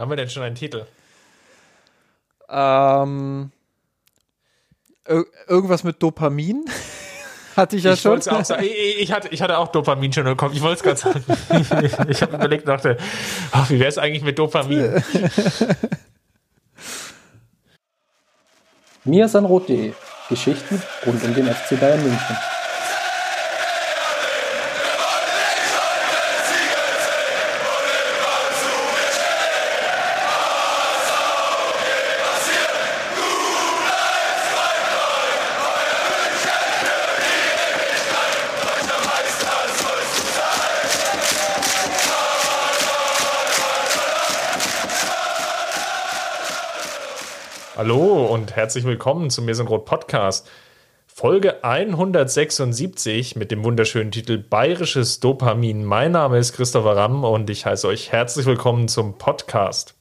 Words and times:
Haben 0.00 0.10
wir 0.10 0.16
denn 0.16 0.30
schon 0.30 0.42
einen 0.42 0.54
Titel? 0.54 0.86
Ähm, 2.48 3.52
irgendwas 5.46 5.84
mit 5.84 6.02
Dopamin. 6.02 6.64
hatte 7.56 7.76
ich 7.76 7.84
ja 7.84 7.92
ich 7.92 8.00
schon. 8.00 8.18
Auch 8.18 8.44
sagen. 8.44 8.64
Ich, 8.64 9.00
ich, 9.00 9.12
hatte, 9.12 9.28
ich 9.28 9.42
hatte 9.42 9.58
auch 9.58 9.68
Dopamin 9.68 10.10
schon 10.10 10.24
bekommen. 10.24 10.54
Ich 10.54 10.62
wollte 10.62 10.76
es 10.76 10.82
gerade 10.82 10.96
sagen. 10.96 11.22
ich 12.08 12.22
habe 12.22 12.34
überlegt, 12.34 12.66
dachte, 12.66 12.96
ach, 13.52 13.68
wie 13.68 13.78
wäre 13.78 13.90
es 13.90 13.98
eigentlich 13.98 14.22
mit 14.22 14.38
Dopamin? 14.38 15.02
miasanrot.de 19.04 19.92
Geschichten 20.30 20.82
rund 21.04 21.22
um 21.22 21.34
den 21.34 21.46
FC 21.46 21.78
Bayern 21.78 22.02
München. 22.02 22.36
Herzlich 48.54 48.84
willkommen 48.84 49.30
zum 49.30 49.44
Mir 49.44 49.54
sind 49.54 49.68
Rot 49.68 49.84
Podcast. 49.84 50.48
Folge 51.06 51.64
176 51.64 53.36
mit 53.36 53.50
dem 53.50 53.64
wunderschönen 53.64 54.10
Titel 54.10 54.38
Bayerisches 54.38 55.20
Dopamin. 55.20 55.84
Mein 55.84 56.12
Name 56.12 56.38
ist 56.38 56.52
Christopher 56.54 56.96
Ramm 56.96 57.24
und 57.24 57.50
ich 57.50 57.66
heiße 57.66 57.86
euch 57.86 58.12
herzlich 58.12 58.46
willkommen 58.46 58.88
zum 58.88 59.18
Podcast. 59.18 59.94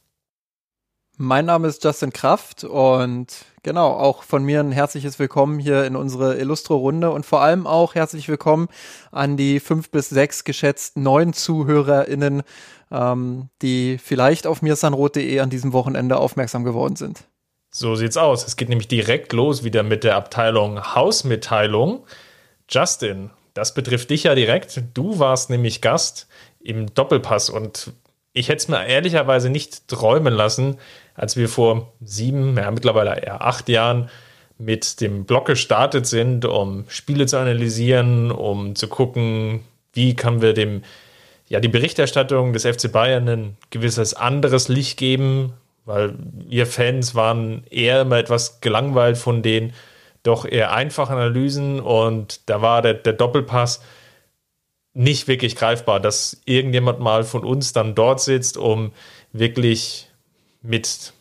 Mein 1.17 1.45
Name 1.45 1.67
ist 1.67 1.83
Justin 1.83 2.13
Kraft 2.13 2.63
und 2.63 3.27
genau, 3.61 3.91
auch 3.91 4.23
von 4.23 4.43
mir 4.43 4.61
ein 4.61 4.71
herzliches 4.71 5.19
Willkommen 5.19 5.59
hier 5.59 5.83
in 5.83 5.97
unsere 5.97 6.37
Illustro-Runde 6.37 7.11
und 7.11 7.25
vor 7.25 7.41
allem 7.41 7.67
auch 7.67 7.93
herzlich 7.93 8.29
willkommen 8.29 8.69
an 9.11 9.35
die 9.35 9.59
fünf 9.59 9.91
bis 9.91 10.07
sechs 10.07 10.45
geschätzten 10.45 11.03
neuen 11.03 11.33
ZuhörerInnen, 11.33 12.43
ähm, 12.89 13.49
die 13.61 13.97
vielleicht 13.97 14.47
auf 14.47 14.61
mirsanrot.de 14.61 15.41
an 15.41 15.49
diesem 15.49 15.73
Wochenende 15.73 16.17
aufmerksam 16.17 16.63
geworden 16.63 16.95
sind. 16.95 17.25
So 17.71 17.95
sieht's 17.95 18.17
aus. 18.17 18.45
Es 18.47 18.55
geht 18.55 18.69
nämlich 18.69 18.87
direkt 18.87 19.33
los 19.33 19.63
wieder 19.63 19.83
mit 19.83 20.03
der 20.03 20.15
Abteilung 20.15 20.95
Hausmitteilung. 20.95 22.05
Justin, 22.69 23.29
das 23.53 23.73
betrifft 23.73 24.09
dich 24.09 24.23
ja 24.23 24.35
direkt. 24.35 24.81
Du 24.93 25.19
warst 25.19 25.49
nämlich 25.49 25.81
Gast 25.81 26.27
im 26.59 26.93
Doppelpass 26.93 27.49
und 27.49 27.93
ich 28.33 28.49
hätte 28.49 28.57
es 28.57 28.67
mir 28.67 28.85
ehrlicherweise 28.85 29.49
nicht 29.49 29.87
träumen 29.87 30.33
lassen, 30.33 30.77
als 31.15 31.35
wir 31.35 31.49
vor 31.49 31.93
sieben, 32.01 32.57
ja 32.57 32.69
mittlerweile 32.71 33.21
eher 33.21 33.45
acht 33.45 33.69
Jahren 33.69 34.09
mit 34.57 35.01
dem 35.01 35.25
Blog 35.25 35.45
gestartet 35.45 36.05
sind, 36.05 36.45
um 36.45 36.85
Spiele 36.89 37.25
zu 37.25 37.37
analysieren, 37.37 38.31
um 38.31 38.75
zu 38.75 38.87
gucken, 38.87 39.63
wie 39.93 40.15
können 40.15 40.41
wir 40.41 40.53
dem 40.53 40.83
ja 41.47 41.59
die 41.59 41.67
Berichterstattung 41.67 42.53
des 42.53 42.65
FC 42.65 42.91
Bayern 42.91 43.27
ein 43.27 43.57
gewisses 43.71 44.13
anderes 44.13 44.67
Licht 44.67 44.97
geben, 44.97 45.53
weil 45.85 46.15
wir 46.17 46.67
Fans 46.67 47.15
waren 47.15 47.63
eher 47.69 48.01
immer 48.01 48.17
etwas 48.17 48.61
gelangweilt 48.61 49.17
von 49.17 49.41
den 49.41 49.73
doch 50.23 50.45
eher 50.45 50.73
einfachen 50.73 51.15
Analysen 51.15 51.79
und 51.79 52.49
da 52.49 52.61
war 52.61 52.81
der, 52.81 52.95
der 52.95 53.13
Doppelpass 53.13 53.81
nicht 54.93 55.27
wirklich 55.27 55.55
greifbar, 55.55 55.99
dass 55.99 56.41
irgendjemand 56.45 56.99
mal 56.99 57.23
von 57.23 57.43
uns 57.43 57.73
dann 57.73 57.95
dort 57.95 58.19
sitzt, 58.19 58.57
um 58.57 58.91
wirklich 59.31 60.09
mit 60.61 61.13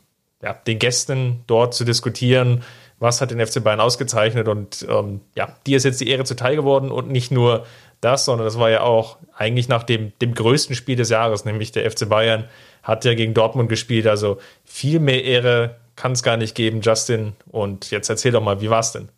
ja, 0.42 0.52
den 0.52 0.78
Gästen 0.78 1.44
dort 1.46 1.74
zu 1.74 1.84
diskutieren, 1.84 2.64
was 2.98 3.20
hat 3.20 3.30
den 3.30 3.44
FC 3.44 3.62
Bayern 3.62 3.80
ausgezeichnet 3.80 4.48
und 4.48 4.86
ähm, 4.88 5.20
ja, 5.36 5.54
dir 5.66 5.76
ist 5.76 5.84
jetzt 5.84 6.00
die 6.00 6.08
Ehre 6.08 6.24
zuteil 6.24 6.56
geworden 6.56 6.90
und 6.90 7.10
nicht 7.10 7.30
nur 7.30 7.66
das, 8.00 8.24
sondern 8.24 8.44
das 8.44 8.58
war 8.58 8.70
ja 8.70 8.82
auch 8.82 9.18
eigentlich 9.36 9.68
nach 9.68 9.84
dem, 9.84 10.12
dem 10.20 10.34
größten 10.34 10.74
Spiel 10.74 10.96
des 10.96 11.10
Jahres, 11.10 11.44
nämlich 11.44 11.72
der 11.72 11.88
FC 11.88 12.08
Bayern 12.08 12.48
hat 12.88 13.04
ja 13.04 13.14
gegen 13.14 13.34
Dortmund 13.34 13.68
gespielt. 13.68 14.06
Also 14.06 14.38
viel 14.64 14.98
mehr 14.98 15.22
Ehre 15.22 15.76
kann 15.94 16.12
es 16.12 16.22
gar 16.22 16.38
nicht 16.38 16.54
geben, 16.54 16.80
Justin. 16.80 17.34
Und 17.50 17.90
jetzt 17.90 18.08
erzähl 18.08 18.32
doch 18.32 18.42
mal, 18.42 18.62
wie 18.62 18.70
war 18.70 18.80
es 18.80 18.92
denn? 18.92 19.10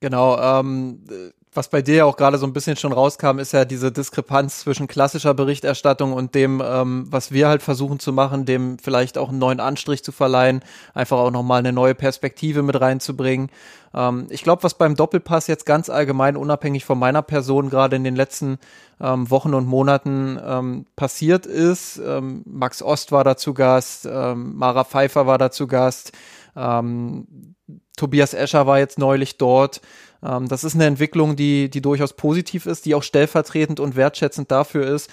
Genau, 0.00 0.36
ähm, 0.38 1.32
was 1.52 1.68
bei 1.68 1.82
dir 1.82 1.94
ja 1.96 2.04
auch 2.04 2.16
gerade 2.16 2.38
so 2.38 2.46
ein 2.46 2.52
bisschen 2.52 2.76
schon 2.76 2.92
rauskam, 2.92 3.38
ist 3.38 3.52
ja 3.52 3.64
diese 3.64 3.90
Diskrepanz 3.90 4.60
zwischen 4.60 4.86
klassischer 4.86 5.34
Berichterstattung 5.34 6.12
und 6.12 6.34
dem, 6.34 6.62
ähm, 6.64 7.06
was 7.10 7.32
wir 7.32 7.48
halt 7.48 7.62
versuchen 7.62 7.98
zu 7.98 8.12
machen, 8.12 8.44
dem 8.44 8.78
vielleicht 8.78 9.18
auch 9.18 9.30
einen 9.30 9.38
neuen 9.38 9.60
Anstrich 9.60 10.04
zu 10.04 10.12
verleihen, 10.12 10.62
einfach 10.94 11.18
auch 11.18 11.30
nochmal 11.30 11.60
eine 11.60 11.72
neue 11.72 11.94
Perspektive 11.94 12.62
mit 12.62 12.80
reinzubringen. 12.80 13.50
Ähm, 13.94 14.26
ich 14.30 14.42
glaube, 14.42 14.62
was 14.62 14.74
beim 14.74 14.94
Doppelpass 14.94 15.46
jetzt 15.46 15.66
ganz 15.66 15.88
allgemein, 15.90 16.36
unabhängig 16.36 16.84
von 16.84 16.98
meiner 16.98 17.22
Person, 17.22 17.70
gerade 17.70 17.96
in 17.96 18.04
den 18.04 18.16
letzten 18.16 18.58
ähm, 19.00 19.30
Wochen 19.30 19.54
und 19.54 19.66
Monaten 19.66 20.38
ähm, 20.44 20.86
passiert 20.96 21.46
ist, 21.46 21.98
ähm, 21.98 22.42
Max 22.46 22.82
Ost 22.82 23.12
war 23.12 23.24
dazu 23.24 23.54
Gast, 23.54 24.06
ähm, 24.10 24.56
Mara 24.56 24.84
Pfeiffer 24.84 25.26
war 25.26 25.38
dazu 25.38 25.66
Gast, 25.66 26.12
ähm, 26.56 27.54
Tobias 27.98 28.32
Escher 28.32 28.66
war 28.66 28.78
jetzt 28.78 28.98
neulich 28.98 29.36
dort. 29.36 29.82
Ähm, 30.22 30.48
das 30.48 30.64
ist 30.64 30.74
eine 30.74 30.86
Entwicklung, 30.86 31.36
die, 31.36 31.68
die 31.68 31.82
durchaus 31.82 32.14
positiv 32.14 32.64
ist, 32.66 32.86
die 32.86 32.94
auch 32.94 33.02
stellvertretend 33.02 33.80
und 33.80 33.96
wertschätzend 33.96 34.50
dafür 34.50 34.86
ist, 34.86 35.10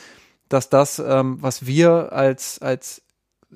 dass 0.47 0.69
das, 0.69 0.99
ähm, 0.99 1.37
was 1.41 1.65
wir 1.65 2.13
als, 2.13 2.59
als 2.61 3.01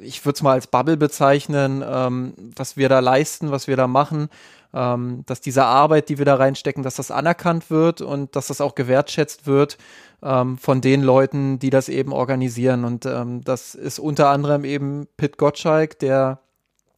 ich 0.01 0.25
würde 0.25 0.35
es 0.35 0.41
mal 0.41 0.53
als 0.53 0.67
Bubble 0.67 0.97
bezeichnen, 0.97 1.83
ähm, 1.85 2.33
was 2.55 2.77
wir 2.77 2.89
da 2.89 2.99
leisten, 2.99 3.51
was 3.51 3.67
wir 3.67 3.75
da 3.75 3.87
machen, 3.87 4.29
ähm, 4.73 5.23
dass 5.25 5.41
diese 5.41 5.65
Arbeit, 5.65 6.09
die 6.09 6.17
wir 6.17 6.25
da 6.25 6.35
reinstecken, 6.35 6.83
dass 6.83 6.95
das 6.95 7.11
anerkannt 7.11 7.69
wird 7.69 8.01
und 8.01 8.35
dass 8.35 8.47
das 8.47 8.61
auch 8.61 8.75
gewertschätzt 8.75 9.47
wird 9.47 9.77
ähm, 10.21 10.57
von 10.57 10.81
den 10.81 11.01
Leuten, 11.01 11.59
die 11.59 11.69
das 11.69 11.89
eben 11.89 12.13
organisieren. 12.13 12.85
Und 12.85 13.05
ähm, 13.05 13.41
das 13.43 13.75
ist 13.75 13.99
unter 13.99 14.29
anderem 14.29 14.63
eben 14.63 15.07
Pit 15.17 15.37
Gottschalk, 15.37 15.99
der 15.99 16.39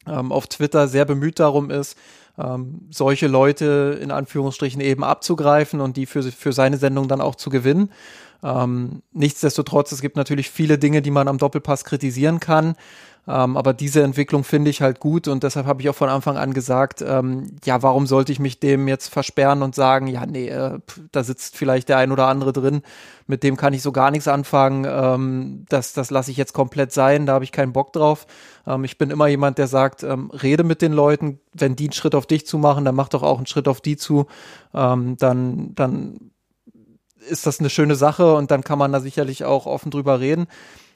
ähm, 0.06 0.32
auf 0.32 0.46
Twitter 0.46 0.88
sehr 0.88 1.04
bemüht 1.04 1.40
darum 1.40 1.70
ist, 1.70 1.96
ähm, 2.38 2.82
solche 2.90 3.26
Leute 3.26 3.98
in 4.00 4.10
Anführungsstrichen 4.10 4.80
eben 4.80 5.04
abzugreifen 5.04 5.80
und 5.80 5.96
die 5.96 6.06
für, 6.06 6.22
für 6.22 6.52
seine 6.52 6.78
Sendung 6.78 7.08
dann 7.08 7.20
auch 7.20 7.34
zu 7.34 7.50
gewinnen. 7.50 7.90
Ähm, 8.42 9.02
nichtsdestotrotz, 9.12 9.92
es 9.92 10.00
gibt 10.00 10.16
natürlich 10.16 10.50
viele 10.50 10.78
Dinge, 10.78 11.02
die 11.02 11.10
man 11.10 11.28
am 11.28 11.38
Doppelpass 11.38 11.84
kritisieren 11.84 12.40
kann. 12.40 12.74
Ähm, 13.28 13.56
aber 13.56 13.72
diese 13.72 14.02
Entwicklung 14.02 14.42
finde 14.42 14.70
ich 14.70 14.82
halt 14.82 14.98
gut 14.98 15.28
und 15.28 15.44
deshalb 15.44 15.66
habe 15.66 15.80
ich 15.80 15.88
auch 15.88 15.94
von 15.94 16.08
Anfang 16.08 16.36
an 16.36 16.52
gesagt, 16.52 17.02
ähm, 17.06 17.56
ja, 17.64 17.80
warum 17.80 18.08
sollte 18.08 18.32
ich 18.32 18.40
mich 18.40 18.58
dem 18.58 18.88
jetzt 18.88 19.08
versperren 19.08 19.62
und 19.62 19.76
sagen, 19.76 20.08
ja, 20.08 20.26
nee, 20.26 20.48
äh, 20.48 20.80
da 21.12 21.22
sitzt 21.22 21.56
vielleicht 21.56 21.88
der 21.88 21.98
ein 21.98 22.10
oder 22.10 22.26
andere 22.26 22.52
drin, 22.52 22.82
mit 23.28 23.44
dem 23.44 23.56
kann 23.56 23.74
ich 23.74 23.82
so 23.82 23.92
gar 23.92 24.10
nichts 24.10 24.26
anfangen, 24.26 24.86
ähm, 24.88 25.66
das, 25.68 25.92
das 25.92 26.10
lasse 26.10 26.32
ich 26.32 26.36
jetzt 26.36 26.52
komplett 26.52 26.90
sein, 26.90 27.26
da 27.26 27.34
habe 27.34 27.44
ich 27.44 27.52
keinen 27.52 27.72
Bock 27.72 27.92
drauf. 27.92 28.26
Ähm, 28.66 28.82
ich 28.82 28.98
bin 28.98 29.10
immer 29.10 29.28
jemand, 29.28 29.56
der 29.56 29.68
sagt, 29.68 30.02
ähm, 30.02 30.30
rede 30.30 30.64
mit 30.64 30.82
den 30.82 30.92
Leuten, 30.92 31.38
wenn 31.52 31.76
die 31.76 31.84
einen 31.84 31.92
Schritt 31.92 32.16
auf 32.16 32.26
dich 32.26 32.44
zu 32.44 32.58
machen, 32.58 32.84
dann 32.84 32.96
mach 32.96 33.08
doch 33.08 33.22
auch 33.22 33.36
einen 33.36 33.46
Schritt 33.46 33.68
auf 33.68 33.80
die 33.80 33.96
zu, 33.96 34.26
ähm, 34.74 35.16
dann, 35.16 35.76
dann 35.76 36.32
ist 37.28 37.46
das 37.46 37.60
eine 37.60 37.70
schöne 37.70 37.94
Sache 37.94 38.34
und 38.34 38.50
dann 38.50 38.64
kann 38.64 38.80
man 38.80 38.90
da 38.90 38.98
sicherlich 38.98 39.44
auch 39.44 39.66
offen 39.66 39.92
drüber 39.92 40.18
reden. 40.18 40.48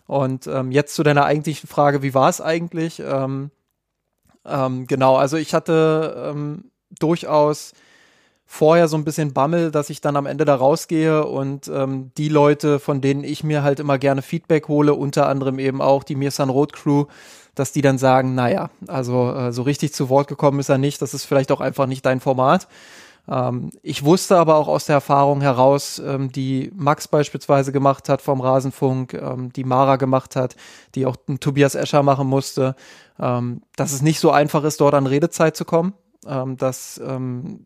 Und 0.07 0.47
ähm, 0.47 0.71
jetzt 0.71 0.95
zu 0.95 1.03
deiner 1.03 1.25
eigentlichen 1.25 1.69
Frage, 1.69 2.03
wie 2.03 2.15
war 2.15 2.29
es 2.29 2.41
eigentlich? 2.41 3.01
Ähm, 3.01 3.51
ähm, 4.45 4.87
genau, 4.87 5.17
also 5.17 5.37
ich 5.37 5.55
hatte 5.55 6.31
ähm, 6.31 6.71
durchaus 6.99 7.73
vorher 8.47 8.87
so 8.87 8.97
ein 8.97 9.05
bisschen 9.05 9.33
Bammel, 9.33 9.73
dass 9.73 9.91
ich 9.91 10.01
dann 10.01 10.17
am 10.17 10.27
Ende 10.27 10.45
da 10.45 10.55
rausgehe 10.55 11.27
und 11.27 11.67
ähm, 11.69 12.13
die 12.17 12.29
Leute, 12.29 12.79
von 12.79 13.01
denen 13.01 13.25
ich 13.25 13.43
mir 13.43 13.65
halt 13.65 13.81
immer 13.81 13.99
gerne 13.99 14.23
Feedback 14.23 14.69
hole, 14.69 14.95
unter 14.95 15.29
anderem 15.29 15.59
eben 15.59 15.83
auch 15.83 16.05
die 16.05 16.15
Mirsan 16.15 16.49
Road 16.49 16.73
Crew, 16.73 17.07
dass 17.57 17.73
die 17.73 17.83
dann 17.83 17.99
sagen, 17.99 18.37
naja, 18.37 18.71
also 18.87 19.33
äh, 19.33 19.53
so 19.53 19.63
richtig 19.63 19.93
zu 19.93 20.09
Wort 20.09 20.29
gekommen 20.29 20.61
ist 20.61 20.69
er 20.69 20.79
nicht, 20.79 21.03
das 21.03 21.13
ist 21.13 21.25
vielleicht 21.25 21.51
auch 21.51 21.61
einfach 21.61 21.87
nicht 21.87 22.07
dein 22.07 22.21
Format. 22.21 22.69
Ähm, 23.29 23.71
ich 23.83 24.05
wusste 24.05 24.37
aber 24.37 24.57
auch 24.57 24.69
aus 24.69 24.87
der 24.87 24.95
Erfahrung 24.95 25.41
heraus, 25.41 26.01
ähm, 26.05 26.31
die 26.31 26.71
Max 26.75 27.09
beispielsweise 27.09 27.73
gemacht 27.73 28.09
hat 28.09 28.23
vom 28.23 28.41
Rasenfunk, 28.41 29.15
ähm, 29.15 29.53
die 29.53 29.65
Mara 29.65 29.97
gemacht 29.97 30.37
hat, 30.37 30.57
die 30.95 31.07
auch 31.07 31.17
Tobias 31.41 31.75
Escher 31.75 32.03
machen 32.03 32.29
musste, 32.29 32.77
ähm, 33.19 33.63
dass 33.77 33.93
es 33.93 34.03
nicht 34.03 34.21
so 34.21 34.31
einfach 34.31 34.65
ist, 34.65 34.81
dort 34.81 34.95
an 34.95 35.07
Redezeit 35.07 35.57
zu 35.57 35.65
kommen, 35.65 35.95
ähm, 36.27 36.57
dass 36.57 37.01
ähm, 37.05 37.65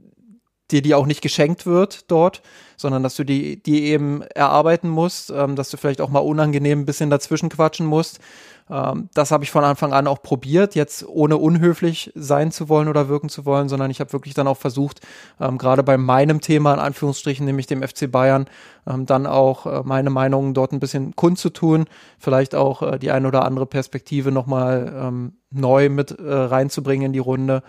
dir 0.70 0.82
die 0.82 0.94
auch 0.94 1.06
nicht 1.06 1.20
geschenkt 1.20 1.66
wird 1.66 2.10
dort, 2.10 2.42
sondern 2.76 3.02
dass 3.02 3.16
du 3.16 3.24
die, 3.24 3.60
die 3.62 3.86
eben 3.86 4.22
erarbeiten 4.22 4.88
musst, 4.88 5.30
dass 5.30 5.68
du 5.68 5.76
vielleicht 5.76 6.00
auch 6.00 6.10
mal 6.10 6.20
unangenehm 6.20 6.82
ein 6.82 6.86
bisschen 6.86 7.10
dazwischen 7.10 7.48
quatschen 7.48 7.86
musst. 7.86 8.20
Ähm, 8.70 9.08
das 9.14 9.30
habe 9.30 9.44
ich 9.44 9.50
von 9.50 9.64
Anfang 9.64 9.92
an 9.92 10.06
auch 10.06 10.22
probiert, 10.22 10.74
jetzt 10.74 11.06
ohne 11.06 11.36
unhöflich 11.36 12.12
sein 12.14 12.52
zu 12.52 12.68
wollen 12.68 12.88
oder 12.88 13.08
wirken 13.08 13.28
zu 13.28 13.44
wollen, 13.44 13.68
sondern 13.68 13.90
ich 13.90 14.00
habe 14.00 14.12
wirklich 14.12 14.34
dann 14.34 14.46
auch 14.46 14.56
versucht, 14.56 15.00
ähm, 15.40 15.58
gerade 15.58 15.82
bei 15.82 15.96
meinem 15.96 16.40
Thema 16.40 16.74
in 16.74 16.80
Anführungsstrichen, 16.80 17.44
nämlich 17.44 17.66
dem 17.66 17.82
FC 17.82 18.10
Bayern, 18.10 18.46
ähm, 18.86 19.06
dann 19.06 19.26
auch 19.26 19.66
äh, 19.66 19.82
meine 19.84 20.10
Meinungen 20.10 20.54
dort 20.54 20.72
ein 20.72 20.80
bisschen 20.80 21.16
kundzutun, 21.16 21.86
vielleicht 22.18 22.54
auch 22.54 22.82
äh, 22.82 22.98
die 22.98 23.10
ein 23.10 23.26
oder 23.26 23.44
andere 23.44 23.66
Perspektive 23.66 24.30
nochmal 24.30 24.92
ähm, 24.96 25.32
neu 25.50 25.88
mit 25.88 26.12
äh, 26.12 26.32
reinzubringen 26.32 27.06
in 27.06 27.12
die 27.12 27.18
Runde. 27.18 27.62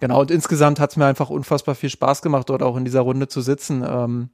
Genau, 0.00 0.20
und 0.20 0.30
insgesamt 0.30 0.80
hat 0.80 0.90
es 0.90 0.96
mir 0.96 1.06
einfach 1.06 1.30
unfassbar 1.30 1.74
viel 1.74 1.90
Spaß 1.90 2.22
gemacht, 2.22 2.48
dort 2.48 2.62
auch 2.62 2.76
in 2.76 2.84
dieser 2.84 3.02
Runde 3.02 3.28
zu 3.28 3.40
sitzen. 3.40 3.84
Ähm, 3.86 4.30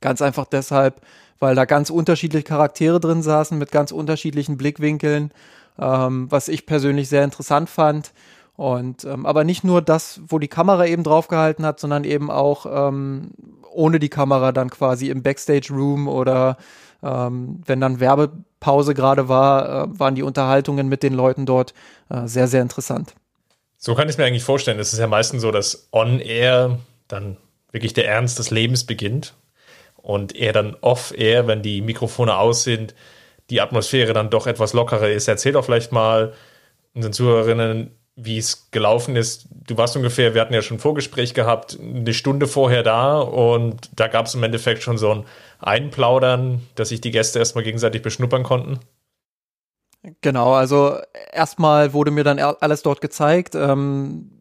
ganz 0.00 0.22
einfach 0.22 0.46
deshalb, 0.46 1.00
weil 1.38 1.54
da 1.54 1.64
ganz 1.64 1.90
unterschiedliche 1.90 2.44
Charaktere 2.44 3.00
drin 3.00 3.22
saßen 3.22 3.58
mit 3.58 3.70
ganz 3.70 3.92
unterschiedlichen 3.92 4.56
Blickwinkeln, 4.56 5.32
ähm, 5.78 6.30
was 6.30 6.48
ich 6.48 6.66
persönlich 6.66 7.08
sehr 7.08 7.24
interessant 7.24 7.70
fand. 7.70 8.12
Und 8.56 9.04
ähm, 9.04 9.24
aber 9.24 9.44
nicht 9.44 9.62
nur 9.62 9.82
das, 9.82 10.20
wo 10.26 10.40
die 10.40 10.48
Kamera 10.48 10.86
eben 10.86 11.04
draufgehalten 11.04 11.64
hat, 11.64 11.78
sondern 11.78 12.02
eben 12.02 12.28
auch 12.28 12.66
ähm, 12.68 13.30
ohne 13.70 14.00
die 14.00 14.08
Kamera 14.08 14.50
dann 14.50 14.70
quasi 14.70 15.10
im 15.10 15.22
Backstage 15.22 15.68
Room 15.70 16.08
oder 16.08 16.56
ähm, 17.00 17.60
wenn 17.64 17.80
dann 17.80 18.00
Werbepause 18.00 18.94
gerade 18.94 19.28
war, 19.28 19.84
äh, 19.84 19.98
waren 20.00 20.16
die 20.16 20.24
Unterhaltungen 20.24 20.88
mit 20.88 21.04
den 21.04 21.14
Leuten 21.14 21.46
dort 21.46 21.72
äh, 22.08 22.26
sehr, 22.26 22.48
sehr 22.48 22.62
interessant. 22.62 23.14
So 23.76 23.94
kann 23.94 24.08
ich 24.08 24.14
es 24.14 24.18
mir 24.18 24.24
eigentlich 24.24 24.42
vorstellen. 24.42 24.80
Es 24.80 24.92
ist 24.92 24.98
ja 24.98 25.06
meistens 25.06 25.42
so, 25.42 25.52
dass 25.52 25.88
on-air 25.92 26.80
dann 27.06 27.36
wirklich 27.70 27.94
der 27.94 28.08
Ernst 28.08 28.40
des 28.40 28.50
Lebens 28.50 28.82
beginnt 28.82 29.34
und 30.02 30.34
eher 30.34 30.52
dann 30.52 30.76
off-air, 30.80 31.46
wenn 31.46 31.62
die 31.62 31.82
Mikrofone 31.82 32.36
aus 32.38 32.64
sind, 32.64 32.94
die 33.50 33.60
Atmosphäre 33.60 34.12
dann 34.12 34.30
doch 34.30 34.46
etwas 34.46 34.72
lockerer 34.72 35.10
ist. 35.10 35.28
Erzähl 35.28 35.52
doch 35.52 35.64
vielleicht 35.64 35.92
mal 35.92 36.32
unseren 36.94 37.12
Zuhörerinnen, 37.12 37.90
wie 38.16 38.38
es 38.38 38.70
gelaufen 38.72 39.14
ist. 39.14 39.46
Du 39.50 39.76
warst 39.76 39.96
ungefähr, 39.96 40.34
wir 40.34 40.40
hatten 40.40 40.54
ja 40.54 40.62
schon 40.62 40.78
ein 40.78 40.80
Vorgespräch 40.80 41.34
gehabt, 41.34 41.78
eine 41.80 42.12
Stunde 42.12 42.48
vorher 42.48 42.82
da 42.82 43.20
und 43.20 43.90
da 43.94 44.08
gab 44.08 44.26
es 44.26 44.34
im 44.34 44.42
Endeffekt 44.42 44.82
schon 44.82 44.98
so 44.98 45.12
ein 45.12 45.24
Einplaudern, 45.60 46.66
dass 46.74 46.88
sich 46.88 47.00
die 47.00 47.12
Gäste 47.12 47.38
erstmal 47.38 47.64
gegenseitig 47.64 48.02
beschnuppern 48.02 48.42
konnten. 48.42 48.80
Genau, 50.20 50.52
also 50.52 50.98
erstmal 51.32 51.92
wurde 51.92 52.10
mir 52.10 52.24
dann 52.24 52.38
alles 52.38 52.82
dort 52.82 53.00
gezeigt. 53.00 53.54
Ähm, 53.54 54.37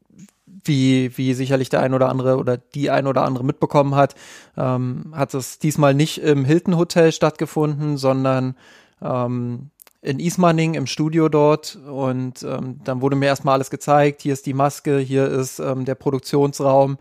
wie, 0.68 1.18
wie 1.18 1.34
sicherlich 1.34 1.70
der 1.70 1.82
ein 1.82 1.94
oder 1.94 2.10
andere 2.10 2.38
oder 2.38 2.58
die 2.58 2.90
ein 2.90 3.08
oder 3.08 3.24
andere 3.24 3.44
mitbekommen 3.44 3.96
hat, 3.96 4.16
ähm, 4.58 5.14
hat 5.14 5.34
es 5.34 5.60
diesmal 5.60 5.94
nicht 5.94 6.22
im 6.22 6.46
Hilton 6.46 6.78
Hotel 6.78 7.12
stattgefunden, 7.12 7.98
sondern 7.98 8.56
ähm, 9.02 9.70
in 10.02 10.20
Ismaning 10.20 10.76
im 10.76 10.88
Studio 10.88 11.30
dort. 11.30 11.78
Und 11.88 12.44
ähm, 12.44 12.80
dann 12.84 13.02
wurde 13.02 13.16
mir 13.16 13.26
erstmal 13.26 13.56
alles 13.56 13.70
gezeigt. 13.70 14.22
Hier 14.22 14.34
ist 14.34 14.46
die 14.46 14.54
Maske, 14.54 15.00
hier 15.00 15.28
ist 15.28 15.60
ähm, 15.60 15.86
der 15.86 15.96
Produktionsraum, 15.96 16.98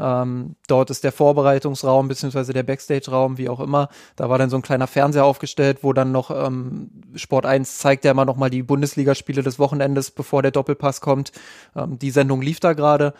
ähm, 0.00 0.56
dort 0.66 0.90
ist 0.90 1.04
der 1.04 1.12
Vorbereitungsraum 1.12 2.08
beziehungsweise 2.08 2.52
der 2.52 2.64
Backstage-Raum, 2.64 3.38
wie 3.38 3.48
auch 3.48 3.60
immer. 3.60 3.88
Da 4.16 4.28
war 4.28 4.38
dann 4.38 4.50
so 4.50 4.56
ein 4.56 4.62
kleiner 4.62 4.86
Fernseher 4.86 5.24
aufgestellt, 5.24 5.78
wo 5.82 5.92
dann 5.92 6.12
noch 6.12 6.30
ähm, 6.30 6.90
Sport 7.14 7.46
1 7.46 7.78
zeigt 7.78 8.04
ja 8.04 8.10
immer 8.10 8.24
noch 8.24 8.36
mal 8.36 8.50
die 8.50 8.62
Bundesligaspiele 8.62 9.42
des 9.42 9.58
Wochenendes, 9.58 10.10
bevor 10.10 10.42
der 10.42 10.50
Doppelpass 10.50 11.00
kommt. 11.00 11.32
Ähm, 11.76 11.98
die 11.98 12.10
Sendung 12.10 12.42
lief 12.42 12.60
da 12.60 12.72
gerade. 12.72 13.14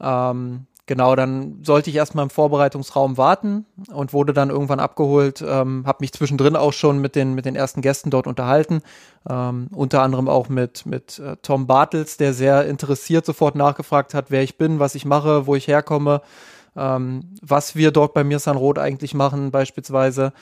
Ähm, 0.00 0.66
Genau, 0.88 1.16
dann 1.16 1.64
sollte 1.64 1.90
ich 1.90 1.96
erstmal 1.96 2.22
im 2.22 2.30
Vorbereitungsraum 2.30 3.16
warten 3.16 3.66
und 3.92 4.12
wurde 4.12 4.32
dann 4.32 4.50
irgendwann 4.50 4.78
abgeholt, 4.78 5.42
ähm, 5.44 5.82
habe 5.84 5.98
mich 6.00 6.12
zwischendrin 6.12 6.54
auch 6.54 6.72
schon 6.72 7.00
mit 7.00 7.16
den, 7.16 7.34
mit 7.34 7.44
den 7.44 7.56
ersten 7.56 7.80
Gästen 7.80 8.10
dort 8.10 8.28
unterhalten, 8.28 8.82
ähm, 9.28 9.66
unter 9.74 10.02
anderem 10.02 10.28
auch 10.28 10.48
mit, 10.48 10.86
mit 10.86 11.18
äh, 11.18 11.36
Tom 11.42 11.66
Bartels, 11.66 12.18
der 12.18 12.32
sehr 12.32 12.66
interessiert 12.66 13.26
sofort 13.26 13.56
nachgefragt 13.56 14.14
hat, 14.14 14.30
wer 14.30 14.44
ich 14.44 14.58
bin, 14.58 14.78
was 14.78 14.94
ich 14.94 15.04
mache, 15.04 15.48
wo 15.48 15.56
ich 15.56 15.66
herkomme, 15.66 16.22
ähm, 16.76 17.34
was 17.42 17.74
wir 17.74 17.90
dort 17.90 18.14
bei 18.14 18.22
mir 18.22 18.38
San 18.38 18.56
Roth 18.56 18.78
eigentlich 18.78 19.12
machen 19.12 19.50
beispielsweise. 19.50 20.32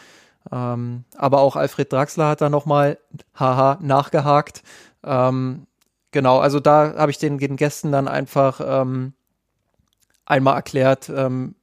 Ähm, 0.52 1.04
aber 1.16 1.40
auch 1.40 1.56
Alfred 1.56 1.90
Draxler 1.90 2.28
hat 2.28 2.42
da 2.42 2.50
nochmal, 2.50 2.98
haha, 3.34 3.78
nachgehakt. 3.80 4.62
Ähm, 5.02 5.66
genau, 6.10 6.38
also 6.38 6.60
da 6.60 6.94
habe 6.98 7.10
ich 7.10 7.16
den, 7.16 7.38
den 7.38 7.56
Gästen 7.56 7.92
dann 7.92 8.08
einfach 8.08 8.60
ähm, 8.62 9.14
einmal 10.26 10.56
erklärt, 10.56 11.10
ähm, 11.14 11.54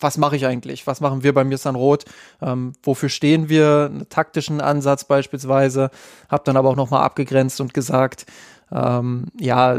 was 0.00 0.16
mache 0.16 0.36
ich 0.36 0.46
eigentlich? 0.46 0.86
Was 0.86 1.00
machen 1.00 1.22
wir 1.22 1.34
bei 1.34 1.44
mir 1.44 1.58
San 1.58 1.74
Rot? 1.74 2.04
Ähm, 2.40 2.72
wofür 2.82 3.08
stehen 3.08 3.48
wir? 3.48 3.90
Einen 3.90 4.08
taktischen 4.08 4.60
Ansatz 4.60 5.04
beispielsweise. 5.04 5.90
Hab 6.28 6.44
dann 6.44 6.56
aber 6.56 6.70
auch 6.70 6.76
nochmal 6.76 7.02
abgegrenzt 7.02 7.60
und 7.60 7.74
gesagt, 7.74 8.26
ähm, 8.70 9.26
ja, 9.38 9.76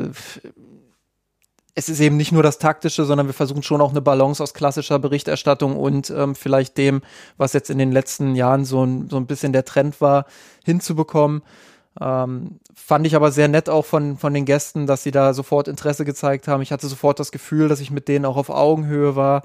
es 1.75 1.87
ist 1.87 2.01
eben 2.01 2.17
nicht 2.17 2.33
nur 2.33 2.43
das 2.43 2.59
Taktische, 2.59 3.05
sondern 3.05 3.27
wir 3.27 3.33
versuchen 3.33 3.63
schon 3.63 3.79
auch 3.79 3.91
eine 3.91 4.01
Balance 4.01 4.43
aus 4.43 4.53
klassischer 4.53 4.99
Berichterstattung 4.99 5.77
und 5.77 6.09
ähm, 6.09 6.35
vielleicht 6.35 6.77
dem, 6.77 7.01
was 7.37 7.53
jetzt 7.53 7.69
in 7.69 7.77
den 7.77 7.93
letzten 7.93 8.35
Jahren 8.35 8.65
so 8.65 8.83
ein, 8.83 9.09
so 9.09 9.15
ein 9.15 9.27
bisschen 9.27 9.53
der 9.53 9.63
Trend 9.63 10.01
war, 10.01 10.25
hinzubekommen. 10.65 11.41
Ähm, 12.01 12.60
fand 12.74 13.06
ich 13.06 13.16
aber 13.16 13.31
sehr 13.31 13.48
nett 13.48 13.69
auch 13.69 13.86
von, 13.86 14.18
von 14.18 14.34
den 14.34 14.46
Gästen, 14.46 14.88
dass 14.88 15.04
sie 15.04 15.12
da 15.12 15.34
sofort 15.34 15.68
Interesse 15.68 16.06
gezeigt 16.06 16.48
haben. 16.48 16.62
Ich 16.62 16.72
hatte 16.72 16.88
sofort 16.88 17.19
das 17.19 17.31
Gefühl, 17.31 17.68
dass 17.68 17.81
ich 17.81 17.92
mit 17.92 18.07
denen 18.07 18.25
auch 18.25 18.38
auf 18.38 18.50
Augenhöhe 18.50 19.16
war. 19.16 19.44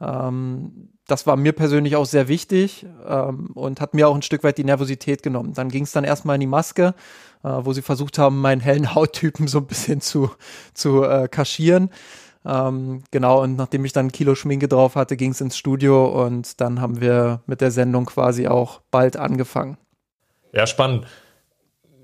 Ähm, 0.00 0.90
das 1.08 1.26
war 1.26 1.36
mir 1.36 1.52
persönlich 1.52 1.96
auch 1.96 2.06
sehr 2.06 2.28
wichtig 2.28 2.86
ähm, 3.08 3.50
und 3.54 3.80
hat 3.80 3.94
mir 3.94 4.08
auch 4.08 4.14
ein 4.14 4.22
Stück 4.22 4.44
weit 4.44 4.58
die 4.58 4.64
Nervosität 4.64 5.22
genommen. 5.22 5.54
Dann 5.54 5.68
ging 5.68 5.84
es 5.84 5.92
dann 5.92 6.04
erstmal 6.04 6.34
in 6.34 6.40
die 6.40 6.46
Maske, 6.46 6.94
äh, 7.42 7.48
wo 7.48 7.72
sie 7.72 7.82
versucht 7.82 8.18
haben, 8.18 8.40
meinen 8.40 8.60
hellen 8.60 8.94
Hauttypen 8.94 9.48
so 9.48 9.58
ein 9.58 9.66
bisschen 9.66 10.00
zu, 10.00 10.30
zu 10.74 11.02
äh, 11.02 11.28
kaschieren. 11.28 11.90
Ähm, 12.44 13.02
genau, 13.10 13.42
und 13.42 13.56
nachdem 13.56 13.84
ich 13.84 13.92
dann 13.92 14.06
ein 14.06 14.12
Kilo 14.12 14.36
Schminke 14.36 14.68
drauf 14.68 14.94
hatte, 14.94 15.16
ging 15.16 15.32
es 15.32 15.40
ins 15.40 15.56
Studio 15.56 16.24
und 16.24 16.60
dann 16.60 16.80
haben 16.80 17.00
wir 17.00 17.40
mit 17.46 17.60
der 17.60 17.72
Sendung 17.72 18.06
quasi 18.06 18.46
auch 18.46 18.80
bald 18.92 19.16
angefangen. 19.16 19.78
Ja, 20.52 20.68
spannend 20.68 21.06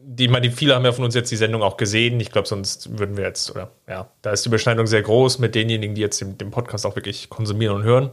die, 0.05 0.29
die 0.29 0.51
viele 0.51 0.75
haben 0.75 0.85
ja 0.85 0.93
von 0.93 1.05
uns 1.05 1.15
jetzt 1.15 1.31
die 1.31 1.37
Sendung 1.37 1.63
auch 1.63 1.77
gesehen. 1.77 2.19
Ich 2.21 2.31
glaube, 2.31 2.49
sonst 2.49 2.99
würden 2.99 3.17
wir 3.17 3.25
jetzt, 3.25 3.51
oder 3.51 3.71
ja, 3.89 4.11
da 4.23 4.33
ist 4.33 4.45
die 4.45 4.49
Überschneidung 4.49 4.87
sehr 4.87 5.03
groß 5.03 5.39
mit 5.39 5.55
denjenigen, 5.55 5.95
die 5.95 6.01
jetzt 6.01 6.21
den, 6.21 6.37
den 6.39 6.51
Podcast 6.51 6.85
auch 6.87 6.97
wirklich 6.97 7.31
konsumieren 7.31 7.77
und 7.77 7.83
hören. 7.85 8.11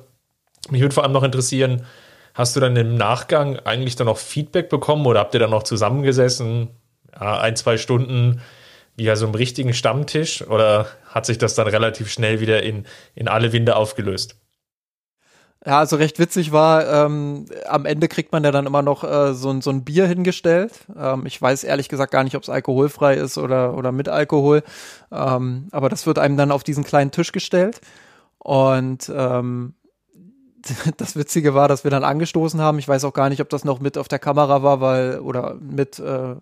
Mich 0.70 0.82
würde 0.82 0.94
vor 0.94 1.04
allem 1.04 1.14
noch 1.14 1.24
interessieren, 1.24 1.86
hast 2.34 2.56
du 2.56 2.60
dann 2.60 2.76
im 2.76 2.96
Nachgang 2.96 3.60
eigentlich 3.60 3.96
dann 3.96 4.08
noch 4.08 4.18
Feedback 4.18 4.70
bekommen 4.70 5.06
oder 5.06 5.20
habt 5.20 5.34
ihr 5.34 5.40
dann 5.40 5.50
noch 5.50 5.64
zusammengesessen, 5.64 6.70
ja, 7.14 7.40
ein, 7.40 7.56
zwei 7.56 7.78
Stunden, 7.78 8.42
wie 8.96 9.10
also 9.10 9.26
im 9.26 9.34
richtigen 9.34 9.74
Stammtisch 9.74 10.46
oder 10.46 10.88
hat 11.08 11.26
sich 11.26 11.38
das 11.38 11.56
dann 11.56 11.68
relativ 11.68 12.12
schnell 12.12 12.40
wieder 12.40 12.62
in, 12.62 12.86
in 13.16 13.28
alle 13.28 13.52
Winde 13.52 13.76
aufgelöst? 13.76 14.36
Ja, 15.66 15.80
also 15.80 15.98
recht 15.98 16.20
witzig 16.20 16.54
war, 16.54 16.88
ähm, 16.88 17.46
am 17.68 17.86
Ende 17.86 18.08
kriegt 18.08 18.32
man 18.32 18.46
ja 18.46 18.52
dann 18.52 18.66
immer 18.66 18.82
noch 18.82 19.04
äh, 19.04 19.34
so, 19.34 19.60
so 19.60 19.70
ein 19.70 19.84
Bier 19.84 20.08
hingestellt. 20.08 20.72
Ähm, 20.98 21.26
ich 21.26 21.42
weiß 21.42 21.66
ehrlich 21.66 21.90
gesagt 21.90 22.14
gar 22.14 22.24
nicht, 22.24 22.36
ob 22.36 22.44
es 22.44 22.50
alkoholfrei 22.50 23.16
ist 23.16 23.38
oder, 23.38 23.76
oder 23.76 23.92
mit 23.92 24.08
Alkohol. 24.08 24.64
Ähm, 25.12 25.68
aber 25.72 25.90
das 25.90 26.06
wird 26.06 26.18
einem 26.18 26.38
dann 26.38 26.52
auf 26.52 26.64
diesen 26.64 26.86
kleinen 26.86 27.12
Tisch 27.12 27.34
gestellt. 27.34 27.82
Und 28.38 29.12
ähm, 29.14 29.74
das 30.98 31.18
Witzige 31.18 31.54
war, 31.54 31.68
dass 31.68 31.84
wir 31.84 31.92
dann 31.92 32.06
angestoßen 32.06 32.62
haben. 32.62 32.80
Ich 32.80 32.88
weiß 32.88 33.04
auch 33.04 33.14
gar 33.14 33.28
nicht, 33.28 33.42
ob 33.42 33.50
das 33.50 33.66
noch 33.66 33.82
mit 33.82 33.98
auf 33.98 34.08
der 34.08 34.20
Kamera 34.20 34.64
war, 34.64 34.80
weil, 34.80 35.20
oder 35.20 35.56
mit 35.56 36.00
äh, 36.00 36.36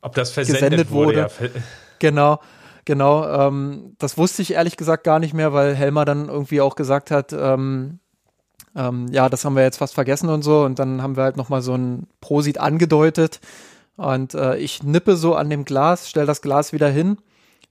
ob 0.00 0.14
das 0.14 0.30
versendet 0.30 0.90
wurde. 0.90 1.30
wurde. 1.38 1.52
Ja. 1.54 1.60
Genau. 2.00 2.40
Genau, 2.84 3.26
ähm, 3.26 3.94
das 3.98 4.18
wusste 4.18 4.42
ich 4.42 4.52
ehrlich 4.52 4.76
gesagt 4.76 5.04
gar 5.04 5.18
nicht 5.18 5.32
mehr, 5.32 5.54
weil 5.54 5.74
Helmer 5.74 6.04
dann 6.04 6.28
irgendwie 6.28 6.60
auch 6.60 6.76
gesagt 6.76 7.10
hat, 7.10 7.32
ähm, 7.32 7.98
ähm, 8.76 9.08
ja, 9.08 9.28
das 9.28 9.44
haben 9.44 9.56
wir 9.56 9.62
jetzt 9.62 9.78
fast 9.78 9.94
vergessen 9.94 10.28
und 10.28 10.42
so. 10.42 10.62
Und 10.64 10.78
dann 10.78 11.02
haben 11.02 11.16
wir 11.16 11.24
halt 11.24 11.36
nochmal 11.36 11.62
so 11.62 11.74
ein 11.74 12.06
Prosit 12.20 12.58
angedeutet. 12.58 13.40
Und 13.96 14.34
äh, 14.34 14.56
ich 14.56 14.82
nippe 14.82 15.16
so 15.16 15.34
an 15.34 15.50
dem 15.50 15.64
Glas, 15.64 16.08
stell 16.08 16.26
das 16.26 16.42
Glas 16.42 16.72
wieder 16.72 16.88
hin, 16.88 17.18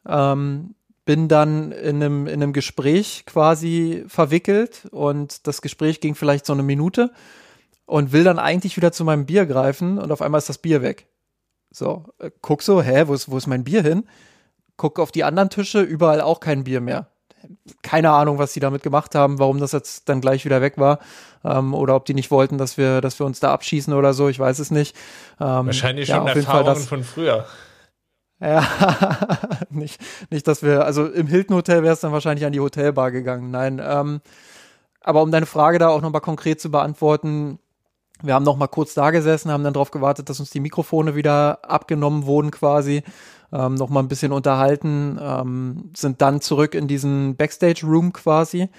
ähm, 0.07 0.75
bin 1.05 1.27
dann 1.27 1.73
in 1.73 2.01
einem, 2.01 2.27
in 2.27 2.41
einem 2.41 2.53
Gespräch 2.53 3.25
quasi 3.25 4.05
verwickelt 4.07 4.87
und 4.91 5.47
das 5.47 5.61
Gespräch 5.61 5.99
ging 5.99 6.15
vielleicht 6.15 6.45
so 6.45 6.53
eine 6.53 6.63
Minute 6.63 7.11
und 7.85 8.13
will 8.13 8.23
dann 8.23 8.39
eigentlich 8.39 8.77
wieder 8.77 8.93
zu 8.93 9.03
meinem 9.03 9.25
Bier 9.25 9.45
greifen 9.45 9.97
und 9.97 10.13
auf 10.13 10.21
einmal 10.21 10.39
ist 10.39 10.47
das 10.47 10.59
Bier 10.59 10.81
weg. 10.81 11.07
So, 11.71 12.05
äh, 12.19 12.31
guck 12.41 12.61
so, 12.61 12.81
hä, 12.81 13.03
wo 13.07 13.13
ist, 13.13 13.29
wo 13.29 13.35
ist 13.35 13.47
mein 13.47 13.65
Bier 13.65 13.81
hin? 13.81 14.05
Guck 14.77 14.99
auf 14.99 15.11
die 15.11 15.25
anderen 15.25 15.49
Tische, 15.49 15.81
überall 15.81 16.21
auch 16.21 16.39
kein 16.39 16.63
Bier 16.63 16.79
mehr 16.79 17.12
keine 17.81 18.11
Ahnung, 18.11 18.37
was 18.37 18.53
sie 18.53 18.59
damit 18.59 18.83
gemacht 18.83 19.15
haben, 19.15 19.39
warum 19.39 19.59
das 19.59 19.71
jetzt 19.71 20.09
dann 20.09 20.21
gleich 20.21 20.45
wieder 20.45 20.61
weg 20.61 20.77
war. 20.77 20.99
Ähm, 21.43 21.73
oder 21.73 21.95
ob 21.95 22.05
die 22.05 22.13
nicht 22.13 22.31
wollten, 22.31 22.57
dass 22.57 22.77
wir, 22.77 23.01
dass 23.01 23.19
wir 23.19 23.25
uns 23.25 23.39
da 23.39 23.53
abschießen 23.53 23.93
oder 23.93 24.13
so, 24.13 24.29
ich 24.29 24.39
weiß 24.39 24.59
es 24.59 24.71
nicht. 24.71 24.95
Ähm, 25.39 25.67
Wahrscheinlich 25.67 26.07
schon 26.09 26.25
ja, 26.25 26.33
Erfahrungen 26.33 26.65
das, 26.65 26.87
von 26.87 27.03
früher. 27.03 27.45
Ja, 28.39 28.67
nicht, 29.69 30.01
nicht, 30.29 30.47
dass 30.47 30.63
wir, 30.63 30.85
also 30.85 31.05
im 31.05 31.27
Hilton 31.27 31.55
Hotel 31.55 31.83
wäre 31.83 31.93
es 31.93 32.01
dann 32.01 32.11
wahrscheinlich 32.11 32.45
an 32.45 32.53
die 32.53 32.59
Hotelbar 32.59 33.11
gegangen. 33.11 33.51
Nein, 33.51 33.81
ähm, 33.83 34.21
aber 35.01 35.21
um 35.21 35.31
deine 35.31 35.45
Frage 35.45 35.79
da 35.79 35.89
auch 35.89 36.01
nochmal 36.01 36.21
konkret 36.21 36.59
zu 36.59 36.71
beantworten, 36.71 37.59
Wir 38.23 38.33
haben 38.33 38.43
noch 38.43 38.55
mal 38.55 38.67
kurz 38.67 38.93
da 38.93 39.11
gesessen, 39.11 39.51
haben 39.51 39.65
dann 39.65 39.73
darauf 39.73 39.91
gewartet, 39.91 40.29
dass 40.29 40.39
uns 40.39 40.49
die 40.49 40.61
Mikrofone 40.61 41.13
wieder 41.13 41.59
abgenommen 41.69 42.25
wurden 42.25 42.51
quasi, 42.51 43.03
ähm, 43.51 43.75
noch 43.75 43.89
mal 43.89 43.99
ein 43.99 44.07
bisschen 44.07 44.31
unterhalten, 44.31 45.19
ähm, 45.21 45.91
sind 45.95 46.21
dann 46.21 46.39
zurück 46.39 46.73
in 46.73 46.87
diesen 46.87 47.35
Backstage-Room 47.35 48.13
quasi. 48.13 48.69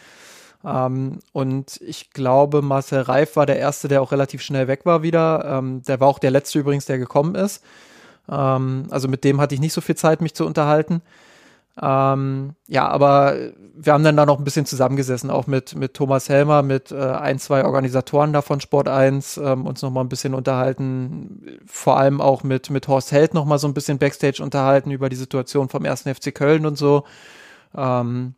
Ähm, 0.64 1.18
und 1.32 1.78
ich 1.82 2.10
glaube, 2.10 2.62
Marcel 2.62 3.02
Reif 3.02 3.36
war 3.36 3.44
der 3.44 3.58
Erste, 3.58 3.86
der 3.86 4.00
auch 4.00 4.12
relativ 4.12 4.40
schnell 4.40 4.66
weg 4.66 4.86
war 4.86 5.02
wieder. 5.02 5.44
Ähm, 5.44 5.82
der 5.82 6.00
war 6.00 6.08
auch 6.08 6.18
der 6.18 6.30
Letzte 6.30 6.58
übrigens, 6.58 6.86
der 6.86 6.98
gekommen 6.98 7.34
ist. 7.34 7.62
Ähm, 8.30 8.86
also 8.88 9.08
mit 9.08 9.24
dem 9.24 9.42
hatte 9.42 9.54
ich 9.54 9.60
nicht 9.60 9.74
so 9.74 9.82
viel 9.82 9.96
Zeit, 9.96 10.22
mich 10.22 10.34
zu 10.34 10.46
unterhalten. 10.46 11.02
Ähm, 11.80 12.54
ja, 12.68 12.86
aber 12.86 13.36
wir 13.74 13.92
haben 13.92 14.04
dann 14.04 14.16
da 14.16 14.24
noch 14.26 14.38
ein 14.38 14.44
bisschen 14.44 14.64
zusammengesessen, 14.64 15.28
auch 15.28 15.48
mit, 15.48 15.74
mit 15.74 15.94
Thomas 15.94 16.28
Helmer, 16.28 16.62
mit 16.62 16.92
äh, 16.92 16.96
ein, 16.96 17.40
zwei 17.40 17.64
Organisatoren 17.64 18.32
da 18.32 18.42
von 18.42 18.60
Sport 18.60 18.88
1, 18.88 19.38
ähm, 19.38 19.66
uns 19.66 19.82
noch 19.82 19.90
mal 19.90 20.02
ein 20.02 20.08
bisschen 20.08 20.34
unterhalten, 20.34 21.58
vor 21.66 21.98
allem 21.98 22.20
auch 22.20 22.44
mit, 22.44 22.70
mit 22.70 22.86
Horst 22.86 23.10
Held 23.10 23.34
noch 23.34 23.44
mal 23.44 23.58
so 23.58 23.66
ein 23.66 23.74
bisschen 23.74 23.98
Backstage 23.98 24.40
unterhalten 24.40 24.92
über 24.92 25.08
die 25.08 25.16
Situation 25.16 25.68
vom 25.68 25.84
ersten 25.84 26.14
FC 26.14 26.32
Köln 26.32 26.64
und 26.64 26.78
so. 26.78 27.04
Ähm, 27.76 28.34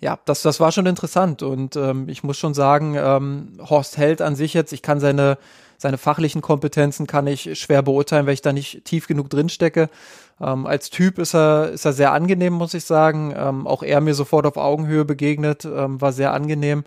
ja, 0.00 0.18
das, 0.24 0.42
das 0.42 0.58
war 0.58 0.72
schon 0.72 0.86
interessant 0.86 1.42
und 1.42 1.76
ähm, 1.76 2.08
ich 2.08 2.24
muss 2.24 2.36
schon 2.36 2.54
sagen, 2.54 2.96
ähm, 2.98 3.60
Horst 3.60 3.96
Held 3.96 4.22
an 4.22 4.34
sich 4.34 4.54
jetzt, 4.54 4.72
ich 4.72 4.82
kann 4.82 4.98
seine, 4.98 5.38
seine 5.78 5.98
fachlichen 5.98 6.40
Kompetenzen 6.40 7.06
kann 7.06 7.28
ich 7.28 7.60
schwer 7.60 7.82
beurteilen, 7.82 8.26
weil 8.26 8.34
ich 8.34 8.42
da 8.42 8.52
nicht 8.52 8.84
tief 8.84 9.06
genug 9.06 9.30
drin 9.30 9.48
stecke. 9.48 9.88
Ähm, 10.40 10.66
als 10.66 10.90
Typ 10.90 11.18
ist 11.18 11.34
er, 11.34 11.70
ist 11.70 11.84
er 11.84 11.92
sehr 11.92 12.12
angenehm, 12.12 12.54
muss 12.54 12.74
ich 12.74 12.84
sagen. 12.84 13.34
Ähm, 13.36 13.66
auch 13.66 13.82
er 13.82 14.00
mir 14.00 14.14
sofort 14.14 14.46
auf 14.46 14.56
Augenhöhe 14.56 15.04
begegnet, 15.04 15.64
ähm, 15.64 16.00
war 16.00 16.12
sehr 16.12 16.32
angenehm. 16.32 16.84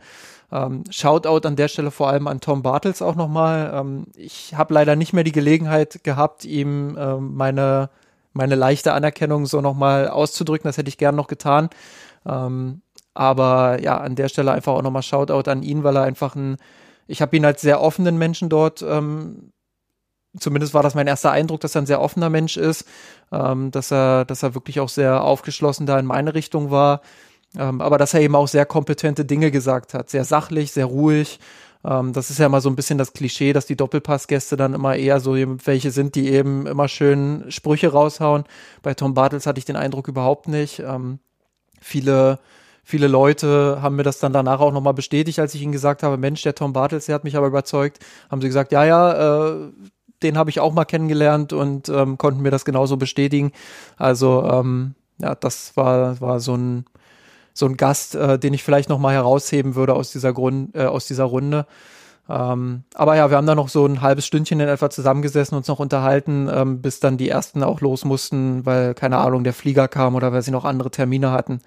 Ähm, 0.51 0.83
Shoutout 0.89 1.47
an 1.47 1.55
der 1.55 1.67
Stelle 1.67 1.91
vor 1.91 2.09
allem 2.09 2.27
an 2.27 2.39
Tom 2.39 2.61
Bartels 2.61 3.01
auch 3.01 3.15
nochmal. 3.15 3.71
Ähm, 3.73 4.05
ich 4.15 4.55
habe 4.55 4.73
leider 4.73 4.95
nicht 4.95 5.13
mehr 5.13 5.23
die 5.23 5.31
Gelegenheit 5.31 6.03
gehabt, 6.03 6.45
ihm 6.45 6.97
ähm, 6.99 7.35
meine, 7.35 7.89
meine 8.33 8.55
leichte 8.55 8.93
Anerkennung 8.93 9.45
so 9.45 9.61
nochmal 9.61 10.07
auszudrücken. 10.09 10.67
Das 10.67 10.77
hätte 10.77 10.89
ich 10.89 10.97
gern 10.97 11.15
noch 11.15 11.27
getan. 11.27 11.69
Ähm, 12.25 12.81
aber 13.13 13.81
ja, 13.81 13.97
an 13.97 14.15
der 14.15 14.29
Stelle 14.29 14.51
einfach 14.51 14.73
auch 14.73 14.81
nochmal 14.81 15.03
Shoutout 15.03 15.49
an 15.49 15.63
ihn, 15.63 15.83
weil 15.83 15.95
er 15.95 16.03
einfach 16.03 16.35
ein, 16.35 16.57
ich 17.07 17.21
habe 17.21 17.35
ihn 17.37 17.45
als 17.45 17.61
sehr 17.61 17.81
offenen 17.81 18.17
Menschen 18.17 18.49
dort, 18.49 18.81
ähm, 18.81 19.51
zumindest 20.39 20.73
war 20.73 20.83
das 20.83 20.95
mein 20.95 21.07
erster 21.07 21.31
Eindruck, 21.31 21.61
dass 21.61 21.75
er 21.75 21.81
ein 21.81 21.85
sehr 21.85 22.01
offener 22.01 22.29
Mensch 22.29 22.57
ist, 22.57 22.85
ähm, 23.31 23.71
dass 23.71 23.91
er, 23.91 24.25
dass 24.25 24.43
er 24.43 24.55
wirklich 24.55 24.79
auch 24.79 24.89
sehr 24.89 25.23
aufgeschlossen 25.23 25.85
da 25.85 25.99
in 25.99 26.05
meine 26.05 26.33
Richtung 26.33 26.71
war, 26.71 27.01
ähm, 27.57 27.81
aber 27.81 27.97
dass 27.97 28.13
er 28.13 28.21
eben 28.21 28.35
auch 28.35 28.47
sehr 28.47 28.65
kompetente 28.65 29.25
Dinge 29.25 29.51
gesagt 29.51 29.93
hat, 29.93 30.09
sehr 30.09 30.25
sachlich, 30.25 30.71
sehr 30.71 30.85
ruhig. 30.85 31.39
Ähm, 31.85 32.13
das 32.13 32.29
ist 32.29 32.39
ja 32.39 32.47
immer 32.47 32.61
so 32.61 32.69
ein 32.69 32.75
bisschen 32.75 32.97
das 32.97 33.13
Klischee, 33.13 33.53
dass 33.53 33.65
die 33.65 33.75
Doppelpassgäste 33.75 34.57
dann 34.57 34.73
immer 34.73 34.95
eher 34.95 35.19
so 35.19 35.35
welche 35.35 35.91
sind, 35.91 36.15
die 36.15 36.29
eben 36.29 36.65
immer 36.65 36.87
schön 36.87 37.45
Sprüche 37.49 37.91
raushauen. 37.91 38.45
Bei 38.81 38.93
Tom 38.93 39.13
Bartels 39.13 39.45
hatte 39.45 39.59
ich 39.59 39.65
den 39.65 39.75
Eindruck 39.75 40.07
überhaupt 40.07 40.47
nicht. 40.47 40.79
Ähm, 40.79 41.19
viele 41.81 42.39
viele 42.83 43.07
Leute 43.07 43.79
haben 43.81 43.95
mir 43.95 44.03
das 44.03 44.19
dann 44.19 44.33
danach 44.33 44.59
auch 44.59 44.73
nochmal 44.73 44.93
bestätigt, 44.93 45.39
als 45.39 45.55
ich 45.55 45.61
ihnen 45.61 45.71
gesagt 45.71 46.03
habe, 46.03 46.17
Mensch, 46.17 46.41
der 46.41 46.53
Tom 46.53 46.73
Bartels, 46.73 47.05
der 47.05 47.15
hat 47.15 47.23
mich 47.23 47.37
aber 47.37 47.47
überzeugt, 47.47 47.99
haben 48.29 48.41
sie 48.41 48.47
gesagt, 48.47 48.71
ja, 48.71 48.83
ja, 48.85 49.47
äh, 49.47 49.71
den 50.23 50.37
habe 50.37 50.49
ich 50.49 50.59
auch 50.59 50.73
mal 50.73 50.85
kennengelernt 50.85 51.53
und 51.53 51.89
ähm, 51.89 52.17
konnten 52.17 52.41
mir 52.41 52.51
das 52.51 52.65
genauso 52.65 52.97
bestätigen. 52.97 53.51
Also 53.97 54.43
ähm, 54.49 54.95
ja, 55.19 55.35
das 55.35 55.75
war, 55.75 56.19
war 56.21 56.39
so 56.39 56.55
ein 56.55 56.85
so 57.53 57.67
ein 57.67 57.77
Gast, 57.77 58.15
äh, 58.15 58.39
den 58.39 58.53
ich 58.53 58.63
vielleicht 58.63 58.89
nochmal 58.89 59.13
herausheben 59.13 59.75
würde 59.75 59.93
aus 59.93 60.11
dieser 60.11 60.33
Grund, 60.33 60.75
äh, 60.75 60.85
aus 60.85 61.05
dieser 61.05 61.25
Runde. 61.25 61.67
Ähm, 62.29 62.83
aber 62.95 63.15
ja, 63.15 63.29
wir 63.29 63.37
haben 63.37 63.47
da 63.47 63.55
noch 63.55 63.69
so 63.69 63.85
ein 63.85 64.01
halbes 64.01 64.25
Stündchen 64.25 64.59
in 64.59 64.69
etwa 64.69 64.89
zusammengesessen, 64.89 65.57
uns 65.57 65.67
noch 65.67 65.79
unterhalten, 65.79 66.49
ähm, 66.51 66.81
bis 66.81 66.99
dann 66.99 67.17
die 67.17 67.29
ersten 67.29 67.63
auch 67.63 67.81
los 67.81 68.05
mussten, 68.05 68.65
weil, 68.65 68.93
keine 68.93 69.17
Ahnung, 69.17 69.43
der 69.43 69.53
Flieger 69.53 69.87
kam 69.87 70.15
oder 70.15 70.31
weil 70.31 70.41
sie 70.41 70.51
noch 70.51 70.65
andere 70.65 70.89
Termine 70.89 71.31
hatten. 71.31 71.59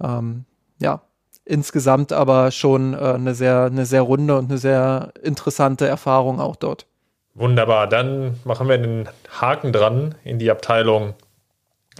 Ähm, 0.00 0.44
ja, 0.78 1.02
insgesamt 1.44 2.12
aber 2.12 2.50
schon 2.50 2.94
äh, 2.94 2.98
eine 2.98 3.34
sehr, 3.34 3.64
eine 3.64 3.86
sehr 3.86 4.02
runde 4.02 4.36
und 4.38 4.50
eine 4.50 4.58
sehr 4.58 5.12
interessante 5.22 5.86
Erfahrung 5.86 6.40
auch 6.40 6.56
dort. 6.56 6.86
Wunderbar, 7.34 7.88
dann 7.88 8.38
machen 8.44 8.68
wir 8.68 8.78
den 8.78 9.08
Haken 9.28 9.72
dran 9.72 10.14
in 10.24 10.38
die 10.38 10.50
Abteilung 10.50 11.14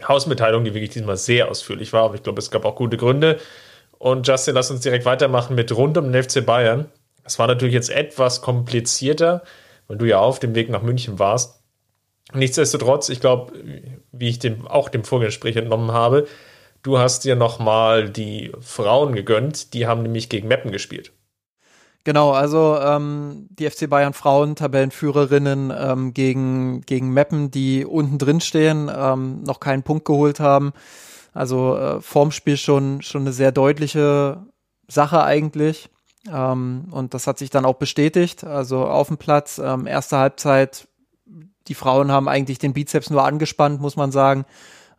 Hausmitteilung, 0.07 0.65
die 0.65 0.75
wirklich 0.75 0.91
diesmal 0.91 1.17
sehr 1.17 1.49
ausführlich 1.49 1.93
war, 1.93 2.05
aber 2.05 2.15
ich 2.17 2.23
glaube, 2.23 2.41
es 2.41 2.51
gab 2.51 2.65
auch 2.65 2.75
gute 2.75 2.97
Gründe. 2.97 3.39
Und 3.99 4.27
Justin, 4.27 4.55
lass 4.55 4.71
uns 4.71 4.81
direkt 4.81 5.05
weitermachen 5.05 5.55
mit 5.55 5.71
rund 5.75 5.97
um 5.97 6.11
den 6.11 6.23
FC 6.23 6.45
Bayern. 6.45 6.87
Das 7.23 7.39
war 7.39 7.47
natürlich 7.47 7.75
jetzt 7.75 7.91
etwas 7.91 8.43
komplizierter, 8.43 9.43
weil 9.87 9.99
du 9.99 10.05
ja 10.05 10.19
auf 10.19 10.41
dem 10.41 10.55
Weg 10.55 10.69
nach 10.69 10.83
München 10.83 11.19
warst. 11.19 11.63
Nichtsdestotrotz, 12.33 13.09
ich 13.09 13.21
glaube, 13.21 13.53
wie 14.11 14.29
ich 14.29 14.41
dem, 14.41 14.67
auch 14.67 14.89
dem 14.89 15.05
Vorgespräch 15.05 15.57
entnommen 15.57 15.93
habe, 15.93 16.27
Du 16.85 16.99
hast 16.99 17.25
dir 17.25 17.35
nochmal 17.35 18.11
die 18.11 18.53
Frauen 18.61 19.15
gegönnt, 19.15 19.73
die 19.73 19.87
haben 19.87 20.03
nämlich 20.03 20.29
gegen 20.29 20.49
Meppen 20.49 20.71
gespielt. 20.71 21.13
Genau, 22.05 22.33
also 22.33 22.79
ähm, 22.79 23.47
die 23.51 23.69
FC 23.69 23.89
Bayern 23.89 24.13
Frauen, 24.13 24.57
Tabellenführerinnen 24.57 25.73
ähm, 25.75 26.13
gegen, 26.13 26.83
gegen 26.83 27.15
Meppen, 27.15 27.51
die 27.51 27.87
unten 27.87 28.19
drin 28.19 28.43
stehen, 28.43 28.91
ähm, 28.95 29.43
noch 29.43 29.59
keinen 29.59 29.83
Punkt 29.83 30.05
geholt 30.05 30.39
haben. 30.39 30.73
Also 31.33 31.77
äh, 31.77 32.01
vorm 32.03 32.31
Spiel 32.31 32.59
schon, 32.59 33.01
schon 33.01 33.23
eine 33.23 33.33
sehr 33.33 33.53
deutliche 33.53 34.45
Sache 34.87 35.25
eigentlich. 35.25 35.89
Ähm, 36.31 36.89
und 36.91 37.15
das 37.15 37.27
hat 37.27 37.39
sich 37.39 37.49
dann 37.49 37.65
auch 37.65 37.77
bestätigt. 37.77 38.45
Also 38.45 38.85
auf 38.85 39.09
dem 39.09 39.17
Platz, 39.17 39.59
ähm, 39.59 39.87
erste 39.87 40.19
Halbzeit, 40.19 40.87
die 41.69 41.75
Frauen 41.75 42.13
haben 42.13 42.29
eigentlich 42.29 42.59
den 42.59 42.75
Bizeps 42.75 43.09
nur 43.09 43.25
angespannt, 43.25 43.81
muss 43.81 43.97
man 43.97 44.13
sagen 44.13 44.45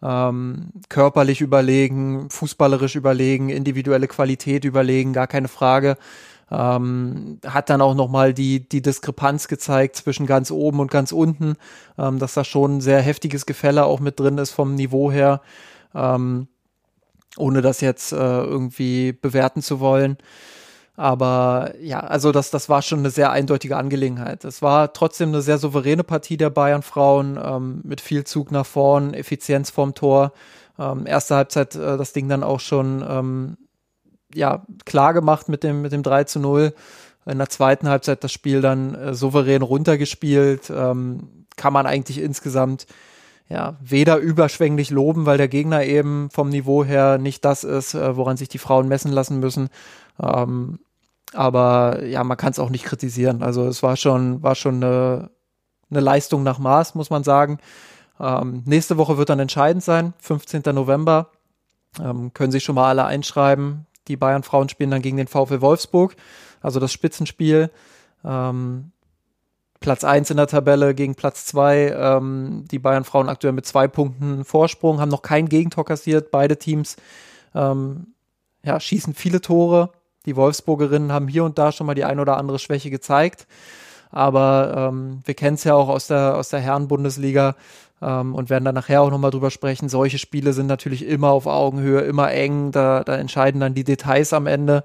ähm, 0.01 0.69
körperlich 0.89 1.41
überlegen, 1.41 2.29
fußballerisch 2.29 2.95
überlegen, 2.95 3.49
individuelle 3.49 4.07
Qualität 4.07 4.65
überlegen, 4.65 5.13
gar 5.13 5.27
keine 5.27 5.47
Frage. 5.47 5.97
Ähm, 6.51 7.39
hat 7.45 7.69
dann 7.69 7.81
auch 7.81 7.95
nochmal 7.95 8.33
die, 8.33 8.67
die 8.67 8.81
Diskrepanz 8.81 9.47
gezeigt 9.47 9.95
zwischen 9.95 10.27
ganz 10.27 10.51
oben 10.51 10.79
und 10.79 10.91
ganz 10.91 11.11
unten, 11.11 11.55
ähm, 11.97 12.19
dass 12.19 12.35
da 12.35 12.43
schon 12.43 12.77
ein 12.77 12.81
sehr 12.81 13.01
heftiges 13.01 13.45
Gefälle 13.45 13.85
auch 13.85 13.99
mit 13.99 14.19
drin 14.19 14.37
ist 14.37 14.51
vom 14.51 14.75
Niveau 14.75 15.11
her, 15.11 15.41
ähm, 15.95 16.47
ohne 17.37 17.61
das 17.61 17.81
jetzt 17.81 18.11
äh, 18.11 18.15
irgendwie 18.17 19.11
bewerten 19.11 19.61
zu 19.63 19.79
wollen. 19.79 20.17
Aber 20.97 21.73
ja, 21.81 21.99
also 21.99 22.31
das, 22.31 22.51
das 22.51 22.69
war 22.69 22.81
schon 22.81 22.99
eine 22.99 23.09
sehr 23.09 23.31
eindeutige 23.31 23.75
Angelegenheit. 23.75 24.45
Es 24.45 24.61
war 24.61 24.93
trotzdem 24.93 25.29
eine 25.29 25.41
sehr 25.41 25.57
souveräne 25.57 26.03
Partie 26.03 26.37
der 26.37 26.49
Bayern-Frauen 26.49 27.39
ähm, 27.43 27.81
mit 27.83 27.99
viel 28.01 28.23
Zug 28.23 28.51
nach 28.51 28.65
vorn, 28.65 29.13
Effizienz 29.13 29.71
vorm 29.71 29.93
Tor. 29.93 30.31
Ähm, 30.79 31.05
erste 31.05 31.35
Halbzeit 31.35 31.75
äh, 31.75 31.97
das 31.97 32.13
Ding 32.13 32.29
dann 32.29 32.43
auch 32.43 32.61
schon 32.61 33.03
ähm, 33.07 33.57
ja, 34.35 34.65
klar 34.85 35.13
gemacht 35.13 35.49
mit 35.49 35.63
dem, 35.63 35.81
mit 35.81 35.91
dem 35.91 36.03
3 36.03 36.25
zu 36.25 36.39
0. 36.39 36.73
In 37.25 37.37
der 37.37 37.49
zweiten 37.49 37.89
Halbzeit 37.89 38.23
das 38.23 38.31
Spiel 38.31 38.61
dann 38.61 38.93
äh, 38.95 39.13
souverän 39.13 39.61
runtergespielt. 39.61 40.69
Ähm, 40.69 41.45
kann 41.55 41.73
man 41.73 41.85
eigentlich 41.85 42.19
insgesamt 42.19 42.85
ja, 43.47 43.77
weder 43.81 44.17
überschwänglich 44.17 44.89
loben, 44.89 45.25
weil 45.25 45.37
der 45.37 45.47
Gegner 45.47 45.83
eben 45.83 46.29
vom 46.31 46.49
Niveau 46.49 46.83
her 46.83 47.17
nicht 47.17 47.45
das 47.45 47.63
ist, 47.63 47.93
äh, 47.93 48.17
woran 48.17 48.37
sich 48.37 48.49
die 48.49 48.57
Frauen 48.57 48.87
messen 48.87 49.11
lassen 49.11 49.39
müssen. 49.39 49.69
Ähm, 50.21 50.79
aber 51.33 52.03
ja, 52.05 52.23
man 52.23 52.37
kann 52.37 52.51
es 52.51 52.59
auch 52.59 52.69
nicht 52.69 52.85
kritisieren. 52.85 53.43
Also 53.43 53.65
es 53.67 53.83
war 53.83 53.97
schon, 53.97 54.41
war 54.41 54.55
schon 54.55 54.83
eine, 54.83 55.29
eine 55.89 55.99
Leistung 55.99 56.43
nach 56.43 56.59
Maß, 56.59 56.95
muss 56.95 57.09
man 57.09 57.23
sagen. 57.23 57.59
Ähm, 58.19 58.63
nächste 58.65 58.97
Woche 58.97 59.17
wird 59.17 59.29
dann 59.29 59.39
entscheidend 59.39 59.83
sein, 59.83 60.13
15. 60.19 60.63
November. 60.73 61.29
Ähm, 62.01 62.33
können 62.33 62.51
sich 62.51 62.63
schon 62.63 62.75
mal 62.75 62.89
alle 62.89 63.05
einschreiben. 63.05 63.85
Die 64.07 64.17
Bayern-Frauen 64.17 64.69
spielen 64.69 64.91
dann 64.91 65.01
gegen 65.01 65.17
den 65.17 65.27
VfL 65.27 65.61
Wolfsburg, 65.61 66.15
also 66.61 66.79
das 66.79 66.91
Spitzenspiel. 66.91 67.71
Ähm, 68.23 68.91
Platz 69.79 70.03
1 70.03 70.31
in 70.31 70.37
der 70.37 70.47
Tabelle 70.47 70.95
gegen 70.95 71.15
Platz 71.15 71.45
2. 71.45 71.95
Ähm, 71.95 72.65
die 72.71 72.79
Bayern-Frauen 72.79 73.29
aktuell 73.29 73.53
mit 73.53 73.65
zwei 73.65 73.87
Punkten 73.87 74.43
Vorsprung, 74.43 74.99
haben 74.99 75.09
noch 75.09 75.21
kein 75.21 75.47
Gegentor 75.47 75.85
kassiert. 75.85 76.31
Beide 76.31 76.57
Teams 76.57 76.95
ähm, 77.53 78.07
ja, 78.63 78.79
schießen 78.79 79.13
viele 79.13 79.41
Tore. 79.41 79.91
Die 80.25 80.35
Wolfsburgerinnen 80.35 81.11
haben 81.11 81.27
hier 81.27 81.43
und 81.43 81.59
da 81.59 81.71
schon 81.71 81.85
mal 81.85 81.93
die 81.93 82.03
ein 82.03 82.19
oder 82.19 82.37
andere 82.37 82.57
Schwäche 82.57 82.89
gezeigt. 82.89 83.47
Aber 84.11 84.89
ähm, 84.91 85.19
wir 85.25 85.33
kennen 85.33 85.55
es 85.55 85.63
ja 85.65 85.75
auch 85.75 85.89
aus 85.89 86.07
der, 86.07 86.35
aus 86.35 86.49
der 86.49 86.61
Herren-Bundesliga 86.61 87.55
ähm, 88.01 88.35
und 88.35 88.49
werden 88.49 88.65
dann 88.65 88.75
nachher 88.75 89.01
auch 89.01 89.09
nochmal 89.09 89.31
drüber 89.31 89.51
sprechen. 89.51 89.89
Solche 89.89 90.17
Spiele 90.17 90.53
sind 90.53 90.67
natürlich 90.67 91.05
immer 91.05 91.29
auf 91.29 91.47
Augenhöhe, 91.47 92.01
immer 92.01 92.31
eng. 92.31 92.71
Da, 92.71 93.03
da 93.03 93.15
entscheiden 93.15 93.61
dann 93.61 93.73
die 93.73 93.83
Details 93.83 94.33
am 94.33 94.47
Ende. 94.47 94.83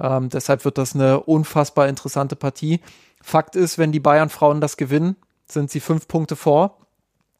Ähm, 0.00 0.28
deshalb 0.28 0.64
wird 0.64 0.78
das 0.78 0.94
eine 0.94 1.20
unfassbar 1.20 1.88
interessante 1.88 2.36
Partie. 2.36 2.80
Fakt 3.22 3.56
ist, 3.56 3.78
wenn 3.78 3.92
die 3.92 4.00
Bayern-Frauen 4.00 4.60
das 4.60 4.76
gewinnen, 4.76 5.16
sind 5.46 5.70
sie 5.70 5.80
fünf 5.80 6.08
Punkte 6.08 6.36
vor. 6.36 6.78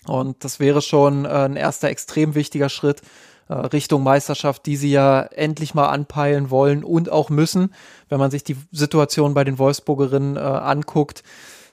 Und 0.06 0.44
das 0.44 0.60
wäre 0.60 0.82
schon 0.82 1.24
äh, 1.24 1.28
ein 1.28 1.56
erster 1.56 1.88
extrem 1.88 2.34
wichtiger 2.34 2.68
Schritt 2.68 3.02
äh, 3.48 3.54
Richtung 3.54 4.02
Meisterschaft, 4.02 4.66
die 4.66 4.76
sie 4.76 4.90
ja 4.90 5.22
endlich 5.22 5.74
mal 5.74 5.88
anpeilen 5.88 6.50
wollen 6.50 6.84
und 6.84 7.10
auch 7.10 7.30
müssen. 7.30 7.72
Wenn 8.08 8.18
man 8.18 8.30
sich 8.30 8.44
die 8.44 8.56
Situation 8.72 9.34
bei 9.34 9.44
den 9.44 9.58
Wolfsburgerinnen 9.58 10.36
äh, 10.36 10.40
anguckt, 10.40 11.22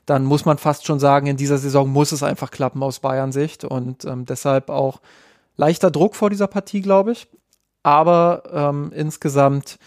dann 0.10 0.26
muss 0.26 0.46
man 0.46 0.58
fast 0.58 0.88
schon 0.88 1.00
sagen, 1.00 1.28
in 1.28 1.38
dieser 1.38 1.60
Saison 1.60 1.88
muss 1.90 2.12
es 2.12 2.24
einfach 2.24 2.50
klappen 2.50 2.82
aus 2.82 3.00
Bayern 3.00 3.32
Sicht 3.32 3.64
und 3.64 4.06
ähm, 4.06 4.26
deshalb 4.26 4.70
auch 4.70 5.02
leichter 5.56 5.92
Druck 5.92 6.16
vor 6.16 6.32
dieser 6.32 6.48
Partie, 6.48 6.82
glaube 6.82 7.12
ich. 7.12 7.28
Aber 7.84 8.44
ähm, 8.52 8.92
insgesamt 8.94 9.78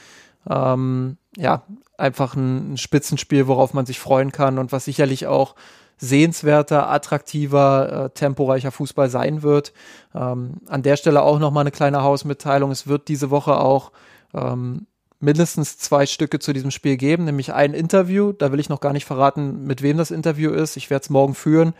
ähm, 0.49 1.17
ja 1.37 1.63
einfach 1.99 2.37
ein, 2.37 2.75
ein 2.75 2.77
Spitzenspiel, 2.79 3.49
worauf 3.49 3.75
man 3.75 3.85
sich 3.85 3.99
freuen 3.99 4.31
kann 4.31 4.59
und 4.59 4.71
was 4.71 4.85
sicherlich 4.85 5.27
auch 5.27 5.57
sehenswerter, 5.99 6.89
attraktiver, 6.89 8.05
äh, 8.07 8.11
temporeicher 8.11 8.71
Fußball 8.71 9.11
sein 9.11 9.43
wird. 9.43 9.73
Ähm, 10.15 10.55
an 10.69 10.83
der 10.83 10.97
Stelle 10.97 11.23
auch 11.23 11.39
nochmal 11.41 11.63
eine 11.63 11.71
kleine 11.73 12.03
Hausmitteilung. 12.03 12.71
Es 12.71 12.87
wird 12.87 13.09
diese 13.09 13.31
Woche 13.31 13.57
auch 13.59 13.93
ähm, 14.35 14.87
mindestens 15.23 15.79
zwei 15.79 16.05
Stücke 16.05 16.41
zu 16.41 16.53
diesem 16.53 16.71
Spiel 16.71 16.97
geben, 16.97 17.25
nämlich 17.25 17.53
ein 17.53 17.75
Interview. 17.75 18.33
Da 18.33 18.53
will 18.53 18.61
ich 18.61 18.69
noch 18.69 18.81
gar 18.81 18.93
nicht 18.93 19.05
verraten, 19.05 19.65
mit 19.65 19.81
wem 19.81 19.97
das 19.97 20.11
Interview 20.11 20.51
ist. 20.51 20.77
Ich 20.77 20.91
werde 20.91 21.05
es 21.05 21.11
morgen 21.11 21.35
führen. 21.35 21.75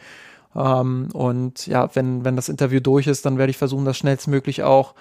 Ähm, 0.55 1.09
und 1.13 1.67
ja, 1.67 1.91
wenn, 1.95 2.25
wenn 2.25 2.37
das 2.37 2.49
Interview 2.49 2.81
durch 2.81 3.09
ist, 3.09 3.27
dann 3.27 3.39
werde 3.39 3.51
ich 3.51 3.59
versuchen, 3.59 3.85
das 3.85 3.99
schnellstmöglich 3.99 4.63
auch 4.63 4.95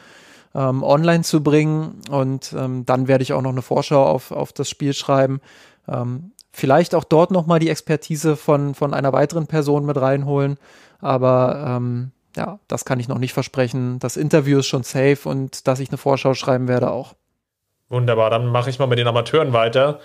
ähm, 0.55 0.81
online 0.81 1.23
zu 1.23 1.43
bringen. 1.43 2.01
Und 2.09 2.53
ähm, 2.57 2.85
dann 2.85 3.07
werde 3.07 3.21
ich 3.21 3.33
auch 3.33 3.43
noch 3.43 3.51
eine 3.51 3.61
Vorschau 3.61 4.05
auf, 4.05 4.31
auf 4.31 4.51
das 4.53 4.69
Spiel 4.69 4.93
schreiben. 4.93 5.39
Ähm, 5.87 6.31
vielleicht 6.51 6.95
auch 6.95 7.03
dort 7.03 7.29
nochmal 7.29 7.59
die 7.59 7.69
Expertise 7.69 8.35
von, 8.35 8.73
von 8.73 8.95
einer 8.95 9.13
weiteren 9.13 9.45
Person 9.45 9.85
mit 9.85 9.97
reinholen. 9.97 10.57
Aber 10.99 11.63
ähm, 11.77 12.11
ja, 12.35 12.59
das 12.67 12.85
kann 12.85 12.99
ich 12.99 13.07
noch 13.07 13.19
nicht 13.19 13.33
versprechen. 13.33 13.99
Das 13.99 14.17
Interview 14.17 14.59
ist 14.59 14.67
schon 14.67 14.83
safe 14.83 15.29
und 15.29 15.67
dass 15.67 15.79
ich 15.79 15.89
eine 15.89 15.97
Vorschau 15.97 16.33
schreiben 16.33 16.67
werde 16.67 16.89
auch. 16.89 17.13
Wunderbar, 17.91 18.29
dann 18.29 18.47
mache 18.47 18.69
ich 18.69 18.79
mal 18.79 18.87
mit 18.87 18.99
den 18.99 19.07
Amateuren 19.07 19.51
weiter. 19.51 19.99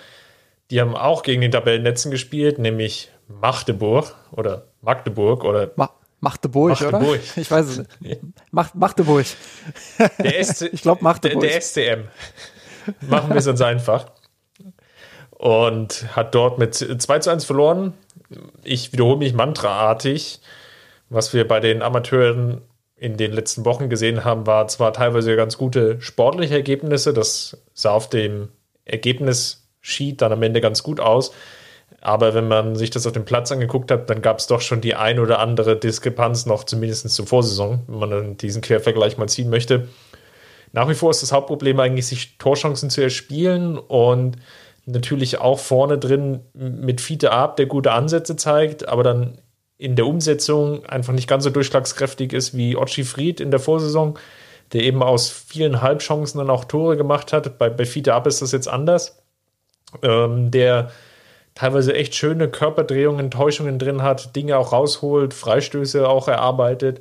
Die 0.73 0.81
haben 0.81 0.97
auch 0.97 1.23
gegen 1.23 1.41
den 1.41 1.53
Tabellennetzen 1.53 2.11
gespielt, 2.11 2.59
nämlich 2.59 3.13
Magdeburg 3.29 4.13
oder 4.33 4.67
Magdeburg 4.83 5.45
oder 5.45 5.71
Ma 5.77 5.91
Magdeburg, 6.19 6.81
Magdeburg, 6.81 7.03
oder? 7.03 7.21
Ich 7.37 7.49
weiß 7.49 7.67
es 7.67 7.79
nicht. 8.01 8.21
Macht, 8.51 8.75
Magdeburg. 8.75 9.27
Der 10.19 10.45
SC, 10.45 10.63
ich 10.73 10.83
glaube 10.83 11.05
Magdeburg. 11.05 11.41
Der, 11.41 11.51
der 11.51 11.61
SCM. 11.61 12.09
Machen 13.09 13.31
wir 13.31 13.37
es 13.37 13.47
uns 13.47 13.61
einfach. 13.61 14.07
Und 15.31 16.07
hat 16.17 16.35
dort 16.35 16.59
mit 16.59 16.75
2 16.75 17.19
zu 17.21 17.31
1 17.31 17.45
verloren. 17.45 17.95
Ich 18.65 18.93
wiederhole 18.93 19.19
mich 19.19 19.33
mantraartig. 19.33 20.41
Was 21.09 21.33
wir 21.33 21.47
bei 21.47 21.61
den 21.61 21.83
Amateuren 21.83 22.63
in 22.97 23.17
den 23.17 23.33
letzten 23.33 23.65
Wochen 23.65 23.91
gesehen 23.91 24.25
haben, 24.25 24.47
war 24.47 24.69
zwar 24.69 24.93
teilweise 24.93 25.37
ganz 25.37 25.59
gute 25.59 26.01
sportliche 26.01 26.55
Ergebnisse. 26.55 27.13
Das 27.13 27.59
sah 27.75 27.91
auf 27.91 28.09
dem 28.09 28.49
Ergebnis-Sheet 28.87 30.23
dann 30.23 30.33
am 30.33 30.43
Ende 30.43 30.61
ganz 30.61 30.83
gut 30.83 30.99
aus. 30.99 31.33
Aber 32.01 32.35
wenn 32.35 32.49
man 32.49 32.75
sich 32.75 32.91
das 32.91 33.07
auf 33.07 33.13
dem 33.13 33.25
Platz 33.25 33.53
angeguckt 33.53 33.91
hat, 33.91 34.09
dann 34.11 34.23
gab 34.23 34.39
es 34.39 34.47
doch 34.47 34.61
schon 34.61 34.81
die 34.81 34.95
ein 34.95 35.19
oder 35.19 35.39
andere 35.39 35.77
Diskrepanz 35.77 36.47
noch, 36.47 36.65
zumindest 36.65 37.09
zur 37.11 37.27
Vorsaison, 37.27 37.81
wenn 37.87 37.99
man 37.99 38.11
dann 38.11 38.37
diesen 38.39 38.63
Quervergleich 38.63 39.19
mal 39.19 39.29
ziehen 39.29 39.51
möchte. 39.51 39.89
Nach 40.73 40.89
wie 40.89 40.95
vor 40.95 41.11
ist 41.11 41.23
das 41.23 41.33
Hauptproblem 41.33 41.79
eigentlich, 41.81 42.07
sich 42.07 42.39
Torchancen 42.39 42.91
zu 42.91 43.03
erspielen 43.03 43.79
und 43.79 44.37
natürlich 44.85 45.39
auch 45.39 45.59
vorne 45.59 45.99
drin 45.99 46.41
mit 46.55 47.01
Fiete 47.01 47.33
Ab, 47.33 47.57
der 47.57 47.67
gute 47.67 47.93
Ansätze 47.93 48.37
zeigt, 48.37 48.89
aber 48.89 49.03
dann 49.03 49.39
in 49.79 49.97
der 49.97 50.07
Umsetzung 50.07 50.87
einfach 50.87 51.13
nicht 51.13 51.29
ganz 51.29 51.45
so 51.45 51.51
durchschlagskräftig 51.51 52.33
ist 52.33 52.57
wie 52.57 52.77
Ochi 52.77 53.05
Fried 53.05 53.41
in 53.41 53.51
der 53.51 53.61
Vorsaison, 53.61 54.19
der 54.73 54.83
eben 54.83 55.03
aus 55.03 55.29
vielen 55.29 55.83
Halbchancen 55.83 56.39
dann 56.39 56.51
auch 56.51 56.65
Tore 56.65 56.97
gemacht 56.97 57.33
hat. 57.33 57.59
Bei, 57.59 57.69
bei 57.69 57.85
Fiete 57.85 58.15
Ab 58.15 58.27
ist 58.27 58.43
das 58.43 58.53
jetzt 58.53 58.69
anders. 58.69 59.23
Ähm, 60.03 60.51
der 60.51 60.91
teilweise 61.55 61.95
echt 61.95 62.15
schöne 62.15 62.49
Körperdrehungen, 62.49 63.31
Täuschungen 63.31 63.79
drin 63.79 64.03
hat, 64.03 64.35
Dinge 64.35 64.57
auch 64.59 64.73
rausholt, 64.73 65.35
Freistöße 65.35 66.09
auch 66.09 66.29
erarbeitet, 66.29 67.01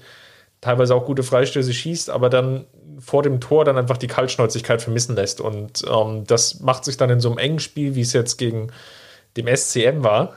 teilweise 0.62 0.96
auch 0.96 1.06
gute 1.06 1.24
Freistöße 1.24 1.74
schießt, 1.74 2.10
aber 2.10 2.30
dann 2.30 2.66
vor 3.00 3.24
dem 3.24 3.42
Tor 3.42 3.66
dann 3.66 3.78
einfach 3.78 3.98
die 3.98 4.08
Kaltschnäuzigkeit 4.08 4.82
vermissen 4.82 5.16
lässt. 5.16 5.42
Und 5.42 5.84
ähm, 5.90 6.24
das 6.26 6.60
macht 6.62 6.86
sich 6.86 6.98
dann 6.98 7.10
in 7.10 7.20
so 7.20 7.30
einem 7.30 7.38
engen 7.38 7.60
Spiel, 7.60 7.96
wie 7.96 8.02
es 8.02 8.14
jetzt 8.14 8.38
gegen 8.38 8.72
dem 9.38 9.54
SCM 9.54 10.04
war, 10.04 10.34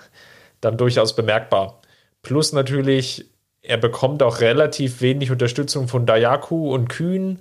dann 0.61 0.77
durchaus 0.77 1.15
bemerkbar. 1.15 1.81
Plus 2.23 2.53
natürlich, 2.53 3.27
er 3.63 3.77
bekommt 3.77 4.23
auch 4.23 4.41
relativ 4.41 5.01
wenig 5.01 5.31
Unterstützung 5.31 5.89
von 5.89 6.07
Dayaku 6.07 6.73
und 6.75 6.89
Kühn, 6.89 7.41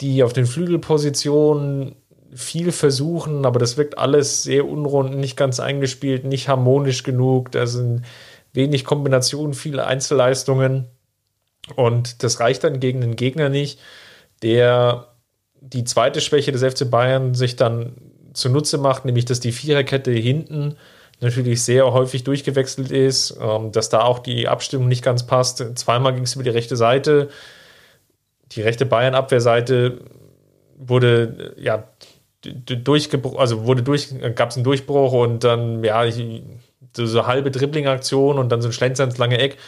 die 0.00 0.22
auf 0.22 0.32
den 0.32 0.46
Flügelpositionen 0.46 1.96
viel 2.32 2.72
versuchen, 2.72 3.44
aber 3.44 3.58
das 3.58 3.76
wirkt 3.76 3.98
alles 3.98 4.42
sehr 4.42 4.66
unrund, 4.66 5.16
nicht 5.16 5.36
ganz 5.36 5.58
eingespielt, 5.60 6.24
nicht 6.24 6.48
harmonisch 6.48 7.02
genug. 7.02 7.50
Da 7.52 7.66
sind 7.66 8.02
wenig 8.52 8.84
Kombinationen, 8.84 9.54
viele 9.54 9.86
Einzelleistungen. 9.86 10.86
Und 11.76 12.22
das 12.22 12.40
reicht 12.40 12.64
dann 12.64 12.80
gegen 12.80 13.00
den 13.00 13.16
Gegner 13.16 13.48
nicht, 13.48 13.80
der 14.42 15.08
die 15.60 15.84
zweite 15.84 16.20
Schwäche 16.20 16.52
des 16.52 16.62
FC 16.62 16.90
Bayern 16.90 17.34
sich 17.34 17.56
dann 17.56 17.92
zunutze 18.32 18.78
macht, 18.78 19.04
nämlich 19.04 19.24
dass 19.24 19.40
die 19.40 19.52
Viererkette 19.52 20.12
hinten 20.12 20.76
natürlich 21.20 21.62
sehr 21.62 21.92
häufig 21.92 22.24
durchgewechselt 22.24 22.90
ist, 22.90 23.38
ähm, 23.40 23.72
dass 23.72 23.88
da 23.88 24.02
auch 24.02 24.18
die 24.18 24.48
Abstimmung 24.48 24.88
nicht 24.88 25.04
ganz 25.04 25.26
passt. 25.26 25.78
Zweimal 25.78 26.14
ging 26.14 26.24
es 26.24 26.34
über 26.34 26.44
die 26.44 26.50
rechte 26.50 26.76
Seite. 26.76 27.28
Die 28.52 28.62
rechte 28.62 28.86
Bayern-Abwehrseite 28.86 30.00
wurde 30.76 31.54
ja 31.58 31.84
durchgebrochen, 32.42 33.38
also 33.38 33.66
wurde 33.66 33.82
durch, 33.82 34.08
gab 34.34 34.50
es 34.50 34.56
einen 34.56 34.64
Durchbruch 34.64 35.12
und 35.12 35.44
dann, 35.44 35.84
ja, 35.84 36.10
so, 36.10 37.06
so 37.06 37.26
halbe 37.26 37.50
Dribbling-Aktion 37.50 38.38
und 38.38 38.50
dann 38.50 38.62
so 38.62 38.68
ein 38.68 38.72
Schlenzer 38.72 39.04
ins 39.04 39.18
lange 39.18 39.38
Eck. 39.38 39.58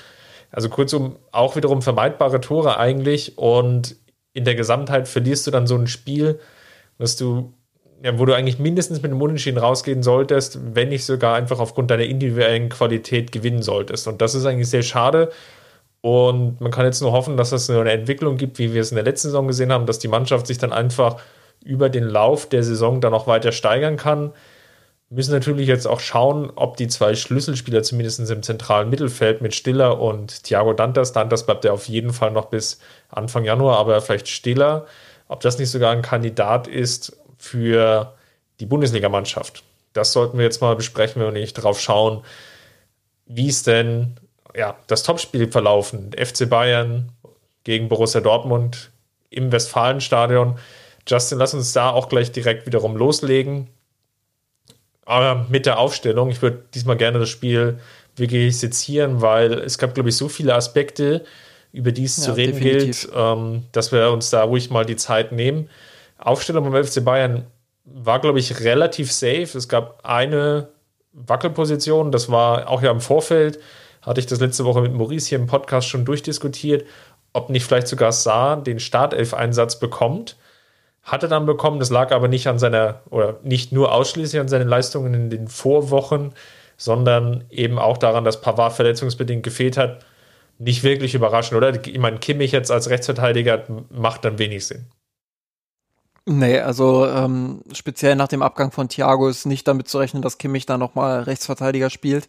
Also 0.51 0.69
kurzum, 0.69 1.17
auch 1.31 1.57
wiederum 1.57 1.83
vermeidbare 1.83 2.41
Tore 2.41 2.79
eigentlich 2.79 3.39
und 3.39 3.97
in 4.33 4.45
der 4.45 4.55
Gesamtheit 4.55 5.09
verlierst 5.09 5.47
du 5.47 5.51
dann 5.51 5.67
so 5.67 5.77
ein 5.77 5.87
Spiel, 5.87 6.41
dass 6.99 7.17
du, 7.17 7.55
ja, 8.03 8.19
wo 8.19 8.25
du 8.25 8.35
eigentlich 8.35 8.59
mindestens 8.59 9.01
mit 9.01 9.13
dem 9.13 9.23
Unentschieden 9.23 9.59
rausgehen 9.59 10.03
solltest, 10.03 10.59
wenn 10.75 10.89
nicht 10.89 11.05
sogar 11.05 11.37
einfach 11.37 11.61
aufgrund 11.61 11.91
deiner 11.91 12.05
individuellen 12.05 12.69
Qualität 12.69 13.31
gewinnen 13.31 13.63
solltest. 13.63 14.09
Und 14.09 14.21
das 14.21 14.35
ist 14.35 14.45
eigentlich 14.45 14.69
sehr 14.69 14.83
schade. 14.83 15.31
Und 16.01 16.61
man 16.61 16.73
kann 16.73 16.85
jetzt 16.85 17.01
nur 17.01 17.13
hoffen, 17.13 17.37
dass 17.37 17.53
es 17.53 17.71
eine 17.71 17.93
Entwicklung 17.93 18.37
gibt, 18.37 18.59
wie 18.59 18.75
wir 18.75 18.81
es 18.81 18.91
in 18.91 18.97
der 18.97 19.05
letzten 19.05 19.29
Saison 19.29 19.47
gesehen 19.47 19.71
haben, 19.71 19.87
dass 19.87 20.01
die 20.01 20.09
Mannschaft 20.09 20.49
sich 20.49 20.59
dann 20.59 20.73
einfach 20.73 21.19
über 21.65 21.89
den 21.89 22.03
Lauf 22.03 22.49
der 22.49 22.65
Saison 22.65 23.01
dann 23.01 23.13
noch 23.13 23.29
weiter 23.29 23.53
steigern 23.53 23.97
kann. 23.97 24.33
Wir 25.09 25.17
müssen 25.17 25.33
natürlich 25.33 25.69
jetzt 25.69 25.87
auch 25.87 26.01
schauen, 26.01 26.51
ob 26.57 26.77
die 26.77 26.89
zwei 26.89 27.15
Schlüsselspieler 27.15 27.85
zumindest 27.85 28.19
im 28.31 28.43
zentralen 28.43 28.91
Mittelfeld 28.91 29.43
mit 29.43 29.55
Stiller 29.55 30.01
und 30.01 30.43
Thiago 30.43 30.73
Dantas, 30.73 31.13
Dantas 31.13 31.47
bleibt 31.47 31.65
ja 31.65 31.71
auf 31.71 31.87
jeden 31.87 32.13
Fall 32.13 32.33
noch 32.33 32.47
bis 32.47 32.81
Anfang 33.11 33.45
Januar, 33.45 33.79
aber 33.79 34.01
vielleicht 34.01 34.27
Stiller, 34.27 34.87
ob 35.29 35.41
das 35.41 35.59
nicht 35.59 35.71
sogar 35.71 35.93
ein 35.93 36.03
Kandidat 36.03 36.67
ist 36.67 37.17
für 37.43 38.15
die 38.61 38.67
Bundesligamannschaft. 38.67 39.65
Das 39.95 40.13
sollten 40.13 40.39
wir 40.39 40.45
jetzt 40.45 40.61
mal 40.61 40.77
besprechen, 40.77 41.21
wenn 41.21 41.35
wir 41.35 41.41
nicht 41.41 41.55
drauf 41.55 41.81
schauen, 41.81 42.23
wie 43.27 43.49
es 43.49 43.65
denn 43.65 44.15
ja, 44.55 44.77
das 44.87 45.03
Topspiel 45.03 45.51
verlaufen. 45.51 46.13
FC 46.13 46.49
Bayern 46.49 47.11
gegen 47.65 47.89
Borussia 47.89 48.21
Dortmund 48.21 48.91
im 49.29 49.51
Westfalenstadion. 49.51 50.57
Justin, 51.09 51.39
lass 51.39 51.53
uns 51.53 51.73
da 51.73 51.91
auch 51.91 52.09
gleich 52.09 52.31
direkt 52.31 52.65
wiederum 52.65 52.97
loslegen. 52.97 53.69
Aber 55.05 55.47
mit 55.49 55.67
der 55.67 55.81
Aufstellung, 55.81 56.31
ich 56.31 56.43
würde 56.43 56.63
diesmal 56.75 56.97
gerne 56.97 57.19
das 57.19 57.29
Spiel 57.29 57.81
wirklich 58.15 58.57
sezieren, 58.57 59.21
weil 59.21 59.55
es 59.55 59.79
gab, 59.79 59.95
glaube 59.95 60.11
ich, 60.11 60.17
so 60.17 60.29
viele 60.29 60.55
Aspekte, 60.55 61.25
über 61.73 61.91
die 61.91 62.05
es 62.05 62.19
ja, 62.19 62.25
zu 62.25 62.33
reden 62.37 62.61
definitiv. 62.61 63.03
gilt, 63.03 63.13
ähm, 63.17 63.65
dass 63.73 63.91
wir 63.91 64.13
uns 64.13 64.31
da 64.31 64.45
ruhig 64.45 64.71
mal 64.71 64.87
die 64.87 64.97
Zeit 64.97 65.33
nehmen. 65.33 65.69
Aufstellung 66.27 66.71
beim 66.71 66.85
FC 66.85 67.05
Bayern 67.05 67.47
war, 67.85 68.21
glaube 68.21 68.39
ich, 68.39 68.61
relativ 68.61 69.13
safe. 69.13 69.57
Es 69.57 69.69
gab 69.69 70.05
eine 70.05 70.69
Wackelposition, 71.13 72.13
das 72.13 72.31
war 72.31 72.69
auch 72.69 72.83
ja 72.83 72.91
im 72.91 73.01
Vorfeld, 73.01 73.59
hatte 74.03 74.21
ich 74.21 74.27
das 74.27 74.41
letzte 74.41 74.65
Woche 74.65 74.81
mit 74.81 74.93
Maurice 74.93 75.29
hier 75.29 75.39
im 75.39 75.47
Podcast 75.47 75.89
schon 75.89 76.05
durchdiskutiert, 76.05 76.87
ob 77.33 77.51
nicht 77.51 77.65
vielleicht 77.65 77.89
sogar 77.89 78.13
Saar 78.13 78.63
den 78.63 78.79
Startelf-Einsatz 78.79 79.79
bekommt 79.79 80.37
hatte 81.03 81.29
dann 81.29 81.47
bekommen. 81.47 81.79
Das 81.79 81.91
lag 81.91 82.13
aber 82.13 82.29
nicht 82.29 82.47
an 82.47 82.59
seiner, 82.59 83.01
oder 83.11 83.39
nicht 83.43 83.73
nur 83.73 83.93
ausschließlich 83.93 84.41
an 84.41 84.49
seinen 84.49 84.69
Leistungen 84.69 85.15
in 85.15 85.31
den 85.31 85.49
Vorwochen, 85.49 86.33
sondern 86.77 87.45
eben 87.51 87.79
auch 87.79 87.99
daran, 87.99 88.25
dass 88.25 88.41
Pavard 88.41 88.73
verletzungsbedingt 88.73 89.43
gefehlt 89.43 89.77
hat. 89.77 90.05
Nicht 90.59 90.85
wirklich 90.85 91.15
überraschend, 91.15 91.57
oder? 91.57 91.75
Ich 91.87 91.99
meine, 91.99 92.19
Kimmich 92.19 92.53
jetzt 92.53 92.71
als 92.71 92.89
Rechtsverteidiger 92.89 93.65
macht 93.91 94.25
dann 94.25 94.39
wenig 94.39 94.67
Sinn. 94.67 94.87
Nee, 96.25 96.61
also 96.61 97.07
ähm, 97.07 97.63
speziell 97.73 98.15
nach 98.15 98.29
dem 98.29 98.43
Abgang 98.43 98.71
von 98.71 98.89
Thiago 98.89 99.29
ist 99.29 99.45
nicht 99.45 99.67
damit 99.67 99.89
zu 99.89 99.99
rechnen, 99.99 100.23
dass 100.23 100.39
Kimmich 100.39 100.67
da 100.67 100.79
nochmal 100.79 101.23
Rechtsverteidiger 101.23 101.91
spielt. 101.91 102.29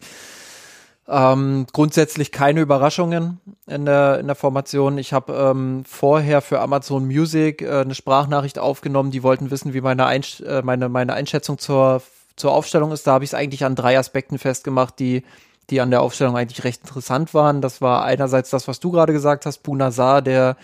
Ähm, 1.06 1.66
grundsätzlich 1.72 2.32
keine 2.32 2.60
Überraschungen 2.60 3.40
in 3.66 3.84
der, 3.84 4.18
in 4.18 4.26
der 4.26 4.34
Formation. 4.34 4.96
Ich 4.98 5.12
habe 5.12 5.32
ähm, 5.34 5.84
vorher 5.86 6.40
für 6.40 6.60
Amazon 6.60 7.06
Music 7.06 7.62
äh, 7.62 7.82
eine 7.82 7.94
Sprachnachricht 7.94 8.58
aufgenommen. 8.58 9.10
Die 9.10 9.22
wollten 9.22 9.50
wissen, 9.50 9.74
wie 9.74 9.82
meine, 9.82 10.06
Einsch 10.06 10.40
äh, 10.40 10.62
meine, 10.62 10.88
meine 10.88 11.12
Einschätzung 11.12 11.58
zur, 11.58 12.02
zur 12.36 12.52
Aufstellung 12.52 12.90
ist. 12.90 13.06
Da 13.06 13.12
habe 13.12 13.24
ich 13.24 13.30
es 13.30 13.34
eigentlich 13.34 13.64
an 13.64 13.76
drei 13.76 13.98
Aspekten 13.98 14.38
festgemacht, 14.38 14.98
die, 14.98 15.24
die 15.70 15.80
an 15.80 15.90
der 15.90 16.00
Aufstellung 16.00 16.36
eigentlich 16.36 16.64
recht 16.64 16.82
interessant 16.82 17.34
waren. 17.34 17.60
Das 17.60 17.82
war 17.82 18.02
einerseits 18.04 18.50
das, 18.50 18.66
was 18.66 18.80
du 18.80 18.90
gerade 18.90 19.12
gesagt 19.12 19.44
hast, 19.46 19.58
Bunazar, 19.62 20.22
der 20.22 20.56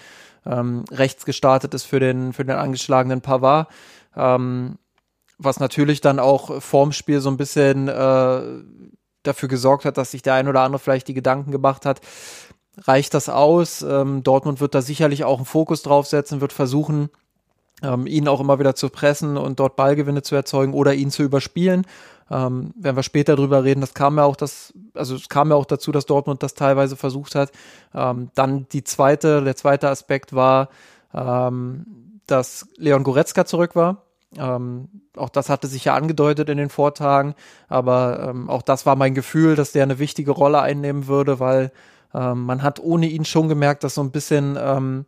ähm, 0.46 0.84
rechts 0.90 1.24
gestartet 1.24 1.74
ist 1.74 1.84
für 1.84 2.00
den, 2.00 2.32
für 2.32 2.44
den 2.44 2.56
angeschlagenen 2.56 3.20
Pavard. 3.20 3.68
Ähm, 4.16 4.78
was 5.38 5.58
natürlich 5.60 6.00
dann 6.00 6.18
auch 6.18 6.60
vorm 6.62 6.92
Spiel 6.92 7.20
so 7.20 7.30
ein 7.30 7.36
bisschen 7.36 7.88
äh, 7.88 8.42
dafür 9.22 9.48
gesorgt 9.48 9.84
hat, 9.84 9.96
dass 9.96 10.10
sich 10.10 10.22
der 10.22 10.34
ein 10.34 10.48
oder 10.48 10.60
andere 10.60 10.78
vielleicht 10.78 11.08
die 11.08 11.14
Gedanken 11.14 11.50
gemacht 11.50 11.86
hat, 11.86 12.00
reicht 12.76 13.14
das 13.14 13.28
aus? 13.28 13.82
Ähm, 13.82 14.22
Dortmund 14.22 14.60
wird 14.60 14.74
da 14.74 14.82
sicherlich 14.82 15.24
auch 15.24 15.38
einen 15.38 15.46
Fokus 15.46 15.82
draufsetzen, 15.82 16.40
wird 16.40 16.52
versuchen, 16.52 17.10
ähm, 17.82 18.06
ihn 18.06 18.28
auch 18.28 18.40
immer 18.40 18.58
wieder 18.58 18.74
zu 18.74 18.88
pressen 18.90 19.36
und 19.36 19.60
dort 19.60 19.76
Ballgewinne 19.76 20.22
zu 20.22 20.34
erzeugen 20.34 20.74
oder 20.74 20.94
ihn 20.94 21.10
zu 21.10 21.22
überspielen. 21.22 21.86
Ähm, 22.30 22.72
wenn 22.76 22.96
wir 22.96 23.02
später 23.02 23.34
drüber 23.36 23.64
reden, 23.64 23.80
das 23.80 23.94
kam 23.94 24.16
ja 24.16 24.24
auch 24.24 24.36
das, 24.36 24.72
also 24.94 25.16
es 25.16 25.28
kam 25.28 25.50
ja 25.50 25.56
auch 25.56 25.66
dazu, 25.66 25.90
dass 25.90 26.06
Dortmund 26.06 26.42
das 26.42 26.54
teilweise 26.54 26.96
versucht 26.96 27.34
hat. 27.34 27.50
Ähm, 27.94 28.30
dann 28.34 28.66
die 28.72 28.84
zweite, 28.84 29.42
der 29.42 29.56
zweite 29.56 29.88
Aspekt 29.88 30.32
war, 30.32 30.68
ähm, 31.12 32.20
dass 32.26 32.68
Leon 32.76 33.02
Goretzka 33.02 33.44
zurück 33.44 33.74
war. 33.74 34.04
Ähm, 34.38 34.88
auch 35.16 35.28
das 35.28 35.48
hatte 35.48 35.66
sich 35.66 35.86
ja 35.86 35.94
angedeutet 35.94 36.48
in 36.48 36.58
den 36.58 36.68
Vortagen, 36.68 37.34
aber 37.68 38.28
ähm, 38.30 38.48
auch 38.48 38.62
das 38.62 38.86
war 38.86 38.94
mein 38.94 39.14
Gefühl, 39.14 39.56
dass 39.56 39.72
der 39.72 39.82
eine 39.82 39.98
wichtige 39.98 40.30
Rolle 40.30 40.60
einnehmen 40.60 41.08
würde, 41.08 41.40
weil 41.40 41.72
ähm, 42.14 42.44
man 42.44 42.62
hat 42.62 42.78
ohne 42.78 43.06
ihn 43.06 43.24
schon 43.24 43.48
gemerkt, 43.48 43.82
dass 43.82 43.96
so 43.96 44.02
ein 44.02 44.12
bisschen 44.12 44.56
ähm, 44.60 45.06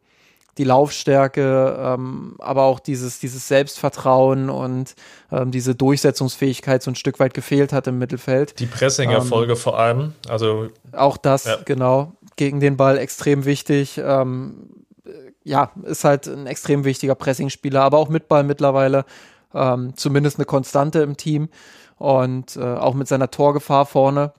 die 0.58 0.64
Laufstärke, 0.64 1.76
ähm, 1.78 2.36
aber 2.38 2.64
auch 2.64 2.78
dieses, 2.78 3.18
dieses 3.18 3.48
Selbstvertrauen 3.48 4.50
und 4.50 4.94
ähm, 5.30 5.50
diese 5.50 5.74
Durchsetzungsfähigkeit 5.74 6.82
so 6.82 6.90
ein 6.90 6.94
Stück 6.94 7.20
weit 7.20 7.32
gefehlt 7.32 7.72
hat 7.72 7.86
im 7.86 7.98
Mittelfeld. 7.98 8.58
Die 8.60 8.66
Pressing-Erfolge 8.66 9.56
vor 9.56 9.78
allem, 9.78 10.12
also 10.28 10.68
auch 10.92 11.16
das, 11.16 11.44
ja. 11.44 11.56
genau, 11.64 12.12
gegen 12.36 12.60
den 12.60 12.76
Ball 12.76 12.98
extrem 12.98 13.44
wichtig. 13.44 13.98
Ähm, 14.04 14.68
ja, 15.44 15.72
ist 15.84 16.04
halt 16.04 16.28
ein 16.28 16.46
extrem 16.46 16.84
wichtiger 16.84 17.14
Pressingspieler, 17.14 17.82
aber 17.82 17.98
auch 17.98 18.08
mit 18.08 18.28
Ball 18.28 18.44
mittlerweile 18.44 19.04
ähm, 19.54 19.96
zumindest 19.96 20.38
eine 20.38 20.44
Konstante 20.44 21.00
im 21.00 21.16
Team 21.16 21.48
und 21.96 22.56
äh, 22.56 22.60
auch 22.60 22.94
mit 22.94 23.08
seiner 23.08 23.30
Torgefahr 23.30 23.86
vorne 23.86 24.32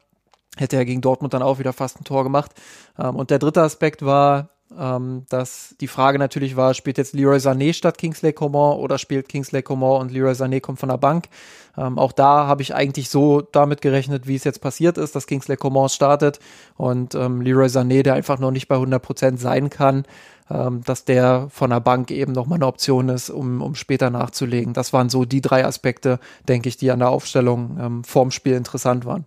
hätte 0.58 0.76
er 0.76 0.86
gegen 0.86 1.02
Dortmund 1.02 1.34
dann 1.34 1.42
auch 1.42 1.60
wieder 1.60 1.74
fast 1.74 2.00
ein 2.00 2.04
Tor 2.04 2.24
gemacht. 2.24 2.52
Ähm, 2.98 3.16
und 3.16 3.32
der 3.32 3.40
dritte 3.40 3.62
Aspekt 3.62 4.06
war, 4.06 4.50
ähm, 4.80 5.26
dass 5.30 5.76
die 5.80 5.88
Frage 5.88 6.20
natürlich 6.20 6.56
war, 6.56 6.74
spielt 6.74 6.98
jetzt 6.98 7.14
Leroy 7.14 7.38
Sané 7.38 7.74
statt 7.74 7.98
Kingsley 7.98 8.34
Coman 8.34 8.78
oder 8.78 8.98
spielt 8.98 9.30
Kingsley 9.30 9.62
Coman 9.62 10.02
und 10.02 10.12
Leroy 10.12 10.34
Sané 10.34 10.60
kommt 10.62 10.80
von 10.80 10.90
der 10.90 10.98
Bank? 10.98 11.30
Ähm, 11.78 11.98
auch 11.98 12.12
da 12.12 12.48
habe 12.48 12.62
ich 12.62 12.76
eigentlich 12.76 13.10
so 13.10 13.42
damit 13.42 13.82
gerechnet, 13.82 14.28
wie 14.28 14.36
es 14.36 14.44
jetzt 14.44 14.62
passiert 14.62 14.98
ist, 14.98 15.16
dass 15.16 15.28
Kingsley 15.28 15.58
Coman 15.58 15.90
startet 15.90 16.40
und 16.76 17.16
ähm, 17.16 17.42
Leroy 17.42 17.68
Sané, 17.68 18.04
der 18.04 18.14
einfach 18.14 18.40
noch 18.40 18.52
nicht 18.52 18.68
bei 18.68 18.76
100 18.76 19.02
Prozent 19.02 19.40
sein 19.40 19.70
kann, 19.70 20.06
ähm, 20.50 20.82
dass 20.84 21.06
der 21.06 21.48
von 21.50 21.70
der 21.70 21.80
Bank 21.80 22.12
eben 22.12 22.34
nochmal 22.34 22.58
eine 22.58 22.68
Option 22.68 23.10
ist, 23.10 23.30
um, 23.30 23.62
um 23.62 23.76
später 23.76 24.10
nachzulegen. 24.10 24.74
Das 24.74 24.94
waren 24.94 25.10
so 25.10 25.26
die 25.26 25.42
drei 25.42 25.66
Aspekte, 25.66 26.20
denke 26.48 26.70
ich, 26.70 26.78
die 26.78 26.92
an 26.92 27.00
der 27.00 27.10
Aufstellung 27.10 27.78
ähm, 27.80 28.04
vorm 28.04 28.32
Spiel 28.32 28.54
interessant 28.54 29.06
waren. 29.06 29.26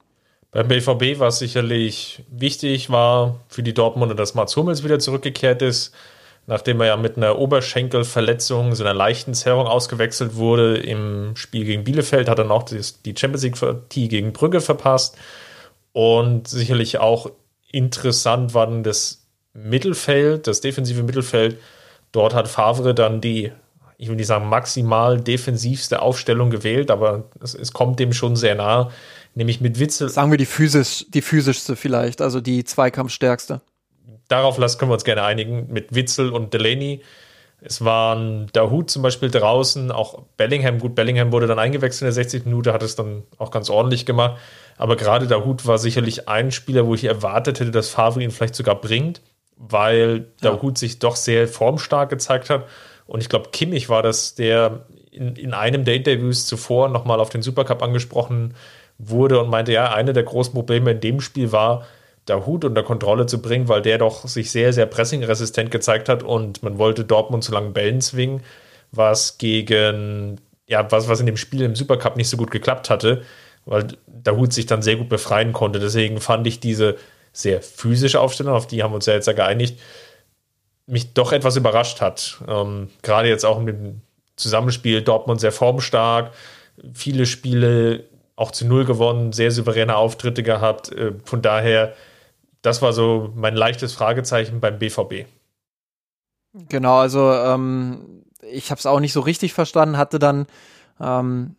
Beim 0.57 0.69
BVB 0.69 1.19
war 1.19 1.29
es 1.29 1.39
sicherlich 1.39 2.25
wichtig, 2.31 2.89
war 2.89 3.41
für 3.47 3.63
die 3.63 3.75
Dortmunder, 3.75 4.15
dass 4.15 4.35
Mats 4.35 4.57
Hummels 4.57 4.83
wieder 4.83 4.99
zurückgekehrt 4.99 5.61
ist, 5.61 5.95
nachdem 6.47 6.81
er 6.81 6.87
ja 6.87 6.97
mit 6.97 7.19
einer 7.19 7.39
Oberschenkelverletzung, 7.39 8.75
so 8.75 8.83
einer 8.83 8.95
leichten 8.95 9.35
Zerrung 9.35 9.67
ausgewechselt 9.67 10.37
wurde 10.37 10.79
im 10.79 11.37
Spiel 11.37 11.67
gegen 11.67 11.85
Bielefeld, 11.85 12.31
hat 12.31 12.39
dann 12.39 12.51
auch 12.51 12.63
die 12.63 13.15
Champions 13.15 13.43
League-Partie 13.43 14.09
gegen 14.09 14.33
Brügge 14.33 14.63
verpasst. 14.63 15.19
Und 15.93 16.49
sicherlich 16.49 17.01
auch 17.01 17.31
interessant 17.71 18.55
war 18.55 18.67
das 18.81 19.27
Mittelfeld, 19.53 20.47
das 20.47 20.63
defensive 20.63 21.03
Mittelfeld. 21.03 21.59
Dort 22.13 22.33
hat 22.33 22.49
Favre 22.49 22.95
dann 22.95 23.21
die, 23.21 23.53
ich 23.99 24.09
will 24.09 24.17
nicht 24.17 24.27
sagen 24.27 24.49
maximal 24.49 25.21
defensivste 25.21 26.03
Aufstellung 26.03 26.51
gewählt, 26.51 26.91
aber 26.91 27.31
es, 27.43 27.55
es 27.55 27.73
kommt 27.73 27.99
dem 27.99 28.13
schon 28.13 28.37
sehr 28.37 28.55
nah, 28.55 28.91
nämlich 29.35 29.61
mit 29.61 29.79
Witzel. 29.79 30.09
Sagen 30.09 30.31
wir 30.31 30.39
die, 30.39 30.47
physisch, 30.47 31.07
die 31.09 31.23
physischste 31.23 31.77
vielleicht, 31.77 32.21
also 32.21 32.41
die 32.41 32.65
Zweikampfstärkste. 32.65 33.61
Darauf 34.29 34.59
lassen 34.59 34.79
können 34.79 34.91
wir 34.91 34.95
uns 34.95 35.05
gerne 35.05 35.23
einigen, 35.23 35.73
mit 35.73 35.95
Witzel 35.95 36.31
und 36.31 36.53
Delaney. 36.53 37.03
Es 37.61 37.85
waren 37.85 38.49
Dahut 38.53 38.91
zum 38.91 39.03
Beispiel 39.03 39.31
draußen, 39.31 39.91
auch 39.91 40.23
Bellingham. 40.37 40.79
Gut, 40.79 40.95
Bellingham 40.95 41.33
wurde 41.33 41.47
dann 41.47 41.59
eingewechselt 41.59 42.03
in 42.03 42.07
der 42.07 42.13
60. 42.13 42.45
Minute, 42.45 42.73
hat 42.73 42.83
es 42.83 42.97
dann 42.97 43.23
auch 43.39 43.51
ganz 43.51 43.71
ordentlich 43.71 44.05
gemacht. 44.05 44.39
Aber 44.77 44.97
gerade 44.97 45.27
Dahut 45.27 45.67
war 45.67 45.79
sicherlich 45.79 46.29
ein 46.29 46.51
Spieler, 46.51 46.87
wo 46.87 46.95
ich 46.95 47.05
erwartet 47.05 47.61
hätte, 47.61 47.71
dass 47.71 47.89
Favre 47.89 48.23
ihn 48.23 48.31
vielleicht 48.31 48.57
sogar 48.57 48.79
bringt 48.81 49.23
weil 49.57 50.27
ja. 50.43 50.61
Hut 50.61 50.79
sich 50.79 50.99
doch 50.99 51.17
sehr 51.17 51.49
formstark 51.49 52.11
gezeigt 52.11 52.51
hat. 52.51 52.67
Und 53.07 53.21
ich 53.21 53.29
glaube, 53.29 53.51
Kimmich 53.51 53.89
war 53.89 54.03
das, 54.03 54.35
der 54.35 54.87
in, 55.11 55.37
in 55.37 55.55
einem 55.55 55.85
der 55.85 55.95
Interviews 55.95 56.47
zuvor 56.47 56.89
nochmal 56.89 57.21
auf 57.21 57.31
den 57.31 57.43
Supercup 57.43 57.83
angesprochen 57.83 58.55
wurde 58.99 59.41
und 59.41 59.51
meinte, 59.51 59.73
ja, 59.73 59.93
eine 59.93 60.13
der 60.13 60.25
großen 60.25 60.53
Probleme 60.53 60.93
in 60.93 61.01
dem 61.01 61.21
Spiel 61.21 61.53
war, 61.53 61.87
Hut 62.29 62.65
unter 62.65 62.83
Kontrolle 62.83 63.27
zu 63.27 63.41
bringen, 63.41 63.69
weil 63.69 63.83
der 63.83 63.99
doch 63.99 64.27
sich 64.27 64.51
sehr, 64.51 64.73
sehr 64.73 64.87
pressingresistent 64.87 65.71
gezeigt 65.71 66.09
hat 66.09 66.25
und 66.25 66.63
man 66.63 66.77
wollte 66.77 67.05
Dortmund 67.05 67.45
zu 67.45 67.53
langen 67.53 67.73
Bällen 67.73 68.01
zwingen, 68.01 68.43
was 68.91 69.39
gegen, 69.39 70.41
ja, 70.67 70.91
was, 70.91 71.09
was 71.09 71.21
in 71.21 71.27
dem 71.27 71.37
Spiel 71.37 71.63
im 71.63 71.77
Supercup 71.77 72.17
nicht 72.17 72.29
so 72.29 72.37
gut 72.37 72.51
geklappt 72.51 72.91
hatte, 72.91 73.23
weil 73.65 73.87
Hut 74.29 74.53
sich 74.53 74.67
dann 74.67 74.83
sehr 74.83 74.97
gut 74.97 75.09
befreien 75.09 75.53
konnte. 75.53 75.79
Deswegen 75.79 76.21
fand 76.21 76.47
ich 76.49 76.59
diese 76.59 76.97
sehr 77.33 77.63
physische 77.63 78.21
Aufstellung, 78.21 78.55
auf 78.55 78.67
die 78.67 78.83
haben 78.83 78.91
wir 78.91 78.97
uns 78.97 79.07
ja 79.07 79.15
jetzt 79.15 79.27
ja 79.27 79.33
geeinigt, 79.33 79.79
mich 80.87 81.15
doch 81.15 81.33
etwas 81.33 81.57
überrascht 81.57 82.01
hat. 82.01 82.39
Ähm, 82.49 82.91
gerade 83.03 83.29
jetzt 83.29 83.45
auch 83.45 83.61
mit 83.61 83.77
dem 83.77 84.03
Zusammenspiel 84.37 85.03
Dortmund 85.03 85.41
sehr 85.41 85.53
formstark, 85.53 86.33
viele 86.93 87.27
Spiele 87.27 88.05
auch 88.37 88.51
zu 88.51 88.67
Null 88.67 88.85
gewonnen, 88.85 89.33
sehr 89.33 89.51
souveräne 89.51 89.97
Auftritte 89.97 90.43
gehabt. 90.43 90.93
Äh, 90.93 91.13
von 91.25 91.43
daher, 91.43 91.95
das 92.63 92.83
war 92.83 92.93
so 92.93 93.33
mein 93.35 93.57
leichtes 93.57 93.95
Fragezeichen 93.95 94.61
beim 94.61 94.79
BVB. 94.79 95.27
Genau, 96.69 96.99
also 96.99 97.33
ähm, 97.33 98.25
ich 98.43 98.71
habe 98.71 98.79
es 98.79 98.87
auch 98.87 99.01
nicht 99.01 99.13
so 99.13 99.21
richtig 99.21 99.53
verstanden, 99.53 99.99
hatte 99.99 100.19
dann 100.19 100.47
ähm, 101.01 101.57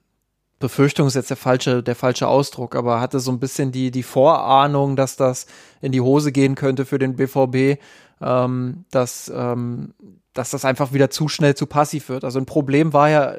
Befürchtung 0.60 1.06
ist 1.06 1.14
jetzt 1.14 1.30
der 1.30 1.38
falsche, 1.38 1.84
der 1.84 1.96
falsche 1.96 2.28
Ausdruck, 2.28 2.76
aber 2.76 3.00
hatte 3.00 3.20
so 3.20 3.32
ein 3.32 3.40
bisschen 3.40 3.72
die, 3.72 3.92
die 3.92 4.02
Vorahnung, 4.02 4.96
dass 4.96 5.16
das 5.16 5.46
in 5.82 5.92
die 5.92 6.02
Hose 6.02 6.32
gehen 6.32 6.56
könnte 6.56 6.86
für 6.86 6.98
den 6.98 7.16
BVB, 7.16 7.80
ähm, 8.22 8.86
dass, 8.92 9.32
ähm, 9.34 9.94
dass 10.34 10.52
das 10.52 10.66
einfach 10.66 10.94
wieder 10.94 11.10
zu 11.10 11.28
schnell 11.28 11.56
zu 11.56 11.66
passiv 11.66 12.10
wird. 12.10 12.24
Also 12.24 12.40
ein 12.40 12.46
Problem 12.46 12.94
war 12.94 13.10
ja 13.10 13.36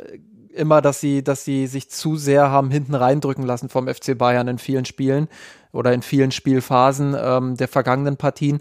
immer, 0.55 0.83
dass 0.83 1.01
sie, 1.01 1.23
dass 1.23 1.45
sie 1.45 1.67
sich 1.67 1.91
zu 1.91 2.17
sehr 2.17 2.51
haben 2.51 2.71
hinten 2.71 2.95
reindrücken 2.95 3.45
lassen 3.45 3.69
vom 3.69 3.89
FC 3.89 4.17
Bayern 4.17 4.49
in 4.49 4.59
vielen 4.59 4.85
Spielen 4.85 5.29
oder 5.73 5.93
in 5.93 6.03
vielen 6.03 6.33
Spielphasen 6.33 7.17
ähm, 7.19 7.57
der 7.57 7.69
vergangenen 7.69 8.17
Partien. 8.17 8.61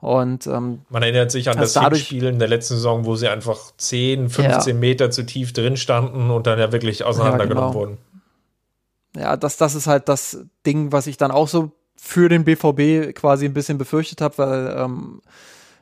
Und 0.00 0.46
ähm, 0.46 0.82
man 0.90 1.02
erinnert 1.02 1.32
sich 1.32 1.48
an 1.50 1.56
das 1.56 1.76
Spiel 1.98 2.26
in 2.26 2.38
der 2.38 2.46
letzten 2.46 2.74
Saison, 2.74 3.04
wo 3.04 3.16
sie 3.16 3.28
einfach 3.28 3.72
10, 3.76 4.30
15 4.30 4.74
ja. 4.74 4.80
Meter 4.80 5.10
zu 5.10 5.26
tief 5.26 5.52
drin 5.52 5.76
standen 5.76 6.30
und 6.30 6.46
dann 6.46 6.58
ja 6.58 6.70
wirklich 6.70 7.02
auseinandergenommen 7.04 7.72
ja, 7.72 7.72
genau. 7.72 7.80
wurden. 7.80 7.98
Ja, 9.16 9.36
das, 9.36 9.56
das 9.56 9.74
ist 9.74 9.88
halt 9.88 10.08
das 10.08 10.44
Ding, 10.64 10.92
was 10.92 11.08
ich 11.08 11.16
dann 11.16 11.32
auch 11.32 11.48
so 11.48 11.72
für 11.96 12.28
den 12.28 12.44
BVB 12.44 13.14
quasi 13.14 13.46
ein 13.46 13.54
bisschen 13.54 13.78
befürchtet 13.78 14.20
habe, 14.20 14.38
weil 14.38 14.76
ähm, 14.78 15.20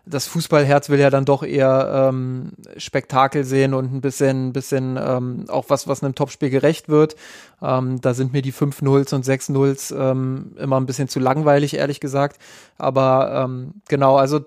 das 0.06 0.28
Fußballherz 0.28 0.88
will 0.88 1.00
ja 1.00 1.10
dann 1.10 1.24
doch 1.24 1.42
eher 1.42 2.10
ähm, 2.10 2.52
Spektakel 2.76 3.44
sehen 3.44 3.74
und 3.74 3.92
ein 3.92 4.00
bisschen, 4.00 4.52
bisschen 4.52 4.96
ähm, 5.00 5.46
auch 5.48 5.64
was, 5.68 5.88
was 5.88 6.02
einem 6.02 6.14
Topspiel 6.14 6.48
gerecht 6.48 6.88
wird. 6.88 7.16
Ähm, 7.60 8.00
da 8.00 8.14
sind 8.14 8.32
mir 8.32 8.40
die 8.40 8.52
5-0s 8.52 9.14
und 9.14 9.24
6-0s 9.24 9.94
ähm, 9.98 10.54
immer 10.58 10.78
ein 10.78 10.86
bisschen 10.86 11.08
zu 11.08 11.18
langweilig, 11.18 11.74
ehrlich 11.74 11.98
gesagt. 11.98 12.38
Aber 12.78 13.44
ähm, 13.44 13.74
genau, 13.88 14.16
also 14.16 14.44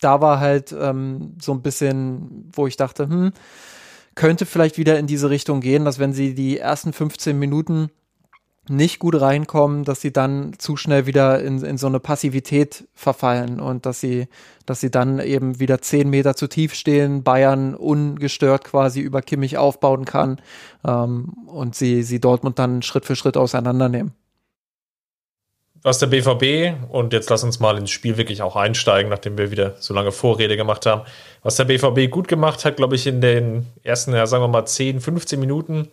da 0.00 0.22
war 0.22 0.40
halt 0.40 0.74
ähm, 0.78 1.36
so 1.40 1.52
ein 1.52 1.62
bisschen, 1.62 2.50
wo 2.52 2.66
ich 2.66 2.76
dachte, 2.76 3.06
hm, 3.06 3.32
könnte 4.14 4.46
vielleicht 4.46 4.78
wieder 4.78 4.98
in 4.98 5.06
diese 5.06 5.28
Richtung 5.28 5.60
gehen, 5.60 5.84
dass 5.84 5.98
wenn 5.98 6.14
sie 6.14 6.34
die 6.34 6.58
ersten 6.58 6.94
15 6.94 7.38
Minuten 7.38 7.90
nicht 8.68 8.98
gut 8.98 9.20
reinkommen, 9.20 9.84
dass 9.84 10.00
sie 10.00 10.12
dann 10.12 10.54
zu 10.58 10.76
schnell 10.76 11.06
wieder 11.06 11.42
in, 11.42 11.62
in 11.62 11.76
so 11.76 11.86
eine 11.86 12.00
Passivität 12.00 12.84
verfallen 12.94 13.60
und 13.60 13.84
dass 13.84 14.00
sie, 14.00 14.28
dass 14.64 14.80
sie 14.80 14.90
dann 14.90 15.18
eben 15.18 15.60
wieder 15.60 15.82
zehn 15.82 16.08
Meter 16.08 16.34
zu 16.34 16.48
tief 16.48 16.74
stehen, 16.74 17.22
Bayern 17.22 17.74
ungestört 17.74 18.64
quasi 18.64 19.00
über 19.00 19.20
Kimmich 19.20 19.58
aufbauen 19.58 20.04
kann 20.04 20.40
ähm, 20.86 21.34
und 21.46 21.74
sie, 21.74 22.02
sie 22.02 22.20
Dortmund 22.20 22.58
dann 22.58 22.82
Schritt 22.82 23.04
für 23.04 23.16
Schritt 23.16 23.36
auseinandernehmen. 23.36 24.12
was 25.82 25.98
der 25.98 26.06
BVB, 26.06 26.90
und 26.90 27.12
jetzt 27.12 27.28
lass 27.28 27.44
uns 27.44 27.60
mal 27.60 27.76
ins 27.76 27.90
Spiel 27.90 28.16
wirklich 28.16 28.40
auch 28.40 28.56
einsteigen, 28.56 29.10
nachdem 29.10 29.36
wir 29.36 29.50
wieder 29.50 29.74
so 29.80 29.92
lange 29.92 30.12
Vorrede 30.12 30.56
gemacht 30.56 30.86
haben, 30.86 31.02
was 31.42 31.56
der 31.56 31.66
BVB 31.66 32.10
gut 32.10 32.26
gemacht 32.26 32.64
hat, 32.64 32.76
glaube 32.76 32.94
ich, 32.94 33.06
in 33.06 33.20
den 33.20 33.66
ersten, 33.82 34.14
ja, 34.14 34.26
sagen 34.26 34.42
wir 34.42 34.48
mal, 34.48 34.64
10, 34.64 35.00
15 35.00 35.38
Minuten, 35.38 35.90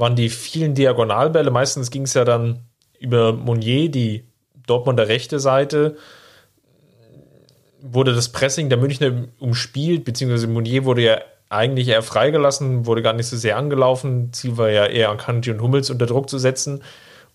waren 0.00 0.16
die 0.16 0.30
vielen 0.30 0.74
Diagonalbälle. 0.74 1.50
Meistens 1.50 1.90
ging 1.90 2.04
es 2.04 2.14
ja 2.14 2.24
dann 2.24 2.60
über 2.98 3.34
Monnier, 3.34 3.90
die 3.90 4.24
Dortmunder 4.66 5.08
rechte 5.08 5.38
Seite, 5.38 5.96
wurde 7.82 8.14
das 8.14 8.30
Pressing 8.30 8.70
der 8.70 8.78
Münchner 8.78 9.28
umspielt, 9.38 10.04
beziehungsweise 10.04 10.46
Monnier 10.46 10.86
wurde 10.86 11.02
ja 11.02 11.18
eigentlich 11.50 11.88
eher 11.88 12.02
freigelassen, 12.02 12.86
wurde 12.86 13.02
gar 13.02 13.12
nicht 13.12 13.26
so 13.26 13.36
sehr 13.36 13.58
angelaufen. 13.58 14.32
Ziel 14.32 14.56
war 14.56 14.70
ja 14.70 14.86
eher 14.86 15.10
an 15.10 15.18
Kanji 15.18 15.50
und 15.50 15.60
Hummels 15.60 15.90
unter 15.90 16.06
Druck 16.06 16.30
zu 16.30 16.38
setzen. 16.38 16.82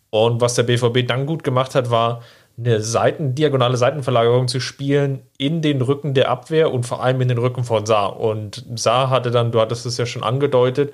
Und 0.10 0.42
was 0.42 0.56
der 0.56 0.64
BVB 0.64 1.08
dann 1.08 1.28
gut 1.28 1.44
gemacht 1.44 1.76
hat, 1.76 1.92
war 1.92 2.24
eine 2.58 2.82
Seiten, 2.82 3.36
diagonale 3.36 3.78
Seitenverlagerung 3.78 4.48
zu 4.48 4.60
spielen 4.60 5.22
in 5.38 5.62
den 5.62 5.82
Rücken 5.82 6.16
der 6.16 6.30
Abwehr 6.30 6.74
und 6.74 6.86
vor 6.86 7.04
allem 7.04 7.22
in 7.22 7.28
den 7.28 7.38
Rücken 7.38 7.64
von 7.64 7.86
Saar. 7.86 8.20
Und 8.20 8.66
Saar 8.76 9.10
hatte 9.12 9.30
dann, 9.30 9.52
du 9.52 9.60
hattest 9.60 9.86
es 9.86 9.98
ja 9.98 10.06
schon 10.06 10.24
angedeutet, 10.24 10.94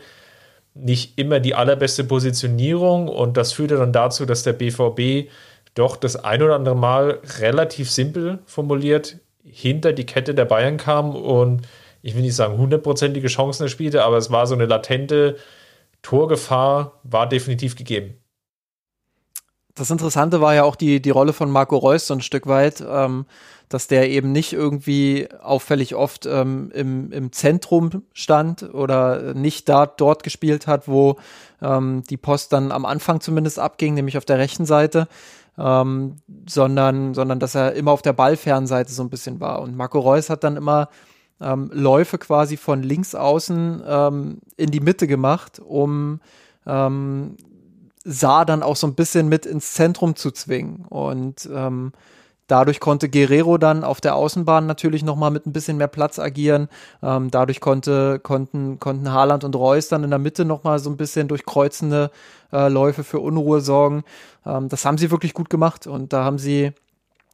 nicht 0.73 1.17
immer 1.17 1.39
die 1.39 1.55
allerbeste 1.55 2.03
Positionierung 2.03 3.07
und 3.07 3.38
das 3.38 3.53
führte 3.53 3.77
dann 3.77 3.91
dazu, 3.91 4.25
dass 4.25 4.43
der 4.43 4.53
BVB 4.53 5.29
doch 5.73 5.95
das 5.97 6.15
ein 6.15 6.41
oder 6.41 6.55
andere 6.55 6.75
Mal 6.75 7.19
relativ 7.39 7.89
simpel 7.91 8.39
formuliert 8.45 9.19
hinter 9.43 9.93
die 9.93 10.05
Kette 10.05 10.34
der 10.34 10.45
Bayern 10.45 10.77
kam 10.77 11.15
und 11.15 11.67
ich 12.01 12.15
will 12.15 12.21
nicht 12.21 12.36
sagen 12.36 12.57
hundertprozentige 12.57 13.27
Chancen 13.27 13.63
erspielte, 13.63 14.03
aber 14.03 14.17
es 14.17 14.31
war 14.31 14.47
so 14.47 14.55
eine 14.55 14.65
latente 14.65 15.38
Torgefahr, 16.01 16.99
war 17.03 17.27
definitiv 17.27 17.75
gegeben. 17.75 18.15
Das 19.75 19.91
Interessante 19.91 20.41
war 20.41 20.53
ja 20.53 20.63
auch 20.63 20.75
die, 20.75 21.01
die 21.01 21.10
Rolle 21.12 21.34
von 21.34 21.49
Marco 21.49 21.77
Reus 21.77 22.07
so 22.07 22.13
ein 22.13 22.21
Stück 22.21 22.47
weit, 22.47 22.84
ähm, 22.86 23.25
dass 23.73 23.88
der 23.88 24.10
eben 24.10 24.31
nicht 24.31 24.53
irgendwie 24.53 25.29
auffällig 25.41 25.95
oft 25.95 26.25
ähm, 26.25 26.71
im, 26.73 27.12
im 27.12 27.31
Zentrum 27.31 28.03
stand 28.13 28.73
oder 28.73 29.34
nicht 29.34 29.69
da 29.69 29.86
dort 29.86 30.23
gespielt 30.23 30.67
hat, 30.67 30.88
wo 30.88 31.17
ähm, 31.62 32.03
die 32.10 32.17
Post 32.17 32.53
dann 32.53 32.71
am 32.71 32.86
Anfang 32.86 33.21
zumindest 33.21 33.60
abging, 33.60 33.93
nämlich 33.93 34.17
auf 34.17 34.25
der 34.25 34.38
rechten 34.38 34.65
Seite, 34.65 35.07
ähm, 35.57 36.17
sondern, 36.47 37.13
sondern 37.13 37.39
dass 37.39 37.55
er 37.55 37.73
immer 37.73 37.91
auf 37.91 38.01
der 38.01 38.13
Ballfernseite 38.13 38.91
so 38.91 39.03
ein 39.03 39.10
bisschen 39.10 39.39
war. 39.39 39.62
Und 39.62 39.75
Marco 39.75 39.99
Reus 39.99 40.29
hat 40.29 40.43
dann 40.43 40.57
immer 40.57 40.89
ähm, 41.39 41.69
Läufe 41.73 42.17
quasi 42.17 42.57
von 42.57 42.84
links 42.84 43.15
außen 43.15 43.84
ähm, 43.86 44.39
in 44.57 44.71
die 44.71 44.79
Mitte 44.79 45.07
gemacht, 45.07 45.60
um 45.60 46.19
ähm, 46.65 47.38
Saar 48.03 48.45
dann 48.45 48.63
auch 48.63 48.75
so 48.75 48.88
ein 48.88 48.95
bisschen 48.95 49.29
mit 49.29 49.45
ins 49.45 49.73
Zentrum 49.73 50.15
zu 50.15 50.31
zwingen. 50.31 50.86
Und 50.89 51.49
ähm, 51.53 51.91
dadurch 52.51 52.81
konnte 52.81 53.09
Guerrero 53.09 53.57
dann 53.57 53.83
auf 53.83 54.01
der 54.01 54.15
Außenbahn 54.15 54.65
natürlich 54.65 55.03
nochmal 55.03 55.31
mit 55.31 55.45
ein 55.45 55.53
bisschen 55.53 55.77
mehr 55.77 55.87
Platz 55.87 56.19
agieren. 56.19 56.67
Ähm, 57.01 57.31
dadurch 57.31 57.61
konnte, 57.61 58.19
konnten, 58.19 58.79
konnten 58.79 59.11
Haaland 59.11 59.43
und 59.45 59.55
Reus 59.55 59.87
dann 59.87 60.03
in 60.03 60.09
der 60.09 60.19
Mitte 60.19 60.43
nochmal 60.43 60.79
so 60.79 60.89
ein 60.89 60.97
bisschen 60.97 61.29
durch 61.29 61.45
kreuzende 61.45 62.11
äh, 62.51 62.67
Läufe 62.67 63.05
für 63.05 63.19
Unruhe 63.19 63.61
sorgen. 63.61 64.03
Ähm, 64.45 64.67
das 64.67 64.83
haben 64.83 64.97
sie 64.97 65.11
wirklich 65.11 65.33
gut 65.33 65.49
gemacht 65.49 65.87
und 65.87 66.11
da 66.11 66.25
haben 66.25 66.37
sie 66.37 66.73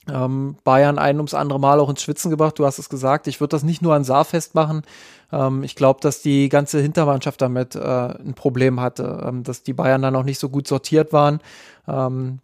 ähm, 0.08 0.56
Bayern 0.63 0.99
ein 0.99 1.17
ums 1.17 1.34
andere 1.34 1.60
Mal 1.60 1.80
auch 1.80 1.89
ins 1.89 2.03
Schwitzen 2.03 2.30
gebracht. 2.30 2.60
Du 2.60 2.65
hast 2.65 2.77
es 2.77 2.88
gesagt. 2.88 3.27
Ich 3.27 3.39
würde 3.39 3.51
das 3.51 3.63
nicht 3.63 3.82
nur 3.82 3.95
an 3.95 4.03
Saar 4.03 4.23
festmachen. 4.23 4.84
Ähm, 5.32 5.63
ich 5.63 5.75
glaube, 5.75 5.99
dass 6.01 6.21
die 6.21 6.47
ganze 6.49 6.80
Hintermannschaft 6.80 7.41
damit 7.41 7.75
äh, 7.75 7.80
ein 7.80 8.34
Problem 8.36 8.80
hatte, 8.80 9.23
ähm, 9.27 9.43
dass 9.43 9.63
die 9.63 9.73
Bayern 9.73 10.03
dann 10.03 10.15
auch 10.15 10.23
nicht 10.23 10.39
so 10.39 10.49
gut 10.49 10.67
sortiert 10.67 11.12
waren. 11.12 11.39
Ähm, 11.88 12.39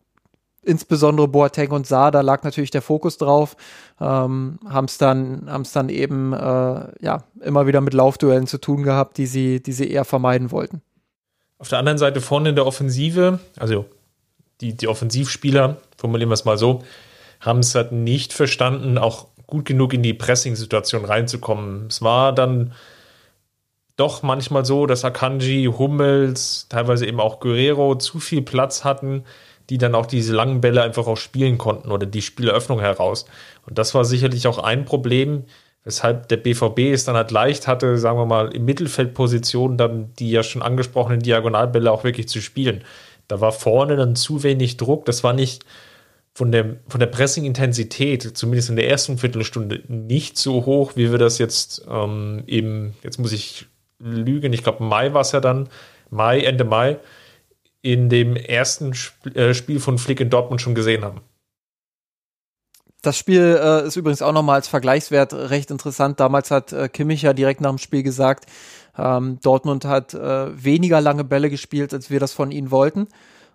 insbesondere 0.63 1.27
Boateng 1.27 1.71
und 1.71 1.87
Saar, 1.87 2.11
da 2.11 2.21
lag 2.21 2.43
natürlich 2.43 2.71
der 2.71 2.81
Fokus 2.81 3.17
drauf, 3.17 3.55
ähm, 3.99 4.59
haben 4.67 4.85
es 4.85 4.97
dann, 4.97 5.43
haben's 5.47 5.71
dann 5.71 5.89
eben 5.89 6.33
äh, 6.33 6.37
ja, 7.01 7.23
immer 7.41 7.67
wieder 7.67 7.81
mit 7.81 7.93
Laufduellen 7.93 8.47
zu 8.47 8.57
tun 8.57 8.83
gehabt, 8.83 9.17
die 9.17 9.25
sie, 9.25 9.61
die 9.61 9.73
sie 9.73 9.89
eher 9.89 10.05
vermeiden 10.05 10.51
wollten. 10.51 10.81
Auf 11.59 11.69
der 11.69 11.79
anderen 11.79 11.97
Seite 11.97 12.21
vorne 12.21 12.49
in 12.49 12.55
der 12.55 12.65
Offensive, 12.65 13.39
also 13.57 13.85
die, 14.61 14.73
die 14.73 14.87
Offensivspieler, 14.87 15.77
formulieren 15.97 16.29
wir 16.29 16.35
es 16.35 16.45
mal 16.45 16.57
so, 16.57 16.83
haben 17.39 17.59
es 17.59 17.75
halt 17.75 17.91
nicht 17.91 18.33
verstanden, 18.33 18.97
auch 18.97 19.27
gut 19.47 19.65
genug 19.65 19.93
in 19.93 20.03
die 20.03 20.13
Pressing-Situation 20.13 21.05
reinzukommen. 21.05 21.87
Es 21.87 22.01
war 22.01 22.33
dann 22.33 22.73
doch 23.95 24.23
manchmal 24.23 24.65
so, 24.65 24.87
dass 24.87 25.05
Akanji, 25.05 25.65
Hummels, 25.77 26.67
teilweise 26.69 27.05
eben 27.05 27.19
auch 27.19 27.39
Guerrero 27.39 27.95
zu 27.95 28.19
viel 28.19 28.41
Platz 28.41 28.83
hatten, 28.83 29.23
die 29.69 29.77
dann 29.77 29.95
auch 29.95 30.05
diese 30.05 30.33
langen 30.33 30.61
Bälle 30.61 30.81
einfach 30.81 31.07
auch 31.07 31.17
spielen 31.17 31.57
konnten 31.57 31.91
oder 31.91 32.05
die 32.05 32.21
Spieleröffnung 32.21 32.79
heraus. 32.79 33.25
Und 33.65 33.77
das 33.77 33.93
war 33.93 34.05
sicherlich 34.05 34.47
auch 34.47 34.57
ein 34.59 34.85
Problem, 34.85 35.45
weshalb 35.83 36.27
der 36.29 36.37
BVB 36.37 36.79
es 36.93 37.05
dann 37.05 37.15
halt 37.15 37.31
leicht 37.31 37.67
hatte, 37.67 37.97
sagen 37.97 38.17
wir 38.17 38.25
mal, 38.25 38.53
im 38.53 38.65
Mittelfeldposition 38.65 39.77
dann 39.77 40.13
die 40.19 40.31
ja 40.31 40.43
schon 40.43 40.61
angesprochenen 40.61 41.19
Diagonalbälle 41.19 41.91
auch 41.91 42.03
wirklich 42.03 42.27
zu 42.27 42.41
spielen. 42.41 42.83
Da 43.27 43.41
war 43.41 43.51
vorne 43.51 43.95
dann 43.95 44.15
zu 44.15 44.43
wenig 44.43 44.77
Druck. 44.77 45.05
Das 45.05 45.23
war 45.23 45.33
nicht 45.33 45.65
von 46.33 46.51
der, 46.51 46.77
von 46.87 46.99
der 46.99 47.07
Pressing-Intensität, 47.07 48.37
zumindest 48.37 48.69
in 48.69 48.75
der 48.75 48.89
ersten 48.89 49.17
Viertelstunde, 49.17 49.83
nicht 49.87 50.37
so 50.37 50.65
hoch, 50.65 50.93
wie 50.95 51.11
wir 51.11 51.19
das 51.19 51.37
jetzt 51.37 51.85
ähm, 51.89 52.43
eben, 52.47 52.95
jetzt 53.03 53.19
muss 53.19 53.31
ich 53.31 53.67
lügen, 53.99 54.51
ich 54.51 54.63
glaube 54.63 54.83
Mai 54.83 55.13
war 55.13 55.21
es 55.21 55.31
ja 55.31 55.39
dann, 55.39 55.69
Mai, 56.09 56.39
Ende 56.41 56.63
Mai, 56.63 56.97
in 57.83 58.09
dem 58.09 58.35
ersten 58.35 58.93
Sp 58.97 59.29
äh, 59.35 59.53
Spiel 59.53 59.79
von 59.79 59.99
Flick 59.99 60.19
in 60.19 60.31
Dortmund 60.31 60.61
schon 60.61 60.73
gesehen 60.73 61.03
haben. 61.03 61.21
Das 63.03 63.17
Spiel 63.17 63.59
äh, 63.61 63.85
ist 63.85 63.97
übrigens 63.97 64.21
auch 64.21 64.31
nochmal 64.31 64.55
als 64.55 64.69
Vergleichswert 64.69 65.33
recht 65.33 65.69
interessant. 65.69 66.21
Damals 66.21 66.49
hat 66.49 66.71
äh, 66.71 66.87
Kimmich 66.87 67.21
ja 67.21 67.33
direkt 67.33 67.59
nach 67.59 67.69
dem 67.69 67.77
Spiel 67.77 68.01
gesagt, 68.01 68.45
ähm, 68.97 69.39
Dortmund 69.41 69.83
hat 69.83 70.13
äh, 70.13 70.63
weniger 70.63 71.01
lange 71.01 71.25
Bälle 71.25 71.49
gespielt, 71.49 71.93
als 71.93 72.09
wir 72.09 72.21
das 72.21 72.31
von 72.31 72.51
ihnen 72.51 72.71
wollten. 72.71 73.09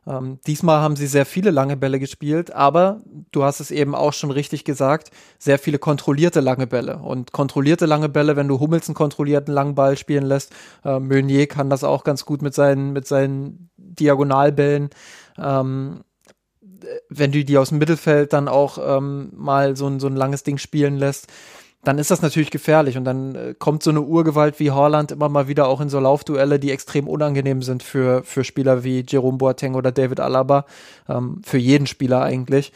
Ähm, 0.09 0.39
diesmal 0.47 0.81
haben 0.81 0.97
sie 0.97 1.07
sehr 1.07 1.27
viele 1.27 1.51
lange 1.51 1.77
Bälle 1.77 1.99
gespielt, 1.99 2.53
aber 2.55 3.03
du 3.31 3.45
hast 3.45 3.61
es 3.61 3.71
eben 3.71 3.95
auch 3.95 4.13
schon 4.15 4.31
richtig 4.31 4.65
gesagt, 4.65 5.11
sehr 5.39 5.59
viele 5.59 5.79
kontrollierte 5.79 6.41
lange 6.41 6.67
Bälle. 6.67 6.99
Und 6.99 7.33
kontrollierte 7.33 7.85
lange 7.85 8.09
Bälle, 8.09 8.35
wenn 8.37 8.49
du 8.49 8.59
Hummels 8.59 8.89
einen 8.89 8.95
kontrollierten 8.95 9.53
langen 9.53 9.75
Ball 9.75 9.99
spielen 9.99 10.25
lässt, 10.25 10.53
äh, 10.85 10.99
Meunier 10.99 11.47
kann 11.47 11.69
das 11.69 11.85
auch 11.85 12.05
ganz 12.05 12.25
gut 12.25 12.41
mit 12.41 12.55
seinen, 12.55 12.93
mit 12.93 13.07
seinen 13.07 13.71
Diagonalbällen. 13.77 14.91
Ähm, 15.37 16.05
wenn 17.09 17.33
du 17.33 17.45
die 17.45 17.59
aus 17.59 17.71
dem 17.71 17.79
Mittelfeld 17.79 18.33
dann 18.33 18.49
auch 18.49 18.79
ähm, 18.81 19.31
mal 19.35 19.77
so 19.77 19.87
ein, 19.87 20.01
so 20.01 20.07
ein 20.07 20.17
langes 20.17 20.43
Ding 20.43 20.59
spielen 20.59 20.97
lässt, 20.97 21.27
dann 21.85 21.99
ist 21.99 22.11
das 22.11 22.23
natürlich 22.23 22.51
gefährlich 22.51 22.97
und 22.97 23.05
dann 23.05 23.35
äh, 23.35 23.55
kommt 23.59 23.83
so 23.83 23.91
eine 23.91 24.03
Urgewalt 24.03 24.59
wie 24.59 24.71
Haaland 24.71 25.13
immer 25.13 25.29
mal 25.29 25.49
wieder 25.49 25.69
auch 25.69 25.81
in 25.81 25.89
so 25.89 26.01
Laufduelle, 26.01 26.59
die 26.59 26.73
extrem 26.73 27.07
unangenehm 27.07 27.63
sind 27.63 27.83
für, 27.83 28.23
für 28.25 28.45
Spieler 28.45 28.85
wie 28.85 29.05
Jerome 29.07 29.39
Boateng 29.39 29.75
oder 29.75 29.93
David 29.93 30.21
Alaba, 30.21 30.67
ähm, 31.09 31.41
für 31.45 31.59
jeden 31.59 31.87
Spieler 31.87 32.23
eigentlich. 32.23 32.73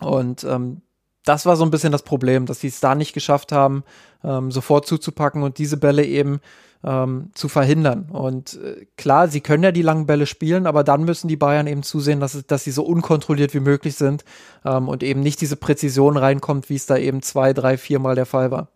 Und 0.00 0.44
ähm, 0.44 0.82
das 1.24 1.44
war 1.44 1.56
so 1.56 1.64
ein 1.64 1.70
bisschen 1.70 1.92
das 1.92 2.02
Problem, 2.02 2.46
dass 2.46 2.60
sie 2.60 2.68
es 2.68 2.80
da 2.80 2.94
nicht 2.94 3.12
geschafft 3.12 3.52
haben, 3.52 3.84
ähm, 4.24 4.50
sofort 4.50 4.86
zuzupacken 4.86 5.42
und 5.42 5.58
diese 5.58 5.76
Bälle 5.76 6.04
eben 6.04 6.40
ähm, 6.84 7.30
zu 7.34 7.48
verhindern. 7.48 8.08
Und 8.10 8.58
äh, 8.62 8.86
klar, 8.96 9.28
sie 9.28 9.40
können 9.40 9.62
ja 9.62 9.72
die 9.72 9.82
langen 9.82 10.06
Bälle 10.06 10.26
spielen, 10.26 10.66
aber 10.66 10.84
dann 10.84 11.04
müssen 11.04 11.28
die 11.28 11.36
Bayern 11.36 11.66
eben 11.66 11.82
zusehen, 11.82 12.20
dass, 12.20 12.46
dass 12.46 12.64
sie 12.64 12.70
so 12.70 12.84
unkontrolliert 12.84 13.54
wie 13.54 13.60
möglich 13.60 13.96
sind 13.96 14.24
ähm, 14.64 14.88
und 14.88 15.02
eben 15.02 15.20
nicht 15.20 15.40
diese 15.40 15.56
Präzision 15.56 16.16
reinkommt, 16.16 16.70
wie 16.70 16.76
es 16.76 16.86
da 16.86 16.96
eben 16.96 17.22
zwei, 17.22 17.52
drei, 17.52 17.76
viermal 17.76 18.14
der 18.14 18.26
Fall 18.26 18.50
war. 18.50 18.68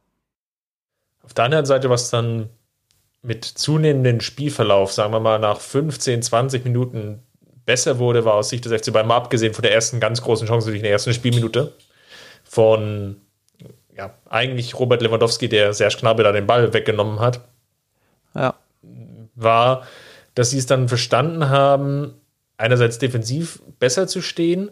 Auf 1.23 1.35
der 1.35 1.45
anderen 1.45 1.67
Seite, 1.67 1.88
was 1.91 2.11
dann 2.11 2.49
mit 3.23 3.45
zunehmendem 3.45 4.21
Spielverlauf, 4.21 4.93
sagen 4.93 5.12
wir 5.12 5.21
mal 5.21 5.38
nach 5.38 5.61
15, 5.61 6.23
20 6.23 6.65
Minuten 6.65 7.23
besser 7.65 8.01
wurde, 8.01 8.25
war 8.25 8.35
aus 8.35 8.49
Sicht 8.49 8.65
des 8.65 8.73
FC 8.73 8.93
Bayern, 8.93 9.07
mal 9.07 9.17
abgesehen 9.17 9.55
von 9.55 9.62
der 9.62 9.73
ersten 9.73 10.01
ganz 10.01 10.23
großen 10.23 10.49
Chance 10.49 10.75
in 10.75 10.83
der 10.83 10.91
ersten 10.91 11.15
Spielminute 11.15 11.75
von 12.43 13.21
ja, 13.97 14.15
eigentlich 14.29 14.79
Robert 14.79 15.03
Lewandowski, 15.03 15.49
der 15.49 15.73
Serge 15.73 15.99
Gnabry 16.01 16.25
da 16.25 16.33
den 16.33 16.47
Ball 16.47 16.73
weggenommen 16.73 17.21
hat. 17.21 17.41
War, 19.42 19.87
dass 20.35 20.50
sie 20.50 20.59
es 20.59 20.66
dann 20.66 20.88
verstanden 20.88 21.48
haben, 21.48 22.14
einerseits 22.57 22.98
defensiv 22.98 23.61
besser 23.78 24.07
zu 24.07 24.22
stehen 24.22 24.70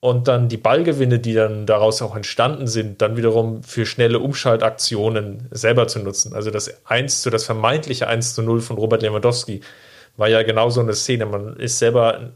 und 0.00 0.28
dann 0.28 0.48
die 0.48 0.56
Ballgewinne, 0.56 1.18
die 1.18 1.34
dann 1.34 1.66
daraus 1.66 2.02
auch 2.02 2.14
entstanden 2.14 2.66
sind, 2.66 3.02
dann 3.02 3.16
wiederum 3.16 3.62
für 3.62 3.84
schnelle 3.84 4.20
Umschaltaktionen 4.20 5.48
selber 5.50 5.88
zu 5.88 5.98
nutzen. 5.98 6.34
Also 6.34 6.50
das 6.50 6.86
1 6.86 7.22
zu, 7.22 7.30
das 7.30 7.44
vermeintliche 7.44 8.06
1 8.06 8.34
zu 8.34 8.42
0 8.42 8.60
von 8.60 8.76
Robert 8.78 9.02
Lewandowski 9.02 9.60
war 10.16 10.28
ja 10.28 10.42
genau 10.42 10.70
so 10.70 10.80
eine 10.80 10.94
Szene. 10.94 11.26
Man 11.26 11.56
ist 11.56 11.78
selber, 11.78 12.32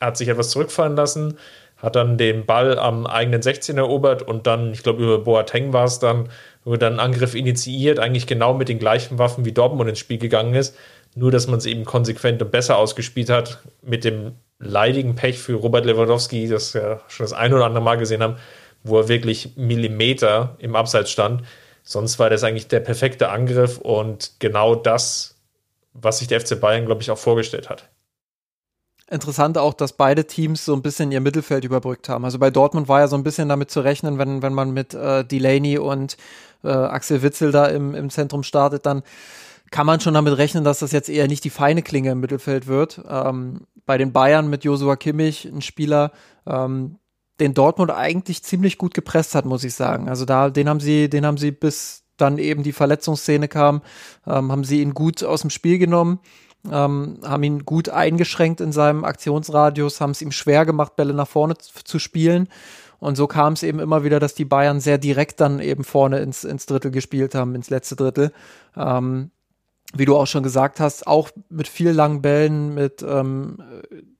hat 0.00 0.16
sich 0.16 0.28
etwas 0.28 0.50
zurückfallen 0.50 0.96
lassen, 0.96 1.38
hat 1.76 1.96
dann 1.96 2.18
den 2.18 2.44
Ball 2.44 2.78
am 2.78 3.06
eigenen 3.06 3.40
16 3.40 3.78
erobert 3.78 4.22
und 4.22 4.46
dann, 4.46 4.72
ich 4.72 4.82
glaube, 4.82 5.02
über 5.02 5.18
Boateng 5.18 5.72
war 5.72 5.84
es 5.84 6.00
dann, 6.00 6.28
wo 6.64 6.76
dann 6.76 6.94
ein 6.94 7.00
Angriff 7.00 7.34
initiiert, 7.34 7.98
eigentlich 7.98 8.26
genau 8.26 8.54
mit 8.54 8.68
den 8.68 8.78
gleichen 8.78 9.18
Waffen 9.18 9.44
wie 9.44 9.52
Dortmund 9.52 9.88
ins 9.88 9.98
Spiel 9.98 10.18
gegangen 10.18 10.54
ist, 10.54 10.76
nur 11.14 11.30
dass 11.30 11.46
man 11.46 11.58
es 11.58 11.66
eben 11.66 11.84
konsequent 11.84 12.42
und 12.42 12.50
besser 12.50 12.76
ausgespielt 12.76 13.30
hat, 13.30 13.58
mit 13.82 14.04
dem 14.04 14.32
leidigen 14.58 15.14
Pech 15.14 15.38
für 15.38 15.54
Robert 15.54 15.86
Lewandowski, 15.86 16.48
das 16.48 16.74
wir 16.74 17.00
schon 17.08 17.24
das 17.24 17.32
ein 17.32 17.52
oder 17.52 17.64
andere 17.64 17.82
Mal 17.82 17.96
gesehen 17.96 18.22
haben, 18.22 18.36
wo 18.84 18.98
er 18.98 19.08
wirklich 19.08 19.56
Millimeter 19.56 20.56
im 20.58 20.76
Abseits 20.76 21.10
stand. 21.10 21.42
Sonst 21.82 22.18
war 22.18 22.30
das 22.30 22.44
eigentlich 22.44 22.68
der 22.68 22.80
perfekte 22.80 23.30
Angriff 23.30 23.78
und 23.78 24.32
genau 24.38 24.74
das, 24.74 25.40
was 25.94 26.18
sich 26.18 26.28
der 26.28 26.40
FC 26.40 26.60
Bayern, 26.60 26.86
glaube 26.86 27.02
ich, 27.02 27.10
auch 27.10 27.18
vorgestellt 27.18 27.68
hat. 27.68 27.88
Interessant 29.10 29.58
auch, 29.58 29.74
dass 29.74 29.92
beide 29.94 30.24
Teams 30.24 30.64
so 30.64 30.72
ein 30.72 30.82
bisschen 30.82 31.10
ihr 31.10 31.20
Mittelfeld 31.20 31.64
überbrückt 31.64 32.08
haben. 32.08 32.24
Also 32.24 32.38
bei 32.38 32.50
Dortmund 32.50 32.86
war 32.86 33.00
ja 33.00 33.08
so 33.08 33.16
ein 33.16 33.24
bisschen 33.24 33.48
damit 33.48 33.68
zu 33.70 33.80
rechnen, 33.80 34.18
wenn, 34.18 34.40
wenn 34.40 34.54
man 34.54 34.70
mit 34.70 34.94
äh, 34.94 35.24
Delaney 35.24 35.78
und 35.78 36.16
äh, 36.62 36.68
Axel 36.68 37.20
Witzel 37.20 37.50
da 37.50 37.66
im, 37.66 37.96
im 37.96 38.08
Zentrum 38.10 38.44
startet, 38.44 38.86
dann 38.86 39.02
kann 39.72 39.84
man 39.84 39.98
schon 39.98 40.14
damit 40.14 40.38
rechnen, 40.38 40.62
dass 40.62 40.78
das 40.78 40.92
jetzt 40.92 41.08
eher 41.08 41.26
nicht 41.26 41.42
die 41.42 41.50
feine 41.50 41.82
Klinge 41.82 42.12
im 42.12 42.20
Mittelfeld 42.20 42.68
wird. 42.68 43.00
Ähm, 43.08 43.66
bei 43.84 43.98
den 43.98 44.12
Bayern 44.12 44.48
mit 44.48 44.62
Josua 44.62 44.94
Kimmich, 44.94 45.44
ein 45.44 45.60
Spieler, 45.60 46.12
ähm, 46.46 47.00
den 47.40 47.52
Dortmund 47.52 47.90
eigentlich 47.90 48.44
ziemlich 48.44 48.78
gut 48.78 48.94
gepresst 48.94 49.34
hat, 49.34 49.44
muss 49.44 49.64
ich 49.64 49.74
sagen. 49.74 50.08
Also 50.08 50.24
da, 50.24 50.50
den 50.50 50.68
haben 50.68 50.78
sie, 50.78 51.10
den 51.10 51.26
haben 51.26 51.38
sie 51.38 51.50
bis 51.50 51.99
dann 52.20 52.38
eben 52.38 52.62
die 52.62 52.72
Verletzungsszene 52.72 53.48
kam, 53.48 53.82
ähm, 54.26 54.50
haben 54.52 54.64
sie 54.64 54.82
ihn 54.82 54.94
gut 54.94 55.24
aus 55.24 55.40
dem 55.42 55.50
Spiel 55.50 55.78
genommen, 55.78 56.20
ähm, 56.70 57.18
haben 57.24 57.42
ihn 57.42 57.64
gut 57.64 57.88
eingeschränkt 57.88 58.60
in 58.60 58.72
seinem 58.72 59.04
Aktionsradius, 59.04 60.00
haben 60.00 60.10
es 60.10 60.22
ihm 60.22 60.32
schwer 60.32 60.66
gemacht, 60.66 60.96
Bälle 60.96 61.14
nach 61.14 61.28
vorne 61.28 61.54
zu 61.56 61.98
spielen. 61.98 62.48
Und 62.98 63.16
so 63.16 63.26
kam 63.26 63.54
es 63.54 63.62
eben 63.62 63.80
immer 63.80 64.04
wieder, 64.04 64.20
dass 64.20 64.34
die 64.34 64.44
Bayern 64.44 64.78
sehr 64.78 64.98
direkt 64.98 65.40
dann 65.40 65.58
eben 65.60 65.84
vorne 65.84 66.18
ins, 66.18 66.44
ins 66.44 66.66
Drittel 66.66 66.90
gespielt 66.90 67.34
haben, 67.34 67.54
ins 67.54 67.70
letzte 67.70 67.96
Drittel. 67.96 68.32
Ähm, 68.76 69.30
wie 69.92 70.04
du 70.04 70.16
auch 70.16 70.26
schon 70.26 70.42
gesagt 70.42 70.78
hast, 70.78 71.06
auch 71.06 71.30
mit 71.48 71.66
viel 71.66 71.90
langen 71.90 72.22
Bällen, 72.22 72.74
mit 72.74 73.02
ähm, 73.02 73.58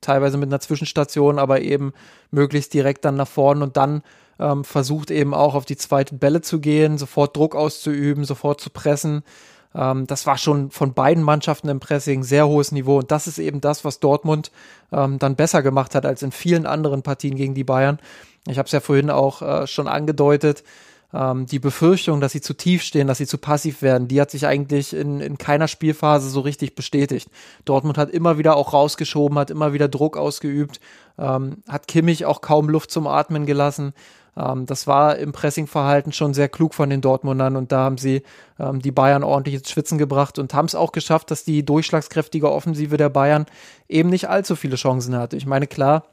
teilweise 0.01 0.37
mit 0.37 0.49
einer 0.49 0.59
Zwischenstation, 0.59 1.39
aber 1.39 1.61
eben 1.61 1.93
möglichst 2.29 2.73
direkt 2.73 3.05
dann 3.05 3.15
nach 3.15 3.27
vorne 3.27 3.63
und 3.63 3.77
dann 3.77 4.03
ähm, 4.41 4.63
versucht 4.63 5.11
eben 5.11 5.33
auch 5.33 5.55
auf 5.55 5.65
die 5.65 5.77
zweite 5.77 6.15
Bälle 6.15 6.41
zu 6.41 6.59
gehen, 6.59 6.97
sofort 6.97 7.37
Druck 7.37 7.55
auszuüben, 7.55 8.25
sofort 8.25 8.59
zu 8.59 8.69
pressen. 8.69 9.23
Ähm, 9.75 10.07
das 10.07 10.25
war 10.25 10.37
schon 10.37 10.71
von 10.71 10.93
beiden 10.93 11.23
Mannschaften 11.23 11.69
im 11.69 11.79
Pressing 11.79 12.23
sehr 12.23 12.47
hohes 12.47 12.71
Niveau 12.71 12.97
und 12.97 13.11
das 13.11 13.27
ist 13.27 13.37
eben 13.37 13.61
das, 13.61 13.85
was 13.85 13.99
Dortmund 13.99 14.51
ähm, 14.91 15.19
dann 15.19 15.35
besser 15.35 15.61
gemacht 15.61 15.95
hat 15.95 16.05
als 16.05 16.23
in 16.23 16.31
vielen 16.31 16.65
anderen 16.65 17.03
Partien 17.03 17.35
gegen 17.35 17.53
die 17.53 17.63
Bayern. 17.63 17.99
Ich 18.47 18.57
habe 18.57 18.65
es 18.65 18.71
ja 18.71 18.79
vorhin 18.79 19.11
auch 19.11 19.41
äh, 19.41 19.67
schon 19.67 19.87
angedeutet 19.87 20.63
ähm, 21.13 21.45
die 21.45 21.59
Befürchtung, 21.59 22.21
dass 22.21 22.31
sie 22.31 22.41
zu 22.41 22.53
tief 22.53 22.83
stehen, 22.83 23.07
dass 23.07 23.17
sie 23.17 23.27
zu 23.27 23.37
passiv 23.37 23.81
werden, 23.81 24.07
die 24.07 24.21
hat 24.21 24.31
sich 24.31 24.47
eigentlich 24.47 24.93
in, 24.93 25.19
in 25.19 25.37
keiner 25.37 25.67
Spielphase 25.67 26.29
so 26.29 26.41
richtig 26.41 26.75
bestätigt. 26.75 27.29
Dortmund 27.65 27.97
hat 27.97 28.09
immer 28.09 28.37
wieder 28.37 28.55
auch 28.55 28.73
rausgeschoben, 28.73 29.37
hat 29.37 29.51
immer 29.51 29.73
wieder 29.73 29.87
Druck 29.87 30.17
ausgeübt, 30.17 30.79
ähm, 31.17 31.63
hat 31.67 31.87
Kimmich 31.87 32.25
auch 32.25 32.41
kaum 32.41 32.69
Luft 32.69 32.91
zum 32.91 33.07
Atmen 33.07 33.45
gelassen. 33.45 33.93
Ähm, 34.37 34.65
das 34.65 34.87
war 34.87 35.17
im 35.17 35.31
Pressingverhalten 35.31 36.11
schon 36.11 36.33
sehr 36.33 36.49
klug 36.49 36.73
von 36.73 36.89
den 36.89 37.01
Dortmundern 37.01 37.55
und 37.55 37.71
da 37.71 37.79
haben 37.79 37.97
sie 37.97 38.23
ähm, 38.59 38.81
die 38.81 38.91
Bayern 38.91 39.23
ordentlich 39.23 39.55
ins 39.55 39.69
Schwitzen 39.69 39.97
gebracht 39.97 40.39
und 40.39 40.53
haben 40.53 40.65
es 40.65 40.75
auch 40.75 40.91
geschafft, 40.91 41.31
dass 41.31 41.43
die 41.43 41.65
durchschlagskräftige 41.65 42.51
Offensive 42.51 42.97
der 42.97 43.09
Bayern 43.09 43.45
eben 43.89 44.09
nicht 44.09 44.29
allzu 44.29 44.55
viele 44.55 44.75
Chancen 44.75 45.15
hatte. 45.15 45.37
Ich 45.37 45.45
meine, 45.45 45.67
klar, 45.67 46.03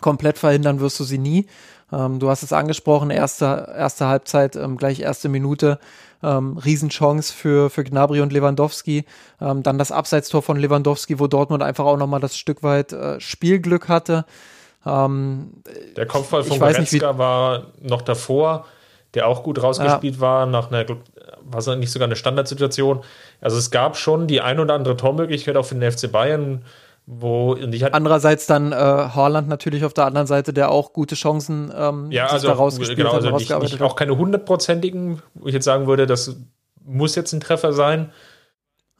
komplett 0.00 0.38
verhindern 0.38 0.80
wirst 0.80 1.00
du 1.00 1.04
sie 1.04 1.18
nie. 1.18 1.46
Ähm, 1.92 2.18
du 2.18 2.28
hast 2.28 2.42
es 2.42 2.52
angesprochen, 2.52 3.10
erste, 3.10 3.72
erste 3.76 4.06
Halbzeit, 4.06 4.56
ähm, 4.56 4.76
gleich 4.76 5.00
erste 5.00 5.28
Minute, 5.28 5.78
ähm, 6.22 6.58
Riesenchance 6.58 7.32
für, 7.32 7.70
für 7.70 7.84
Gnabry 7.84 8.20
und 8.20 8.32
Lewandowski. 8.32 9.04
Ähm, 9.40 9.62
dann 9.62 9.78
das 9.78 9.92
Abseitstor 9.92 10.42
von 10.42 10.58
Lewandowski, 10.58 11.18
wo 11.18 11.26
Dortmund 11.26 11.62
einfach 11.62 11.86
auch 11.86 11.96
nochmal 11.96 12.20
das 12.20 12.36
Stück 12.36 12.62
weit 12.62 12.92
äh, 12.92 13.20
Spielglück 13.20 13.88
hatte. 13.88 14.24
Ähm, 14.88 15.62
der 15.96 16.06
Kopfball 16.06 16.44
von 16.44 16.58
Goretzka 16.58 17.18
war 17.18 17.66
noch 17.80 18.02
davor, 18.02 18.66
der 19.14 19.26
auch 19.26 19.42
gut 19.42 19.62
rausgespielt 19.62 20.16
ja. 20.16 20.20
war, 20.20 20.46
nach 20.46 20.70
einer, 20.70 20.86
war 21.42 21.58
es 21.58 21.66
nicht 21.66 21.90
sogar 21.90 22.06
eine 22.06 22.16
Standardsituation. 22.16 23.00
Also 23.40 23.56
es 23.56 23.70
gab 23.70 23.96
schon 23.96 24.26
die 24.26 24.40
ein 24.40 24.60
oder 24.60 24.74
andere 24.74 24.96
Tormöglichkeit 24.96 25.56
auch 25.56 25.64
für 25.64 25.74
den 25.74 25.90
FC 25.90 26.10
Bayern. 26.10 26.64
Wo, 27.10 27.56
ich 27.56 27.94
Andererseits 27.94 28.44
dann 28.44 28.70
äh, 28.70 28.74
Haaland 28.74 29.48
natürlich 29.48 29.86
auf 29.86 29.94
der 29.94 30.04
anderen 30.04 30.26
Seite, 30.26 30.52
der 30.52 30.70
auch 30.70 30.92
gute 30.92 31.14
Chancen 31.14 31.72
ähm, 31.74 32.10
ja, 32.10 32.26
also, 32.26 32.48
da 32.48 32.52
rausgespielt 32.52 32.98
genau, 32.98 33.12
also 33.12 33.28
hat, 33.28 33.38
nicht, 33.38 33.58
nicht, 33.58 33.80
auch 33.80 33.96
keine 33.96 34.18
hundertprozentigen, 34.18 35.22
wo 35.32 35.46
ich 35.46 35.54
jetzt 35.54 35.64
sagen 35.64 35.86
würde, 35.86 36.06
das 36.06 36.36
muss 36.84 37.14
jetzt 37.14 37.32
ein 37.32 37.40
Treffer 37.40 37.72
sein. 37.72 38.12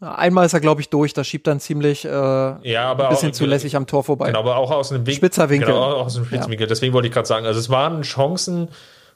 Einmal 0.01 0.47
ist 0.47 0.53
er, 0.53 0.61
glaube 0.61 0.81
ich, 0.81 0.91
durch, 0.91 1.13
da 1.13 1.25
schiebt 1.25 1.47
dann 1.49 1.59
ziemlich 1.59 2.05
äh, 2.05 2.09
ja, 2.09 2.85
aber 2.85 3.05
ein 3.05 3.11
bisschen 3.11 3.31
auch, 3.31 3.35
zu 3.35 3.47
lässig 3.47 3.75
am 3.75 3.87
Tor 3.87 4.05
vorbei. 4.05 4.29
Genau, 4.29 4.41
aber 4.41 4.57
auch 4.57 4.71
aus 4.71 4.93
einem 4.93 5.07
Wink 5.07 5.17
Spitzer 5.17 5.51
Winkel. 5.51 5.67
Genau, 5.69 5.83
aus 5.83 6.17
einem 6.17 6.27
spitzen 6.27 6.53
Ja. 6.53 6.67
Deswegen 6.67 6.93
wollte 6.93 7.09
ich 7.09 7.15
gerade 7.15 7.27
sagen, 7.27 7.47
also 7.47 7.59
es 7.59 7.69
waren 7.69 8.03
Chancen, 8.03 8.69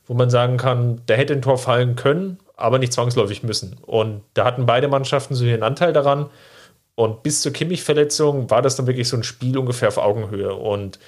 wo 0.07 0.15
man 0.15 0.29
sagen 0.29 0.57
kann, 0.57 1.01
der 1.07 1.19
hätte 1.19 1.35
ein 1.35 1.43
Tor 1.43 1.59
fallen 1.59 1.95
können, 1.95 2.39
aber 2.57 2.81
nicht 2.81 2.93
zwangsläufig 2.93 3.45
müssen. 3.45 3.77
Und 3.87 4.23
da 4.35 4.45
hatten 4.45 4.67
beide 4.67 4.89
Mannschaften 4.89 5.35
so 5.35 5.45
ihren 5.45 5.63
Anteil 5.63 5.93
daran. 5.93 6.31
Und 6.97 7.23
bis 7.23 7.43
zur 7.43 7.53
Kimmich-Verletzung 7.53 8.51
war 8.51 8.61
das 8.61 8.75
dann 8.75 8.89
wirklich 8.89 9.09
so 9.09 9.17
ein 9.17 9.23
Spiel 9.23 9.57
ungefähr 9.59 9.89
auf 9.89 9.99
Augenhöhe. 9.99 10.55
Und 10.55 10.99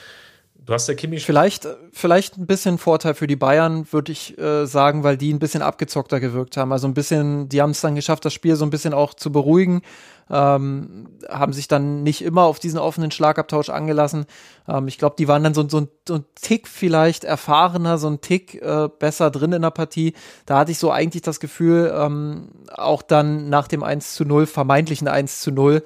du 0.64 0.72
hast 0.72 0.86
der 0.86 0.96
Kimmich. 0.96 1.24
Vielleicht, 1.24 1.66
vielleicht 1.92 2.38
ein 2.38 2.46
bisschen 2.46 2.78
Vorteil 2.78 3.14
für 3.14 3.26
die 3.26 3.36
Bayern, 3.36 3.86
würde 3.92 4.12
ich 4.12 4.38
äh, 4.38 4.66
sagen, 4.66 5.02
weil 5.02 5.16
die 5.16 5.32
ein 5.32 5.38
bisschen 5.38 5.62
abgezockter 5.62 6.20
gewirkt 6.20 6.56
haben. 6.56 6.72
Also 6.72 6.86
ein 6.86 6.94
bisschen, 6.94 7.48
die 7.48 7.62
haben 7.62 7.70
es 7.70 7.80
dann 7.80 7.94
geschafft, 7.94 8.24
das 8.24 8.32
Spiel 8.32 8.56
so 8.56 8.64
ein 8.64 8.70
bisschen 8.70 8.94
auch 8.94 9.14
zu 9.14 9.30
beruhigen 9.30 9.82
ähm, 10.30 11.08
haben 11.28 11.52
sich 11.52 11.68
dann 11.68 12.02
nicht 12.02 12.22
immer 12.22 12.44
auf 12.44 12.58
diesen 12.58 12.78
offenen 12.78 13.10
Schlagabtausch 13.10 13.68
angelassen. 13.68 14.26
Ähm, 14.68 14.88
ich 14.88 14.98
glaube, 14.98 15.16
die 15.18 15.28
waren 15.28 15.42
dann 15.42 15.54
so, 15.54 15.68
so, 15.68 15.86
so, 16.08 16.14
ein 16.14 16.24
Tick 16.34 16.68
vielleicht 16.68 17.24
erfahrener, 17.24 17.98
so 17.98 18.08
ein 18.08 18.20
Tick 18.20 18.60
äh, 18.62 18.88
besser 18.98 19.30
drin 19.30 19.52
in 19.52 19.62
der 19.62 19.70
Partie. 19.70 20.14
Da 20.46 20.58
hatte 20.58 20.72
ich 20.72 20.78
so 20.78 20.90
eigentlich 20.90 21.22
das 21.22 21.40
Gefühl, 21.40 21.92
ähm, 21.96 22.48
auch 22.72 23.02
dann 23.02 23.48
nach 23.48 23.68
dem 23.68 23.82
1 23.82 24.14
zu 24.14 24.24
0, 24.24 24.46
vermeintlichen 24.46 25.08
1 25.08 25.40
zu 25.40 25.50
0 25.50 25.82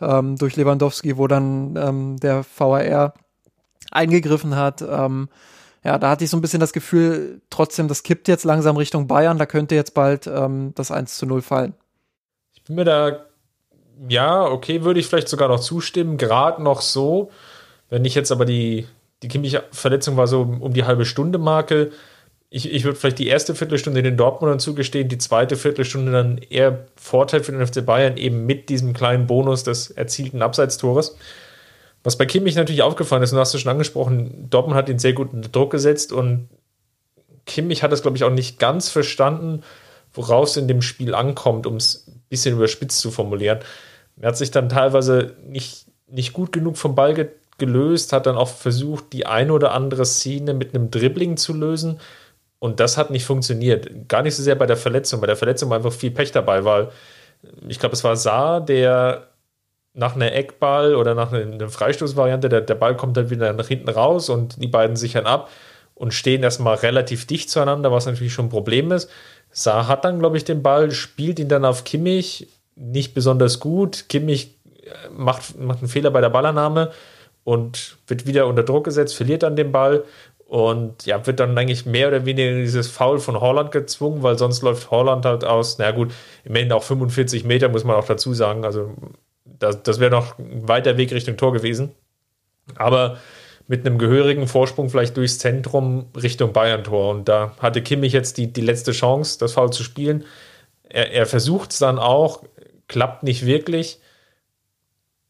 ähm, 0.00 0.36
durch 0.36 0.56
Lewandowski, 0.56 1.16
wo 1.16 1.26
dann 1.26 1.76
ähm, 1.76 2.16
der 2.20 2.44
VAR 2.56 3.14
eingegriffen 3.90 4.56
hat. 4.56 4.82
Ähm, 4.82 5.28
ja, 5.84 5.98
da 5.98 6.10
hatte 6.10 6.24
ich 6.24 6.30
so 6.30 6.36
ein 6.36 6.40
bisschen 6.40 6.60
das 6.60 6.72
Gefühl, 6.72 7.40
trotzdem, 7.50 7.88
das 7.88 8.02
kippt 8.02 8.28
jetzt 8.28 8.44
langsam 8.44 8.76
Richtung 8.76 9.06
Bayern, 9.06 9.38
da 9.38 9.46
könnte 9.46 9.74
jetzt 9.74 9.94
bald 9.94 10.26
ähm, 10.26 10.72
das 10.74 10.90
1 10.90 11.16
zu 11.16 11.26
0 11.26 11.42
fallen. 11.42 11.74
Ich 12.52 12.64
bin 12.64 12.76
mir 12.76 12.84
da 12.84 13.24
ja, 14.08 14.44
okay, 14.44 14.84
würde 14.84 15.00
ich 15.00 15.06
vielleicht 15.06 15.28
sogar 15.28 15.48
noch 15.48 15.60
zustimmen, 15.60 16.18
gerade 16.18 16.62
noch 16.62 16.82
so. 16.82 17.30
Wenn 17.90 18.04
ich 18.04 18.14
jetzt 18.14 18.30
aber 18.30 18.44
die, 18.44 18.86
die 19.22 19.28
Kimmich-Verletzung 19.28 20.16
war 20.16 20.26
so 20.26 20.42
um 20.42 20.72
die 20.72 20.84
halbe 20.84 21.04
Stunde 21.04 21.38
Marke, 21.38 21.90
ich, 22.50 22.72
ich 22.72 22.84
würde 22.84 22.98
vielleicht 22.98 23.18
die 23.18 23.26
erste 23.26 23.54
Viertelstunde 23.54 24.02
den 24.02 24.16
Dortmundern 24.16 24.58
zugestehen, 24.58 25.08
die 25.08 25.18
zweite 25.18 25.56
Viertelstunde 25.56 26.12
dann 26.12 26.38
eher 26.38 26.86
Vorteil 26.96 27.42
für 27.42 27.52
den 27.52 27.66
FC 27.66 27.84
Bayern, 27.84 28.16
eben 28.16 28.46
mit 28.46 28.68
diesem 28.70 28.94
kleinen 28.94 29.26
Bonus 29.26 29.64
des 29.64 29.90
erzielten 29.90 30.40
Abseitstores. 30.40 31.16
Was 32.04 32.16
bei 32.16 32.26
Kimmich 32.26 32.54
natürlich 32.54 32.82
aufgefallen 32.82 33.22
ist, 33.22 33.32
und 33.32 33.38
hast 33.38 33.52
du 33.54 33.58
schon 33.58 33.70
angesprochen, 33.70 34.48
Dortmund 34.50 34.76
hat 34.76 34.88
ihn 34.88 34.98
sehr 34.98 35.12
gut 35.12 35.32
unter 35.32 35.48
Druck 35.48 35.70
gesetzt 35.70 36.12
und 36.12 36.48
Kimmich 37.44 37.82
hat 37.82 37.92
das, 37.92 38.02
glaube 38.02 38.16
ich, 38.16 38.24
auch 38.24 38.30
nicht 38.30 38.58
ganz 38.58 38.88
verstanden, 38.88 39.62
worauf 40.12 40.48
es 40.48 40.56
in 40.56 40.68
dem 40.68 40.82
Spiel 40.82 41.14
ankommt, 41.14 41.66
um 41.66 41.76
es 41.76 42.06
ein 42.08 42.22
bisschen 42.28 42.56
überspitzt 42.56 43.00
zu 43.00 43.10
formulieren. 43.10 43.60
Er 44.20 44.28
hat 44.28 44.36
sich 44.36 44.50
dann 44.50 44.68
teilweise 44.68 45.34
nicht, 45.46 45.86
nicht 46.08 46.32
gut 46.32 46.52
genug 46.52 46.76
vom 46.76 46.94
Ball 46.94 47.14
ge 47.14 47.28
gelöst, 47.58 48.12
hat 48.12 48.26
dann 48.26 48.36
auch 48.36 48.46
versucht, 48.48 49.12
die 49.12 49.26
eine 49.26 49.52
oder 49.52 49.72
andere 49.72 50.06
Szene 50.06 50.54
mit 50.54 50.76
einem 50.76 50.92
Dribbling 50.92 51.36
zu 51.36 51.52
lösen. 51.52 51.98
Und 52.60 52.78
das 52.78 52.96
hat 52.96 53.10
nicht 53.10 53.24
funktioniert. 53.24 54.08
Gar 54.08 54.22
nicht 54.22 54.36
so 54.36 54.44
sehr 54.44 54.54
bei 54.54 54.66
der 54.66 54.76
Verletzung. 54.76 55.20
Bei 55.20 55.26
der 55.26 55.36
Verletzung 55.36 55.68
war 55.68 55.76
einfach 55.76 55.92
viel 55.92 56.12
Pech 56.12 56.30
dabei, 56.30 56.64
weil 56.64 56.90
ich 57.68 57.80
glaube, 57.80 57.94
es 57.94 58.04
war 58.04 58.16
Saar, 58.16 58.60
der 58.60 59.27
nach 59.94 60.14
einer 60.14 60.32
Eckball 60.32 60.94
oder 60.94 61.14
nach 61.14 61.32
einer 61.32 61.68
Freistoßvariante, 61.68 62.48
der, 62.48 62.60
der 62.60 62.74
Ball 62.74 62.96
kommt 62.96 63.16
dann 63.16 63.30
wieder 63.30 63.52
nach 63.52 63.68
hinten 63.68 63.88
raus 63.88 64.28
und 64.28 64.62
die 64.62 64.68
beiden 64.68 64.96
sichern 64.96 65.26
ab 65.26 65.50
und 65.94 66.14
stehen 66.14 66.42
erstmal 66.42 66.76
relativ 66.76 67.26
dicht 67.26 67.50
zueinander, 67.50 67.90
was 67.90 68.06
natürlich 68.06 68.32
schon 68.32 68.46
ein 68.46 68.50
Problem 68.50 68.92
ist. 68.92 69.10
Saar 69.50 69.88
hat 69.88 70.04
dann, 70.04 70.20
glaube 70.20 70.36
ich, 70.36 70.44
den 70.44 70.62
Ball, 70.62 70.90
spielt 70.92 71.38
ihn 71.38 71.48
dann 71.48 71.64
auf 71.64 71.84
Kimmich 71.84 72.48
nicht 72.76 73.14
besonders 73.14 73.58
gut. 73.58 74.08
Kimmich 74.08 74.54
äh, 74.82 74.90
macht, 75.10 75.58
macht 75.58 75.80
einen 75.80 75.88
Fehler 75.88 76.10
bei 76.10 76.20
der 76.20 76.30
Ballannahme 76.30 76.92
und 77.44 77.96
wird 78.06 78.26
wieder 78.26 78.46
unter 78.46 78.62
Druck 78.62 78.84
gesetzt, 78.84 79.16
verliert 79.16 79.42
dann 79.42 79.56
den 79.56 79.72
Ball 79.72 80.04
und 80.46 81.04
ja, 81.04 81.26
wird 81.26 81.40
dann 81.40 81.58
eigentlich 81.58 81.84
mehr 81.84 82.08
oder 82.08 82.24
weniger 82.24 82.52
dieses 82.52 82.88
Foul 82.88 83.18
von 83.18 83.40
Holland 83.40 83.72
gezwungen, 83.72 84.22
weil 84.22 84.38
sonst 84.38 84.62
läuft 84.62 84.90
Holland 84.90 85.24
halt 85.24 85.44
aus, 85.44 85.78
na 85.78 85.90
gut, 85.90 86.12
immerhin 86.44 86.72
auch 86.72 86.82
45 86.82 87.44
Meter, 87.44 87.68
muss 87.68 87.84
man 87.84 87.96
auch 87.96 88.06
dazu 88.06 88.32
sagen. 88.32 88.64
Also 88.64 88.94
das, 89.58 89.82
das 89.82 90.00
wäre 90.00 90.10
noch 90.10 90.38
ein 90.38 90.68
weiter 90.68 90.96
Weg 90.96 91.12
Richtung 91.12 91.36
Tor 91.36 91.52
gewesen. 91.52 91.90
Aber 92.76 93.18
mit 93.66 93.86
einem 93.86 93.98
gehörigen 93.98 94.48
Vorsprung 94.48 94.88
vielleicht 94.88 95.16
durchs 95.16 95.38
Zentrum 95.38 96.06
Richtung 96.16 96.52
Bayern-Tor. 96.52 97.10
Und 97.10 97.28
da 97.28 97.54
hatte 97.58 97.82
Kimmich 97.82 98.12
jetzt 98.14 98.38
die, 98.38 98.52
die 98.52 98.62
letzte 98.62 98.92
Chance, 98.92 99.38
das 99.38 99.52
Foul 99.52 99.72
zu 99.72 99.82
spielen. 99.82 100.24
Er, 100.88 101.12
er 101.12 101.26
versucht 101.26 101.72
es 101.72 101.78
dann 101.78 101.98
auch, 101.98 102.42
klappt 102.88 103.22
nicht 103.22 103.44
wirklich. 103.44 104.00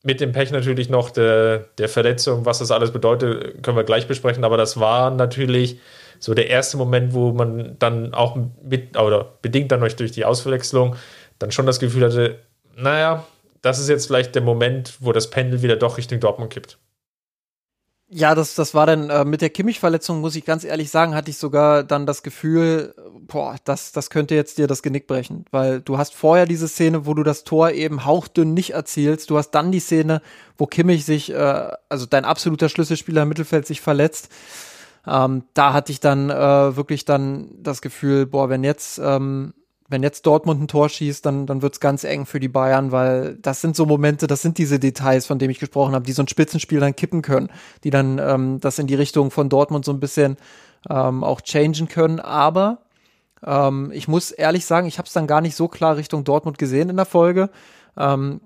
mit 0.05 0.21
dem 0.21 0.33
Pech 0.33 0.53
natürlich 0.53 0.89
noch 0.89 1.11
der, 1.11 1.67
der 1.79 1.89
Verletzung, 1.89 2.45
was 2.47 2.61
das 2.61 2.71
alles 2.71 2.93
bedeutet, 2.93 3.63
können 3.63 3.77
wir 3.77 3.85
gleich 3.85 4.07
besprechen. 4.07 4.45
Aber 4.45 4.57
das 4.57 4.79
war 4.79 5.11
natürlich 5.11 5.81
so 6.21 6.35
der 6.35 6.49
erste 6.49 6.77
Moment, 6.77 7.13
wo 7.15 7.33
man 7.33 7.77
dann 7.79 8.15
auch 8.15 8.37
mit 8.63 8.97
oder 8.97 9.35
bedingt 9.43 9.73
dann 9.73 9.81
durch 9.81 10.13
die 10.13 10.25
Auswechslung 10.25 10.97
dann 11.39 11.51
schon 11.51 11.67
das 11.67 11.81
Gefühl 11.81 12.05
hatte, 12.05 12.39
naja, 12.77 13.25
das 13.63 13.79
ist 13.79 13.89
jetzt 13.89 14.07
vielleicht 14.07 14.35
der 14.35 14.43
Moment, 14.43 14.97
wo 15.01 15.13
das 15.13 15.31
Pendel 15.31 15.63
wieder 15.63 15.77
doch 15.77 15.99
Richtung 15.99 16.21
Dortmund 16.21 16.53
kippt. 16.53 16.79
Ja, 18.11 18.35
das, 18.35 18.55
das 18.55 18.73
war 18.73 18.87
dann 18.87 19.11
äh, 19.11 19.27
mit 19.27 19.43
der 19.43 19.51
Kimmich-Verletzung, 19.51 20.23
muss 20.23 20.35
ich 20.35 20.47
ganz 20.47 20.65
ehrlich 20.65 20.89
sagen, 20.89 21.15
hatte 21.15 21.31
ich 21.31 21.37
sogar 21.37 21.85
dann 21.85 22.07
das 22.07 22.23
Gefühl, 22.23 22.95
boah, 23.27 23.57
das, 23.65 23.93
das 23.93 24.09
könnte 24.09 24.35
jetzt 24.35 24.57
dir 24.57 24.67
das 24.67 24.83
Genick 24.83 25.07
brechen. 25.07 25.45
Weil 25.51 25.83
du 25.83 25.99
hast 25.99 26.15
vorher 26.15 26.47
diese 26.47 26.69
Szene, 26.69 27.05
wo 27.05 27.13
du 27.13 27.23
das 27.23 27.45
Tor 27.45 27.73
eben 27.73 28.07
hauchdünn 28.07 28.55
nicht 28.55 28.71
erzielst. 28.71 29.29
Du 29.29 29.37
hast 29.37 29.51
dann 29.51 29.73
die 29.73 29.81
Szene, 29.81 30.23
wo 30.57 30.65
Kimmich 30.65 31.05
sich, 31.05 31.31
äh, 31.35 31.71
also 31.91 32.07
dein 32.07 32.25
absoluter 32.25 32.71
Schlüsselspieler 32.71 33.23
im 33.23 33.29
Mittelfeld 33.29 33.67
sich 33.67 33.83
verletzt. 33.83 34.31
Ähm, 35.07 35.45
da 35.53 35.75
hatte 35.75 35.93
ich 35.93 36.01
dann 36.01 36.31
äh, 36.31 36.77
wirklich 36.77 37.05
dann 37.05 37.51
das 37.63 37.83
Gefühl, 37.83 38.25
boah, 38.25 38.49
wenn 38.49 38.65
jetzt 38.65 38.99
ähm, 39.05 39.53
wenn 39.89 40.03
jetzt 40.03 40.27
Dortmund 40.27 40.63
ein 40.63 40.69
Tor 40.69 40.89
schießt, 40.89 41.25
dann, 41.25 41.47
dann 41.47 41.63
wird's 41.63 41.81
ganz 41.81 42.05
eng 42.05 42.27
für 42.27 42.41
die 42.41 42.49
Bayern, 42.49 42.93
weil 42.93 43.37
das 43.37 43.63
sind 43.63 43.75
so 43.75 43.87
Momente, 43.87 44.27
das 44.27 44.43
sind 44.43 44.59
diese 44.59 44.79
Details, 44.79 45.27
von 45.27 45.39
denen 45.39 45.51
ich 45.51 45.59
gesprochen 45.59 45.95
habe, 45.95 46.05
die 46.05 46.13
so 46.13 46.23
ein 46.23 46.29
Spitzenspiel 46.29 46.79
dann 46.79 46.95
kippen 46.95 47.23
können, 47.23 47.49
die 47.85 47.91
dann 47.91 48.19
ähm, 48.19 48.61
das 48.61 48.79
in 48.79 48.87
die 48.87 48.95
Richtung 48.95 49.31
von 49.31 49.49
Dortmund 49.49 49.87
so 49.87 49.93
ein 49.93 50.01
bisschen 50.01 50.37
ähm, 50.91 51.25
auch 51.25 51.41
changen 51.41 51.89
können. 51.89 52.21
Aber 52.21 52.83
ähm, 53.45 53.91
ich 53.95 54.09
muss 54.09 54.31
ehrlich 54.31 54.67
sagen, 54.67 54.87
ich 54.87 54.99
habe 54.99 55.07
es 55.07 55.15
dann 55.15 55.27
gar 55.27 55.41
nicht 55.41 55.57
so 55.57 55.69
klar 55.69 55.97
Richtung 55.97 56.23
Dortmund 56.23 56.59
gesehen 56.59 56.91
in 56.91 56.97
der 56.97 57.07
Folge. 57.07 57.49
Ähm, 57.97 58.43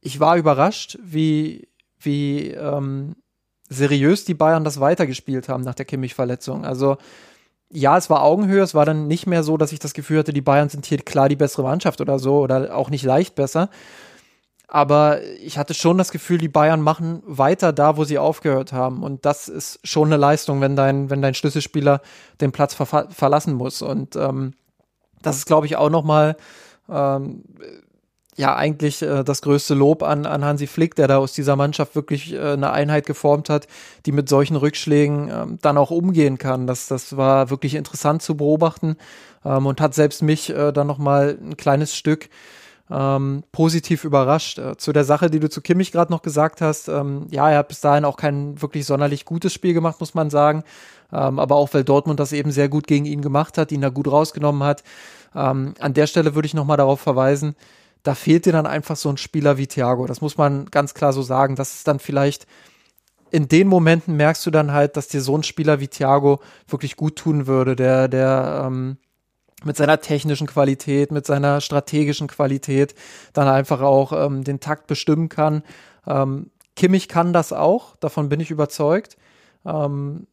ich 0.00 0.20
war 0.20 0.36
überrascht, 0.36 0.98
wie, 1.02 1.68
wie 1.98 2.50
ähm, 2.50 3.16
seriös 3.70 4.26
die 4.26 4.34
Bayern 4.34 4.64
das 4.64 4.80
weitergespielt 4.80 5.48
haben 5.48 5.64
nach 5.64 5.74
der 5.74 5.86
Kimmich-Verletzung. 5.86 6.66
Also 6.66 6.98
ja, 7.70 7.96
es 7.96 8.10
war 8.10 8.22
Augenhöhe, 8.22 8.62
es 8.62 8.74
war 8.74 8.84
dann 8.84 9.06
nicht 9.08 9.26
mehr 9.26 9.42
so, 9.42 9.56
dass 9.56 9.72
ich 9.72 9.78
das 9.78 9.94
Gefühl 9.94 10.20
hatte, 10.20 10.32
die 10.32 10.40
Bayern 10.40 10.68
sind 10.68 10.86
hier 10.86 10.98
klar 10.98 11.28
die 11.28 11.36
bessere 11.36 11.62
Mannschaft 11.64 12.00
oder 12.00 12.18
so 12.18 12.38
oder 12.38 12.76
auch 12.76 12.90
nicht 12.90 13.04
leicht 13.04 13.34
besser. 13.34 13.68
Aber 14.68 15.22
ich 15.22 15.58
hatte 15.58 15.74
schon 15.74 15.98
das 15.98 16.10
Gefühl, 16.10 16.38
die 16.38 16.48
Bayern 16.48 16.80
machen 16.80 17.22
weiter 17.26 17.72
da, 17.72 17.96
wo 17.96 18.04
sie 18.04 18.18
aufgehört 18.18 18.72
haben. 18.72 19.02
Und 19.02 19.24
das 19.24 19.48
ist 19.48 19.78
schon 19.84 20.08
eine 20.08 20.16
Leistung, 20.16 20.60
wenn 20.60 20.74
dein, 20.74 21.10
wenn 21.10 21.22
dein 21.22 21.34
Schlüsselspieler 21.34 22.00
den 22.40 22.50
Platz 22.50 22.74
ver 22.74 23.08
verlassen 23.10 23.54
muss. 23.54 23.82
Und 23.82 24.16
ähm, 24.16 24.54
das 25.22 25.36
ist, 25.36 25.46
glaube 25.46 25.66
ich, 25.66 25.76
auch 25.76 25.90
nochmal 25.90 26.36
ähm, 26.88 27.44
ja 28.36 28.54
eigentlich 28.56 29.02
äh, 29.02 29.24
das 29.24 29.42
größte 29.42 29.74
Lob 29.74 30.02
an, 30.02 30.26
an 30.26 30.44
Hansi 30.44 30.66
Flick, 30.66 30.94
der 30.94 31.08
da 31.08 31.18
aus 31.18 31.32
dieser 31.32 31.56
Mannschaft 31.56 31.94
wirklich 31.94 32.32
äh, 32.32 32.52
eine 32.52 32.70
Einheit 32.70 33.06
geformt 33.06 33.48
hat, 33.48 33.66
die 34.06 34.12
mit 34.12 34.28
solchen 34.28 34.56
Rückschlägen 34.56 35.30
ähm, 35.30 35.58
dann 35.62 35.78
auch 35.78 35.90
umgehen 35.90 36.38
kann. 36.38 36.66
Das, 36.66 36.86
das 36.86 37.16
war 37.16 37.50
wirklich 37.50 37.74
interessant 37.74 38.22
zu 38.22 38.36
beobachten 38.36 38.96
ähm, 39.44 39.66
und 39.66 39.80
hat 39.80 39.94
selbst 39.94 40.22
mich 40.22 40.50
äh, 40.50 40.72
dann 40.72 40.86
nochmal 40.86 41.38
ein 41.40 41.56
kleines 41.56 41.96
Stück 41.96 42.28
ähm, 42.90 43.44
positiv 43.52 44.04
überrascht. 44.04 44.58
Äh, 44.58 44.76
zu 44.76 44.92
der 44.92 45.04
Sache, 45.04 45.30
die 45.30 45.40
du 45.40 45.48
zu 45.48 45.60
Kimmich 45.60 45.92
gerade 45.92 46.12
noch 46.12 46.22
gesagt 46.22 46.60
hast, 46.60 46.88
ähm, 46.88 47.26
ja, 47.30 47.50
er 47.50 47.58
hat 47.58 47.68
bis 47.68 47.80
dahin 47.80 48.04
auch 48.04 48.16
kein 48.16 48.60
wirklich 48.60 48.86
sonderlich 48.86 49.24
gutes 49.24 49.52
Spiel 49.52 49.74
gemacht, 49.74 50.00
muss 50.00 50.14
man 50.14 50.30
sagen. 50.30 50.64
Ähm, 51.12 51.38
aber 51.38 51.56
auch 51.56 51.72
weil 51.72 51.84
Dortmund 51.84 52.20
das 52.20 52.32
eben 52.32 52.50
sehr 52.50 52.68
gut 52.68 52.86
gegen 52.86 53.04
ihn 53.04 53.22
gemacht 53.22 53.58
hat, 53.58 53.72
ihn 53.72 53.80
da 53.80 53.88
gut 53.88 54.10
rausgenommen 54.10 54.62
hat. 54.64 54.82
Ähm, 55.34 55.74
an 55.78 55.94
der 55.94 56.06
Stelle 56.06 56.34
würde 56.34 56.46
ich 56.46 56.54
nochmal 56.54 56.76
darauf 56.76 57.00
verweisen, 57.00 57.56
da 58.04 58.14
fehlt 58.14 58.46
dir 58.46 58.52
dann 58.52 58.66
einfach 58.66 58.96
so 58.96 59.08
ein 59.08 59.16
Spieler 59.16 59.56
wie 59.58 59.66
Thiago. 59.66 60.06
Das 60.06 60.20
muss 60.20 60.36
man 60.36 60.66
ganz 60.66 60.94
klar 60.94 61.12
so 61.12 61.22
sagen. 61.22 61.56
Das 61.56 61.74
ist 61.74 61.88
dann 61.88 61.98
vielleicht 61.98 62.46
in 63.30 63.48
den 63.48 63.66
Momenten 63.66 64.14
merkst 64.14 64.46
du 64.46 64.52
dann 64.52 64.70
halt, 64.70 64.96
dass 64.96 65.08
dir 65.08 65.20
so 65.20 65.36
ein 65.36 65.42
Spieler 65.42 65.80
wie 65.80 65.88
Thiago 65.88 66.40
wirklich 66.68 66.94
gut 66.94 67.16
tun 67.16 67.48
würde, 67.48 67.74
der, 67.74 68.06
der 68.06 68.64
ähm, 68.66 68.98
mit 69.64 69.76
seiner 69.76 70.00
technischen 70.00 70.46
Qualität, 70.46 71.10
mit 71.10 71.26
seiner 71.26 71.60
strategischen 71.60 72.28
Qualität 72.28 72.94
dann 73.32 73.48
einfach 73.48 73.80
auch 73.80 74.12
ähm, 74.12 74.44
den 74.44 74.60
Takt 74.60 74.86
bestimmen 74.86 75.30
kann. 75.30 75.64
Ähm, 76.06 76.50
Kimmich 76.76 77.08
kann 77.08 77.32
das 77.32 77.52
auch, 77.52 77.96
davon 77.96 78.28
bin 78.28 78.38
ich 78.38 78.50
überzeugt. 78.50 79.16
Ähm, 79.64 80.26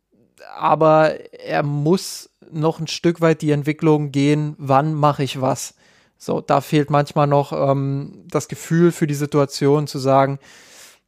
aber 0.55 1.15
er 1.39 1.63
muss 1.63 2.30
noch 2.51 2.80
ein 2.80 2.88
Stück 2.88 3.22
weit 3.22 3.41
die 3.41 3.51
Entwicklung 3.51 4.11
gehen, 4.11 4.55
wann 4.57 4.93
mache 4.93 5.24
ich 5.24 5.39
was. 5.39 5.76
So, 6.24 6.39
da 6.39 6.61
fehlt 6.61 6.91
manchmal 6.91 7.26
noch 7.26 7.51
ähm, 7.51 8.26
das 8.30 8.47
Gefühl 8.47 8.91
für 8.91 9.07
die 9.07 9.15
Situation 9.15 9.88
zu 9.88 9.97
sagen, 9.97 10.38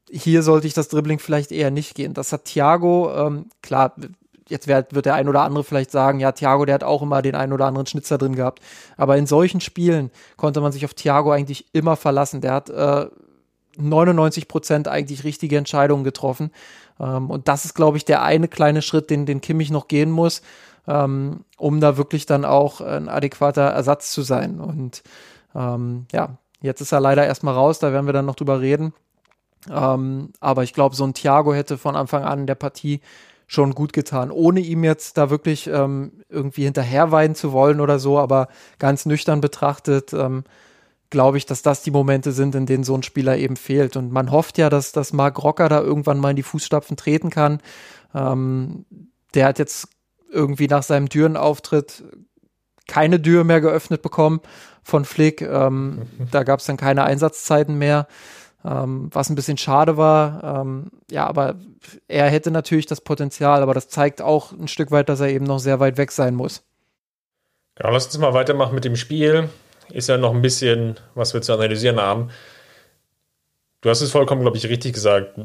hier 0.10 0.42
sollte 0.42 0.66
ich 0.66 0.74
das 0.74 0.88
Dribbling 0.88 1.20
vielleicht 1.20 1.52
eher 1.52 1.70
nicht 1.70 1.94
gehen. 1.94 2.16
Das 2.16 2.34
hat 2.34 2.46
Thiago, 2.46 3.14
ähm, 3.16 3.46
klar, 3.62 3.94
jetzt 4.50 4.68
wird, 4.68 4.96
wird 4.96 5.06
der 5.06 5.14
ein 5.14 5.30
oder 5.30 5.44
andere 5.44 5.64
vielleicht 5.64 5.92
sagen, 5.92 6.20
ja, 6.20 6.32
Thiago, 6.32 6.66
der 6.66 6.74
hat 6.74 6.84
auch 6.84 7.04
immer 7.04 7.22
den 7.22 7.36
einen 7.36 7.54
oder 7.54 7.68
anderen 7.68 7.86
Schnitzer 7.86 8.18
drin 8.18 8.36
gehabt. 8.36 8.64
Aber 8.98 9.16
in 9.16 9.28
solchen 9.28 9.62
Spielen 9.62 10.10
konnte 10.36 10.62
man 10.62 10.72
sich 10.72 10.84
auf 10.84 10.96
Thiago 10.96 11.32
eigentlich 11.32 11.68
immer 11.74 11.96
verlassen. 11.96 12.42
Der 12.42 12.54
hat 12.54 12.72
äh, 12.72 13.06
99 13.78 14.48
Prozent 14.48 14.88
eigentlich 14.88 15.24
richtige 15.24 15.58
Entscheidungen 15.58 16.04
getroffen. 16.04 16.50
Ähm, 17.00 17.30
und 17.30 17.48
das 17.48 17.66
ist, 17.66 17.76
glaube 17.76 17.98
ich, 17.98 18.06
der 18.06 18.24
eine 18.24 18.48
kleine 18.48 18.82
Schritt, 18.82 19.12
den, 19.12 19.28
den 19.28 19.42
Kimmich 19.42 19.70
noch 19.70 19.88
gehen 19.88 20.10
muss 20.10 20.42
ähm, 20.88 21.46
um 21.58 21.80
da 21.80 21.98
wirklich 21.98 22.26
dann 22.26 22.46
auch 22.46 22.82
ein 22.82 23.10
adäquater 23.10 23.64
Ersatz 23.64 24.12
zu 24.12 24.22
sein. 24.22 24.60
Und 24.60 25.04
ähm, 25.56 26.06
ja, 26.12 26.38
jetzt 26.62 26.82
ist 26.82 26.92
er 26.92 27.00
leider 27.00 27.26
erstmal 27.26 27.54
raus, 27.54 27.80
da 27.80 27.92
werden 27.92 28.06
wir 28.06 28.14
dann 28.14 28.26
noch 28.26 28.36
drüber 28.36 28.62
reden. 28.62 28.94
Ähm, 29.72 30.34
aber 30.40 30.64
ich 30.64 30.74
glaube, 30.74 30.96
so 30.96 31.06
ein 31.06 31.14
Thiago 31.14 31.54
hätte 31.54 31.78
von 31.78 31.96
Anfang 31.96 32.24
an 32.24 32.48
der 32.48 32.56
Partie 32.56 33.02
schon 33.48 33.76
gut 33.76 33.94
getan, 33.94 34.32
ohne 34.32 34.62
ihm 34.62 34.84
jetzt 34.84 35.18
da 35.18 35.30
wirklich 35.30 35.68
ähm, 35.68 36.24
irgendwie 36.30 36.64
hinterherweiden 36.64 37.36
zu 37.36 37.52
wollen 37.52 37.82
oder 37.82 38.00
so, 38.00 38.18
aber 38.18 38.48
ganz 38.80 39.06
nüchtern 39.06 39.42
betrachtet, 39.42 40.12
ähm, 40.14 40.44
glaube 41.10 41.38
ich, 41.38 41.46
dass 41.46 41.62
das 41.62 41.84
die 41.84 41.92
Momente 41.92 42.32
sind, 42.32 42.56
in 42.56 42.66
denen 42.66 42.84
so 42.84 42.96
ein 42.96 43.04
Spieler 43.04 43.38
eben 43.38 43.56
fehlt. 43.56 43.96
Und 43.96 44.12
man 44.12 44.32
hofft 44.32 44.58
ja, 44.58 44.70
dass, 44.70 44.92
dass 44.92 45.14
Marc 45.14 45.44
Rocker 45.44 45.70
da 45.70 45.80
irgendwann 45.82 46.20
mal 46.20 46.32
in 46.32 46.36
die 46.36 46.44
Fußstapfen 46.44 46.98
treten 46.98 47.30
kann. 47.30 47.60
Ähm, 48.16 48.86
der 49.36 49.46
hat 49.46 49.60
jetzt 49.60 49.90
irgendwie 50.34 50.68
nach 50.68 50.84
seinem 50.84 51.10
Türenauftritt 51.10 52.04
keine 52.88 53.22
Tür 53.22 53.44
mehr 53.44 53.62
geöffnet 53.62 54.02
bekommen 54.02 54.42
von 54.84 55.06
Flick. 55.06 55.42
Ähm. 55.42 56.04
Da 56.32 56.44
gab 56.44 56.60
es 56.60 56.66
dann 56.66 56.78
keine 56.78 57.04
Einsatzzeiten 57.04 57.78
mehr, 57.78 58.08
ähm, 58.66 59.10
was 59.12 59.30
ein 59.30 59.36
bisschen 59.36 59.58
schade 59.58 59.98
war. 59.98 60.62
Ähm, 60.62 60.92
ja, 61.12 61.28
aber 61.28 61.56
er 62.08 62.30
hätte 62.30 62.52
natürlich 62.52 62.86
das 62.86 63.02
Potenzial, 63.02 63.62
aber 63.62 63.74
das 63.74 63.90
zeigt 63.90 64.22
auch 64.22 64.52
ein 64.52 64.68
Stück 64.68 64.92
weit, 64.92 65.10
dass 65.10 65.20
er 65.20 65.30
eben 65.30 65.46
noch 65.46 65.60
sehr 65.60 65.80
weit 65.80 65.98
weg 65.98 66.12
sein 66.12 66.36
muss. 66.36 66.64
Genau, 67.76 67.92
lass 67.92 68.06
uns 68.06 68.18
mal 68.18 68.34
weitermachen 68.34 68.76
mit 68.76 68.86
dem 68.86 68.96
Spiel. 68.96 69.50
Ist 69.90 70.10
ja 70.10 70.18
noch 70.18 70.34
ein 70.34 70.42
bisschen, 70.42 70.96
was 71.16 71.34
wir 71.34 71.42
zu 71.42 71.54
analysieren 71.54 72.00
haben. 72.00 72.30
Du 73.82 73.90
hast 73.90 74.02
es 74.02 74.12
vollkommen, 74.12 74.42
glaube 74.42 74.58
ich, 74.58 74.68
richtig 74.68 74.94
gesagt. 74.94 75.40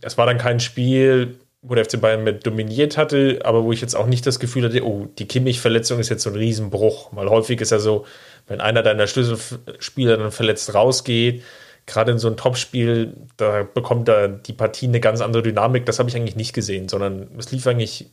Es 0.00 0.18
war 0.18 0.26
dann 0.26 0.38
kein 0.38 0.58
Spiel, 0.58 1.38
wo 1.62 1.76
der 1.76 1.84
FC 1.84 2.00
Bayern 2.00 2.24
mit 2.24 2.44
dominiert 2.44 2.96
hatte, 2.96 3.40
aber 3.44 3.62
wo 3.62 3.72
ich 3.72 3.80
jetzt 3.80 3.94
auch 3.94 4.06
nicht 4.06 4.26
das 4.26 4.40
Gefühl 4.40 4.64
hatte, 4.64 4.84
oh, 4.84 5.06
die 5.18 5.28
Kimmich-Verletzung 5.28 6.00
ist 6.00 6.08
jetzt 6.08 6.24
so 6.24 6.30
ein 6.30 6.36
Riesenbruch. 6.36 7.10
Weil 7.12 7.28
häufig 7.28 7.60
ist 7.60 7.70
ja 7.70 7.78
so, 7.78 8.04
wenn 8.48 8.60
einer 8.60 8.82
deiner 8.82 9.06
Schlüsselspieler 9.06 10.16
dann 10.16 10.32
verletzt 10.32 10.74
rausgeht, 10.74 11.42
gerade 11.86 12.12
in 12.12 12.18
so 12.18 12.26
einem 12.26 12.36
Topspiel, 12.36 13.14
da 13.36 13.62
bekommt 13.62 14.08
da 14.08 14.26
die 14.26 14.52
Partie 14.52 14.86
eine 14.88 14.98
ganz 14.98 15.20
andere 15.20 15.42
Dynamik. 15.44 15.86
Das 15.86 16.00
habe 16.00 16.08
ich 16.08 16.16
eigentlich 16.16 16.36
nicht 16.36 16.52
gesehen, 16.52 16.88
sondern 16.88 17.28
es 17.38 17.52
lief 17.52 17.66
eigentlich 17.66 18.10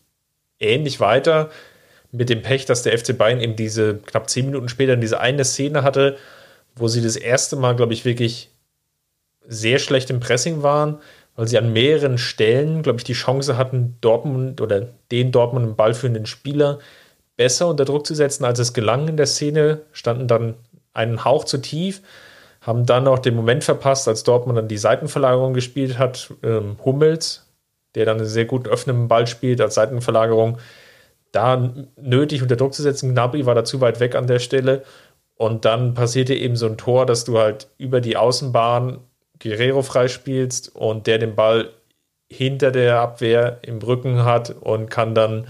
ähnlich 0.59 0.99
weiter 0.99 1.49
mit 2.11 2.29
dem 2.29 2.43
Pech, 2.43 2.65
dass 2.65 2.83
der 2.83 2.97
FC 2.97 3.17
Bayern 3.17 3.39
eben 3.39 3.55
diese 3.55 3.95
knapp 3.95 4.29
zehn 4.29 4.45
Minuten 4.45 4.69
später 4.69 4.95
diese 4.95 5.19
eine 5.19 5.43
Szene 5.43 5.83
hatte, 5.83 6.17
wo 6.75 6.87
sie 6.87 7.01
das 7.01 7.15
erste 7.15 7.55
Mal, 7.55 7.75
glaube 7.75 7.93
ich, 7.93 8.05
wirklich 8.05 8.51
sehr 9.47 9.79
schlecht 9.79 10.11
im 10.11 10.19
Pressing 10.19 10.61
waren 10.61 10.99
weil 11.39 11.47
sie 11.47 11.57
an 11.57 11.71
mehreren 11.71 12.17
Stellen, 12.17 12.81
glaube 12.81 12.97
ich, 12.97 13.05
die 13.05 13.13
Chance 13.13 13.55
hatten, 13.55 13.95
Dortmund 14.01 14.59
oder 14.59 14.87
den 15.09 15.31
Dortmund 15.31 15.65
im 15.65 15.75
Ball 15.77 15.93
führenden 15.93 16.25
Spieler 16.25 16.79
besser 17.37 17.69
unter 17.69 17.85
Druck 17.85 18.05
zu 18.05 18.13
setzen, 18.13 18.43
als 18.43 18.59
es 18.59 18.73
gelang 18.73 19.07
in 19.07 19.15
der 19.15 19.25
Szene, 19.25 19.83
standen 19.93 20.27
dann 20.27 20.55
einen 20.91 21.23
Hauch 21.23 21.45
zu 21.45 21.59
tief, 21.59 22.01
haben 22.59 22.85
dann 22.85 23.07
auch 23.07 23.19
den 23.19 23.37
Moment 23.37 23.63
verpasst, 23.63 24.09
als 24.09 24.23
Dortmund 24.23 24.57
dann 24.57 24.67
die 24.67 24.77
Seitenverlagerung 24.77 25.53
gespielt 25.53 25.97
hat, 25.97 26.33
ähm, 26.43 26.75
Hummels, 26.83 27.47
der 27.95 28.03
dann 28.03 28.17
einen 28.17 28.27
sehr 28.27 28.43
gut 28.43 28.67
öffnenden 28.67 29.07
Ball 29.07 29.25
spielt 29.25 29.61
als 29.61 29.75
Seitenverlagerung, 29.75 30.57
da 31.31 31.73
nötig 31.95 32.41
unter 32.41 32.57
Druck 32.57 32.73
zu 32.73 32.81
setzen. 32.81 33.11
Gnabry 33.11 33.45
war 33.45 33.55
da 33.55 33.63
zu 33.63 33.79
weit 33.79 34.01
weg 34.01 34.15
an 34.15 34.27
der 34.27 34.39
Stelle 34.39 34.83
und 35.35 35.63
dann 35.63 35.93
passierte 35.93 36.33
eben 36.33 36.57
so 36.57 36.65
ein 36.65 36.77
Tor, 36.77 37.05
dass 37.05 37.23
du 37.23 37.39
halt 37.39 37.69
über 37.77 38.01
die 38.01 38.17
Außenbahn 38.17 38.99
Guerrero 39.41 39.81
freispielst 39.81 40.75
und 40.75 41.07
der 41.07 41.17
den 41.17 41.35
Ball 41.35 41.69
hinter 42.31 42.71
der 42.71 42.99
Abwehr 42.99 43.59
im 43.63 43.79
Rücken 43.79 44.23
hat 44.23 44.51
und 44.61 44.89
kann 44.89 45.15
dann 45.15 45.47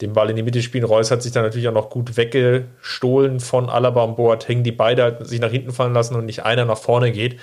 den 0.00 0.12
Ball 0.12 0.30
in 0.30 0.36
die 0.36 0.42
Mitte 0.42 0.62
spielen. 0.62 0.84
Reus 0.84 1.10
hat 1.10 1.22
sich 1.22 1.32
dann 1.32 1.44
natürlich 1.44 1.68
auch 1.68 1.74
noch 1.74 1.90
gut 1.90 2.16
weggestohlen 2.16 3.40
von 3.40 3.68
Alaba 3.70 4.04
und 4.04 4.16
Boateng, 4.16 4.62
die 4.62 4.72
beide 4.72 5.18
sich 5.24 5.40
nach 5.40 5.50
hinten 5.50 5.72
fallen 5.72 5.94
lassen 5.94 6.16
und 6.16 6.26
nicht 6.26 6.44
einer 6.44 6.64
nach 6.64 6.78
vorne 6.78 7.12
geht. 7.12 7.38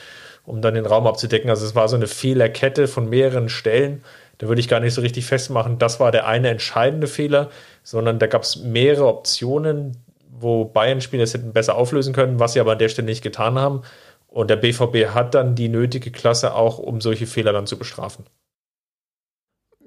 um 0.48 0.62
dann 0.62 0.76
den 0.76 0.86
Raum 0.86 1.06
abzudecken. 1.08 1.50
Also 1.50 1.66
es 1.66 1.76
war 1.76 1.90
so 1.90 1.98
eine 1.98 2.08
Fehlerkette 2.08 2.88
von 2.88 3.10
mehreren 3.10 3.50
Stellen. 3.50 4.02
Da 4.38 4.48
würde 4.48 4.62
ich 4.62 4.70
gar 4.70 4.80
nicht 4.80 4.94
so 4.94 5.02
richtig 5.02 5.26
festmachen, 5.26 5.78
das 5.78 6.00
war 6.00 6.12
der 6.12 6.28
eine 6.28 6.50
entscheidende 6.50 7.08
Fehler, 7.08 7.50
sondern 7.84 8.18
da 8.20 8.28
gab 8.28 8.44
es 8.44 8.56
mehrere 8.58 9.08
Optionen, 9.08 9.98
wo 10.30 10.66
Bayern-Spieler 10.66 11.24
es 11.24 11.34
hätten 11.34 11.52
besser 11.54 11.76
auflösen 11.76 12.14
können, 12.14 12.40
was 12.40 12.54
sie 12.54 12.60
aber 12.60 12.74
an 12.74 12.80
der 12.80 12.90
Stelle 12.90 13.08
nicht 13.08 13.24
getan 13.24 13.60
haben. 13.60 13.82
Und 14.28 14.50
der 14.50 14.58
BVB 14.58 15.14
hat 15.14 15.34
dann 15.36 15.56
die 15.56 15.70
nötige 15.70 16.12
Klasse 16.12 16.54
auch, 16.54 16.78
um 16.78 17.02
solche 17.02 17.28
Fehler 17.28 17.54
dann 17.54 17.68
zu 17.68 17.78
bestrafen. 17.78 18.26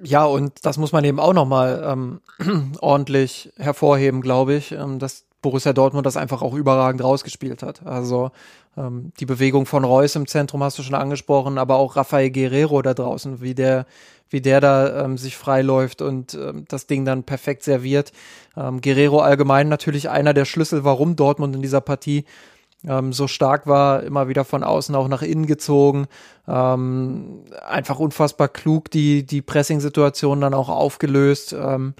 Ja, 0.02 0.24
und 0.24 0.64
das 0.64 0.78
muss 0.78 0.92
man 0.92 1.04
eben 1.04 1.20
auch 1.20 1.34
nochmal 1.34 1.82
ähm, 1.86 2.20
ordentlich 2.80 3.52
hervorheben, 3.56 4.22
glaube 4.22 4.54
ich, 4.54 4.72
ähm, 4.72 4.98
dass 4.98 5.26
Borussia 5.42 5.72
Dortmund 5.72 6.06
das 6.06 6.16
einfach 6.16 6.42
auch 6.42 6.54
überragend 6.54 7.02
rausgespielt 7.02 7.62
hat. 7.62 7.86
Also 7.86 8.30
ähm, 8.76 9.12
die 9.20 9.26
Bewegung 9.26 9.66
von 9.66 9.84
Reus 9.84 10.14
im 10.16 10.26
Zentrum 10.26 10.62
hast 10.62 10.78
du 10.78 10.82
schon 10.82 10.94
angesprochen, 10.94 11.58
aber 11.58 11.76
auch 11.76 11.96
Rafael 11.96 12.30
Guerrero 12.30 12.82
da 12.82 12.94
draußen, 12.94 13.40
wie 13.40 13.54
der, 13.54 13.86
wie 14.28 14.40
der 14.40 14.60
da 14.60 15.04
ähm, 15.04 15.18
sich 15.18 15.36
freiläuft 15.36 16.02
und 16.02 16.34
ähm, 16.34 16.64
das 16.68 16.86
Ding 16.86 17.04
dann 17.04 17.24
perfekt 17.24 17.62
serviert. 17.62 18.12
Ähm, 18.56 18.80
Guerrero 18.80 19.20
allgemein 19.20 19.68
natürlich 19.68 20.10
einer 20.10 20.34
der 20.34 20.44
Schlüssel, 20.44 20.84
warum 20.84 21.16
Dortmund 21.16 21.56
in 21.56 21.62
dieser 21.62 21.80
Partie 21.80 22.24
ähm, 22.86 23.12
so 23.12 23.28
stark 23.28 23.66
war, 23.66 24.02
immer 24.02 24.28
wieder 24.28 24.44
von 24.44 24.64
außen 24.64 24.94
auch 24.94 25.08
nach 25.08 25.22
innen 25.22 25.46
gezogen, 25.46 26.06
ähm, 26.48 27.44
einfach 27.66 27.98
unfassbar 27.98 28.48
klug 28.48 28.90
die, 28.90 29.24
die 29.24 29.42
Pressing-Situation 29.42 30.40
dann 30.40 30.54
auch 30.54 30.68
aufgelöst. 30.68 31.52
Ähm, 31.52 31.94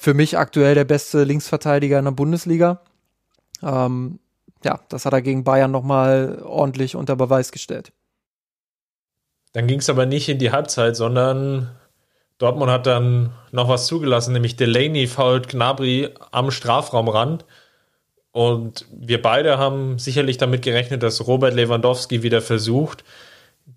für 0.00 0.14
mich 0.14 0.38
aktuell 0.38 0.74
der 0.74 0.84
beste 0.84 1.24
Linksverteidiger 1.24 1.98
in 1.98 2.04
der 2.04 2.12
Bundesliga. 2.12 2.80
Ähm, 3.62 4.20
ja, 4.64 4.80
das 4.88 5.04
hat 5.04 5.12
er 5.12 5.22
gegen 5.22 5.44
Bayern 5.44 5.70
nochmal 5.70 6.40
ordentlich 6.44 6.96
unter 6.96 7.16
Beweis 7.16 7.52
gestellt. 7.52 7.92
Dann 9.52 9.66
ging 9.66 9.80
es 9.80 9.90
aber 9.90 10.06
nicht 10.06 10.28
in 10.28 10.38
die 10.38 10.52
Halbzeit, 10.52 10.96
sondern 10.96 11.70
Dortmund 12.38 12.70
hat 12.70 12.86
dann 12.86 13.32
noch 13.50 13.68
was 13.68 13.86
zugelassen, 13.86 14.32
nämlich 14.32 14.56
Delaney 14.56 15.08
fault 15.08 15.48
Gnabry 15.48 16.10
am 16.30 16.50
Strafraumrand. 16.50 17.44
Und 18.38 18.86
wir 18.96 19.20
beide 19.20 19.58
haben 19.58 19.98
sicherlich 19.98 20.36
damit 20.36 20.62
gerechnet, 20.62 21.02
dass 21.02 21.26
Robert 21.26 21.54
Lewandowski 21.54 22.22
wieder 22.22 22.40
versucht, 22.40 23.02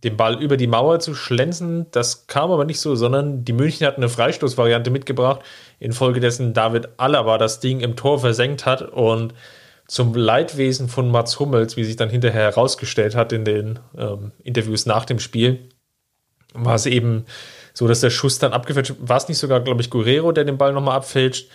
den 0.03 0.17
Ball 0.17 0.39
über 0.39 0.55
die 0.55 0.67
Mauer 0.67 0.99
zu 0.99 1.15
schlänzen. 1.15 1.87
Das 1.89 2.27
kam 2.27 2.51
aber 2.51 2.63
nicht 2.63 2.79
so, 2.79 2.93
sondern 2.93 3.43
die 3.43 3.53
München 3.53 3.87
hatten 3.87 4.01
eine 4.01 4.09
Freistoßvariante 4.09 4.91
mitgebracht, 4.91 5.41
infolgedessen 5.79 6.53
David 6.53 6.89
Alaba 6.97 7.39
das 7.39 7.59
Ding 7.59 7.79
im 7.79 7.95
Tor 7.95 8.19
versenkt 8.19 8.67
hat 8.67 8.83
und 8.83 9.33
zum 9.87 10.13
Leidwesen 10.13 10.89
von 10.89 11.09
Mats 11.09 11.39
Hummels, 11.39 11.75
wie 11.75 11.83
sich 11.83 11.95
dann 11.95 12.11
hinterher 12.11 12.43
herausgestellt 12.43 13.15
hat 13.15 13.33
in 13.33 13.45
den 13.45 13.79
ähm, 13.97 14.31
Interviews 14.43 14.85
nach 14.85 15.05
dem 15.05 15.17
Spiel, 15.17 15.69
war 16.53 16.75
es 16.75 16.85
eben 16.85 17.25
so, 17.73 17.87
dass 17.87 18.01
der 18.01 18.11
Schuss 18.11 18.37
dann 18.37 18.53
abgefälscht 18.53 18.93
war. 18.99 19.17
es 19.17 19.27
nicht 19.27 19.39
sogar, 19.39 19.61
glaube 19.61 19.81
ich, 19.81 19.89
Guerrero, 19.89 20.31
der 20.31 20.43
den 20.43 20.59
Ball 20.59 20.71
nochmal 20.71 20.97
abfälscht. 20.97 21.49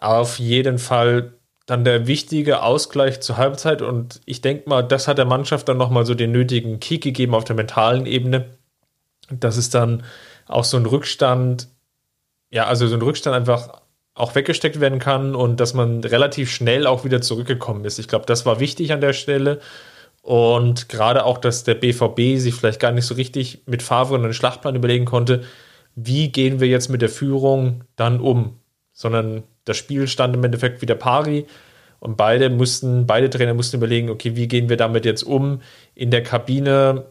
Auf 0.00 0.38
jeden 0.38 0.78
Fall 0.78 1.34
dann 1.68 1.84
der 1.84 2.06
wichtige 2.06 2.62
Ausgleich 2.62 3.20
zur 3.20 3.36
Halbzeit 3.36 3.82
und 3.82 4.22
ich 4.24 4.40
denke 4.40 4.70
mal, 4.70 4.80
das 4.80 5.06
hat 5.06 5.18
der 5.18 5.26
Mannschaft 5.26 5.68
dann 5.68 5.76
nochmal 5.76 6.06
so 6.06 6.14
den 6.14 6.32
nötigen 6.32 6.80
Kick 6.80 7.02
gegeben 7.02 7.34
auf 7.34 7.44
der 7.44 7.56
mentalen 7.56 8.06
Ebene, 8.06 8.46
dass 9.28 9.58
es 9.58 9.68
dann 9.68 10.02
auch 10.46 10.64
so 10.64 10.78
ein 10.78 10.86
Rückstand, 10.86 11.68
ja, 12.50 12.64
also 12.64 12.86
so 12.86 12.94
ein 12.94 13.02
Rückstand 13.02 13.36
einfach 13.36 13.82
auch 14.14 14.34
weggesteckt 14.34 14.80
werden 14.80 14.98
kann 14.98 15.34
und 15.34 15.60
dass 15.60 15.74
man 15.74 16.02
relativ 16.04 16.50
schnell 16.50 16.86
auch 16.86 17.04
wieder 17.04 17.20
zurückgekommen 17.20 17.84
ist. 17.84 17.98
Ich 17.98 18.08
glaube, 18.08 18.24
das 18.24 18.46
war 18.46 18.60
wichtig 18.60 18.90
an 18.94 19.02
der 19.02 19.12
Stelle. 19.12 19.60
Und 20.22 20.88
gerade 20.88 21.26
auch, 21.26 21.36
dass 21.36 21.64
der 21.64 21.74
BVB 21.74 22.40
sich 22.40 22.54
vielleicht 22.54 22.80
gar 22.80 22.92
nicht 22.92 23.04
so 23.04 23.14
richtig 23.14 23.64
mit 23.66 23.82
Favre 23.82 24.14
einen 24.14 24.32
Schlachtplan 24.32 24.74
überlegen 24.74 25.04
konnte, 25.04 25.44
wie 25.94 26.32
gehen 26.32 26.60
wir 26.60 26.68
jetzt 26.68 26.88
mit 26.88 27.02
der 27.02 27.10
Führung 27.10 27.84
dann 27.94 28.20
um? 28.20 28.58
Sondern 28.94 29.42
das 29.68 29.76
Spiel 29.76 30.08
stand 30.08 30.34
im 30.34 30.44
Endeffekt 30.44 30.82
wieder 30.82 30.94
pari 30.94 31.46
und 32.00 32.16
beide 32.16 32.50
mussten, 32.50 33.06
beide 33.06 33.30
Trainer 33.30 33.54
mussten 33.54 33.76
überlegen, 33.76 34.10
okay, 34.10 34.36
wie 34.36 34.48
gehen 34.48 34.68
wir 34.68 34.76
damit 34.76 35.04
jetzt 35.04 35.22
um 35.22 35.60
in 35.94 36.10
der 36.10 36.22
Kabine? 36.22 37.06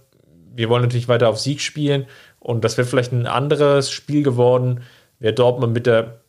Wir 0.55 0.69
wollen 0.69 0.83
natürlich 0.83 1.07
weiter 1.07 1.29
auf 1.29 1.39
Sieg 1.39 1.61
spielen 1.61 2.07
und 2.39 2.63
das 2.63 2.77
wäre 2.77 2.87
vielleicht 2.87 3.11
ein 3.11 3.27
anderes 3.27 3.91
Spiel 3.91 4.23
geworden, 4.23 4.81
wäre 5.19 5.33
Dortmund 5.33 5.73
mit 5.73 5.85
der 5.85 6.21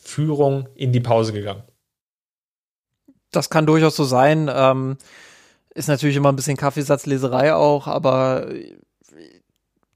Führung 0.00 0.68
in 0.74 0.92
die 0.92 1.00
Pause 1.00 1.32
gegangen. 1.32 1.62
Das 3.30 3.50
kann 3.50 3.66
durchaus 3.66 3.96
so 3.96 4.04
sein. 4.04 4.50
Ähm, 4.52 4.96
ist 5.74 5.88
natürlich 5.88 6.16
immer 6.16 6.32
ein 6.32 6.36
bisschen 6.36 6.56
Kaffeesatzleserei 6.56 7.54
auch, 7.54 7.86
aber 7.86 8.48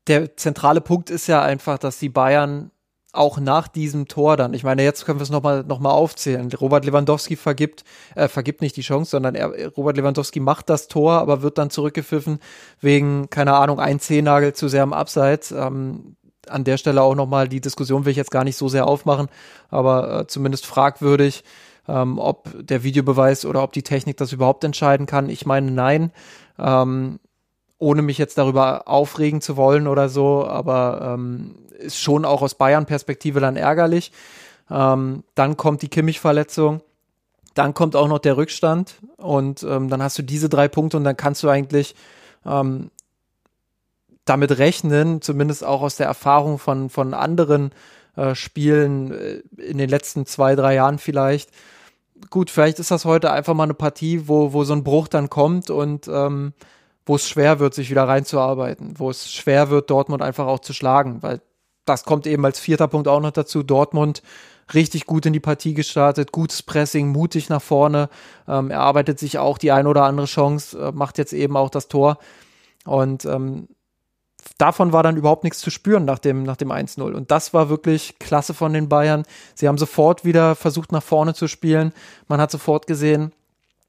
der 0.07 0.37
zentrale 0.37 0.81
Punkt 0.81 1.09
ist 1.09 1.27
ja 1.27 1.43
einfach, 1.43 1.79
dass 1.79 1.99
die 1.99 2.09
Bayern 2.09 2.71
auch 3.13 3.39
nach 3.39 3.69
diesem 3.69 4.07
Tor 4.07 4.37
dann, 4.37 4.55
ich 4.55 4.63
meine, 4.63 4.83
jetzt 4.83 5.05
können 5.05 5.19
wir 5.19 5.25
es 5.25 5.31
nochmal 5.31 5.65
noch 5.65 5.81
mal 5.81 5.91
aufzählen. 5.91 6.51
Robert 6.53 6.85
Lewandowski 6.85 7.37
vergibt, 7.37 7.85
äh, 8.15 8.29
vergibt 8.29 8.61
nicht 8.61 8.77
die 8.77 8.83
Chance, 8.83 9.11
sondern 9.11 9.35
er, 9.35 9.69
Robert 9.77 9.97
Lewandowski 9.97 10.41
macht 10.41 10.71
das 10.71 10.89
Tor, 10.89 11.15
aber 11.15 11.43
wird 11.43 11.59
dann 11.59 11.71
zurückgepfiffen 11.71 12.39
wegen, 12.81 13.29
keine 13.31 13.55
Ahnung, 13.55 13.81
ein 13.81 14.01
Zehennagel 14.01 14.53
zu 14.53 14.69
sehr 14.69 14.83
am 14.83 14.93
Abseits. 14.93 15.51
Ähm, 15.51 16.17
an 16.49 16.65
der 16.65 16.79
Stelle 16.79 17.03
auch 17.03 17.15
nochmal, 17.15 17.49
die 17.49 17.61
Diskussion 17.61 18.05
will 18.05 18.13
ich 18.13 18.17
jetzt 18.17 18.31
gar 18.31 18.45
nicht 18.45 18.57
so 18.57 18.69
sehr 18.69 18.87
aufmachen, 18.87 19.29
aber 19.69 20.21
äh, 20.21 20.27
zumindest 20.27 20.67
fragwürdig, 20.67 21.45
ähm, 21.89 22.19
ob 22.19 22.51
der 22.59 22.83
Videobeweis 22.83 23.45
oder 23.45 23.63
ob 23.63 23.73
die 23.73 23.83
Technik 23.83 24.17
das 24.17 24.33
überhaupt 24.33 24.65
entscheiden 24.65 25.07
kann. 25.07 25.29
Ich 25.29 25.47
meine, 25.47 25.71
nein. 25.71 26.13
Ähm, 26.59 27.19
ohne 27.81 28.03
mich 28.03 28.19
jetzt 28.19 28.39
darüber 28.39 28.87
aufregen 28.87 29.41
zu 29.41 29.57
wollen 29.57 29.89
oder 29.89 30.09
so, 30.09 30.47
aber 30.47 31.15
ähm, 31.15 31.57
ist 31.79 31.99
schon 31.99 32.25
auch 32.25 32.43
aus 32.43 32.55
Bayern-Perspektive 32.55 33.41
dann 33.41 33.57
ärgerlich. 33.57 34.13
Ähm, 34.71 35.25
dann 35.35 35.57
kommt 35.57 35.83
die 35.83 35.89
Kimmich-Verletzung, 35.89 36.83
dann 37.55 37.75
kommt 37.75 37.97
auch 37.97 38.07
noch 38.07 38.19
der 38.19 38.37
Rückstand 38.37 38.97
und 39.17 39.63
ähm, 39.65 39.89
dann 39.89 40.03
hast 40.03 40.19
du 40.19 40.23
diese 40.23 40.49
drei 40.49 40.69
Punkte 40.69 40.99
und 40.99 41.05
dann 41.05 41.17
kannst 41.17 41.43
du 41.43 41.49
eigentlich 41.49 41.97
ähm, 42.47 42.91
damit 44.27 44.59
rechnen, 44.59 45.23
zumindest 45.23 45.65
auch 45.65 45.81
aus 45.81 45.97
der 45.97 46.07
Erfahrung 46.07 46.59
von, 46.59 46.91
von 46.91 47.15
anderen 47.15 47.73
äh, 48.15 48.35
Spielen 48.35 49.13
äh, 49.13 49.63
in 49.63 49.79
den 49.79 49.89
letzten 49.89 50.27
zwei, 50.27 50.55
drei 50.55 50.75
Jahren 50.75 50.99
vielleicht. 50.99 51.51
Gut, 52.29 52.51
vielleicht 52.51 52.79
ist 52.79 52.91
das 52.91 53.07
heute 53.07 53.33
einfach 53.33 53.55
mal 53.55 53.65
eine 53.65 53.75
Partie, 53.75 54.29
wo, 54.29 54.53
wo 54.53 54.65
so 54.65 54.75
ein 54.75 54.85
Bruch 54.85 55.09
dann 55.09 55.31
kommt 55.31 55.71
und 55.71 56.07
ähm, 56.09 56.53
wo 57.11 57.17
es 57.17 57.29
schwer 57.29 57.59
wird, 57.59 57.75
sich 57.75 57.91
wieder 57.91 58.07
reinzuarbeiten, 58.07 58.95
wo 58.97 59.11
es 59.11 59.33
schwer 59.33 59.69
wird, 59.69 59.91
Dortmund 59.91 60.23
einfach 60.23 60.47
auch 60.47 60.61
zu 60.61 60.73
schlagen, 60.73 61.25
weil 61.25 61.41
das 61.85 62.05
kommt 62.05 62.25
eben 62.25 62.45
als 62.45 62.61
vierter 62.61 62.87
Punkt 62.87 63.09
auch 63.09 63.19
noch 63.19 63.33
dazu. 63.33 63.65
Dortmund 63.65 64.23
richtig 64.75 65.07
gut 65.07 65.27
in 65.27 65.33
die 65.33 65.41
Partie 65.41 65.75
gestartet, 65.75 66.31
gutes 66.31 66.63
Pressing, 66.63 67.09
mutig 67.09 67.49
nach 67.49 67.63
vorne, 67.63 68.11
ähm, 68.47 68.71
erarbeitet 68.71 69.19
sich 69.19 69.39
auch 69.39 69.59
die 69.59 69.73
ein 69.73 69.89
oder 69.89 70.05
andere 70.05 70.27
Chance, 70.27 70.79
äh, 70.79 70.93
macht 70.93 71.19
jetzt 71.19 71.33
eben 71.33 71.57
auch 71.57 71.69
das 71.69 71.89
Tor. 71.89 72.19
Und 72.85 73.25
ähm, 73.25 73.67
davon 74.57 74.93
war 74.93 75.03
dann 75.03 75.17
überhaupt 75.17 75.43
nichts 75.43 75.59
zu 75.59 75.71
spüren 75.71 76.05
nach 76.05 76.21
dem, 76.21 76.45
nach 76.45 76.59
dem 76.59 76.71
1-0. 76.71 77.13
Und 77.13 77.33
das 77.33 77.53
war 77.53 77.69
wirklich 77.69 78.21
klasse 78.21 78.55
von 78.55 78.73
den 78.73 78.89
Bayern. 78.89 79.25
Sie 79.57 79.67
haben 79.67 79.79
sofort 79.79 80.25
wieder 80.25 80.55
versucht, 80.55 80.93
nach 80.93 81.03
vorne 81.03 81.35
zu 81.35 81.49
spielen. 81.49 81.93
Man 82.29 82.41
hat 82.41 82.53
sofort 82.53 82.87
gesehen, 82.87 83.33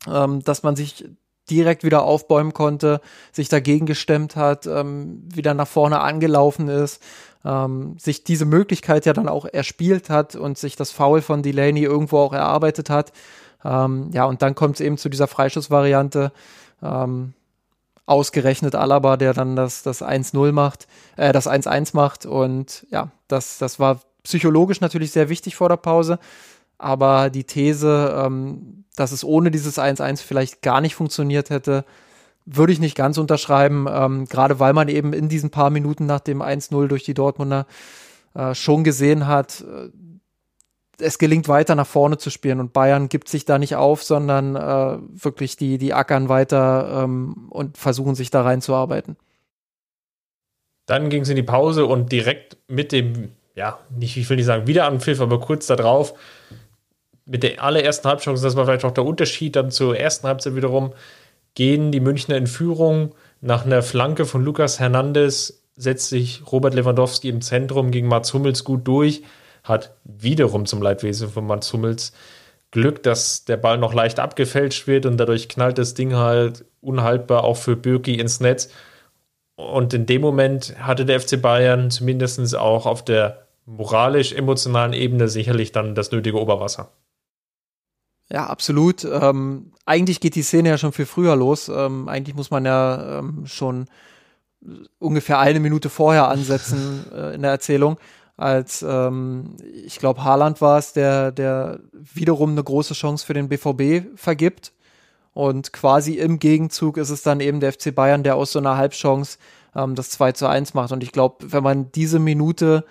ähm, 0.08 0.44
dass 0.44 0.64
man 0.64 0.76
sich 0.76 1.06
direkt 1.50 1.84
wieder 1.84 2.04
aufbäumen 2.04 2.54
konnte, 2.54 3.02
sich 3.32 3.50
dagegen 3.50 3.86
gestemmt 3.86 4.36
hat, 4.36 4.68
ähm, 4.68 5.24
wieder 5.34 5.54
nach 5.54 5.68
vorne 5.68 6.00
angelaufen 6.00 6.68
ist 6.68 7.02
ähm, 7.46 7.96
sich 8.00 8.24
diese 8.24 8.46
Möglichkeit 8.46 9.06
ja 9.06 9.14
dann 9.14 9.28
auch 9.28 9.46
erspielt 9.46 10.10
hat 10.10 10.36
und 10.36 10.58
sich 10.58 10.76
das 10.76 10.92
Foul 10.92 11.22
von 11.22 11.44
Delaney 11.44 11.84
irgendwo 11.84 12.20
auch 12.20 12.34
erarbeitet 12.34 12.90
hat. 12.90 13.12
Ähm, 13.64 14.10
ja, 14.14 14.26
und 14.26 14.42
dann 14.42 14.56
kommt 14.56 14.76
es 14.76 14.82
eben 14.82 14.98
zu 14.98 15.10
dieser 15.10 15.28
Freischussvariante. 15.28 16.32
Ähm, 16.82 17.34
ausgerechnet 18.08 18.76
Alaba, 18.76 19.16
der 19.16 19.34
dann 19.34 19.56
das, 19.56 19.84
das 19.84 20.02
1-0 20.02 20.52
macht, 20.52 20.88
äh, 21.18 21.32
das 21.32 21.48
1-1 21.48 21.92
macht. 21.94 22.26
Und 22.26 22.86
ja, 22.90 23.12
das, 23.28 23.58
das 23.58 23.80
war 23.80 24.02
psychologisch 24.24 24.82
natürlich 24.82 25.12
sehr 25.12 25.30
wichtig 25.30 25.56
vor 25.56 25.70
der 25.70 25.78
Pause. 25.78 26.20
Aber 26.78 27.30
die 27.30 27.44
These, 27.44 28.14
ähm, 28.18 28.81
dass 28.96 29.12
es 29.12 29.24
ohne 29.24 29.52
dieses 29.52 29.78
1-1 29.78 30.24
vielleicht 30.24 30.62
gar 30.62 30.82
nicht 30.82 30.96
funktioniert 30.96 31.50
hätte, 31.50 31.86
würde 32.46 32.74
ich 32.74 32.80
nicht 32.80 32.96
ganz 32.96 33.18
unterschreiben, 33.18 33.88
ähm, 33.90 34.26
gerade 34.26 34.60
weil 34.60 34.74
man 34.74 34.88
eben 34.88 35.14
in 35.14 35.30
diesen 35.30 35.52
paar 35.52 35.70
Minuten 35.70 36.06
nach 36.06 36.20
dem 36.20 36.42
1-0 36.42 36.88
durch 36.88 37.04
die 37.04 37.14
Dortmunder 37.14 37.68
äh, 38.34 38.56
schon 38.56 38.84
gesehen 38.84 39.28
hat, 39.28 39.62
äh, 39.62 39.90
es 41.02 41.18
gelingt 41.18 41.48
weiter 41.48 41.76
nach 41.76 41.88
vorne 41.88 42.18
zu 42.18 42.30
spielen 42.30 42.60
und 42.60 42.74
Bayern 42.74 43.10
gibt 43.10 43.28
sich 43.28 43.46
da 43.46 43.58
nicht 43.58 43.76
auf, 43.76 44.04
sondern 44.04 44.56
äh, 44.56 44.98
wirklich 45.24 45.58
die, 45.58 45.78
die 45.78 45.94
ackern 45.94 46.30
weiter 46.30 47.04
ähm, 47.04 47.48
und 47.50 47.78
versuchen 47.78 48.16
sich 48.16 48.30
da 48.30 48.44
reinzuarbeiten. 48.44 49.18
Dann 50.86 51.10
ging 51.10 51.24
es 51.24 51.30
in 51.30 51.36
die 51.36 51.44
Pause 51.44 51.86
und 51.86 52.12
direkt 52.12 52.58
mit 52.68 52.92
dem, 52.92 53.32
ja, 53.56 53.80
nicht, 53.90 54.18
ich 54.18 54.30
will 54.30 54.38
nicht 54.38 54.46
sagen 54.46 54.68
Wiederanpfiff, 54.68 55.22
aber 55.22 55.40
kurz 55.40 55.68
darauf, 55.68 56.14
mit 57.26 57.44
der 57.44 57.64
allerersten 57.64 58.08
Halbchance, 58.08 58.44
das 58.44 58.56
war 58.56 58.66
vielleicht 58.66 58.86
auch 58.86 58.92
der 58.92 59.06
Unterschied 59.06 59.56
dann 59.56 59.72
zur 59.72 59.98
ersten 59.98 60.28
Halbzeit 60.28 60.56
wiederum, 60.56 60.94
gehen 61.56 61.92
die 61.92 62.00
Münchner 62.00 62.38
in 62.38 62.48
Führung 62.48 63.14
Nach 63.42 63.66
einer 63.66 63.82
Flanke 63.82 64.26
von 64.26 64.44
Lukas 64.44 64.80
Hernandez 64.80 65.64
setzt 65.76 66.10
sich 66.10 66.44
Robert 66.52 66.76
Lewandowski 66.76 67.30
im 67.30 67.42
Zentrum 67.42 67.92
gegen 67.92 68.08
Mats 68.08 68.34
Hummels 68.34 68.64
gut 68.64 68.88
durch, 68.88 69.24
hat 69.64 69.96
wiederum 70.04 70.66
zum 70.66 70.82
Leidwesen 70.82 71.30
von 71.30 71.48
Mats 71.48 71.74
Hummels 71.74 72.14
Glück, 72.72 73.04
dass 73.04 73.44
der 73.46 73.58
Ball 73.58 73.78
noch 73.78 73.94
leicht 73.94 74.20
abgefälscht 74.20 74.88
wird 74.88 75.06
und 75.06 75.18
dadurch 75.18 75.50
knallt 75.50 75.78
das 75.78 75.94
Ding 75.94 76.16
halt 76.16 76.66
unhaltbar 76.80 77.44
auch 77.44 77.58
für 77.58 77.76
Birki 77.76 78.16
ins 78.16 78.40
Netz. 78.40 78.70
Und 79.56 79.94
in 79.94 80.06
dem 80.06 80.22
Moment 80.22 80.76
hatte 80.80 81.06
der 81.06 81.20
FC 81.20 81.42
Bayern 81.42 81.92
zumindest 81.92 82.56
auch 82.56 82.86
auf 82.86 83.04
der 83.04 83.46
moralisch-emotionalen 83.66 84.94
Ebene 84.94 85.28
sicherlich 85.28 85.72
dann 85.72 85.96
das 85.96 86.12
nötige 86.12 86.40
Oberwasser. 86.40 86.92
Ja, 88.32 88.48
absolut. 88.48 89.04
Ähm, 89.04 89.74
eigentlich 89.86 90.22
geht 90.22 90.36
die 90.36 90.44
Szene 90.44 90.70
ja 90.70 90.78
schon 90.78 90.94
viel 90.94 91.06
früher 91.06 91.36
los. 91.36 91.68
Ähm, 91.68 92.08
eigentlich 92.08 92.36
muss 92.36 92.50
man 92.50 92.66
ja 92.66 93.20
ähm, 93.20 93.46
schon 93.46 93.88
ungefähr 95.00 95.40
eine 95.40 95.60
Minute 95.60 95.90
vorher 95.90 96.30
ansetzen 96.30 97.06
äh, 97.14 97.36
in 97.36 97.42
der 97.42 97.52
Erzählung, 97.52 97.98
als 98.38 98.86
ähm, 98.88 99.58
ich 99.86 100.00
glaube 100.00 100.24
Haaland 100.24 100.62
war 100.62 100.78
es, 100.78 100.94
der, 100.94 101.32
der 101.32 101.80
wiederum 101.92 102.52
eine 102.52 102.64
große 102.64 102.94
Chance 102.94 103.26
für 103.26 103.34
den 103.34 103.50
BVB 103.50 104.18
vergibt. 104.18 104.72
Und 105.34 105.74
quasi 105.74 106.14
im 106.16 106.40
Gegenzug 106.40 106.98
ist 106.98 107.10
es 107.10 107.24
dann 107.24 107.40
eben 107.40 107.60
der 107.60 107.74
FC 107.74 107.94
Bayern, 107.94 108.24
der 108.24 108.36
aus 108.36 108.52
so 108.54 108.60
einer 108.60 108.78
Halbchance 108.78 109.40
ähm, 109.76 109.96
das 109.96 110.10
2 110.12 110.34
zu 110.34 110.48
1 110.48 110.74
macht. 110.74 110.92
Und 110.94 111.04
ich 111.04 111.12
glaube, 111.12 111.52
wenn 111.52 111.64
man 111.64 111.92
diese 111.92 112.20
Minute 112.20 112.86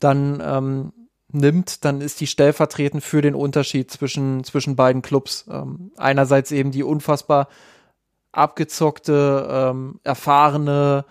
dann 0.00 0.42
ähm, 0.44 0.92
nimmt, 1.34 1.84
dann 1.84 2.00
ist 2.00 2.20
die 2.20 2.26
stellvertretend 2.26 3.02
für 3.02 3.22
den 3.22 3.34
Unterschied 3.34 3.90
zwischen, 3.90 4.44
zwischen 4.44 4.76
beiden 4.76 5.02
Clubs. 5.02 5.46
Ähm, 5.50 5.92
einerseits 5.96 6.52
eben 6.52 6.70
die 6.70 6.82
unfassbar 6.82 7.48
abgezockte, 8.32 9.48
ähm, 9.50 10.00
erfahrene 10.04 11.04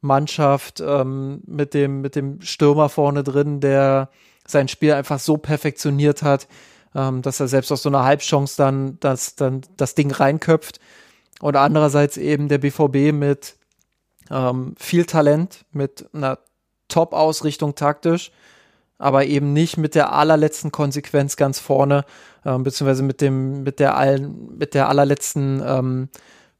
Mannschaft 0.00 0.80
ähm, 0.80 1.42
mit, 1.46 1.74
dem, 1.74 2.00
mit 2.00 2.16
dem 2.16 2.40
Stürmer 2.42 2.88
vorne 2.88 3.22
drin, 3.22 3.60
der 3.60 4.10
sein 4.46 4.68
Spiel 4.68 4.92
einfach 4.92 5.18
so 5.18 5.36
perfektioniert 5.38 6.22
hat, 6.22 6.46
ähm, 6.94 7.22
dass 7.22 7.40
er 7.40 7.48
selbst 7.48 7.72
aus 7.72 7.82
so 7.82 7.88
einer 7.88 8.04
Halbchance 8.04 8.56
dann 8.56 8.98
das, 9.00 9.34
dann 9.34 9.62
das 9.76 9.94
Ding 9.94 10.10
reinköpft. 10.10 10.80
Und 11.40 11.56
andererseits 11.56 12.16
eben 12.16 12.48
der 12.48 12.58
BVB 12.58 13.12
mit 13.12 13.56
ähm, 14.30 14.74
viel 14.78 15.04
Talent, 15.04 15.64
mit 15.72 16.06
einer 16.12 16.38
Top-Ausrichtung 16.88 17.74
taktisch, 17.74 18.30
aber 18.98 19.26
eben 19.26 19.52
nicht 19.52 19.76
mit 19.76 19.94
der 19.94 20.12
allerletzten 20.12 20.72
Konsequenz 20.72 21.36
ganz 21.36 21.58
vorne, 21.58 22.04
ähm, 22.44 22.62
beziehungsweise 22.62 23.02
mit 23.02 23.20
dem, 23.20 23.62
mit 23.62 23.80
der 23.80 23.96
allen, 23.96 24.56
mit 24.56 24.74
der 24.74 24.88
allerletzten, 24.88 25.62
ähm, 25.64 26.08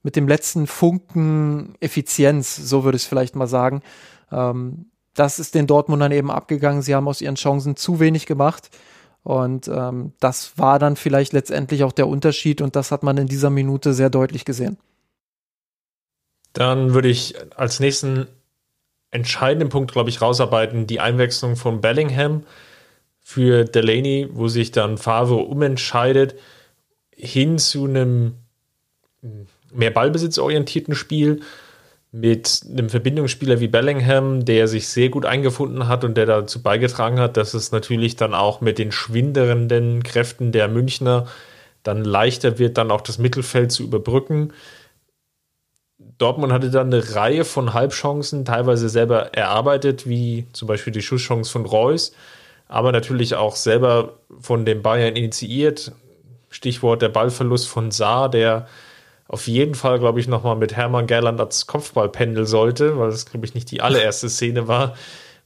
mit 0.03 0.17
dem 0.17 0.29
letzten 0.29 0.67
Funken 0.67 1.75
Effizienz, 1.81 2.57
so 2.57 2.85
würde 2.85 2.97
ich 2.97 3.03
es 3.03 3.09
vielleicht 3.09 3.37
mal 3.37 3.47
sagen. 3.47 3.83
Ähm, 4.31 4.87
das 5.15 5.39
ist 5.39 5.55
den 5.55 5.67
Dortmundern 5.67 6.13
eben 6.13 6.31
abgegangen. 6.31 6.83
Sie 6.83 6.95
haben 6.95 7.09
aus 7.09 7.21
ihren 7.21 7.37
Chancen 7.37 7.77
zu 7.77 8.01
wenig 8.01 8.27
gemacht. 8.27 8.71
Und 9.23 9.69
ähm, 9.69 10.13
das 10.21 10.59
war 10.59 10.79
dann 10.79 10.97
vielleicht 10.97 11.33
letztendlich 11.33 11.83
auch 11.83 11.93
der 11.93 12.09
Unterschied 12.09 12.61
und 12.61 12.77
das 12.77 12.91
hat 12.91 13.03
man 13.03 13.17
in 13.17 13.27
dieser 13.27 13.49
Minute 13.49 13.95
sehr 13.95 14.11
deutlich 14.11 14.45
gesehen. 14.45 14.77
Dann 16.53 16.93
würde 16.93 17.09
ich 17.09 17.35
als 17.57 17.81
nächsten 17.81 18.27
entscheidenden 19.15 19.69
Punkt, 19.69 19.93
glaube 19.93 20.11
ich, 20.11 20.21
rausarbeiten, 20.21 20.87
die 20.87 21.01
Einwechslung 21.01 21.57
von 21.57 21.81
Bellingham 21.81 22.43
für 23.21 23.65
Delaney, 23.65 24.29
wo 24.33 24.49
sich 24.49 24.73
dann 24.73 24.99
Favre 24.99 25.37
umentscheidet, 25.37 26.35
hin 27.15 27.59
zu 27.59 27.85
einem 27.85 28.35
mehr 29.73 29.91
ballbesitzorientierten 29.91 30.95
Spiel 30.95 31.41
mit 32.11 32.63
einem 32.69 32.91
Verbindungsspieler 32.91 33.61
wie 33.61 33.69
Bellingham, 33.69 34.45
der 34.45 34.69
sich 34.69 34.89
sehr 34.89 35.09
gut 35.09 35.27
eingefunden 35.27 35.89
hat 35.89 36.05
und 36.05 36.17
der 36.17 36.27
dazu 36.27 36.63
beigetragen 36.63 37.19
hat, 37.19 37.37
dass 37.37 37.55
es 37.55 37.73
natürlich 37.73 38.17
dann 38.17 38.35
auch 38.35 38.61
mit 38.61 38.79
den 38.79 38.93
schwindernden 38.93 40.03
Kräften 40.03 40.53
der 40.53 40.69
Münchner 40.69 41.27
dann 41.83 42.05
leichter 42.05 42.59
wird, 42.59 42.79
dann 42.79 42.91
auch 42.91 43.01
das 43.01 43.19
Mittelfeld 43.19 43.71
zu 43.71 43.85
überbrücken. 43.85 44.53
Dortmund 46.19 46.53
hatte 46.53 46.71
dann 46.71 46.93
eine 46.93 47.15
Reihe 47.15 47.45
von 47.45 47.75
Halbchancen, 47.75 48.45
teilweise 48.45 48.89
selber 48.89 49.35
erarbeitet, 49.35 50.09
wie 50.09 50.47
zum 50.53 50.69
Beispiel 50.69 50.93
die 50.93 51.03
Schusschance 51.03 51.51
von 51.51 51.67
Reus, 51.67 52.13
aber 52.69 52.93
natürlich 52.93 53.35
auch 53.35 53.57
selber 53.57 54.15
von 54.41 54.65
den 54.65 54.83
Bayern 54.83 55.17
initiiert. 55.17 55.93
Stichwort 56.51 57.03
der 57.03 57.09
Ballverlust 57.09 57.69
von 57.69 57.91
Saar, 57.91 58.31
der 58.31 58.69
auf 59.27 59.49
jeden 59.49 59.75
Fall, 59.75 59.99
glaube 59.99 60.21
ich, 60.21 60.29
nochmal 60.29 60.55
mit 60.55 60.77
Hermann 60.77 61.07
Gerland 61.07 61.41
als 61.41 61.67
Kopfball 61.67 62.09
pendeln 62.09 62.47
sollte, 62.47 62.99
weil 62.99 63.11
das, 63.11 63.27
glaube 63.27 63.47
ich, 63.47 63.55
nicht 63.55 63.71
die 63.71 63.81
allererste 63.81 64.29
Szene 64.29 64.69
war, 64.69 64.95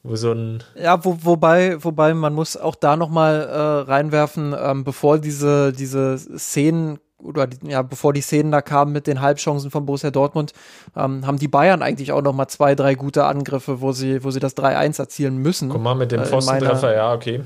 wo 0.02 0.16
so 0.16 0.32
ein. 0.32 0.62
Ja, 0.74 1.02
wo, 1.04 1.16
wobei, 1.22 1.82
wobei 1.82 2.12
man 2.12 2.34
muss 2.34 2.56
auch 2.56 2.74
da 2.74 2.96
nochmal 2.96 3.48
äh, 3.48 3.90
reinwerfen, 3.90 4.54
ähm, 4.58 4.84
bevor 4.84 5.18
diese, 5.18 5.72
diese 5.72 6.18
Szenen 6.18 6.98
oder 7.22 7.48
ja, 7.62 7.82
bevor 7.82 8.12
die 8.12 8.20
Szenen 8.20 8.52
da 8.52 8.62
kamen 8.62 8.92
mit 8.92 9.06
den 9.06 9.20
Halbchancen 9.20 9.70
von 9.70 9.86
Borussia 9.86 10.10
Dortmund, 10.10 10.52
ähm, 10.96 11.26
haben 11.26 11.38
die 11.38 11.48
Bayern 11.48 11.82
eigentlich 11.82 12.12
auch 12.12 12.22
noch 12.22 12.32
mal 12.32 12.48
zwei, 12.48 12.74
drei 12.74 12.94
gute 12.94 13.24
Angriffe, 13.24 13.80
wo 13.80 13.92
sie, 13.92 14.22
wo 14.24 14.30
sie 14.30 14.40
das 14.40 14.56
3-1 14.56 14.98
erzielen 14.98 15.38
müssen. 15.38 15.68
Guck 15.68 15.82
mal, 15.82 15.94
mit 15.94 16.12
dem 16.12 16.20
äh, 16.20 16.26
Pfostentreffer, 16.26 16.94
ja, 16.94 17.12
okay. 17.12 17.42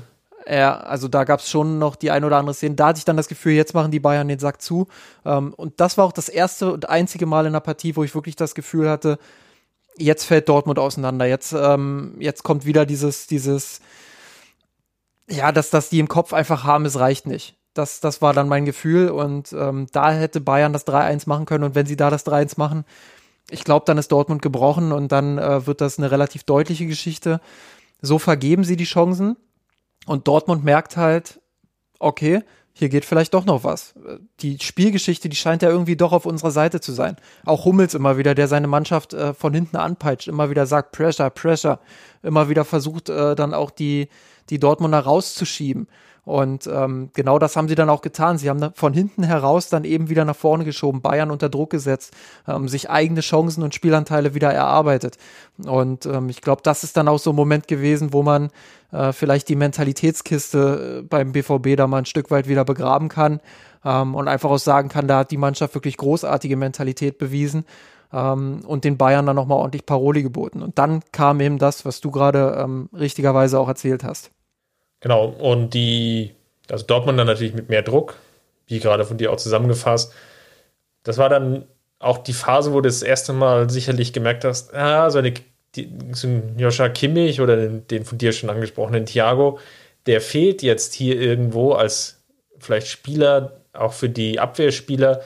Ja, 0.47 0.77
also 0.77 1.07
da 1.07 1.23
gab 1.23 1.39
es 1.39 1.49
schon 1.49 1.79
noch 1.79 1.95
die 1.95 2.11
ein 2.11 2.23
oder 2.23 2.37
andere 2.37 2.53
Szene. 2.53 2.75
Da 2.75 2.87
hatte 2.87 2.97
ich 2.97 3.05
dann 3.05 3.17
das 3.17 3.29
Gefühl, 3.29 3.53
jetzt 3.53 3.73
machen 3.73 3.91
die 3.91 4.01
Bayern 4.01 4.27
den 4.27 4.39
Sack 4.39 4.61
zu. 4.61 4.87
Ähm, 5.25 5.53
und 5.53 5.79
das 5.79 5.97
war 5.97 6.05
auch 6.05 6.11
das 6.11 6.27
erste 6.29 6.73
und 6.73 6.89
einzige 6.89 7.25
Mal 7.25 7.45
in 7.45 7.53
der 7.53 7.61
Partie, 7.61 7.95
wo 7.95 8.03
ich 8.03 8.13
wirklich 8.13 8.35
das 8.35 8.53
Gefühl 8.53 8.89
hatte, 8.89 9.19
jetzt 9.97 10.25
fällt 10.25 10.49
Dortmund 10.49 10.79
auseinander. 10.79 11.25
Jetzt, 11.25 11.53
ähm, 11.53 12.15
jetzt 12.19 12.43
kommt 12.43 12.65
wieder 12.65 12.85
dieses, 12.85 13.27
dieses, 13.27 13.79
ja, 15.29 15.51
dass, 15.51 15.69
dass 15.69 15.89
die 15.89 15.99
im 15.99 16.09
Kopf 16.09 16.33
einfach 16.33 16.65
haben, 16.65 16.85
es 16.85 16.99
reicht 16.99 17.25
nicht. 17.25 17.55
Das, 17.73 17.99
das 17.99 18.21
war 18.21 18.33
dann 18.33 18.47
mein 18.47 18.65
Gefühl 18.65 19.09
und 19.09 19.51
ähm, 19.53 19.87
da 19.91 20.11
hätte 20.11 20.41
Bayern 20.41 20.73
das 20.73 20.85
3-1 20.85 21.27
machen 21.27 21.45
können 21.45 21.63
und 21.63 21.75
wenn 21.75 21.87
sie 21.87 21.95
da 21.95 22.09
das 22.09 22.25
3-1 22.25 22.53
machen, 22.57 22.85
ich 23.49 23.63
glaube, 23.63 23.85
dann 23.85 23.97
ist 23.97 24.11
Dortmund 24.11 24.41
gebrochen 24.41 24.91
und 24.91 25.11
dann 25.11 25.37
äh, 25.37 25.65
wird 25.65 25.81
das 25.81 25.97
eine 25.97 26.11
relativ 26.11 26.43
deutliche 26.43 26.85
Geschichte. 26.85 27.41
So 28.01 28.19
vergeben 28.19 28.63
sie 28.63 28.75
die 28.75 28.83
Chancen 28.85 29.37
und 30.05 30.27
Dortmund 30.27 30.63
merkt 30.63 30.97
halt, 30.97 31.41
okay, 31.99 32.43
hier 32.75 32.89
geht 32.89 33.05
vielleicht 33.05 33.33
doch 33.35 33.45
noch 33.45 33.63
was. 33.63 33.93
Die 34.39 34.57
Spielgeschichte, 34.59 35.29
die 35.29 35.35
scheint 35.35 35.61
ja 35.61 35.69
irgendwie 35.69 35.95
doch 35.95 36.11
auf 36.11 36.25
unserer 36.25 36.49
Seite 36.49 36.81
zu 36.81 36.91
sein. 36.91 37.17
Auch 37.45 37.65
Hummels 37.65 37.93
immer 37.93 38.17
wieder, 38.17 38.33
der 38.33 38.47
seine 38.47 38.67
Mannschaft 38.67 39.13
äh, 39.13 39.33
von 39.35 39.53
hinten 39.53 39.77
anpeitscht, 39.77 40.27
immer 40.27 40.49
wieder 40.49 40.65
sagt 40.65 40.91
Pressure, 40.91 41.29
Pressure, 41.29 41.79
immer 42.23 42.49
wieder 42.49 42.65
versucht 42.65 43.09
äh, 43.09 43.35
dann 43.35 43.53
auch 43.53 43.69
die, 43.69 44.09
die 44.49 44.59
Dortmunder 44.59 44.99
rauszuschieben. 44.99 45.87
Und 46.25 46.67
ähm, 46.67 47.09
genau 47.13 47.37
das 47.37 47.57
haben 47.57 47.67
sie 47.67 47.75
dann 47.75 47.89
auch 47.89 48.01
getan. 48.01 48.37
Sie 48.37 48.49
haben 48.49 48.71
von 48.75 48.93
hinten 48.93 49.23
heraus 49.23 49.67
dann 49.67 49.83
eben 49.83 50.09
wieder 50.09 50.23
nach 50.23 50.35
vorne 50.35 50.63
geschoben, 50.63 51.01
Bayern 51.01 51.31
unter 51.31 51.49
Druck 51.49 51.71
gesetzt, 51.71 52.13
ähm, 52.47 52.69
sich 52.69 52.89
eigene 52.89 53.19
Chancen 53.19 53.61
und 53.61 53.75
Spielanteile 53.75 54.33
wieder 54.33 54.51
erarbeitet. 54.51 55.17
Und 55.65 56.05
ähm, 56.05 56.29
ich 56.29 56.41
glaube, 56.41 56.61
das 56.63 56.85
ist 56.85 56.95
dann 56.95 57.09
auch 57.09 57.19
so 57.19 57.31
ein 57.31 57.35
Moment 57.35 57.67
gewesen, 57.67 58.13
wo 58.13 58.23
man 58.23 58.51
äh, 58.93 59.11
vielleicht 59.11 59.49
die 59.49 59.57
Mentalitätskiste 59.57 60.99
äh, 60.99 61.01
beim 61.01 61.33
BVB 61.33 61.75
da 61.75 61.87
mal 61.87 61.97
ein 61.97 62.05
Stück 62.05 62.31
weit 62.31 62.47
wieder 62.47 62.63
begraben 62.63 63.09
kann 63.09 63.41
ähm, 63.83 64.15
und 64.15 64.29
einfach 64.29 64.49
auch 64.49 64.59
sagen 64.59 64.87
kann, 64.87 65.09
da 65.09 65.19
hat 65.19 65.31
die 65.31 65.37
Mannschaft 65.37 65.75
wirklich 65.75 65.97
großartige 65.97 66.55
Mentalität 66.55 67.17
bewiesen 67.17 67.65
ähm, 68.13 68.61
und 68.65 68.85
den 68.85 68.97
Bayern 68.97 69.25
dann 69.25 69.35
nochmal 69.35 69.57
ordentlich 69.57 69.85
Paroli 69.85 70.23
geboten. 70.23 70.61
Und 70.61 70.79
dann 70.79 71.01
kam 71.11 71.41
eben 71.41 71.57
das, 71.57 71.83
was 71.83 71.99
du 71.99 72.11
gerade 72.11 72.57
ähm, 72.63 72.87
richtigerweise 72.93 73.59
auch 73.59 73.67
erzählt 73.67 74.05
hast. 74.05 74.31
Genau, 75.03 75.25
und 75.25 75.73
die, 75.73 76.31
also 76.69 76.85
Dortmund 76.85 77.19
dann 77.19 77.27
natürlich 77.27 77.53
mit 77.53 77.67
mehr 77.67 77.81
Druck, 77.81 78.15
wie 78.67 78.79
gerade 78.79 79.03
von 79.03 79.17
dir 79.17 79.33
auch 79.33 79.37
zusammengefasst. 79.37 80.13
Das 81.03 81.17
war 81.17 81.27
dann 81.27 81.65
auch 81.99 82.19
die 82.19 82.31
Phase, 82.31 82.71
wo 82.71 82.77
du 82.79 82.87
das 82.87 83.03
erste 83.03 83.33
Mal 83.33 83.69
sicherlich 83.69 84.13
gemerkt 84.13 84.45
hast, 84.45 84.73
ah, 84.73 85.09
so, 85.09 85.19
eine, 85.19 85.33
die, 85.75 85.91
so 86.13 86.29
ein 86.29 86.57
Joscha 86.57 86.87
Kimmich 86.87 87.41
oder 87.41 87.57
den, 87.57 87.85
den, 87.89 88.05
von 88.05 88.17
dir 88.17 88.31
schon 88.31 88.49
angesprochenen 88.49 89.05
Thiago, 89.05 89.59
der 90.05 90.21
fehlt 90.21 90.61
jetzt 90.63 90.93
hier 90.93 91.19
irgendwo 91.19 91.73
als 91.73 92.23
vielleicht 92.57 92.87
Spieler, 92.87 93.59
auch 93.73 93.91
für 93.91 94.07
die 94.07 94.39
Abwehrspieler, 94.39 95.19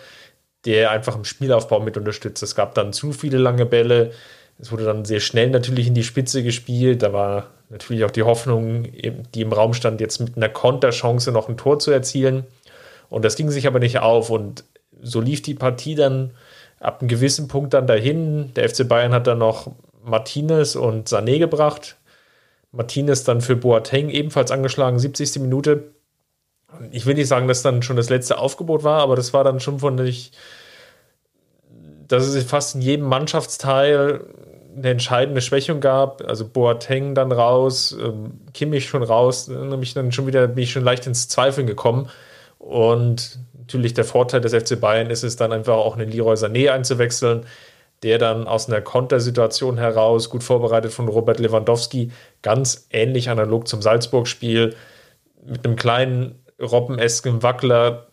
der 0.66 0.90
einfach 0.90 1.16
im 1.16 1.24
Spielaufbau 1.24 1.82
mit 1.82 1.98
unterstützt. 1.98 2.42
Es 2.42 2.56
gab 2.56 2.74
dann 2.74 2.94
zu 2.94 3.12
viele 3.12 3.38
lange 3.38 3.68
Bälle. 3.68 4.12
Es 4.58 4.72
wurde 4.72 4.86
dann 4.86 5.06
sehr 5.06 5.20
schnell 5.20 5.52
natürlich 5.52 5.86
in 5.86 5.94
die 5.94 6.04
Spitze 6.04 6.42
gespielt. 6.42 7.04
Da 7.04 7.14
war 7.14 7.52
natürlich 7.70 8.04
auch 8.06 8.12
die 8.12 8.24
Hoffnung, 8.24 8.88
die 9.34 9.42
im 9.42 9.54
Raum 9.54 9.74
stand, 9.74 10.02
jetzt 10.02 10.20
mit 10.20 10.38
einer 10.38 10.50
Konterchance 10.50 11.32
noch 11.32 11.50
ein 11.50 11.58
Tor 11.58 11.80
zu 11.80 11.92
erzielen. 11.92 12.46
Und 13.10 13.26
das 13.26 13.36
ging 13.36 13.50
sich 13.50 13.68
aber 13.68 13.80
nicht 13.80 14.00
auf. 14.00 14.30
Und 14.30 14.64
so 15.02 15.22
lief 15.22 15.42
die 15.42 15.54
Partie 15.54 15.96
dann 15.96 16.32
ab 16.80 17.02
einem 17.02 17.10
gewissen 17.10 17.48
Punkt 17.48 17.74
dann 17.74 17.88
dahin. 17.88 18.54
Der 18.56 18.70
FC 18.70 18.88
Bayern 18.88 19.14
hat 19.14 19.28
dann 19.28 19.40
noch 19.40 19.72
Martinez 20.04 20.76
und 20.76 21.10
Sané 21.10 21.40
gebracht. 21.40 21.98
Martinez 22.72 23.24
dann 23.24 23.42
für 23.42 23.56
Boateng 23.56 24.10
ebenfalls 24.10 24.52
angeschlagen, 24.52 25.00
70. 25.00 25.40
Minute. 25.40 25.92
Ich 26.92 27.06
will 27.06 27.16
nicht 27.16 27.28
sagen, 27.28 27.48
dass 27.48 27.64
dann 27.64 27.82
schon 27.82 27.96
das 27.96 28.10
letzte 28.10 28.38
Aufgebot 28.38 28.84
war, 28.84 29.02
aber 29.02 29.16
das 29.16 29.34
war 29.34 29.44
dann 29.44 29.60
schon 29.60 29.80
von 29.80 29.98
dass 32.08 32.26
es 32.26 32.44
fast 32.44 32.76
in 32.76 32.82
jedem 32.82 33.06
Mannschaftsteil 33.06 34.26
eine 34.78 34.90
entscheidende 34.90 35.42
Schwächung 35.42 35.80
gab. 35.80 36.24
Also 36.28 36.48
Boateng 36.48 37.16
dann 37.16 37.32
raus, 37.32 37.96
ähm, 38.00 38.40
Kimmich 38.54 38.88
schon 38.88 39.04
raus, 39.04 39.48
nämlich 39.48 39.94
dann 39.94 40.12
schon 40.12 40.28
wieder 40.28 40.48
bin 40.48 40.64
ich 40.64 40.72
schon 40.72 40.84
leicht 40.84 41.08
ins 41.08 41.28
Zweifeln 41.28 41.68
gekommen. 41.68 42.10
Und 42.60 43.40
natürlich 43.60 43.94
der 43.94 44.06
Vorteil 44.06 44.42
des 44.42 44.54
FC 44.54 44.80
Bayern 44.80 45.10
ist 45.10 45.24
es 45.24 45.36
dann 45.36 45.52
einfach 45.52 45.76
auch 45.76 45.98
einen 45.98 46.12
Leroy 46.12 46.36
Sané 46.36 46.70
einzuwechseln, 46.72 47.46
der 48.04 48.20
dann 48.20 48.48
aus 48.48 48.68
einer 48.68 48.82
Kontersituation 48.82 49.78
heraus, 49.78 50.30
gut 50.30 50.44
vorbereitet 50.44 50.94
von 50.94 51.08
Robert 51.08 51.40
Lewandowski, 51.40 52.12
ganz 52.44 52.88
ähnlich 52.92 53.30
analog 53.30 53.68
zum 53.68 53.82
Salzburg-Spiel, 53.82 54.76
mit 55.44 55.66
einem 55.66 55.76
kleinen 55.76 56.36
robbenesken 56.62 57.42
Wackler 57.42 58.08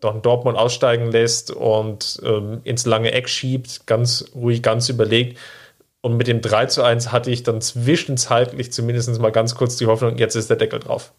doch 0.00 0.20
Dortmund 0.20 0.56
aussteigen 0.56 1.10
lässt 1.10 1.50
und 1.50 2.20
ähm, 2.24 2.60
ins 2.64 2.86
lange 2.86 3.12
Eck 3.12 3.28
schiebt, 3.28 3.86
ganz 3.86 4.24
ruhig, 4.34 4.62
ganz 4.62 4.88
überlegt. 4.88 5.38
Und 6.02 6.16
mit 6.16 6.26
dem 6.26 6.40
3 6.40 6.66
zu 6.66 6.82
1 6.82 7.12
hatte 7.12 7.30
ich 7.30 7.42
dann 7.42 7.60
zwischenzeitlich 7.60 8.72
zumindest 8.72 9.18
mal 9.20 9.32
ganz 9.32 9.54
kurz 9.54 9.76
die 9.76 9.86
Hoffnung, 9.86 10.16
jetzt 10.16 10.34
ist 10.34 10.48
der 10.48 10.56
Deckel 10.56 10.80
drauf. 10.80 11.12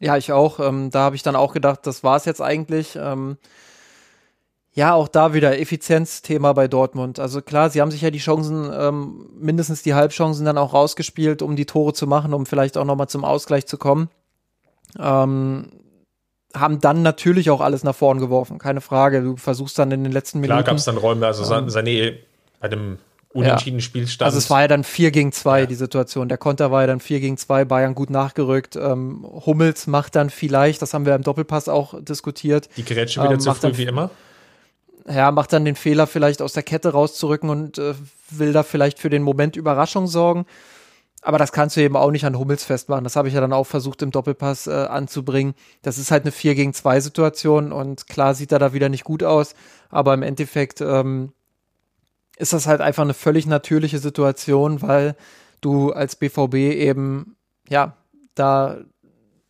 Ja, 0.00 0.16
ich 0.16 0.32
auch. 0.32 0.60
Ähm, 0.60 0.90
da 0.90 1.00
habe 1.00 1.16
ich 1.16 1.22
dann 1.22 1.36
auch 1.36 1.54
gedacht, 1.54 1.86
das 1.86 2.04
war 2.04 2.16
es 2.16 2.26
jetzt 2.26 2.42
eigentlich. 2.42 2.96
Ähm, 2.96 3.38
ja, 4.74 4.92
auch 4.92 5.08
da 5.08 5.32
wieder 5.34 5.58
Effizienzthema 5.58 6.52
bei 6.52 6.66
Dortmund. 6.66 7.20
Also 7.20 7.40
klar, 7.40 7.70
sie 7.70 7.80
haben 7.80 7.92
sich 7.92 8.02
ja 8.02 8.10
die 8.10 8.18
Chancen, 8.18 8.70
ähm, 8.76 9.30
mindestens 9.38 9.82
die 9.82 9.94
Halbchancen 9.94 10.44
dann 10.44 10.58
auch 10.58 10.74
rausgespielt, 10.74 11.42
um 11.42 11.54
die 11.54 11.64
Tore 11.64 11.92
zu 11.92 12.08
machen, 12.08 12.34
um 12.34 12.44
vielleicht 12.44 12.76
auch 12.76 12.84
nochmal 12.84 13.08
zum 13.08 13.24
Ausgleich 13.24 13.66
zu 13.66 13.78
kommen. 13.78 14.10
Ähm, 14.98 15.70
haben 16.52 16.80
dann 16.80 17.02
natürlich 17.02 17.50
auch 17.50 17.60
alles 17.60 17.84
nach 17.84 17.94
vorn 17.94 18.18
geworfen, 18.18 18.58
keine 18.58 18.80
Frage. 18.80 19.22
Du 19.22 19.36
versuchst 19.36 19.78
dann 19.78 19.92
in 19.92 20.02
den 20.02 20.12
letzten 20.12 20.40
Minuten. 20.40 20.56
Klar 20.56 20.64
gab 20.64 20.76
es 20.76 20.84
dann 20.84 20.96
Räume, 20.96 21.26
also 21.26 21.42
ähm, 21.54 21.68
Sané 21.68 22.16
bei 22.60 22.68
dem 22.68 22.98
unentschiedenen 23.34 23.80
ja. 23.80 23.84
Spielstand. 23.84 24.26
Also 24.26 24.38
es 24.38 24.48
war 24.48 24.62
ja 24.62 24.68
dann 24.68 24.84
4 24.84 25.10
gegen 25.10 25.32
2, 25.32 25.60
ja. 25.60 25.66
die 25.66 25.74
Situation. 25.74 26.28
Der 26.28 26.38
Konter 26.38 26.70
war 26.70 26.82
ja 26.82 26.86
dann 26.86 27.00
4 27.00 27.20
gegen 27.20 27.36
2, 27.36 27.64
Bayern 27.64 27.94
gut 27.94 28.08
nachgerückt. 28.08 28.76
Ähm, 28.76 29.26
Hummels 29.44 29.86
macht 29.86 30.14
dann 30.14 30.30
vielleicht, 30.30 30.80
das 30.80 30.94
haben 30.94 31.04
wir 31.04 31.14
im 31.14 31.22
Doppelpass 31.22 31.68
auch 31.68 32.00
diskutiert. 32.02 32.68
Die 32.76 32.84
Grätsche 32.84 33.20
wieder 33.20 33.32
ähm, 33.32 33.40
zu 33.40 33.52
früh 33.52 33.76
wie 33.76 33.84
immer. 33.84 34.10
Ja, 35.06 35.30
macht 35.32 35.52
dann 35.52 35.66
den 35.66 35.76
Fehler 35.76 36.06
vielleicht 36.06 36.40
aus 36.40 36.54
der 36.54 36.62
Kette 36.62 36.90
rauszurücken 36.90 37.50
und 37.50 37.76
äh, 37.76 37.94
will 38.30 38.52
da 38.52 38.62
vielleicht 38.62 38.98
für 38.98 39.10
den 39.10 39.22
Moment 39.22 39.56
Überraschung 39.56 40.06
sorgen. 40.06 40.46
Aber 41.20 41.38
das 41.38 41.52
kannst 41.52 41.76
du 41.76 41.80
eben 41.80 41.96
auch 41.96 42.10
nicht 42.10 42.24
an 42.24 42.38
Hummels 42.38 42.64
festmachen. 42.64 43.02
Das 43.02 43.16
habe 43.16 43.28
ich 43.28 43.34
ja 43.34 43.40
dann 43.40 43.52
auch 43.52 43.64
versucht 43.64 44.02
im 44.02 44.10
Doppelpass 44.10 44.66
äh, 44.66 44.70
anzubringen. 44.70 45.54
Das 45.82 45.98
ist 45.98 46.10
halt 46.10 46.24
eine 46.24 46.32
4 46.32 46.54
gegen 46.54 46.74
2 46.74 47.00
Situation 47.00 47.72
und 47.72 48.06
klar 48.06 48.34
sieht 48.34 48.52
er 48.52 48.58
da 48.58 48.72
wieder 48.74 48.90
nicht 48.90 49.04
gut 49.04 49.22
aus. 49.22 49.54
Aber 49.88 50.14
im 50.14 50.22
Endeffekt 50.22 50.80
ähm, 50.80 51.32
ist 52.36 52.52
das 52.52 52.66
halt 52.66 52.80
einfach 52.80 53.02
eine 53.02 53.14
völlig 53.14 53.46
natürliche 53.46 53.98
Situation, 53.98 54.82
weil 54.82 55.16
du 55.60 55.92
als 55.92 56.16
BVB 56.16 56.54
eben, 56.54 57.36
ja, 57.68 57.96
da 58.34 58.78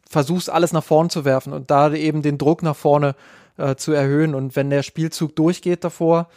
versuchst 0.08 0.50
alles 0.50 0.72
nach 0.72 0.84
vorne 0.84 1.08
zu 1.08 1.24
werfen 1.24 1.52
und 1.52 1.70
da 1.70 1.92
eben 1.92 2.22
den 2.22 2.38
Druck 2.38 2.62
nach 2.62 2.76
vorne 2.76 3.16
äh, 3.56 3.74
zu 3.76 3.92
erhöhen. 3.92 4.34
Und 4.34 4.54
wenn 4.56 4.70
der 4.70 4.82
Spielzug 4.82 5.34
durchgeht 5.34 5.82
davor, 5.82 6.28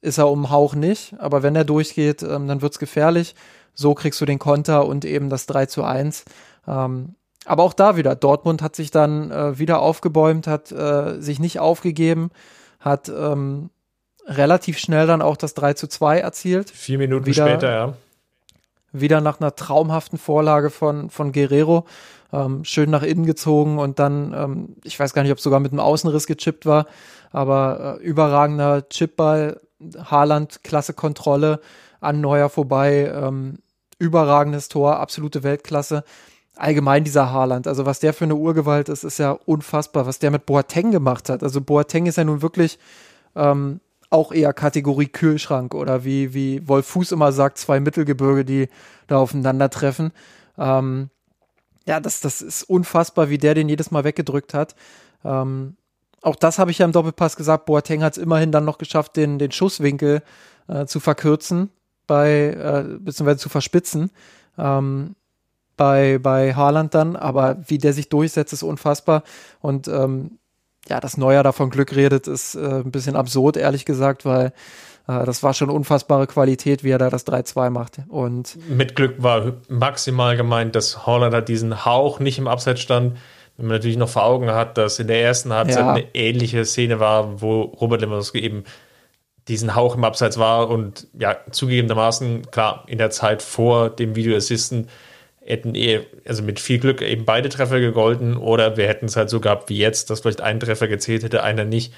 ist 0.00 0.18
er 0.18 0.30
um 0.30 0.50
Hauch 0.50 0.74
nicht, 0.74 1.14
aber 1.18 1.42
wenn 1.42 1.56
er 1.56 1.64
durchgeht, 1.64 2.22
ähm, 2.22 2.48
dann 2.48 2.62
wird's 2.62 2.78
gefährlich. 2.78 3.34
So 3.74 3.94
kriegst 3.94 4.20
du 4.20 4.24
den 4.24 4.38
Konter 4.38 4.86
und 4.86 5.04
eben 5.04 5.28
das 5.28 5.46
3 5.46 5.66
zu 5.66 5.84
1. 5.84 6.24
Ähm, 6.66 7.14
aber 7.44 7.62
auch 7.62 7.72
da 7.72 7.96
wieder, 7.96 8.14
Dortmund 8.16 8.62
hat 8.62 8.76
sich 8.76 8.90
dann 8.90 9.30
äh, 9.30 9.58
wieder 9.58 9.80
aufgebäumt, 9.80 10.46
hat 10.46 10.72
äh, 10.72 11.20
sich 11.20 11.38
nicht 11.38 11.60
aufgegeben, 11.60 12.30
hat 12.80 13.08
ähm, 13.08 13.70
relativ 14.28 14.78
schnell 14.78 15.06
dann 15.06 15.22
auch 15.22 15.36
das 15.36 15.54
3 15.54 15.74
zu 15.74 15.88
2 15.88 16.20
erzielt. 16.20 16.70
Vier 16.70 16.98
Minuten 16.98 17.26
wieder, 17.26 17.46
später, 17.46 17.70
ja. 17.70 17.94
Wieder 18.92 19.20
nach 19.20 19.40
einer 19.40 19.54
traumhaften 19.54 20.18
Vorlage 20.18 20.70
von, 20.70 21.10
von 21.10 21.32
Guerrero. 21.32 21.86
Ähm, 22.32 22.64
schön 22.64 22.90
nach 22.90 23.02
innen 23.02 23.24
gezogen 23.24 23.78
und 23.78 23.98
dann, 23.98 24.34
ähm, 24.34 24.76
ich 24.84 25.00
weiß 25.00 25.14
gar 25.14 25.22
nicht, 25.22 25.32
ob 25.32 25.38
es 25.38 25.44
sogar 25.44 25.60
mit 25.60 25.72
einem 25.72 25.80
Außenriss 25.80 26.26
gechippt 26.26 26.66
war, 26.66 26.86
aber 27.30 27.98
äh, 28.00 28.04
überragender 28.04 28.86
Chipball, 28.90 29.60
Haaland, 29.96 30.62
klasse 30.62 30.92
Kontrolle, 30.92 31.60
an 32.00 32.20
Neuer 32.20 32.50
vorbei, 32.50 33.10
ähm, 33.14 33.60
überragendes 33.98 34.68
Tor, 34.68 34.98
absolute 34.98 35.42
Weltklasse. 35.42 36.04
Allgemein 36.54 37.02
dieser 37.02 37.32
Haaland, 37.32 37.66
also 37.66 37.86
was 37.86 38.00
der 38.00 38.12
für 38.12 38.24
eine 38.24 38.34
Urgewalt 38.34 38.90
ist, 38.90 39.04
ist 39.04 39.18
ja 39.18 39.30
unfassbar, 39.30 40.06
was 40.06 40.18
der 40.18 40.30
mit 40.30 40.44
Boateng 40.44 40.90
gemacht 40.90 41.30
hat. 41.30 41.42
Also 41.42 41.62
Boateng 41.62 42.04
ist 42.06 42.18
ja 42.18 42.24
nun 42.24 42.42
wirklich 42.42 42.78
ähm, 43.36 43.80
auch 44.10 44.32
eher 44.32 44.52
Kategorie 44.52 45.08
Kühlschrank 45.08 45.74
oder 45.74 46.04
wie, 46.04 46.34
wie 46.34 46.66
Wolf 46.66 46.86
Fuß 46.86 47.12
immer 47.12 47.32
sagt, 47.32 47.58
zwei 47.58 47.80
Mittelgebirge, 47.80 48.44
die 48.44 48.68
da 49.06 49.18
aufeinandertreffen. 49.18 50.12
Ähm, 50.56 51.10
ja, 51.86 52.00
das, 52.00 52.20
das 52.20 52.42
ist 52.42 52.64
unfassbar, 52.64 53.30
wie 53.30 53.38
der 53.38 53.54
den 53.54 53.68
jedes 53.68 53.90
Mal 53.90 54.04
weggedrückt 54.04 54.54
hat. 54.54 54.74
Ähm, 55.24 55.76
auch 56.22 56.36
das 56.36 56.58
habe 56.58 56.70
ich 56.70 56.78
ja 56.78 56.86
im 56.86 56.92
Doppelpass 56.92 57.36
gesagt. 57.36 57.66
Boateng 57.66 58.02
hat 58.02 58.16
es 58.16 58.22
immerhin 58.22 58.52
dann 58.52 58.64
noch 58.64 58.78
geschafft, 58.78 59.16
den, 59.16 59.38
den 59.38 59.52
Schusswinkel 59.52 60.22
äh, 60.68 60.86
zu 60.86 61.00
verkürzen, 61.00 61.70
bei, 62.06 62.48
äh, 62.48 62.98
beziehungsweise 62.98 63.38
zu 63.38 63.48
verspitzen. 63.48 64.10
Ähm, 64.56 65.14
bei, 65.76 66.18
bei 66.18 66.54
Haaland 66.54 66.94
dann, 66.94 67.14
aber 67.14 67.58
wie 67.66 67.78
der 67.78 67.92
sich 67.92 68.08
durchsetzt, 68.08 68.52
ist 68.52 68.64
unfassbar. 68.64 69.22
Und 69.60 69.86
ähm, 69.88 70.38
ja, 70.88 71.00
dass 71.00 71.16
Neuer 71.16 71.42
davon 71.42 71.70
Glück 71.70 71.94
redet, 71.94 72.26
ist 72.26 72.54
äh, 72.54 72.58
ein 72.58 72.90
bisschen 72.90 73.16
absurd, 73.16 73.56
ehrlich 73.56 73.84
gesagt, 73.84 74.24
weil 74.24 74.52
äh, 75.06 75.24
das 75.24 75.42
war 75.42 75.54
schon 75.54 75.70
unfassbare 75.70 76.26
Qualität, 76.26 76.84
wie 76.84 76.90
er 76.90 76.98
da 76.98 77.10
das 77.10 77.26
3-2 77.26 77.70
macht. 77.70 78.00
Und 78.08 78.56
mit 78.68 78.94
Glück 78.94 79.22
war 79.22 79.54
maximal 79.68 80.36
gemeint, 80.36 80.74
dass 80.74 81.06
Holland 81.06 81.34
hat 81.34 81.48
diesen 81.48 81.84
Hauch 81.84 82.20
nicht 82.20 82.38
im 82.38 82.46
Abseits 82.46 82.80
stand. 82.80 83.16
Wenn 83.56 83.66
man 83.66 83.76
natürlich 83.76 83.96
noch 83.96 84.08
vor 84.08 84.24
Augen 84.24 84.50
hat, 84.50 84.78
dass 84.78 85.00
in 85.00 85.08
der 85.08 85.20
ersten 85.20 85.52
Halbzeit 85.52 85.84
ja. 85.84 85.92
eine 85.92 86.14
ähnliche 86.14 86.64
Szene 86.64 87.00
war, 87.00 87.40
wo 87.40 87.62
Robert 87.62 88.02
Lewandowski 88.02 88.38
eben 88.38 88.64
diesen 89.48 89.74
Hauch 89.74 89.96
im 89.96 90.04
Abseits 90.04 90.38
war 90.38 90.68
und 90.68 91.08
ja, 91.18 91.38
zugegebenermaßen, 91.50 92.50
klar, 92.50 92.84
in 92.86 92.98
der 92.98 93.10
Zeit 93.10 93.42
vor 93.42 93.90
dem 93.90 94.14
Videoassisten 94.14 94.88
hätten 95.48 95.74
eh, 95.74 96.00
also 96.26 96.42
mit 96.42 96.60
viel 96.60 96.78
Glück 96.78 97.00
eben 97.02 97.24
beide 97.24 97.48
Treffer 97.48 97.80
gegolten 97.80 98.36
oder 98.36 98.76
wir 98.76 98.86
hätten 98.86 99.06
es 99.06 99.16
halt 99.16 99.30
so 99.30 99.40
gehabt 99.40 99.68
wie 99.70 99.78
jetzt, 99.78 100.10
dass 100.10 100.20
vielleicht 100.20 100.40
ein 100.40 100.60
Treffer 100.60 100.88
gezählt 100.88 101.22
hätte, 101.22 101.42
einer 101.42 101.64
nicht. 101.64 101.92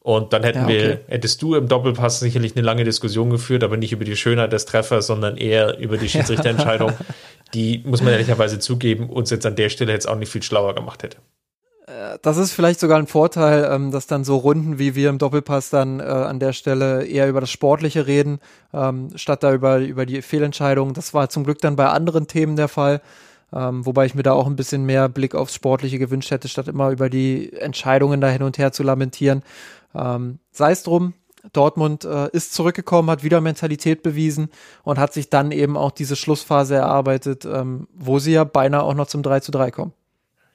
Und 0.00 0.32
dann 0.32 0.42
hätten 0.42 0.60
ja, 0.60 0.64
okay. 0.64 0.82
wir, 0.82 1.00
hättest 1.08 1.42
du 1.42 1.54
im 1.54 1.68
Doppelpass 1.68 2.20
sicherlich 2.20 2.56
eine 2.56 2.64
lange 2.64 2.84
Diskussion 2.84 3.30
geführt, 3.30 3.62
aber 3.62 3.76
nicht 3.76 3.92
über 3.92 4.04
die 4.04 4.16
Schönheit 4.16 4.52
des 4.52 4.64
Treffers, 4.64 5.06
sondern 5.06 5.36
eher 5.36 5.78
über 5.78 5.98
die 5.98 6.08
Schiedsrichterentscheidung, 6.08 6.92
die, 7.54 7.82
muss 7.84 8.02
man 8.02 8.12
ehrlicherweise 8.14 8.58
zugeben, 8.58 9.10
uns 9.10 9.30
jetzt 9.30 9.44
an 9.44 9.56
der 9.56 9.68
Stelle 9.68 9.92
jetzt 9.92 10.08
auch 10.08 10.16
nicht 10.16 10.32
viel 10.32 10.42
schlauer 10.42 10.74
gemacht 10.74 11.02
hätte. 11.02 11.18
Das 12.22 12.36
ist 12.36 12.52
vielleicht 12.52 12.80
sogar 12.80 12.98
ein 12.98 13.06
Vorteil, 13.06 13.68
ähm, 13.72 13.90
dass 13.90 14.06
dann 14.06 14.22
so 14.22 14.36
Runden 14.36 14.78
wie 14.78 14.94
wir 14.94 15.08
im 15.08 15.18
Doppelpass 15.18 15.70
dann 15.70 16.00
äh, 16.00 16.04
an 16.04 16.38
der 16.38 16.52
Stelle 16.52 17.04
eher 17.04 17.28
über 17.28 17.40
das 17.40 17.50
Sportliche 17.50 18.06
reden, 18.06 18.40
ähm, 18.72 19.10
statt 19.16 19.42
da 19.42 19.52
über, 19.52 19.78
über 19.78 20.06
die 20.06 20.22
Fehlentscheidungen. 20.22 20.94
Das 20.94 21.14
war 21.14 21.28
zum 21.28 21.44
Glück 21.44 21.58
dann 21.60 21.76
bei 21.76 21.88
anderen 21.88 22.28
Themen 22.28 22.56
der 22.56 22.68
Fall, 22.68 23.00
ähm, 23.52 23.84
wobei 23.84 24.06
ich 24.06 24.14
mir 24.14 24.22
da 24.22 24.32
auch 24.32 24.46
ein 24.46 24.56
bisschen 24.56 24.84
mehr 24.84 25.08
Blick 25.08 25.34
aufs 25.34 25.54
Sportliche 25.54 25.98
gewünscht 25.98 26.30
hätte, 26.30 26.48
statt 26.48 26.68
immer 26.68 26.90
über 26.90 27.10
die 27.10 27.52
Entscheidungen 27.52 28.20
da 28.20 28.28
hin 28.28 28.42
und 28.42 28.58
her 28.58 28.70
zu 28.70 28.82
lamentieren. 28.82 29.42
Ähm, 29.94 30.38
Sei 30.52 30.70
es 30.72 30.84
drum, 30.84 31.14
Dortmund 31.52 32.04
äh, 32.04 32.28
ist 32.30 32.54
zurückgekommen, 32.54 33.10
hat 33.10 33.24
wieder 33.24 33.40
Mentalität 33.40 34.02
bewiesen 34.02 34.50
und 34.84 34.98
hat 34.98 35.12
sich 35.12 35.30
dann 35.30 35.50
eben 35.50 35.76
auch 35.76 35.90
diese 35.90 36.16
Schlussphase 36.16 36.76
erarbeitet, 36.76 37.44
ähm, 37.44 37.88
wo 37.94 38.18
sie 38.18 38.32
ja 38.32 38.44
beinahe 38.44 38.82
auch 38.82 38.94
noch 38.94 39.06
zum 39.06 39.22
3 39.22 39.40
zu 39.40 39.50
3 39.50 39.70
kommen. 39.70 39.92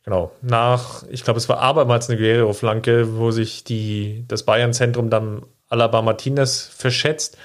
Genau, 0.03 0.31
nach, 0.41 1.03
ich 1.09 1.23
glaube, 1.23 1.37
es 1.37 1.47
war 1.47 1.59
abermals 1.59 2.09
eine 2.09 2.19
Guerrero-Flanke, 2.19 3.17
wo 3.17 3.31
sich 3.31 3.63
die, 3.63 4.25
das 4.27 4.43
Bayern-Zentrum 4.43 5.09
dann 5.09 5.45
Alaba 5.69 6.01
Martinez 6.01 6.69
verschätzt 6.75 7.37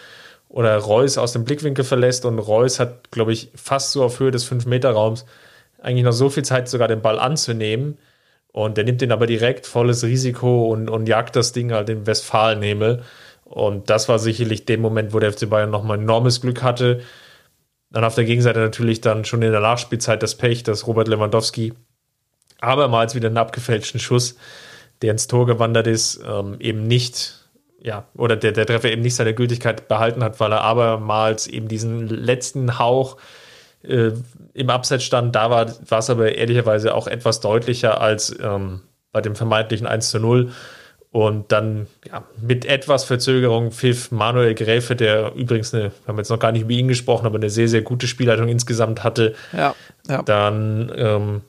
oder 0.49 0.77
Reus 0.77 1.19
aus 1.19 1.33
dem 1.33 1.45
Blickwinkel 1.45 1.85
verlässt 1.85 2.25
und 2.25 2.39
Reus 2.39 2.81
hat, 2.81 3.11
glaube 3.11 3.33
ich, 3.33 3.51
fast 3.55 3.93
so 3.93 4.03
auf 4.03 4.19
Höhe 4.19 4.33
des 4.33 4.51
5-Meter-Raums 4.51 5.25
eigentlich 5.81 6.05
noch 6.05 6.13
so 6.13 6.29
viel 6.31 6.45
Zeit, 6.45 6.69
sogar 6.69 6.89
den 6.89 7.03
Ball 7.03 7.19
anzunehmen. 7.19 7.99
Und 8.53 8.77
der 8.77 8.85
nimmt 8.85 9.01
den 9.01 9.13
aber 9.13 9.27
direkt 9.27 9.67
volles 9.67 10.03
Risiko 10.03 10.69
und, 10.73 10.89
und 10.91 11.09
jagt 11.09 11.37
das 11.37 11.53
Ding 11.53 11.73
halt 11.73 11.89
in 11.91 12.07
Westfalenhimmel. 12.07 13.03
Und 13.45 13.89
das 13.89 14.09
war 14.09 14.19
sicherlich 14.19 14.65
der 14.65 14.79
Moment, 14.79 15.13
wo 15.13 15.21
der 15.21 15.33
FC 15.33 15.49
Bayern 15.49 15.71
nochmal 15.71 15.99
enormes 15.99 16.41
Glück 16.41 16.63
hatte. 16.63 17.01
Dann 17.91 18.05
auf 18.05 18.17
der 18.17 18.25
Gegenseite 18.25 18.59
natürlich 18.59 19.01
dann 19.01 19.25
schon 19.25 19.43
in 19.43 19.53
der 19.53 19.61
Nachspielzeit 19.61 20.23
das 20.23 20.35
Pech, 20.35 20.65
dass 20.65 20.87
Robert 20.87 21.09
Lewandowski 21.09 21.73
abermals 22.61 23.15
wieder 23.15 23.29
einen 23.29 23.39
abgefälschten 23.39 24.01
Schuss, 24.01 24.37
der 25.03 25.13
ins 25.13 25.27
Tor 25.27 25.47
gewandert 25.47 25.87
ist, 25.87 26.21
ähm, 26.29 26.57
eben 26.61 26.87
nicht, 26.87 27.35
ja, 27.81 28.07
oder 28.17 28.37
der, 28.37 28.53
der 28.53 28.67
Treffer 28.67 28.91
eben 28.91 29.03
nicht 29.03 29.15
seine 29.15 29.35
Gültigkeit 29.35 29.89
behalten 29.89 30.25
hat, 30.25 30.41
weil 30.41 30.53
er 30.53 30.63
abermals 30.63 31.47
eben 31.47 31.69
diesen 31.69 32.09
letzten 32.09 32.79
Hauch 32.79 33.17
äh, 33.83 34.11
im 34.55 34.71
Abseits 34.71 35.05
stand. 35.05 35.35
Da 35.37 35.51
war 35.51 35.99
es 35.99 36.11
aber 36.11 36.35
ehrlicherweise 36.35 36.95
auch 36.95 37.07
etwas 37.07 37.41
deutlicher 37.41 38.01
als 38.01 38.37
ähm, 38.41 38.81
bei 39.13 39.21
dem 39.21 39.37
vermeintlichen 39.37 39.87
1 39.87 40.11
zu 40.11 40.19
0. 40.19 40.53
Und 41.11 41.53
dann 41.53 41.87
ja, 42.07 42.25
mit 42.41 42.67
etwas 42.67 43.05
Verzögerung 43.05 43.73
pfiff 43.73 44.11
Manuel 44.11 44.55
Gräfe, 44.55 44.95
der 44.95 45.33
übrigens 45.35 45.73
eine, 45.73 45.85
wir 45.85 45.93
haben 46.07 46.19
jetzt 46.19 46.29
noch 46.29 46.39
gar 46.39 46.53
nicht 46.53 46.63
über 46.63 46.73
ihn 46.73 46.89
gesprochen, 46.89 47.25
aber 47.25 47.37
eine 47.37 47.49
sehr, 47.49 47.69
sehr 47.69 47.81
gute 47.81 48.07
Spielleitung 48.07 48.49
insgesamt 48.49 49.05
hatte, 49.05 49.35
ja, 49.57 49.75
ja. 50.07 50.23
dann 50.23 50.93
ähm, 50.95 51.41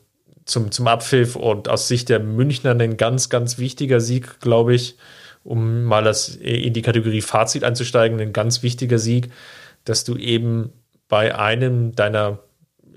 zum, 0.49 0.71
zum 0.71 0.87
Abpfiff 0.87 1.35
und 1.35 1.69
aus 1.69 1.87
Sicht 1.87 2.09
der 2.09 2.19
Münchner 2.19 2.71
ein 2.71 2.97
ganz, 2.97 3.29
ganz 3.29 3.57
wichtiger 3.57 3.99
Sieg, 3.99 4.39
glaube 4.39 4.73
ich, 4.73 4.97
um 5.43 5.83
mal 5.83 6.03
das 6.03 6.35
in 6.35 6.73
die 6.73 6.81
Kategorie 6.81 7.21
Fazit 7.21 7.63
einzusteigen, 7.63 8.19
ein 8.19 8.33
ganz 8.33 8.63
wichtiger 8.63 8.99
Sieg, 8.99 9.31
dass 9.85 10.03
du 10.03 10.17
eben 10.17 10.71
bei 11.07 11.35
einem 11.37 11.95
deiner 11.95 12.39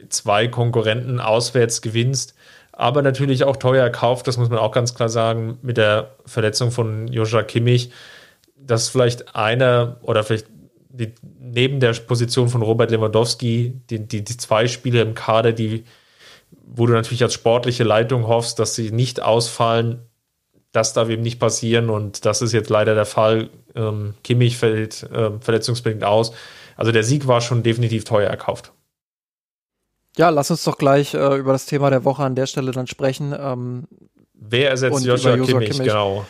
zwei 0.09 0.49
Konkurrenten 0.49 1.21
auswärts 1.21 1.81
gewinnst, 1.83 2.35
aber 2.73 3.03
natürlich 3.03 3.45
auch 3.45 3.57
teuer 3.57 3.85
erkauft, 3.85 4.27
das 4.27 4.39
muss 4.39 4.49
man 4.51 4.59
auch 4.59 4.73
ganz 4.73 4.95
klar 4.95 5.09
sagen, 5.09 5.59
mit 5.63 5.77
der 5.77 6.17
Verletzung 6.27 6.71
von 6.71 7.07
Joshua 7.09 7.43
Kimmich, 7.43 7.93
dass 8.57 8.89
vielleicht 8.89 9.35
einer 9.35 9.99
oder 10.03 10.25
vielleicht 10.25 10.47
die, 10.89 11.15
neben 11.39 11.81
der 11.81 11.93
Position 11.95 12.49
von 12.49 12.63
Robert 12.63 12.91
Lewandowski, 12.91 13.81
die, 13.89 14.07
die, 14.07 14.25
die 14.25 14.37
zwei 14.37 14.69
Spiele 14.69 15.01
im 15.01 15.15
Kader, 15.15 15.53
die, 15.53 15.85
wo 16.65 16.87
du 16.87 16.93
natürlich 16.93 17.23
als 17.23 17.35
sportliche 17.35 17.85
Leitung 17.85 18.27
hoffst, 18.27 18.59
dass 18.59 18.75
sie 18.75 18.91
nicht 18.91 19.21
ausfallen, 19.23 20.03
das 20.73 20.95
darf 20.95 21.09
eben 21.11 21.23
nicht 21.23 21.39
passieren 21.39 21.91
und 21.91 22.25
das 22.25 22.41
ist 22.43 22.53
jetzt 22.53 22.71
leider 22.71 22.95
der 22.95 23.05
Fall. 23.05 23.51
Ähm, 23.75 24.15
Kimmich 24.25 24.57
fällt 24.57 25.03
äh, 25.05 25.31
verletzungsbedingt 25.41 26.05
aus. 26.05 26.33
Also 26.77 26.93
der 26.93 27.05
Sieg 27.05 27.27
war 27.27 27.41
schon 27.41 27.63
definitiv 27.63 28.05
teuer 28.05 28.29
erkauft. 28.29 28.73
Ja, 30.17 30.31
lass 30.31 30.51
uns 30.51 30.65
doch 30.65 30.79
gleich 30.79 31.15
äh, 31.15 31.37
über 31.37 31.53
das 31.53 31.67
Thema 31.67 31.91
der 31.91 32.05
Woche 32.05 32.23
an 32.23 32.35
der 32.35 32.47
Stelle 32.47 32.73
dann 32.73 32.87
sprechen. 32.87 33.35
Ähm, 33.39 33.87
Wer 34.35 34.71
ersetzt 34.71 35.05
Joshua, 35.05 35.35
Joshua 35.35 35.47
Kimmich? 35.47 35.71
Kimmich? 35.71 35.89
Genau. 35.89 36.27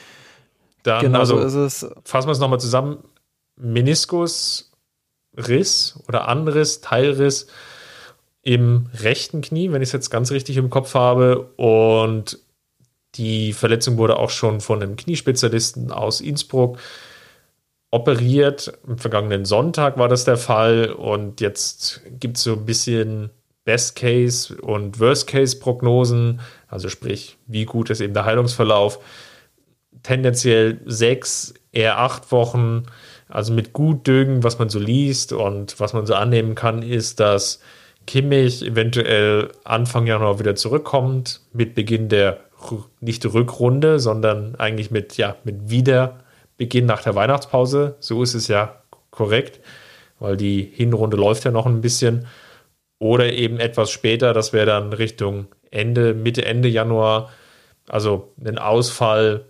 Dann, 0.82 1.02
genau 1.02 1.20
also, 1.20 1.36
so 1.36 1.64
ist 1.64 1.82
es. 1.82 1.90
Fassen 2.04 2.28
wir 2.28 2.32
es 2.32 2.38
nochmal 2.38 2.60
zusammen. 2.60 3.04
Meniskus, 3.56 4.72
Riss 5.36 5.98
oder 6.08 6.28
Anriss, 6.28 6.80
Teilriss 6.80 7.46
im 8.42 8.86
rechten 8.94 9.40
Knie, 9.40 9.72
wenn 9.72 9.82
ich 9.82 9.88
es 9.88 9.92
jetzt 9.92 10.10
ganz 10.10 10.30
richtig 10.30 10.56
im 10.56 10.70
Kopf 10.70 10.94
habe. 10.94 11.52
Und 11.56 12.38
die 13.14 13.52
Verletzung 13.52 13.98
wurde 13.98 14.16
auch 14.16 14.30
schon 14.30 14.60
von 14.60 14.82
einem 14.82 14.96
Kniespezialisten 14.96 15.90
aus 15.90 16.20
Innsbruck 16.20 16.78
operiert. 17.90 18.78
Am 18.86 18.98
vergangenen 18.98 19.44
Sonntag 19.44 19.98
war 19.98 20.08
das 20.08 20.24
der 20.24 20.36
Fall. 20.38 20.90
Und 20.90 21.40
jetzt 21.40 22.00
gibt 22.18 22.36
es 22.36 22.42
so 22.42 22.54
ein 22.54 22.66
bisschen 22.66 23.30
Best-Case- 23.64 24.56
und 24.60 24.98
Worst-Case-Prognosen, 24.98 26.40
also 26.66 26.88
sprich, 26.88 27.36
wie 27.46 27.64
gut 27.64 27.90
ist 27.90 28.00
eben 28.00 28.14
der 28.14 28.24
Heilungsverlauf. 28.24 28.98
Tendenziell 30.02 30.80
sechs, 30.84 31.54
eher 31.70 31.98
acht 31.98 32.32
Wochen. 32.32 32.84
Also 33.28 33.52
mit 33.52 33.72
gut 33.72 34.06
Dögen, 34.06 34.42
was 34.42 34.58
man 34.58 34.68
so 34.68 34.80
liest 34.80 35.32
und 35.32 35.78
was 35.78 35.92
man 35.92 36.06
so 36.06 36.14
annehmen 36.14 36.56
kann, 36.56 36.82
ist, 36.82 37.20
dass 37.20 37.60
Kimmich 38.06 38.62
eventuell 38.62 39.50
Anfang 39.64 40.06
Januar 40.06 40.38
wieder 40.38 40.54
zurückkommt, 40.54 41.40
mit 41.52 41.74
Beginn 41.74 42.08
der 42.08 42.40
nicht 43.00 43.24
Rückrunde, 43.26 43.98
sondern 43.98 44.54
eigentlich 44.56 44.90
mit, 44.90 45.16
ja, 45.16 45.36
mit 45.44 45.70
Wiederbeginn 45.70 46.86
nach 46.86 47.02
der 47.02 47.14
Weihnachtspause. 47.14 47.96
So 48.00 48.22
ist 48.22 48.34
es 48.34 48.48
ja 48.48 48.82
korrekt, 49.10 49.60
weil 50.18 50.36
die 50.36 50.62
Hinrunde 50.62 51.16
läuft 51.16 51.44
ja 51.44 51.50
noch 51.50 51.66
ein 51.66 51.80
bisschen. 51.80 52.26
Oder 52.98 53.32
eben 53.32 53.58
etwas 53.58 53.90
später, 53.90 54.32
das 54.32 54.52
wäre 54.52 54.66
dann 54.66 54.92
Richtung 54.92 55.46
Ende, 55.70 56.14
Mitte, 56.14 56.44
Ende 56.44 56.68
Januar. 56.68 57.30
Also 57.88 58.32
ein 58.44 58.58
Ausfall, 58.58 59.44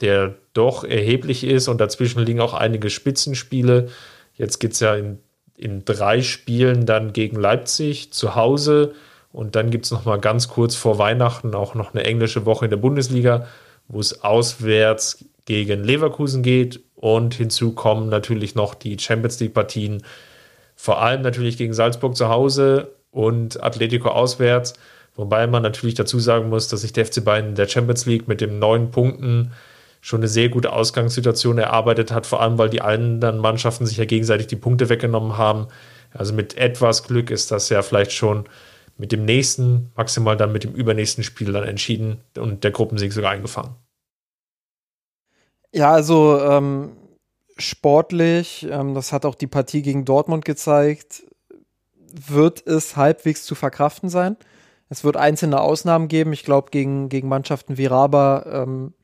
der 0.00 0.34
doch 0.54 0.84
erheblich 0.84 1.44
ist 1.44 1.68
und 1.68 1.80
dazwischen 1.80 2.24
liegen 2.24 2.40
auch 2.40 2.54
einige 2.54 2.88
Spitzenspiele. 2.88 3.88
Jetzt 4.34 4.58
geht 4.58 4.72
es 4.72 4.80
ja 4.80 4.94
in, 4.94 5.18
in 5.56 5.84
drei 5.84 6.22
Spielen 6.22 6.86
dann 6.86 7.12
gegen 7.12 7.36
Leipzig 7.36 8.12
zu 8.12 8.34
Hause 8.34 8.94
und 9.32 9.56
dann 9.56 9.70
gibt 9.70 9.84
es 9.84 9.90
noch 9.90 10.04
mal 10.04 10.18
ganz 10.18 10.48
kurz 10.48 10.76
vor 10.76 10.98
Weihnachten 10.98 11.54
auch 11.54 11.74
noch 11.74 11.94
eine 11.94 12.04
englische 12.04 12.46
Woche 12.46 12.66
in 12.66 12.70
der 12.70 12.78
Bundesliga, 12.78 13.46
wo 13.88 14.00
es 14.00 14.22
auswärts 14.22 15.24
gegen 15.44 15.84
Leverkusen 15.84 16.42
geht 16.42 16.80
und 16.94 17.34
hinzu 17.34 17.72
kommen 17.72 18.08
natürlich 18.08 18.54
noch 18.54 18.74
die 18.74 18.98
Champions 18.98 19.38
League 19.40 19.54
Partien 19.54 20.02
vor 20.74 21.02
allem 21.02 21.22
natürlich 21.22 21.56
gegen 21.56 21.72
Salzburg 21.72 22.16
zu 22.16 22.28
Hause 22.28 22.92
und 23.10 23.62
Atletico 23.62 24.10
auswärts. 24.10 24.74
Wobei 25.14 25.46
man 25.46 25.62
natürlich 25.62 25.94
dazu 25.94 26.18
sagen 26.20 26.50
muss, 26.50 26.68
dass 26.68 26.82
sich 26.82 26.92
der 26.92 27.06
FC 27.06 27.24
Bayern 27.24 27.48
in 27.48 27.54
der 27.54 27.66
Champions 27.66 28.04
League 28.04 28.28
mit 28.28 28.42
den 28.42 28.58
neun 28.58 28.90
Punkten 28.90 29.52
schon 30.00 30.20
eine 30.20 30.28
sehr 30.28 30.48
gute 30.48 30.72
Ausgangssituation 30.72 31.58
erarbeitet 31.58 32.12
hat, 32.12 32.26
vor 32.26 32.40
allem 32.40 32.58
weil 32.58 32.70
die 32.70 32.80
anderen 32.80 33.38
Mannschaften 33.38 33.86
sich 33.86 33.96
ja 33.96 34.04
gegenseitig 34.04 34.46
die 34.46 34.56
Punkte 34.56 34.88
weggenommen 34.88 35.36
haben. 35.36 35.68
Also 36.12 36.32
mit 36.32 36.56
etwas 36.56 37.04
Glück 37.04 37.30
ist 37.30 37.50
das 37.50 37.68
ja 37.68 37.82
vielleicht 37.82 38.12
schon 38.12 38.48
mit 38.96 39.12
dem 39.12 39.24
nächsten, 39.24 39.92
maximal 39.94 40.36
dann 40.36 40.52
mit 40.52 40.64
dem 40.64 40.74
übernächsten 40.74 41.24
Spiel 41.24 41.52
dann 41.52 41.64
entschieden 41.64 42.20
und 42.38 42.64
der 42.64 42.70
Gruppensieg 42.70 43.12
sogar 43.12 43.32
eingefahren. 43.32 43.74
Ja, 45.72 45.92
also 45.92 46.40
ähm, 46.40 46.96
sportlich, 47.58 48.66
ähm, 48.70 48.94
das 48.94 49.12
hat 49.12 49.26
auch 49.26 49.34
die 49.34 49.46
Partie 49.46 49.82
gegen 49.82 50.04
Dortmund 50.04 50.44
gezeigt, 50.44 51.24
wird 52.12 52.66
es 52.66 52.96
halbwegs 52.96 53.44
zu 53.44 53.54
verkraften 53.54 54.08
sein. 54.08 54.36
Es 54.88 55.04
wird 55.04 55.16
einzelne 55.16 55.60
Ausnahmen 55.60 56.08
geben. 56.08 56.32
Ich 56.32 56.44
glaube, 56.44 56.70
gegen, 56.70 57.08
gegen 57.08 57.28
Mannschaften 57.28 57.76
wie 57.76 57.86
Raba 57.86 58.62
ähm, 58.62 58.94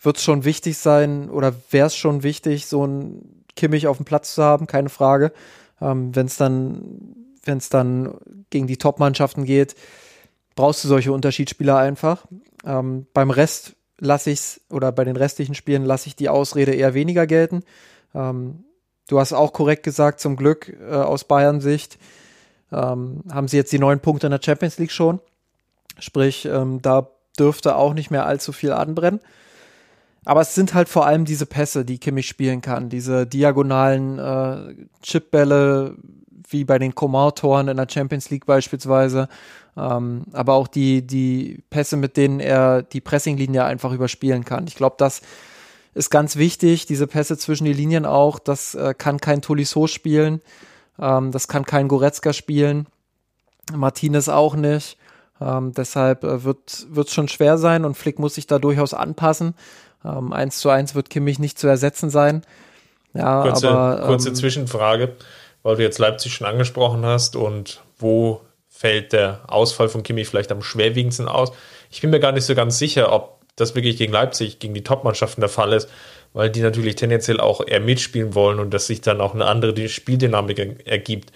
wird 0.00 0.16
es 0.16 0.22
schon 0.22 0.44
wichtig 0.44 0.78
sein 0.78 1.30
oder 1.30 1.54
wäre 1.70 1.86
es 1.86 1.96
schon 1.96 2.22
wichtig, 2.22 2.66
so 2.66 2.86
ein 2.86 3.44
Kimmich 3.56 3.86
auf 3.86 3.96
dem 3.96 4.06
Platz 4.06 4.34
zu 4.34 4.42
haben, 4.42 4.66
keine 4.66 4.88
Frage. 4.88 5.32
Ähm, 5.80 6.14
Wenn 6.14 6.26
es 6.26 6.36
dann, 6.36 7.14
wenn 7.44 7.58
es 7.58 7.68
dann 7.68 8.14
gegen 8.50 8.66
die 8.66 8.76
Top-Mannschaften 8.76 9.44
geht, 9.44 9.74
brauchst 10.54 10.84
du 10.84 10.88
solche 10.88 11.12
Unterschiedsspieler 11.12 11.76
einfach. 11.76 12.26
Ähm, 12.64 13.06
beim 13.12 13.30
Rest 13.30 13.74
lasse 13.98 14.30
ich 14.30 14.38
es, 14.38 14.60
oder 14.70 14.92
bei 14.92 15.04
den 15.04 15.16
restlichen 15.16 15.54
Spielen 15.54 15.84
lasse 15.84 16.08
ich 16.08 16.16
die 16.16 16.28
Ausrede 16.28 16.72
eher 16.72 16.94
weniger 16.94 17.26
gelten. 17.26 17.64
Ähm, 18.14 18.64
du 19.08 19.18
hast 19.18 19.32
auch 19.32 19.52
korrekt 19.52 19.82
gesagt, 19.82 20.20
zum 20.20 20.36
Glück 20.36 20.76
äh, 20.80 20.94
aus 20.94 21.24
Bayern 21.24 21.60
Sicht 21.60 21.98
ähm, 22.72 23.22
haben 23.30 23.48
sie 23.48 23.56
jetzt 23.56 23.72
die 23.72 23.78
neun 23.78 24.00
Punkte 24.00 24.26
in 24.26 24.30
der 24.30 24.42
Champions 24.42 24.78
League 24.78 24.92
schon. 24.92 25.20
Sprich, 25.98 26.44
ähm, 26.44 26.80
da 26.82 27.08
dürfte 27.38 27.76
auch 27.76 27.94
nicht 27.94 28.10
mehr 28.10 28.26
allzu 28.26 28.52
viel 28.52 28.72
anbrennen. 28.72 29.20
Aber 30.24 30.40
es 30.40 30.54
sind 30.54 30.74
halt 30.74 30.88
vor 30.88 31.06
allem 31.06 31.24
diese 31.24 31.46
Pässe, 31.46 31.84
die 31.84 31.98
Kimmich 31.98 32.26
spielen 32.26 32.60
kann, 32.60 32.88
diese 32.88 33.26
diagonalen 33.26 34.18
äh, 34.18 34.86
Chipbälle, 35.02 35.96
wie 36.50 36.64
bei 36.64 36.78
den 36.78 36.94
Komar-Toren 36.94 37.68
in 37.68 37.76
der 37.76 37.88
Champions 37.88 38.30
League 38.30 38.46
beispielsweise. 38.46 39.28
Ähm, 39.76 40.24
aber 40.32 40.54
auch 40.54 40.68
die, 40.68 41.06
die 41.06 41.62
Pässe, 41.70 41.96
mit 41.96 42.16
denen 42.16 42.40
er 42.40 42.82
die 42.82 43.00
Pressinglinie 43.00 43.64
einfach 43.64 43.92
überspielen 43.92 44.44
kann. 44.44 44.66
Ich 44.66 44.74
glaube, 44.74 44.96
das 44.98 45.22
ist 45.94 46.10
ganz 46.10 46.36
wichtig, 46.36 46.86
diese 46.86 47.06
Pässe 47.06 47.38
zwischen 47.38 47.64
die 47.64 47.72
Linien 47.72 48.06
auch. 48.06 48.38
Das 48.38 48.74
äh, 48.74 48.94
kann 48.96 49.20
kein 49.20 49.42
Tolisso 49.42 49.86
spielen. 49.86 50.40
Ähm, 50.98 51.32
das 51.32 51.48
kann 51.48 51.64
kein 51.64 51.88
Goretzka 51.88 52.32
spielen. 52.32 52.86
Martinez 53.74 54.28
auch 54.28 54.56
nicht. 54.56 54.98
Ähm, 55.40 55.72
deshalb 55.72 56.24
äh, 56.24 56.44
wird 56.44 56.84
es 56.96 57.12
schon 57.12 57.28
schwer 57.28 57.58
sein 57.58 57.84
und 57.84 57.96
Flick 57.96 58.18
muss 58.18 58.34
sich 58.34 58.46
da 58.46 58.58
durchaus 58.58 58.94
anpassen. 58.94 59.54
Ähm, 60.04 60.32
1 60.32 60.58
zu 60.58 60.70
1 60.70 60.94
wird 60.94 61.10
Kimmich 61.10 61.38
nicht 61.38 61.58
zu 61.58 61.66
ersetzen 61.66 62.10
sein. 62.10 62.42
Ja, 63.14 63.42
kurze, 63.42 63.70
aber, 63.70 64.06
kurze 64.06 64.28
ähm, 64.28 64.34
Zwischenfrage 64.34 65.16
weil 65.62 65.76
du 65.76 65.82
jetzt 65.82 65.98
Leipzig 65.98 66.32
schon 66.32 66.46
angesprochen 66.46 67.04
hast 67.04 67.36
und 67.36 67.82
wo 67.98 68.40
fällt 68.68 69.12
der 69.12 69.40
Ausfall 69.48 69.88
von 69.88 70.02
Kimmich 70.02 70.28
vielleicht 70.28 70.52
am 70.52 70.62
schwerwiegendsten 70.62 71.28
aus? 71.28 71.52
Ich 71.90 72.00
bin 72.00 72.10
mir 72.10 72.20
gar 72.20 72.32
nicht 72.32 72.44
so 72.44 72.54
ganz 72.54 72.78
sicher, 72.78 73.12
ob 73.12 73.40
das 73.56 73.74
wirklich 73.74 73.96
gegen 73.98 74.12
Leipzig, 74.12 74.60
gegen 74.60 74.74
die 74.74 74.84
Top-Mannschaften 74.84 75.40
der 75.40 75.50
Fall 75.50 75.72
ist, 75.72 75.88
weil 76.32 76.48
die 76.48 76.60
natürlich 76.60 76.94
tendenziell 76.94 77.40
auch 77.40 77.66
eher 77.66 77.80
mitspielen 77.80 78.34
wollen 78.34 78.60
und 78.60 78.72
dass 78.72 78.86
sich 78.86 79.00
dann 79.00 79.20
auch 79.20 79.34
eine 79.34 79.46
andere 79.46 79.88
Spieldynamik 79.88 80.86
ergibt. 80.86 81.32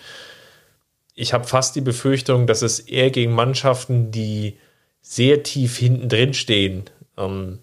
Ich 1.14 1.32
habe 1.32 1.44
fast 1.44 1.74
die 1.74 1.80
Befürchtung, 1.80 2.46
dass 2.46 2.62
es 2.62 2.80
eher 2.80 3.10
gegen 3.10 3.32
Mannschaften, 3.32 4.12
die 4.12 4.58
sehr 5.00 5.42
tief 5.42 5.76
hinten 5.76 6.08
drin 6.08 6.32
stehen, 6.32 6.84
ähm, 7.18 7.58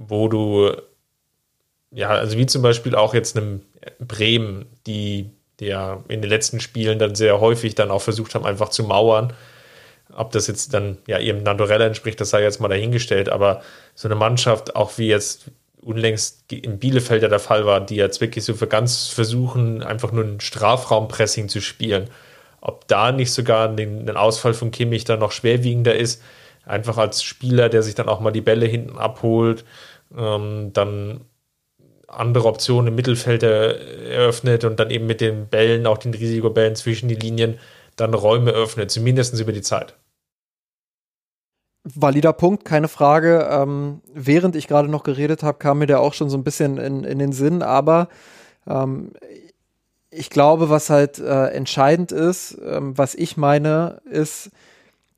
wo 0.00 0.28
du, 0.28 0.72
ja, 1.90 2.08
also 2.08 2.38
wie 2.38 2.46
zum 2.46 2.62
Beispiel 2.62 2.94
auch 2.94 3.12
jetzt 3.12 3.36
einem 3.36 3.60
Bremen, 4.00 4.66
die 4.86 5.30
der 5.60 6.02
in 6.08 6.22
den 6.22 6.30
letzten 6.30 6.58
Spielen 6.58 6.98
dann 6.98 7.14
sehr 7.14 7.38
häufig 7.38 7.74
dann 7.74 7.90
auch 7.90 8.00
versucht 8.00 8.34
haben, 8.34 8.46
einfach 8.46 8.70
zu 8.70 8.82
mauern. 8.82 9.34
Ob 10.16 10.32
das 10.32 10.46
jetzt 10.46 10.72
dann 10.72 10.96
ja 11.06 11.18
ihrem 11.18 11.42
Naturell 11.42 11.82
entspricht, 11.82 12.18
das 12.18 12.30
sei 12.30 12.42
jetzt 12.42 12.60
mal 12.60 12.68
dahingestellt, 12.68 13.28
aber 13.28 13.60
so 13.94 14.08
eine 14.08 14.14
Mannschaft, 14.14 14.74
auch 14.74 14.96
wie 14.96 15.08
jetzt 15.08 15.50
unlängst 15.82 16.50
in 16.50 16.78
Bielefeld 16.78 17.22
ja 17.22 17.28
der 17.28 17.38
Fall 17.38 17.66
war, 17.66 17.80
die 17.84 17.96
jetzt 17.96 18.22
wirklich 18.22 18.44
so 18.44 18.54
für 18.54 18.66
ganz 18.66 19.08
versuchen, 19.08 19.82
einfach 19.82 20.12
nur 20.12 20.24
ein 20.24 20.40
Strafraumpressing 20.40 21.50
zu 21.50 21.60
spielen. 21.60 22.08
Ob 22.62 22.88
da 22.88 23.12
nicht 23.12 23.32
sogar 23.32 23.68
den 23.68 24.16
Ausfall 24.16 24.54
von 24.54 24.70
Kimmich 24.70 25.04
dann 25.04 25.20
noch 25.20 25.32
schwerwiegender 25.32 25.94
ist, 25.94 26.22
einfach 26.64 26.98
als 26.98 27.22
Spieler, 27.22 27.68
der 27.68 27.82
sich 27.82 27.94
dann 27.94 28.08
auch 28.08 28.20
mal 28.20 28.30
die 28.30 28.40
Bälle 28.40 28.66
hinten 28.66 28.98
abholt, 28.98 29.64
ähm, 30.16 30.72
dann 30.72 31.24
andere 32.06 32.46
Optionen 32.46 32.88
im 32.88 32.94
Mittelfeld 32.96 33.42
eröffnet 33.42 34.64
und 34.64 34.80
dann 34.80 34.90
eben 34.90 35.06
mit 35.06 35.20
den 35.20 35.46
Bällen, 35.46 35.86
auch 35.86 35.98
den 35.98 36.12
Risikobällen 36.12 36.74
zwischen 36.74 37.08
die 37.08 37.14
Linien, 37.14 37.58
dann 37.96 38.14
Räume 38.14 38.50
öffnet, 38.50 38.90
zumindest 38.90 39.38
über 39.38 39.52
die 39.52 39.62
Zeit. 39.62 39.94
Valider 41.84 42.32
Punkt, 42.32 42.64
keine 42.64 42.88
Frage. 42.88 43.48
Ähm, 43.50 44.02
während 44.12 44.56
ich 44.56 44.68
gerade 44.68 44.88
noch 44.88 45.02
geredet 45.02 45.42
habe, 45.42 45.58
kam 45.58 45.78
mir 45.78 45.86
der 45.86 46.00
auch 46.00 46.14
schon 46.14 46.28
so 46.28 46.36
ein 46.36 46.44
bisschen 46.44 46.78
in, 46.78 47.04
in 47.04 47.18
den 47.18 47.32
Sinn, 47.32 47.62
aber 47.62 48.08
ähm, 48.66 49.12
ich 50.10 50.28
glaube, 50.28 50.68
was 50.68 50.90
halt 50.90 51.18
äh, 51.18 51.46
entscheidend 51.48 52.12
ist, 52.12 52.58
ähm, 52.64 52.98
was 52.98 53.14
ich 53.14 53.36
meine, 53.36 54.02
ist, 54.10 54.50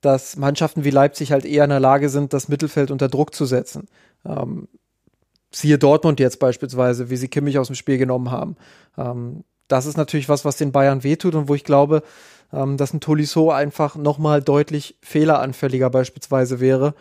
dass 0.03 0.37
Mannschaften 0.37 0.85
wie 0.85 0.91
Leipzig 0.91 1.33
halt 1.33 1.45
eher 1.45 1.65
in 1.65 1.71
der 1.71 1.81
Lage 1.81 2.09
sind, 2.09 2.33
das 2.33 2.49
Mittelfeld 2.49 2.91
unter 2.91 3.09
Druck 3.09 3.35
zu 3.35 3.47
setzen. 3.47 3.89
Ähm, 4.27 4.69
siehe 5.53 5.79
Dortmund 5.79 6.21
jetzt 6.21 6.39
beispielsweise, 6.39 7.11
wie 7.11 7.17
sie 7.17 7.29
Kimmich 7.29 7.59
aus 7.59 7.69
dem 7.69 7.77
Spiel 7.77 7.99
genommen 7.99 8.31
haben. 8.31 8.57
Ähm, 8.97 9.45
das 9.69 9.87
ist 9.87 9.97
natürlich 9.97 10.29
was, 10.29 10.45
was 10.45 10.57
den 10.57 10.73
Bayern 10.73 11.03
wehtut 11.05 11.35
und 11.35 11.49
wo 11.49 11.55
ich 11.55 11.65
glaube, 11.65 12.03
ähm, 12.53 12.77
dass 12.77 12.93
ein 12.93 13.01
Tolisso 13.01 13.51
einfach 13.51 13.97
nochmal 13.97 14.43
deutlich 14.43 14.97
fehleranfälliger 15.03 15.91
beispielsweise 15.91 16.61
wäre 16.61 16.95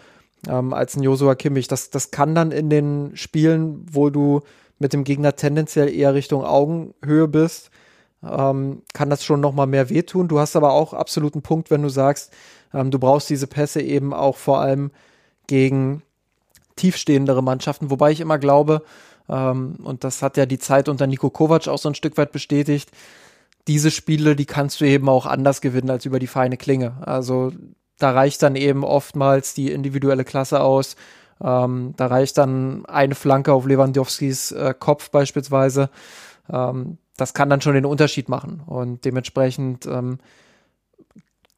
ähm, 0.48 0.74
als 0.74 0.96
ein 0.96 1.04
Josua 1.04 1.36
Kimmich. 1.36 1.68
Das, 1.68 1.90
das 1.90 2.12
kann 2.12 2.36
dann 2.36 2.52
in 2.52 2.70
den 2.70 3.12
Spielen, 3.16 3.86
wo 3.92 4.10
du 4.10 4.42
mit 4.80 4.94
dem 4.94 5.04
Gegner 5.04 5.36
tendenziell 5.36 5.94
eher 5.94 6.14
Richtung 6.14 6.44
Augenhöhe 6.44 7.28
bist, 7.28 7.70
ähm, 8.24 8.82
kann 8.94 9.10
das 9.10 9.24
schon 9.24 9.42
nochmal 9.42 9.68
mehr 9.68 9.90
wehtun. 9.90 10.28
Du 10.28 10.40
hast 10.40 10.56
aber 10.56 10.72
auch 10.72 10.94
absoluten 10.94 11.42
Punkt, 11.42 11.70
wenn 11.72 11.84
du 11.84 11.90
sagst, 11.90 12.34
ähm, 12.74 12.92
du 12.92 13.00
brauchst 13.00 13.30
diese 13.30 13.48
Pässe 13.48 13.82
eben 13.82 14.14
auch 14.14 14.38
vor 14.38 14.60
allem 14.60 14.92
gegen 15.48 16.04
tiefstehendere 16.82 17.44
Mannschaften, 17.44 17.92
wobei 17.92 18.12
ich 18.12 18.20
immer 18.20 18.40
glaube, 18.40 18.82
ähm, 19.30 19.76
und 19.84 20.04
das 20.04 20.22
hat 20.22 20.36
ja 20.38 20.46
die 20.46 20.60
Zeit 20.60 20.90
unter 20.90 21.06
Nico 21.06 21.30
Kovac 21.30 21.68
auch 21.68 21.78
so 21.78 21.90
ein 21.90 21.96
Stück 21.96 22.18
weit 22.18 22.32
bestätigt, 22.32 22.92
diese 23.68 23.92
Spiele, 23.92 24.36
die 24.36 24.46
kannst 24.46 24.82
du 24.82 24.86
eben 24.86 25.08
auch 25.08 25.28
anders 25.28 25.62
gewinnen 25.62 25.92
als 25.92 26.06
über 26.06 26.18
die 26.18 26.28
feine 26.28 26.58
Klinge. 26.58 26.94
Also 27.02 27.52
da 28.00 28.10
reicht 28.10 28.42
dann 28.42 28.56
eben 28.56 28.84
oftmals 28.84 29.54
die 29.54 29.72
individuelle 29.72 30.24
Klasse 30.24 30.62
aus. 30.62 30.96
Ähm, 31.40 31.94
da 31.96 32.08
reicht 32.08 32.40
dann 32.40 32.86
eine 32.88 33.14
Flanke 33.14 33.54
auf 33.54 33.68
Lewandowskis 33.68 34.52
äh, 34.52 34.74
Kopf 34.78 35.12
beispielsweise. 35.12 35.92
Ähm, 36.52 36.98
das 37.18 37.36
kann 37.36 37.52
dann 37.52 37.62
schon 37.62 37.76
den 37.76 37.86
Unterschied 37.86 38.30
machen. 38.30 38.64
Und 38.66 39.06
dementsprechend 39.06 39.86
ähm, 39.86 40.18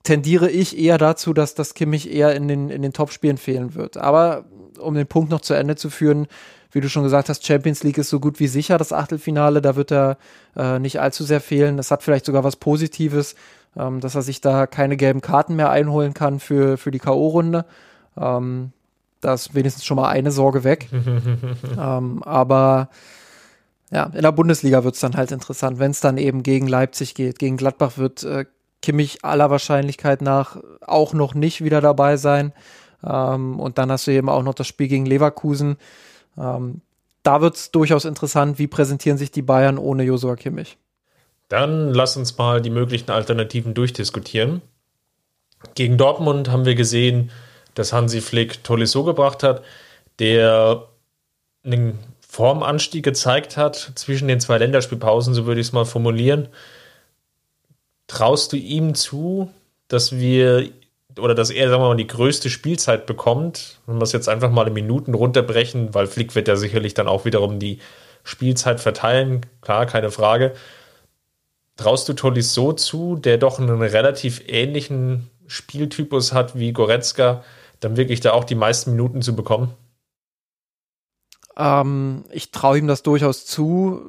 tendiere 0.04 0.50
ich 0.50 0.78
eher 0.78 0.98
dazu, 0.98 1.34
dass 1.34 1.56
das 1.56 1.74
Kimmich 1.74 2.12
eher 2.12 2.36
in 2.36 2.48
den, 2.48 2.70
in 2.70 2.82
den 2.82 2.94
Top-Spielen 2.94 3.38
fehlen 3.38 3.74
wird. 3.76 3.98
Aber 3.98 4.46
um 4.80 4.96
den 4.96 5.08
Punkt 5.08 5.32
noch 5.32 5.42
zu 5.42 5.54
Ende 5.54 5.76
zu 5.76 5.90
führen, 5.90 6.28
wie 6.72 6.82
du 6.82 6.90
schon 6.90 7.04
gesagt 7.04 7.30
hast, 7.30 7.46
Champions 7.46 7.84
League 7.84 7.98
ist 7.98 8.10
so 8.10 8.20
gut 8.20 8.40
wie 8.40 8.48
sicher 8.48 8.78
das 8.78 8.92
Achtelfinale. 8.92 9.62
Da 9.62 9.76
wird 9.76 9.92
er 9.92 10.18
äh, 10.56 10.80
nicht 10.80 11.00
allzu 11.00 11.24
sehr 11.24 11.40
fehlen. 11.40 11.78
Das 11.78 11.92
hat 11.92 12.04
vielleicht 12.04 12.26
sogar 12.26 12.44
was 12.44 12.56
Positives, 12.56 13.36
ähm, 13.78 14.02
dass 14.02 14.16
er 14.16 14.24
sich 14.24 14.42
da 14.42 14.68
keine 14.68 14.98
gelben 14.98 15.22
Karten 15.22 15.56
mehr 15.56 15.70
einholen 15.70 16.14
kann 16.14 16.40
für, 16.40 16.78
für 16.78 16.92
die 16.92 17.00
K.O.-Runde. 17.00 17.66
Ähm, 18.18 18.72
da 19.22 19.36
ist 19.36 19.56
wenigstens 19.56 19.86
schon 19.86 19.98
mal 19.98 20.10
eine 20.10 20.32
Sorge 20.32 20.64
weg. 20.64 20.90
ähm, 21.80 22.24
aber 22.24 22.90
ja, 23.92 24.06
in 24.06 24.24
der 24.24 24.32
Bundesliga 24.32 24.84
wird 24.84 24.96
es 24.96 25.02
dann 25.02 25.16
halt 25.16 25.32
interessant, 25.32 25.78
wenn 25.78 25.92
es 25.92 26.02
dann 26.02 26.18
eben 26.18 26.42
gegen 26.42 26.68
Leipzig 26.68 27.14
geht. 27.14 27.38
Gegen 27.38 27.58
Gladbach 27.58 27.98
wird 27.98 28.24
äh, 28.24 28.46
Kimmich 28.84 29.24
aller 29.24 29.50
Wahrscheinlichkeit 29.50 30.22
nach 30.22 30.58
auch 30.86 31.14
noch 31.14 31.34
nicht 31.34 31.64
wieder 31.64 31.82
dabei 31.82 32.18
sein. 32.18 32.54
Ähm, 33.04 33.60
und 33.60 33.80
dann 33.80 33.92
hast 33.92 34.06
du 34.06 34.12
eben 34.12 34.30
auch 34.30 34.44
noch 34.44 34.54
das 34.54 34.68
Spiel 34.68 34.88
gegen 34.88 35.06
Leverkusen. 35.06 35.78
Ähm, 36.38 36.82
da 37.24 37.42
wird 37.42 37.56
es 37.56 37.72
durchaus 37.72 38.06
interessant, 38.06 38.60
wie 38.60 38.68
präsentieren 38.68 39.18
sich 39.18 39.32
die 39.32 39.42
Bayern 39.42 39.78
ohne 39.78 40.04
Josua 40.04 40.36
Kimmich. 40.36 40.78
Dann 41.48 41.94
lass 41.94 42.18
uns 42.18 42.38
mal 42.38 42.62
die 42.62 42.70
möglichen 42.70 43.10
Alternativen 43.10 43.74
durchdiskutieren. 43.74 44.62
Gegen 45.76 45.98
Dortmund 45.98 46.52
haben 46.52 46.66
wir 46.66 46.76
gesehen, 46.76 47.32
dass 47.76 47.94
Hansi 47.94 48.20
Flick 48.20 48.64
Tolisso 48.64 49.04
gebracht 49.06 49.44
hat, 49.44 49.64
der 50.20 50.88
einen 51.64 52.00
Formanstieg 52.20 53.04
gezeigt 53.04 53.56
hat 53.56 53.94
zwischen 53.96 54.28
den 54.28 54.42
zwei 54.42 54.58
Länderspielpausen, 54.58 55.34
so 55.34 55.46
würde 55.46 55.62
ich 55.62 55.68
es 55.68 55.74
mal 55.74 55.86
formulieren. 55.86 56.50
Traust 58.08 58.52
du 58.54 58.58
ihm 58.58 58.96
zu, 58.96 59.52
dass 59.88 60.14
wir 60.14 60.70
oder 61.20 61.36
dass 61.36 61.50
er, 61.50 61.70
sagen 61.70 61.84
wir 61.84 61.90
mal, 61.90 61.96
die 61.96 62.08
größte 62.08 62.50
Spielzeit 62.50 63.06
bekommt, 63.06 63.80
wenn 63.86 63.98
wir 63.98 64.04
es 64.04 64.12
jetzt 64.12 64.30
einfach 64.30 64.50
mal 64.50 64.68
in 64.68 64.74
Minuten 64.74 65.14
runterbrechen, 65.14 65.94
weil 65.94 66.08
Flick 66.08 66.36
wird 66.36 66.48
ja 66.48 66.56
sicherlich 66.56 66.94
dann 66.94 67.08
auch 67.08 67.26
wiederum 67.26 67.60
die 67.60 67.80
Spielzeit 68.24 68.80
verteilen, 68.80 69.46
klar, 69.62 69.86
keine 69.86 70.12
Frage. 70.12 70.54
Traust 71.76 72.08
du 72.08 72.14
Tolis 72.14 72.54
so 72.54 72.74
zu, 72.74 73.16
der 73.16 73.38
doch 73.38 73.60
einen 73.60 73.82
relativ 73.82 74.44
ähnlichen 74.48 75.30
Spieltypus 75.48 76.34
hat 76.34 76.58
wie 76.58 76.72
Goretzka, 76.72 77.44
dann 77.80 77.98
wirklich 77.98 78.22
da 78.22 78.32
auch 78.32 78.44
die 78.44 78.56
meisten 78.56 78.92
Minuten 78.92 79.22
zu 79.22 79.36
bekommen? 79.36 79.74
Ähm, 81.58 82.24
ich 82.32 82.52
traue 82.52 82.78
ihm 82.78 82.88
das 82.88 83.04
durchaus 83.04 83.46
zu. 83.46 84.02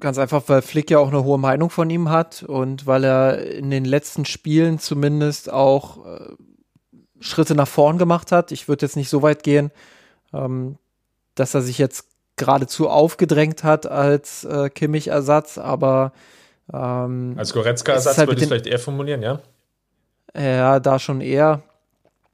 Ganz 0.00 0.18
einfach, 0.18 0.42
weil 0.46 0.62
Flick 0.62 0.90
ja 0.90 0.98
auch 0.98 1.08
eine 1.08 1.24
hohe 1.24 1.38
Meinung 1.38 1.70
von 1.70 1.90
ihm 1.90 2.10
hat 2.10 2.42
und 2.42 2.86
weil 2.86 3.04
er 3.04 3.44
in 3.44 3.70
den 3.70 3.84
letzten 3.84 4.24
Spielen 4.24 4.78
zumindest 4.78 5.50
auch 5.50 6.06
äh, 6.06 6.34
Schritte 7.20 7.54
nach 7.54 7.68
vorn 7.68 7.98
gemacht 7.98 8.30
hat. 8.30 8.52
Ich 8.52 8.68
würde 8.68 8.86
jetzt 8.86 8.96
nicht 8.96 9.08
so 9.08 9.22
weit 9.22 9.42
gehen, 9.42 9.70
ähm, 10.32 10.76
dass 11.34 11.54
er 11.54 11.62
sich 11.62 11.78
jetzt 11.78 12.06
geradezu 12.36 12.88
aufgedrängt 12.88 13.64
hat 13.64 13.86
als 13.86 14.44
äh, 14.44 14.70
Kimmich-Ersatz, 14.70 15.58
aber 15.58 16.12
ähm, 16.72 17.34
als 17.36 17.52
Goretzka-Ersatz 17.52 18.18
halt 18.18 18.28
würde 18.28 18.42
ich 18.42 18.46
vielleicht 18.46 18.66
eher 18.66 18.78
formulieren, 18.78 19.22
ja? 19.22 19.40
Ja, 20.36 20.78
da 20.78 20.98
schon 20.98 21.20
eher 21.20 21.62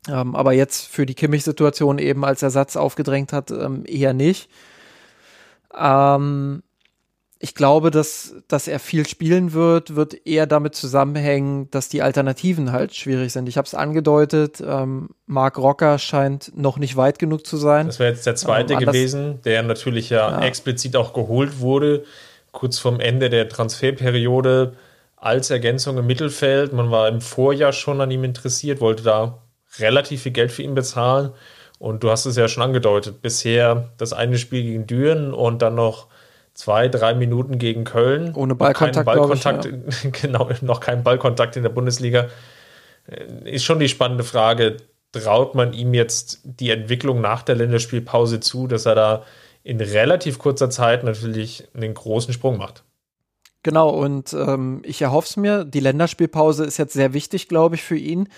ähm, 0.08 0.34
aber 0.34 0.52
jetzt 0.52 0.86
für 0.86 1.06
die 1.06 1.14
Kimmich-Situation 1.14 1.98
eben 1.98 2.24
als 2.24 2.42
Ersatz 2.42 2.76
aufgedrängt 2.76 3.32
hat, 3.32 3.50
ähm, 3.50 3.84
eher 3.86 4.12
nicht. 4.12 4.48
Ähm, 5.76 6.62
ich 7.44 7.54
glaube, 7.54 7.90
dass, 7.90 8.34
dass 8.48 8.68
er 8.68 8.78
viel 8.78 9.06
spielen 9.06 9.52
wird, 9.52 9.96
wird 9.96 10.26
eher 10.26 10.46
damit 10.46 10.74
zusammenhängen, 10.74 11.70
dass 11.70 11.90
die 11.90 12.00
Alternativen 12.00 12.72
halt 12.72 12.94
schwierig 12.94 13.32
sind. 13.32 13.50
Ich 13.50 13.58
habe 13.58 13.66
es 13.66 13.74
angedeutet, 13.74 14.62
ähm, 14.66 15.10
Marc 15.26 15.58
Rocker 15.58 15.98
scheint 15.98 16.56
noch 16.56 16.78
nicht 16.78 16.96
weit 16.96 17.18
genug 17.18 17.46
zu 17.46 17.58
sein. 17.58 17.86
Das 17.86 17.98
wäre 17.98 18.12
jetzt 18.12 18.26
der 18.26 18.36
zweite 18.36 18.74
ähm, 18.74 18.80
gewesen, 18.80 19.40
der 19.44 19.62
natürlich 19.62 20.08
ja, 20.08 20.30
ja, 20.30 20.40
explizit 20.42 20.96
auch 20.96 21.12
geholt 21.12 21.60
wurde, 21.60 22.04
kurz 22.50 22.78
vorm 22.78 22.98
Ende 22.98 23.28
der 23.28 23.48
Transferperiode 23.48 24.72
als 25.16 25.50
Ergänzung 25.50 25.98
im 25.98 26.06
Mittelfeld. 26.06 26.72
Man 26.72 26.90
war 26.90 27.08
im 27.08 27.20
Vorjahr 27.20 27.72
schon 27.72 28.00
an 28.00 28.10
ihm 28.10 28.24
interessiert, 28.24 28.80
wollte 28.80 29.02
da 29.02 29.43
relativ 29.78 30.22
viel 30.22 30.32
Geld 30.32 30.52
für 30.52 30.62
ihn 30.62 30.74
bezahlen. 30.74 31.30
Und 31.78 32.02
du 32.02 32.10
hast 32.10 32.24
es 32.26 32.36
ja 32.36 32.48
schon 32.48 32.62
angedeutet, 32.62 33.20
bisher 33.20 33.90
das 33.98 34.12
eine 34.12 34.38
Spiel 34.38 34.62
gegen 34.62 34.86
Düren 34.86 35.34
und 35.34 35.60
dann 35.60 35.74
noch 35.74 36.06
zwei, 36.54 36.88
drei 36.88 37.14
Minuten 37.14 37.58
gegen 37.58 37.84
Köln. 37.84 38.32
Ohne 38.34 38.54
Ballkontakt. 38.54 39.06
Ballkontakt 39.06 39.66
ich, 39.66 40.04
ja. 40.04 40.10
Genau, 40.22 40.48
noch 40.62 40.80
kein 40.80 41.02
Ballkontakt 41.02 41.56
in 41.56 41.62
der 41.62 41.70
Bundesliga. 41.70 42.28
Äh, 43.06 43.50
ist 43.50 43.64
schon 43.64 43.80
die 43.80 43.88
spannende 43.88 44.24
Frage, 44.24 44.76
traut 45.12 45.54
man 45.54 45.72
ihm 45.72 45.94
jetzt 45.94 46.40
die 46.44 46.70
Entwicklung 46.70 47.20
nach 47.20 47.42
der 47.42 47.56
Länderspielpause 47.56 48.40
zu, 48.40 48.66
dass 48.66 48.86
er 48.86 48.94
da 48.94 49.22
in 49.62 49.80
relativ 49.80 50.38
kurzer 50.38 50.70
Zeit 50.70 51.04
natürlich 51.04 51.66
einen 51.74 51.94
großen 51.94 52.32
Sprung 52.32 52.58
macht? 52.58 52.84
Genau, 53.62 53.88
und 53.88 54.34
ähm, 54.34 54.82
ich 54.84 55.00
erhoffe 55.00 55.26
es 55.26 55.36
mir. 55.36 55.64
Die 55.64 55.80
Länderspielpause 55.80 56.64
ist 56.64 56.76
jetzt 56.76 56.92
sehr 56.92 57.14
wichtig, 57.14 57.48
glaube 57.48 57.76
ich, 57.76 57.82
für 57.82 57.96
ihn 57.96 58.28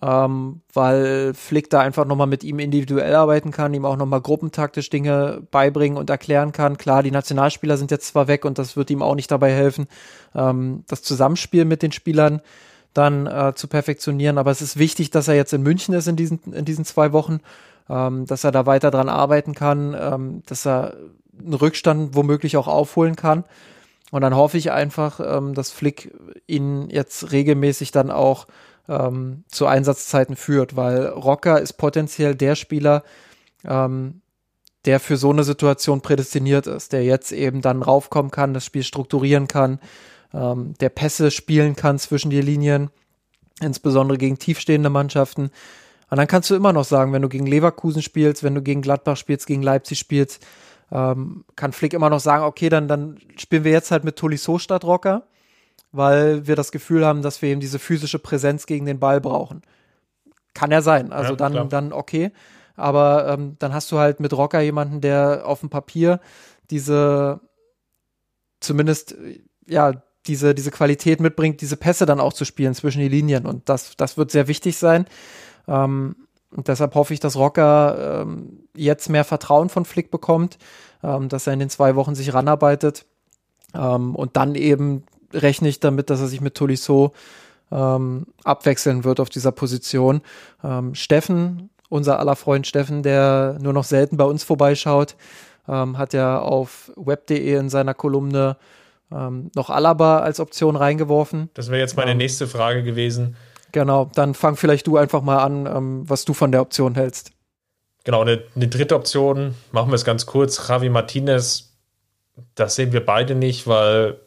ähm, 0.00 0.62
weil 0.72 1.34
Flick 1.34 1.68
da 1.68 1.80
einfach 1.80 2.06
nochmal 2.06 2.26
mit 2.26 2.44
ihm 2.44 2.58
individuell 2.58 3.14
arbeiten 3.14 3.50
kann, 3.50 3.74
ihm 3.74 3.84
auch 3.84 3.96
nochmal 3.96 4.22
gruppentaktisch 4.22 4.88
Dinge 4.88 5.42
beibringen 5.50 5.98
und 5.98 6.08
erklären 6.08 6.52
kann. 6.52 6.78
Klar, 6.78 7.02
die 7.02 7.10
Nationalspieler 7.10 7.76
sind 7.76 7.90
jetzt 7.90 8.08
zwar 8.08 8.26
weg 8.26 8.44
und 8.44 8.58
das 8.58 8.76
wird 8.76 8.90
ihm 8.90 9.02
auch 9.02 9.14
nicht 9.14 9.30
dabei 9.30 9.52
helfen, 9.52 9.86
ähm, 10.34 10.84
das 10.88 11.02
Zusammenspiel 11.02 11.64
mit 11.64 11.82
den 11.82 11.92
Spielern 11.92 12.40
dann 12.94 13.26
äh, 13.26 13.52
zu 13.54 13.68
perfektionieren, 13.68 14.38
aber 14.38 14.50
es 14.50 14.62
ist 14.62 14.78
wichtig, 14.78 15.10
dass 15.10 15.28
er 15.28 15.34
jetzt 15.34 15.52
in 15.52 15.62
München 15.62 15.94
ist 15.94 16.08
in 16.08 16.16
diesen, 16.16 16.40
in 16.52 16.64
diesen 16.64 16.84
zwei 16.84 17.12
Wochen, 17.12 17.40
ähm, 17.88 18.26
dass 18.26 18.44
er 18.44 18.52
da 18.52 18.66
weiter 18.66 18.90
dran 18.90 19.08
arbeiten 19.08 19.54
kann, 19.54 19.96
ähm, 19.98 20.42
dass 20.46 20.66
er 20.66 20.96
einen 21.38 21.54
Rückstand 21.54 22.14
womöglich 22.14 22.56
auch 22.56 22.68
aufholen 22.68 23.16
kann. 23.16 23.44
Und 24.10 24.20
dann 24.20 24.36
hoffe 24.36 24.58
ich 24.58 24.72
einfach, 24.72 25.20
ähm, 25.20 25.54
dass 25.54 25.70
Flick 25.70 26.12
ihn 26.46 26.90
jetzt 26.90 27.32
regelmäßig 27.32 27.92
dann 27.92 28.10
auch 28.10 28.46
ähm, 28.88 29.44
zu 29.48 29.66
Einsatzzeiten 29.66 30.36
führt, 30.36 30.76
weil 30.76 31.06
Rocker 31.06 31.60
ist 31.60 31.74
potenziell 31.74 32.34
der 32.34 32.56
Spieler, 32.56 33.02
ähm, 33.64 34.22
der 34.84 34.98
für 34.98 35.16
so 35.16 35.30
eine 35.30 35.44
Situation 35.44 36.00
prädestiniert 36.00 36.66
ist, 36.66 36.92
der 36.92 37.04
jetzt 37.04 37.32
eben 37.32 37.60
dann 37.60 37.82
raufkommen 37.82 38.30
kann, 38.30 38.54
das 38.54 38.64
Spiel 38.64 38.82
strukturieren 38.82 39.46
kann, 39.46 39.78
ähm, 40.34 40.74
der 40.80 40.88
Pässe 40.88 41.30
spielen 41.30 41.76
kann 41.76 41.98
zwischen 41.98 42.30
die 42.30 42.40
Linien, 42.40 42.90
insbesondere 43.60 44.18
gegen 44.18 44.38
tiefstehende 44.38 44.90
Mannschaften. 44.90 45.50
Und 46.10 46.18
dann 46.18 46.26
kannst 46.26 46.50
du 46.50 46.54
immer 46.54 46.72
noch 46.72 46.84
sagen, 46.84 47.12
wenn 47.12 47.22
du 47.22 47.28
gegen 47.28 47.46
Leverkusen 47.46 48.02
spielst, 48.02 48.42
wenn 48.42 48.54
du 48.54 48.62
gegen 48.62 48.82
Gladbach 48.82 49.16
spielst, 49.16 49.46
gegen 49.46 49.62
Leipzig 49.62 49.98
spielst, 49.98 50.44
ähm, 50.90 51.44
kann 51.56 51.72
Flick 51.72 51.94
immer 51.94 52.10
noch 52.10 52.20
sagen, 52.20 52.44
okay, 52.44 52.68
dann, 52.68 52.88
dann 52.88 53.18
spielen 53.36 53.64
wir 53.64 53.72
jetzt 53.72 53.90
halt 53.90 54.04
mit 54.04 54.16
Tolisso 54.16 54.58
statt 54.58 54.84
Rocker, 54.84 55.26
weil 55.92 56.46
wir 56.46 56.56
das 56.56 56.72
Gefühl 56.72 57.06
haben, 57.06 57.22
dass 57.22 57.42
wir 57.42 57.50
eben 57.50 57.60
diese 57.60 57.78
physische 57.78 58.18
Präsenz 58.18 58.66
gegen 58.66 58.86
den 58.86 58.98
Ball 58.98 59.20
brauchen. 59.20 59.62
Kann 60.54 60.70
ja 60.70 60.82
sein. 60.82 61.12
Also 61.12 61.32
ja, 61.32 61.36
dann, 61.36 61.68
dann 61.68 61.92
okay. 61.92 62.32
Aber 62.74 63.28
ähm, 63.28 63.56
dann 63.58 63.72
hast 63.72 63.92
du 63.92 63.98
halt 63.98 64.18
mit 64.18 64.32
Rocker 64.32 64.60
jemanden, 64.60 65.00
der 65.00 65.42
auf 65.46 65.60
dem 65.60 65.70
Papier 65.70 66.20
diese 66.70 67.40
zumindest 68.60 69.14
ja 69.66 70.02
diese, 70.26 70.54
diese 70.54 70.70
Qualität 70.70 71.20
mitbringt, 71.20 71.60
diese 71.60 71.76
Pässe 71.76 72.06
dann 72.06 72.20
auch 72.20 72.32
zu 72.32 72.44
spielen 72.44 72.74
zwischen 72.74 73.00
die 73.00 73.08
Linien. 73.08 73.46
Und 73.46 73.68
das, 73.68 73.96
das 73.96 74.16
wird 74.16 74.30
sehr 74.30 74.48
wichtig 74.48 74.76
sein. 74.78 75.06
Ähm, 75.66 76.16
und 76.50 76.68
deshalb 76.68 76.94
hoffe 76.94 77.14
ich, 77.14 77.20
dass 77.20 77.36
Rocker 77.36 78.22
ähm, 78.22 78.68
jetzt 78.74 79.08
mehr 79.08 79.24
Vertrauen 79.24 79.68
von 79.68 79.84
Flick 79.84 80.10
bekommt, 80.10 80.58
ähm, 81.02 81.28
dass 81.28 81.46
er 81.46 81.54
in 81.54 81.58
den 81.58 81.70
zwei 81.70 81.96
Wochen 81.96 82.14
sich 82.14 82.34
ranarbeitet. 82.34 83.06
Ähm, 83.74 84.14
und 84.14 84.36
dann 84.36 84.54
eben 84.54 85.04
rechne 85.32 85.68
ich 85.68 85.80
damit, 85.80 86.10
dass 86.10 86.20
er 86.20 86.26
sich 86.26 86.40
mit 86.40 86.54
Tolisso 86.54 87.12
ähm, 87.70 88.26
abwechseln 88.44 89.04
wird 89.04 89.20
auf 89.20 89.28
dieser 89.28 89.52
Position. 89.52 90.22
Ähm, 90.62 90.94
Steffen, 90.94 91.70
unser 91.88 92.18
aller 92.18 92.36
Freund 92.36 92.66
Steffen, 92.66 93.02
der 93.02 93.58
nur 93.60 93.72
noch 93.72 93.84
selten 93.84 94.16
bei 94.16 94.24
uns 94.24 94.44
vorbeischaut, 94.44 95.16
ähm, 95.68 95.98
hat 95.98 96.12
ja 96.12 96.38
auf 96.38 96.92
web.de 96.96 97.56
in 97.56 97.68
seiner 97.68 97.94
Kolumne 97.94 98.56
ähm, 99.10 99.50
noch 99.54 99.70
Alaba 99.70 100.18
als 100.18 100.40
Option 100.40 100.76
reingeworfen. 100.76 101.50
Das 101.54 101.68
wäre 101.68 101.80
jetzt 101.80 101.96
meine 101.96 102.12
ähm, 102.12 102.18
nächste 102.18 102.46
Frage 102.46 102.82
gewesen. 102.82 103.36
Genau, 103.72 104.10
dann 104.14 104.34
fang 104.34 104.56
vielleicht 104.56 104.86
du 104.86 104.96
einfach 104.96 105.22
mal 105.22 105.38
an, 105.38 105.66
ähm, 105.66 106.08
was 106.08 106.24
du 106.24 106.34
von 106.34 106.52
der 106.52 106.60
Option 106.60 106.94
hältst. 106.94 107.32
Genau, 108.04 108.22
eine, 108.22 108.42
eine 108.54 108.68
dritte 108.68 108.96
Option, 108.96 109.54
machen 109.70 109.90
wir 109.90 109.94
es 109.94 110.04
ganz 110.04 110.26
kurz. 110.26 110.68
Javi 110.68 110.88
Martinez, 110.88 111.72
das 112.54 112.74
sehen 112.74 112.92
wir 112.92 113.04
beide 113.04 113.34
nicht, 113.34 113.66
weil, 113.66 114.18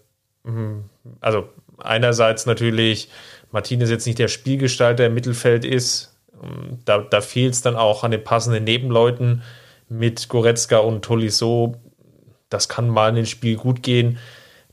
hm, 0.46 0.86
also 1.22 1.50
einerseits 1.78 2.46
natürlich 2.46 3.10
Martinez 3.52 3.90
jetzt 3.90 4.06
nicht 4.06 4.20
der 4.20 4.28
Spielgestalter 4.28 5.06
im 5.06 5.14
Mittelfeld 5.14 5.66
ist. 5.66 6.16
Da, 6.84 7.00
da 7.00 7.22
fehlt 7.22 7.54
es 7.54 7.62
dann 7.62 7.76
auch 7.76 8.04
an 8.04 8.12
den 8.12 8.24
passenden 8.24 8.64
Nebenleuten 8.64 9.44
mit 9.88 10.28
Goretzka 10.30 10.78
und 10.78 11.04
Tolisso. 11.04 11.76
Das 12.50 12.70
kann 12.70 12.90
mal 12.90 13.10
in 13.10 13.16
den 13.16 13.26
Spiel 13.26 13.56
gut 13.56 13.84
gehen. 13.84 14.20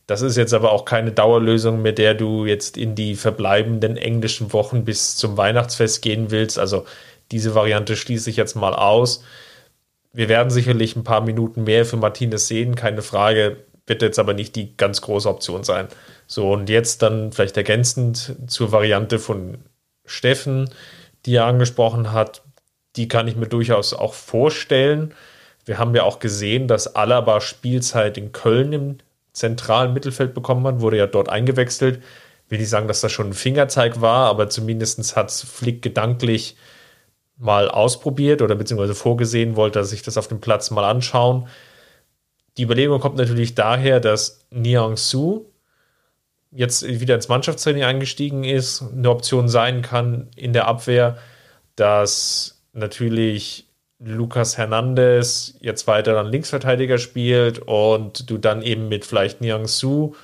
Das 0.07 0.21
ist 0.21 0.37
jetzt 0.37 0.53
aber 0.53 0.73
auch 0.73 0.85
keine 0.85 1.13
Dauerlösung, 1.13 1.81
mit 1.81 1.99
der 1.99 2.15
du 2.15 2.45
jetzt 2.45 2.77
in 2.77 2.95
die 2.95 3.15
verbleibenden 3.15 3.97
englischen 3.97 4.53
Wochen 4.53 4.85
bis 4.85 5.17
zum 5.17 5.37
Weihnachtsfest 5.37 6.03
gehen 6.03 6.31
willst. 6.31 6.59
Also 6.59 6.85
diese 7.31 7.55
Variante 7.55 7.97
schließe 7.97 8.29
ich 8.29 8.37
jetzt 8.37 8.57
mal 8.57 8.75
aus. 8.75 9.25
Wir 10.13 10.29
werden 10.29 10.51
sicherlich 10.51 10.97
ein 10.97 11.05
paar 11.05 11.23
Minuten 11.23 11.65
mehr 11.65 11.87
für 11.87 11.97
Martinez 11.97 12.49
sehen, 12.49 12.75
keine 12.75 13.01
Frage, 13.01 13.65
wird 13.93 14.01
jetzt 14.01 14.19
aber 14.19 14.33
nicht 14.33 14.57
die 14.57 14.75
ganz 14.75 15.03
große 15.03 15.29
Option 15.29 15.65
sein. 15.65 15.89
So, 16.27 16.51
und 16.51 16.71
jetzt 16.71 17.03
dann 17.03 17.31
vielleicht 17.31 17.59
ergänzend 17.59 18.37
zur 18.47 18.73
Variante 18.73 19.19
von 19.19 19.59
Steffen, 20.07 20.71
die 21.27 21.37
er 21.37 21.45
angesprochen 21.45 22.13
hat, 22.13 22.43
die 22.97 23.07
kann 23.07 23.29
ich 23.29 23.37
mir 23.37 23.49
durchaus 23.49 23.93
auch 23.93 24.15
vorstellen. 24.15 25.13
Wir 25.67 25.79
haben 25.79 25.95
ja 25.95 26.05
auch 26.05 26.21
gesehen, 26.21 26.69
dass 26.69 26.97
Alaba 26.97 27.43
Spielzeit 27.43 28.17
in 28.17 28.33
Köln 28.33 28.73
im 28.73 28.99
zentralen 29.35 29.93
Mittelfeld 29.93 30.33
bekommen 30.33 30.67
hat, 30.67 30.81
wurde 30.81 30.97
ja 30.97 31.07
dort 31.07 31.29
eingewechselt. 31.29 32.03
Will 32.49 32.59
nicht 32.59 32.71
sagen, 32.71 32.89
dass 32.89 33.03
das 33.03 33.13
schon 33.13 33.29
ein 33.29 33.35
Fingerzeig 33.35 34.01
war, 34.01 34.29
aber 34.29 34.49
zumindest 34.49 35.17
hat 35.17 35.31
Flick 35.31 35.83
gedanklich 35.83 36.57
mal 37.37 37.69
ausprobiert 37.69 38.41
oder 38.41 38.55
beziehungsweise 38.55 38.95
vorgesehen, 38.95 39.57
wollte 39.57 39.81
er 39.81 39.85
sich 39.85 40.03
das 40.03 40.17
auf 40.17 40.29
dem 40.29 40.41
Platz 40.41 40.71
mal 40.71 40.85
anschauen. 40.85 41.47
Die 42.57 42.65
Überlegung 42.65 43.01
kommt 43.01 43.17
natürlich 43.17 43.55
daher, 43.55 44.01
dass 44.01 44.47
Niang 44.51 44.97
Su 44.97 45.47
jetzt 46.51 46.87
wieder 46.87 47.15
ins 47.15 47.29
Mannschaftstraining 47.29 47.83
eingestiegen 47.83 48.45
ist, 48.45 48.83
eine 48.83 49.11
Option 49.11 49.49
sein 49.49 49.83
kann 49.83 50.29
in 50.37 50.53
der 50.53 50.69
Abwehr, 50.69 51.17
dass 51.77 52.63
natürlich 52.73 53.67
Lucas 53.99 54.59
Hernandez 54.59 55.55
jetzt 55.61 55.87
weiter 55.87 56.13
dann 56.13 56.27
Linksverteidiger 56.27 56.99
spielt 56.99 57.61
und 57.61 58.29
du 58.29 58.37
dann 58.37 58.63
eben 58.63 58.89
mit 58.89 59.05
vielleicht 59.05 59.41
Niang 59.41 59.67
Su, 59.67 60.15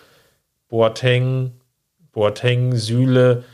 Boateng, 0.68 1.52
Boateng, 2.12 2.76
Süle 2.76 3.44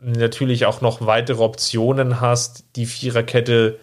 natürlich 0.00 0.64
auch 0.64 0.80
noch 0.80 1.04
weitere 1.04 1.42
Optionen 1.42 2.20
hast, 2.20 2.76
die 2.76 2.86
Viererkette 2.86 3.78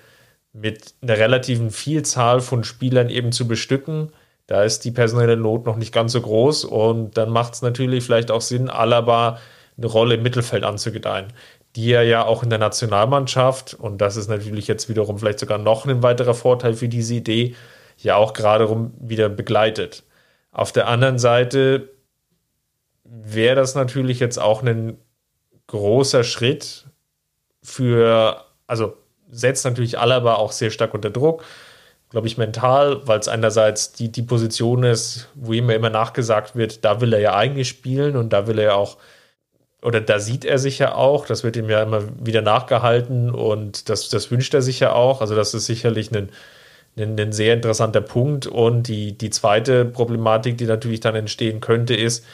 mit 0.56 0.96
einer 1.02 1.18
relativen 1.18 1.70
Vielzahl 1.70 2.40
von 2.40 2.64
Spielern 2.64 3.10
eben 3.10 3.32
zu 3.32 3.48
bestücken. 3.48 4.12
Da 4.48 4.64
ist 4.64 4.86
die 4.86 4.92
personelle 4.92 5.38
Not 5.38 5.66
noch 5.66 5.76
nicht 5.76 5.94
ganz 5.94 6.14
so 6.14 6.22
groß 6.22 6.66
und 6.66 7.18
dann 7.18 7.30
macht 7.30 7.56
es 7.56 7.62
natürlich 7.62 8.04
vielleicht 8.04 8.32
auch 8.32 8.42
Sinn, 8.42 8.70
Alaba 8.70 9.40
eine 9.78 9.88
Rolle 9.88 10.16
im 10.16 10.24
Mittelfeld 10.24 10.64
anzugedeihen 10.64 11.34
die 11.76 11.92
er 11.92 12.04
ja 12.04 12.26
auch 12.26 12.42
in 12.42 12.50
der 12.50 12.60
Nationalmannschaft, 12.60 13.74
und 13.74 14.00
das 14.00 14.16
ist 14.16 14.30
natürlich 14.30 14.68
jetzt 14.68 14.88
wiederum 14.88 15.20
vielleicht 15.20 15.40
sogar 15.40 15.58
noch 15.58 15.86
ein 15.86 16.04
weiterer 16.04 16.34
Vorteil 16.34 16.74
für 16.74 16.88
diese 16.88 17.16
Idee, 17.16 17.56
ja 17.98 18.16
auch 18.16 18.34
gerade 18.34 18.92
wieder 19.00 19.30
begleitet. 19.30 20.04
Auf 20.52 20.72
der 20.72 20.88
anderen 20.88 21.20
Seite 21.20 21.90
wäre 23.04 23.56
das 23.56 23.76
natürlich 23.76 24.20
jetzt 24.20 24.38
auch 24.38 24.64
ein 24.64 24.98
großer 25.68 26.24
Schritt 26.24 26.86
für, 27.62 28.46
also 28.68 28.96
setzt 29.36 29.66
natürlich 29.66 30.00
Alaba 30.00 30.36
auch 30.36 30.52
sehr 30.52 30.72
stark 30.72 30.94
unter 30.94 31.10
Druck, 31.10 31.44
glaube 32.10 32.28
ich, 32.28 32.38
mental, 32.38 33.02
weil 33.08 33.20
es 33.20 33.28
einerseits 33.28 33.94
die, 33.94 34.12
die 34.12 34.22
Position 34.24 34.84
ist, 34.84 35.30
wo 35.36 35.54
ihm 35.54 35.70
immer 35.70 35.90
nachgesagt 35.90 36.56
wird, 36.56 36.86
da 36.86 37.02
will 37.02 37.14
er 37.14 37.20
ja 37.20 37.36
eigentlich 37.36 37.68
spielen 37.70 38.16
und 38.16 38.32
da 38.32 38.48
will 38.48 38.60
er 38.60 38.66
ja 38.66 38.74
auch 38.76 38.98
oder 39.86 40.02
da 40.02 40.18
sieht 40.18 40.46
er 40.46 40.58
sich 40.58 40.80
ja 40.80 40.96
auch, 40.96 41.28
das 41.28 41.44
wird 41.44 41.56
ihm 41.58 41.70
ja 41.70 41.84
immer 41.84 42.02
wieder 42.20 42.42
nachgehalten 42.42 43.30
und 43.30 43.88
das, 43.88 44.10
das 44.10 44.32
wünscht 44.32 44.56
er 44.56 44.64
sich 44.64 44.80
ja 44.80 44.94
auch. 44.94 45.22
Also 45.22 45.36
das 45.36 45.54
ist 45.54 45.68
sicherlich 45.68 46.12
ein, 46.12 46.30
ein, 46.98 47.20
ein, 47.20 47.32
sehr 47.32 47.54
interessanter 47.54 48.02
Punkt. 48.02 48.48
Und 48.48 48.88
die, 48.88 49.16
die 49.16 49.30
zweite 49.30 49.86
Problematik, 49.86 50.58
die 50.58 50.66
natürlich 50.66 51.02
dann 51.02 51.14
entstehen 51.14 51.60
könnte, 51.60 51.96
ist, 51.96 52.26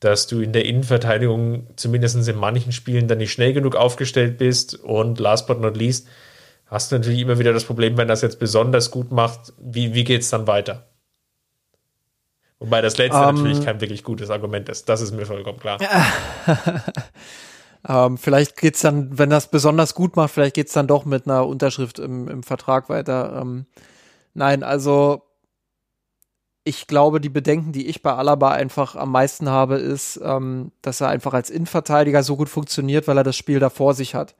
dass 0.00 0.28
du 0.28 0.40
in 0.40 0.54
der 0.54 0.64
Innenverteidigung 0.64 1.66
zumindest 1.76 2.26
in 2.26 2.36
manchen 2.36 2.72
Spielen 2.72 3.06
dann 3.06 3.18
nicht 3.18 3.32
schnell 3.32 3.52
genug 3.52 3.76
aufgestellt 3.76 4.38
bist. 4.38 4.74
Und 4.76 5.20
last 5.20 5.46
but 5.46 5.60
not 5.60 5.76
least, 5.76 6.08
hast 6.68 6.92
du 6.92 6.96
natürlich 6.96 7.20
immer 7.20 7.38
wieder 7.38 7.52
das 7.52 7.64
Problem, 7.64 7.96
wenn 7.96 8.08
das 8.08 8.22
jetzt 8.22 8.38
besonders 8.38 8.90
gut 8.90 9.10
macht, 9.10 9.52
wie, 9.58 9.94
wie 9.94 10.04
geht 10.04 10.22
es 10.22 10.30
dann 10.30 10.46
weiter? 10.46 10.86
Wobei 12.58 12.80
das 12.80 12.98
letzte 12.98 13.18
um, 13.18 13.36
natürlich 13.36 13.64
kein 13.64 13.80
wirklich 13.80 14.02
gutes 14.02 14.30
Argument 14.30 14.68
ist. 14.68 14.88
Das 14.88 15.00
ist 15.00 15.12
mir 15.12 15.26
vollkommen 15.26 15.60
klar. 15.60 15.78
ähm, 17.88 18.18
vielleicht 18.18 18.56
geht's 18.56 18.80
dann, 18.80 19.16
wenn 19.16 19.30
das 19.30 19.50
besonders 19.50 19.94
gut 19.94 20.16
macht, 20.16 20.32
vielleicht 20.32 20.56
geht's 20.56 20.72
dann 20.72 20.88
doch 20.88 21.04
mit 21.04 21.26
einer 21.26 21.46
Unterschrift 21.46 21.98
im, 21.98 22.28
im 22.28 22.42
Vertrag 22.42 22.88
weiter. 22.88 23.40
Ähm, 23.40 23.66
nein, 24.34 24.64
also 24.64 25.22
ich 26.64 26.86
glaube, 26.86 27.20
die 27.20 27.30
Bedenken, 27.30 27.72
die 27.72 27.86
ich 27.86 28.02
bei 28.02 28.12
Alaba 28.12 28.50
einfach 28.50 28.96
am 28.96 29.12
meisten 29.12 29.48
habe, 29.48 29.76
ist, 29.76 30.20
ähm, 30.22 30.72
dass 30.82 31.00
er 31.00 31.08
einfach 31.08 31.32
als 31.32 31.48
Innenverteidiger 31.48 32.22
so 32.22 32.36
gut 32.36 32.48
funktioniert, 32.48 33.08
weil 33.08 33.16
er 33.16 33.24
das 33.24 33.36
Spiel 33.36 33.60
da 33.60 33.70
vor 33.70 33.94
sich 33.94 34.14
hat. 34.14 34.34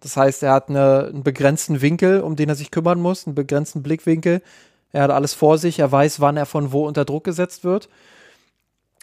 Das 0.00 0.16
heißt, 0.16 0.42
er 0.42 0.52
hat 0.52 0.68
eine, 0.68 1.06
einen 1.08 1.22
begrenzten 1.22 1.80
Winkel, 1.80 2.20
um 2.20 2.36
den 2.36 2.48
er 2.48 2.54
sich 2.54 2.70
kümmern 2.70 3.00
muss, 3.00 3.26
einen 3.26 3.34
begrenzten 3.34 3.82
Blickwinkel. 3.82 4.42
Er 4.92 5.02
hat 5.02 5.10
alles 5.10 5.34
vor 5.34 5.58
sich, 5.58 5.78
er 5.78 5.90
weiß, 5.90 6.20
wann 6.20 6.36
er 6.36 6.46
von 6.46 6.72
wo 6.72 6.86
unter 6.86 7.04
Druck 7.04 7.24
gesetzt 7.24 7.64
wird. 7.64 7.88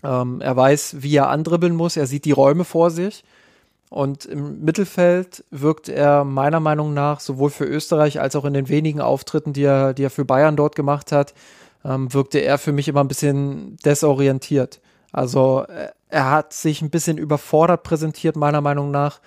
Ähm, 0.03 0.41
er 0.41 0.55
weiß, 0.55 0.97
wie 0.99 1.15
er 1.15 1.29
andribbeln 1.29 1.75
muss, 1.75 1.97
er 1.97 2.07
sieht 2.07 2.25
die 2.25 2.31
Räume 2.31 2.63
vor 2.63 2.91
sich. 2.91 3.23
Und 3.89 4.25
im 4.25 4.63
Mittelfeld 4.63 5.43
wirkt 5.51 5.89
er 5.89 6.23
meiner 6.23 6.59
Meinung 6.59 6.93
nach 6.93 7.19
sowohl 7.19 7.49
für 7.49 7.65
Österreich 7.65 8.19
als 8.19 8.35
auch 8.35 8.45
in 8.45 8.53
den 8.53 8.67
wenigen 8.67 8.99
Auftritten, 8.99 9.53
die 9.53 9.63
er, 9.63 9.93
die 9.93 10.03
er 10.03 10.09
für 10.09 10.25
Bayern 10.25 10.55
dort 10.55 10.75
gemacht 10.75 11.11
hat, 11.11 11.33
ähm, 11.83 12.11
wirkte 12.13 12.39
er 12.39 12.57
für 12.57 12.71
mich 12.71 12.87
immer 12.87 13.01
ein 13.01 13.07
bisschen 13.07 13.77
desorientiert. 13.85 14.81
Also 15.11 15.65
er 16.09 16.31
hat 16.31 16.51
sich 16.51 16.81
ein 16.81 16.89
bisschen 16.89 17.17
überfordert 17.17 17.83
präsentiert, 17.83 18.35
meiner 18.35 18.61
Meinung 18.61 18.91
nach 18.91 19.21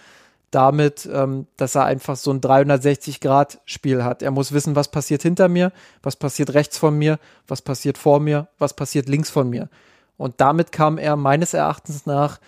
damit, 0.51 1.09
ähm, 1.13 1.47
dass 1.57 1.75
er 1.75 1.85
einfach 1.85 2.17
so 2.17 2.31
ein 2.31 2.41
360-Grad-Spiel 2.41 4.05
hat. 4.05 4.23
Er 4.23 4.31
muss 4.31 4.53
wissen, 4.53 4.77
was 4.77 4.91
passiert 4.91 5.23
hinter 5.23 5.49
mir, 5.49 5.73
was 6.03 6.17
passiert 6.17 6.55
rechts 6.55 6.79
von 6.79 6.97
mir, 6.97 7.19
was 7.47 7.63
passiert 7.63 7.99
vor 7.99 8.21
mir, 8.21 8.49
was 8.59 8.75
passiert 8.75 9.09
links 9.09 9.31
von 9.31 9.51
mir. 9.51 9.69
Und 10.17 10.41
damit 10.41 10.73
kam 10.73 10.99
er 10.99 11.17
meines 11.17 11.55
Erachtens 11.55 12.07
nach 12.07 12.41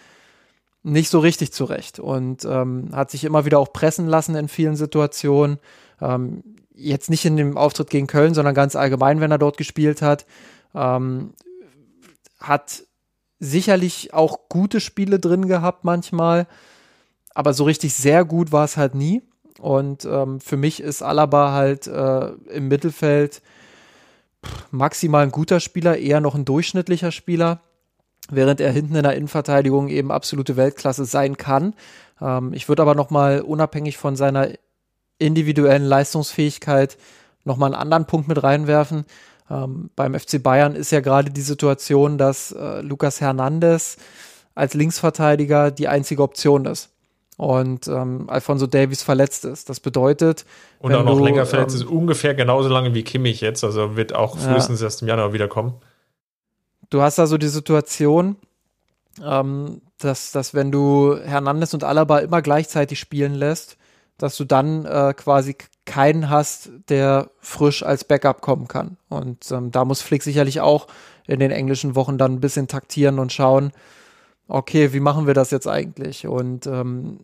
nicht 0.83 1.11
so 1.11 1.19
richtig 1.19 1.53
zurecht 1.53 1.99
und 1.99 2.45
ähm, 2.45 2.89
hat 2.93 3.11
sich 3.11 3.25
immer 3.25 3.45
wieder 3.45 3.59
auch 3.59 3.73
pressen 3.73 4.07
lassen 4.07 4.35
in 4.35 4.49
vielen 4.49 4.77
Situationen. 4.77 5.59
Ähm, 6.01 6.43
jetzt 6.75 7.11
nicht 7.11 7.27
in 7.27 7.37
dem 7.37 7.59
Auftritt 7.59 7.91
gegen 7.91 8.07
Köln, 8.07 8.33
sondern 8.33 8.55
ganz 8.55 8.77
allgemein, 8.77 9.21
wenn 9.21 9.31
er 9.31 9.39
dort 9.39 9.59
gespielt 9.59 10.01
hat. 10.01 10.25
Ähm, 10.75 11.35
hat 12.39 12.85
sicherlich 13.39 14.15
auch 14.15 14.49
gute 14.49 14.81
Spiele 14.81 15.19
drin 15.19 15.49
gehabt 15.49 15.85
manchmal 15.85 16.47
aber 17.35 17.55
so 17.55 17.65
richtig 17.65 17.95
sehr 17.95 18.25
gut 18.25 18.53
war 18.53 18.65
es 18.65 18.77
halt 18.77 18.95
nie. 18.95 19.23
Und 19.59 20.05
ähm, 20.05 20.41
für 20.41 20.57
mich 20.57 20.83
ist 20.83 21.03
Alaba 21.03 21.53
halt 21.53 21.87
äh, 21.87 22.29
im 22.51 22.69
Mittelfeld 22.69 23.43
maximal 24.71 25.25
ein 25.25 25.33
guter 25.33 25.61
Spieler, 25.61 25.99
eher 25.99 26.21
noch 26.21 26.35
ein 26.35 26.47
durchschnittlicher 26.47 27.13
Spieler, 27.13 27.61
während 28.31 28.61
er 28.61 28.73
hinten 28.73 28.95
in 28.95 29.03
der 29.03 29.17
Innenverteidigung 29.17 29.89
eben 29.89 30.11
absolute 30.11 30.57
Weltklasse 30.57 31.05
sein 31.05 31.37
kann. 31.37 31.75
Ähm, 32.21 32.53
ich 32.55 32.69
würde 32.69 32.83
aber 32.83 32.95
noch 32.95 33.11
mal 33.11 33.43
unabhängig 33.43 33.99
von 33.99 34.17
seiner 34.17 34.49
individuellen 35.19 35.85
Leistungsfähigkeit 35.85 36.97
noch 37.45 37.59
mal 37.59 37.67
einen 37.67 37.75
anderen 37.75 38.07
Punkt 38.07 38.29
mit 38.29 38.43
reinwerfen. 38.43 39.05
Ähm, 39.51 39.91
beim 39.95 40.19
FC 40.19 40.43
Bayern 40.43 40.75
ist 40.75 40.91
ja 40.91 41.01
gerade 41.01 41.31
die 41.31 41.41
Situation, 41.43 42.17
dass 42.17 42.53
äh, 42.53 42.81
Lucas 42.81 43.21
Hernandez 43.21 43.99
als 44.55 44.75
Linksverteidiger 44.75 45.71
die 45.71 45.89
einzige 45.89 46.23
Option 46.23 46.65
ist 46.65 46.91
und 47.41 47.89
ähm, 47.89 48.29
Alfonso 48.29 48.67
Davies 48.67 49.03
verletzt 49.03 49.47
ist. 49.47 49.71
Das 49.71 49.81
bedeutet. 49.81 50.45
Und 50.79 50.95
auch 50.95 51.03
noch 51.03 51.17
du, 51.17 51.25
länger 51.25 51.47
verletzt 51.47 51.75
ähm, 51.75 51.81
ist, 51.81 51.89
ungefähr 51.89 52.35
genauso 52.35 52.69
lange 52.69 52.93
wie 52.93 53.03
Kimmich 53.03 53.41
jetzt, 53.41 53.65
also 53.65 53.97
wird 53.97 54.15
auch 54.15 54.37
frühestens 54.37 54.81
ja. 54.81 54.89
erst 54.89 55.01
im 55.01 55.09
Januar 55.09 55.33
wiederkommen. 55.33 55.73
Du 56.91 57.01
hast 57.01 57.19
also 57.19 57.39
die 57.39 57.49
Situation, 57.49 58.37
ähm, 59.25 59.81
dass, 59.97 60.33
dass 60.33 60.53
wenn 60.53 60.71
du 60.71 61.17
Hernandez 61.17 61.73
und 61.73 61.83
Alaba 61.83 62.19
immer 62.19 62.43
gleichzeitig 62.43 63.01
spielen 63.01 63.33
lässt, 63.33 63.79
dass 64.19 64.37
du 64.37 64.45
dann 64.45 64.85
äh, 64.85 65.15
quasi 65.15 65.57
keinen 65.87 66.29
hast, 66.29 66.69
der 66.91 67.31
frisch 67.41 67.83
als 67.83 68.05
Backup 68.05 68.43
kommen 68.43 68.69
kann. 68.69 68.99
Und 69.09 69.51
ähm, 69.51 69.71
da 69.71 69.87
muss 69.87 70.03
Flick 70.03 70.23
sicherlich 70.23 70.61
auch 70.61 70.89
in 71.27 71.41
den 71.41 71.53
englischen 71.53 71.95
Wochen 71.95 72.19
dann 72.19 72.35
ein 72.35 72.41
bisschen 72.41 72.69
taktieren 72.69 73.19
und 73.19 73.33
schauen, 73.33 73.73
okay, 74.51 74.93
wie 74.93 75.01
machen 75.01 75.27
wir 75.27 75.35
das 75.35 75.51
jetzt 75.51 75.67
eigentlich? 75.67 76.27
Und 76.27 76.67
ähm, 76.67 77.21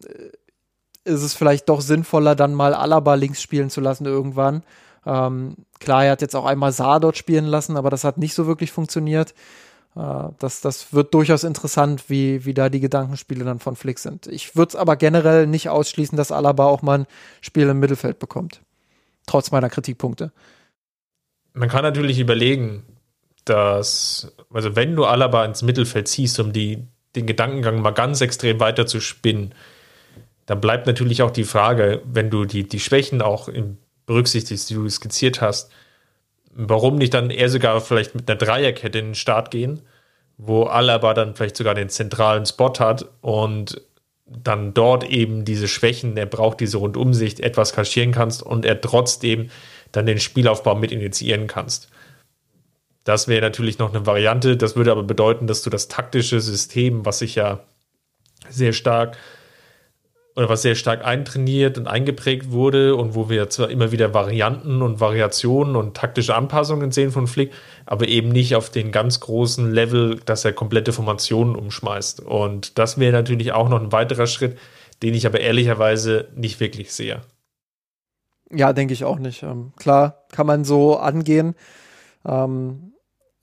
ist 1.05 1.23
es 1.23 1.35
vielleicht 1.35 1.69
doch 1.69 1.81
sinnvoller, 1.81 2.35
dann 2.35 2.55
mal 2.55 2.75
Alaba 2.75 3.15
links 3.15 3.43
spielen 3.43 3.71
zu 3.71 3.81
lassen 3.81 4.07
irgendwann? 4.07 4.63
Ähm, 5.05 5.57
klar, 5.79 6.05
er 6.05 6.13
hat 6.13 6.23
jetzt 6.23 6.35
auch 6.35 6.47
einmal 6.47 6.73
Saar 6.73 7.01
dort 7.01 7.17
spielen 7.17 7.45
lassen, 7.45 7.77
aber 7.77 7.91
das 7.91 8.05
hat 8.05 8.19
nicht 8.19 8.35
so 8.35 8.47
wirklich 8.47 8.73
funktioniert. 8.73 9.35
Äh, 9.95 10.29
das, 10.39 10.61
das 10.61 10.93
wird 10.93 11.15
durchaus 11.15 11.45
interessant, 11.45 12.09
wie, 12.09 12.45
wie 12.45 12.55
da 12.55 12.69
die 12.69 12.81
Gedankenspiele 12.81 13.45
dann 13.45 13.61
von 13.61 13.77
Flick 13.77 13.99
sind. 13.99 14.27
Ich 14.27 14.57
würde 14.57 14.71
es 14.71 14.77
aber 14.77 14.97
generell 14.97 15.47
nicht 15.47 15.69
ausschließen, 15.69 16.17
dass 16.17 16.33
Alaba 16.33 16.67
auch 16.67 16.83
mal 16.83 17.01
ein 17.01 17.07
Spiel 17.41 17.69
im 17.69 17.79
Mittelfeld 17.79 18.19
bekommt. 18.19 18.63
Trotz 19.27 19.51
meiner 19.51 19.71
Kritikpunkte. 19.71 20.33
Man 21.53 21.69
kann 21.69 21.83
natürlich 21.83 22.19
überlegen, 22.19 22.85
dass, 23.45 24.35
also 24.53 24.77
wenn 24.77 24.95
du 24.95 25.05
Alaba 25.05 25.45
ins 25.45 25.63
Mittelfeld 25.63 26.09
ziehst, 26.09 26.39
um 26.41 26.53
die 26.53 26.87
den 27.17 27.27
Gedankengang 27.27 27.81
mal 27.81 27.91
ganz 27.91 28.21
extrem 28.21 28.61
weiter 28.61 28.87
zu 28.87 29.01
spinnen, 29.01 29.53
dann 30.47 30.61
bleibt 30.61 30.87
natürlich 30.87 31.23
auch 31.23 31.31
die 31.31 31.45
Frage, 31.45 32.03
wenn 32.05 32.31
du 32.31 32.45
die, 32.45 32.69
die 32.69 32.81
Schwächen 32.81 33.21
auch 33.21 33.49
berücksichtigst, 34.07 34.71
die 34.71 34.75
du 34.75 34.89
skizziert 34.89 35.41
hast, 35.41 35.71
warum 36.53 36.97
nicht 36.97 37.15
dann 37.15 37.31
eher 37.31 37.49
sogar 37.49 37.81
vielleicht 37.81 38.15
mit 38.15 38.31
einer 38.31 38.39
Dreierkette 38.39 38.99
in 38.99 39.07
den 39.07 39.15
Start 39.15 39.51
gehen, 39.51 39.83
wo 40.39 40.65
Alaba 40.65 41.15
dann 41.15 41.35
vielleicht 41.35 41.57
sogar 41.57 41.75
den 41.75 41.89
zentralen 41.89 42.47
Spot 42.47 42.73
hat 42.79 43.07
und 43.21 43.81
dann 44.27 44.75
dort 44.75 45.05
eben 45.05 45.45
diese 45.45 45.69
Schwächen, 45.69 46.17
er 46.17 46.27
braucht 46.27 46.61
diese 46.61 46.79
Rundumsicht, 46.79 47.41
etwas 47.41 47.73
kaschieren 47.73 48.13
kannst 48.13 48.43
und 48.43 48.65
er 48.65 48.81
trotzdem 48.81 49.51
dann 49.93 50.07
den 50.07 50.19
Spielaufbau 50.19 50.75
mit 50.75 50.93
initiieren 50.93 51.47
kannst. 51.47 51.91
Das 53.07 53.29
wäre 53.29 53.41
natürlich 53.41 53.79
noch 53.79 53.95
eine 53.95 54.05
Variante. 54.05 54.57
Das 54.57 54.75
würde 54.75 54.91
aber 54.91 55.05
bedeuten, 55.05 55.47
dass 55.47 55.63
du 55.63 55.71
das 55.71 55.87
taktische 55.87 56.41
System, 56.41 57.07
was 57.07 57.21
sich 57.21 57.37
ja 57.37 57.61
sehr 58.51 58.73
stark 58.73 59.17
oder 60.35 60.49
was 60.49 60.63
sehr 60.63 60.75
stark 60.75 61.05
eintrainiert 61.05 61.79
und 61.79 61.87
eingeprägt 61.87 62.51
wurde 62.51 62.97
und 62.97 63.15
wo 63.15 63.31
wir 63.31 63.49
zwar 63.49 63.71
immer 63.71 63.93
wieder 63.93 64.13
Varianten 64.13 64.83
und 64.83 64.99
Variationen 64.99 65.77
und 65.77 65.97
taktische 65.97 66.35
Anpassungen 66.35 66.91
sehen 66.91 67.13
von 67.13 67.29
Flick, 67.29 67.53
aber 67.87 68.09
eben 68.09 68.31
nicht 68.31 68.57
auf 68.57 68.71
den 68.71 68.91
ganz 68.91 69.21
großen 69.21 69.71
Level, 69.71 70.19
dass 70.25 70.45
er 70.45 70.53
komplette 70.53 70.93
Formationen 70.93 71.55
umschmeißt. 71.55 72.19
Und 72.19 72.77
das 72.77 72.99
wäre 72.99 73.13
natürlich 73.13 73.53
auch 73.53 73.69
noch 73.69 73.81
ein 73.81 73.93
weiterer 73.93 74.27
Schritt, 74.27 74.59
den 75.05 75.15
ich 75.15 75.27
aber 75.27 75.39
ehrlicherweise 75.39 76.27
nicht 76.35 76.59
wirklich 76.59 76.93
sehe. 76.93 77.21
Ja, 78.51 78.73
denke 78.73 78.95
ich 78.95 79.05
auch 79.05 79.21
nicht. 79.21 79.45
Ähm, 79.45 79.75
klar, 79.77 80.27
kann 80.33 80.49
man 80.49 80.65
so 80.65 80.97
angehen. 80.97 81.55
Ähm, 82.27 82.95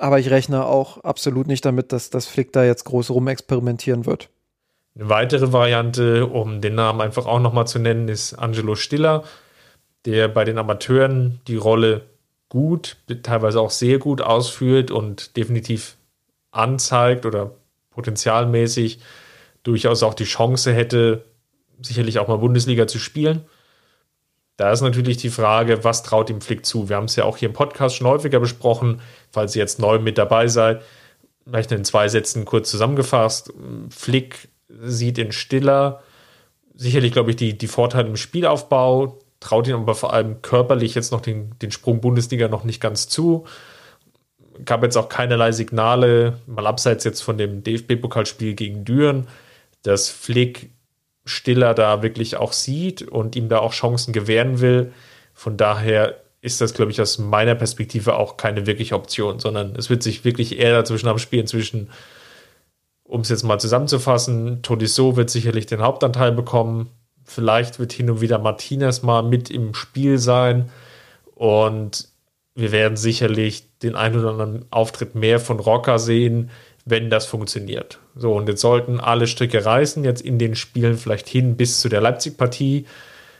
aber 0.04 0.20
ich 0.20 0.30
rechne 0.30 0.66
auch 0.66 0.98
absolut 1.06 1.48
nicht 1.48 1.64
damit, 1.64 1.94
dass 1.94 2.10
das 2.10 2.26
Flick 2.28 2.52
da 2.52 2.66
jetzt 2.66 2.84
groß 2.84 3.10
rumexperimentieren 3.10 4.06
wird. 4.06 4.28
Eine 4.96 5.08
weitere 5.08 5.54
Variante, 5.54 6.28
um 6.28 6.60
den 6.60 6.76
Namen 6.76 7.00
einfach 7.00 7.26
auch 7.26 7.40
nochmal 7.40 7.68
zu 7.68 7.80
nennen, 7.80 8.10
ist 8.10 8.34
Angelo 8.34 8.76
Stiller, 8.76 9.24
der 10.04 10.28
bei 10.28 10.44
den 10.44 10.58
Amateuren 10.58 11.40
die 11.48 11.56
Rolle 11.56 12.02
gut, 12.50 12.98
teilweise 13.24 13.62
auch 13.62 13.70
sehr 13.70 13.98
gut 13.98 14.20
ausführt 14.20 14.92
und 14.92 15.38
definitiv 15.38 15.96
anzeigt 16.52 17.26
oder 17.26 17.52
potenzialmäßig 17.92 19.00
durchaus 19.64 20.04
auch 20.04 20.16
die 20.16 20.26
Chance 20.26 20.74
hätte, 20.74 21.24
sicherlich 21.82 22.20
auch 22.20 22.28
mal 22.28 22.40
Bundesliga 22.40 22.88
zu 22.88 23.00
spielen. 23.00 23.46
Da 24.58 24.72
ist 24.74 24.82
natürlich 24.82 25.16
die 25.16 25.30
Frage, 25.30 25.86
was 25.86 26.04
traut 26.04 26.30
ihm 26.30 26.42
Flick 26.42 26.66
zu? 26.66 26.90
Wir 26.90 26.98
haben 26.98 27.06
es 27.06 27.16
ja 27.16 27.24
auch 27.24 27.38
hier 27.38 27.48
im 27.48 27.56
Podcast 27.56 27.96
schon 27.96 28.08
häufiger 28.08 28.42
besprochen, 28.42 29.00
falls 29.34 29.56
ihr 29.56 29.62
jetzt 29.62 29.80
neu 29.80 30.00
mit 30.00 30.18
dabei 30.18 30.48
seid. 30.48 30.82
Vielleicht 31.46 31.74
in 31.74 31.84
zwei 31.84 32.08
Sätzen 32.08 32.46
kurz 32.46 32.72
zusammengefasst. 32.72 33.52
Flick 33.90 34.48
sieht 34.70 35.18
in 35.18 35.34
Stiller 35.34 36.02
sicherlich, 36.76 37.12
glaube 37.12 37.32
ich, 37.32 37.36
die, 37.36 37.58
die 37.58 37.68
Vorteile 37.68 38.08
im 38.08 38.16
Spielaufbau, 38.16 39.20
traut 39.40 39.68
ihm 39.68 39.76
aber 39.76 39.96
vor 39.96 40.14
allem 40.14 40.42
körperlich 40.42 40.96
jetzt 40.96 41.12
noch 41.12 41.22
den, 41.22 41.58
den 41.60 41.72
Sprung 41.72 42.02
Bundesliga 42.02 42.48
noch 42.48 42.64
nicht 42.64 42.82
ganz 42.82 43.08
zu. 43.08 43.46
Gab 44.66 44.84
jetzt 44.84 44.98
auch 44.98 45.10
keinerlei 45.10 45.52
Signale, 45.52 46.40
mal 46.46 46.68
abseits 46.68 47.04
jetzt 47.04 47.22
von 47.22 47.38
dem 47.38 47.64
DFB-Pokalspiel 47.64 48.54
gegen 48.54 48.86
Düren, 48.86 49.28
dass 49.82 50.10
Flick 50.10 50.72
Stiller 51.26 51.74
da 51.74 52.04
wirklich 52.04 52.36
auch 52.38 52.54
sieht 52.54 53.02
und 53.02 53.36
ihm 53.36 53.50
da 53.50 53.60
auch 53.60 53.74
Chancen 53.74 54.14
gewähren 54.14 54.60
will. 54.60 54.94
Von 55.34 55.58
daher 55.58 56.22
ist 56.44 56.60
das, 56.60 56.74
glaube 56.74 56.92
ich, 56.92 57.00
aus 57.00 57.20
meiner 57.20 57.56
Perspektive 57.56 58.18
auch 58.18 58.36
keine 58.36 58.66
wirkliche 58.66 58.96
Option, 58.96 59.40
sondern 59.40 59.78
es 59.78 59.90
wird 59.90 60.04
sich 60.04 60.26
wirklich 60.26 60.60
eher 60.60 60.74
dazwischen 60.74 61.08
abspielen, 61.08 61.48
zwischen, 61.48 61.90
um 63.06 63.22
es 63.22 63.30
jetzt 63.30 63.44
mal 63.44 63.60
zusammenzufassen, 63.60 64.62
Todisso 64.62 65.16
wird 65.16 65.30
sicherlich 65.30 65.68
den 65.68 65.82
Hauptanteil 65.82 66.34
bekommen. 66.34 66.90
Vielleicht 67.24 67.80
wird 67.80 67.94
hin 67.94 68.10
und 68.10 68.20
wieder 68.20 68.40
Martinez 68.40 69.04
mal 69.04 69.24
mit 69.24 69.50
im 69.50 69.74
Spiel 69.74 70.18
sein. 70.18 70.70
Und 71.34 72.10
wir 72.56 72.74
werden 72.74 72.98
sicherlich 72.98 73.70
den 73.80 73.96
einen 73.96 74.20
oder 74.20 74.32
anderen 74.32 74.66
Auftritt 74.70 75.16
mehr 75.16 75.40
von 75.40 75.62
Rocker 75.62 75.98
sehen, 75.98 76.50
wenn 76.84 77.10
das 77.10 77.26
funktioniert. 77.26 78.00
So, 78.16 78.34
und 78.34 78.50
jetzt 78.50 78.60
sollten 78.60 79.00
alle 79.00 79.28
Stricke 79.28 79.64
reißen, 79.64 80.04
jetzt 80.04 80.22
in 80.22 80.40
den 80.40 80.58
Spielen 80.58 80.98
vielleicht 80.98 81.30
hin 81.30 81.56
bis 81.56 81.80
zu 81.80 81.88
der 81.88 82.02
Leipzig-Partie. 82.02 82.86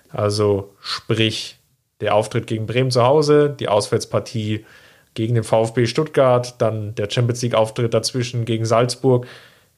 Also 0.10 0.74
sprich, 0.80 1.58
der 2.02 2.16
Auftritt 2.16 2.48
gegen 2.48 2.66
Bremen 2.66 2.92
zu 2.92 3.04
Hause, 3.04 3.50
die 3.50 3.68
Auswärtspartie 3.68 4.66
gegen 5.14 5.36
den 5.36 5.44
VfB 5.44 5.86
Stuttgart, 5.86 6.56
dann 6.60 6.96
der 6.96 7.10
Champions 7.10 7.42
League-Auftritt 7.42 7.94
dazwischen 7.94 8.46
gegen 8.46 8.66
Salzburg. 8.66 9.28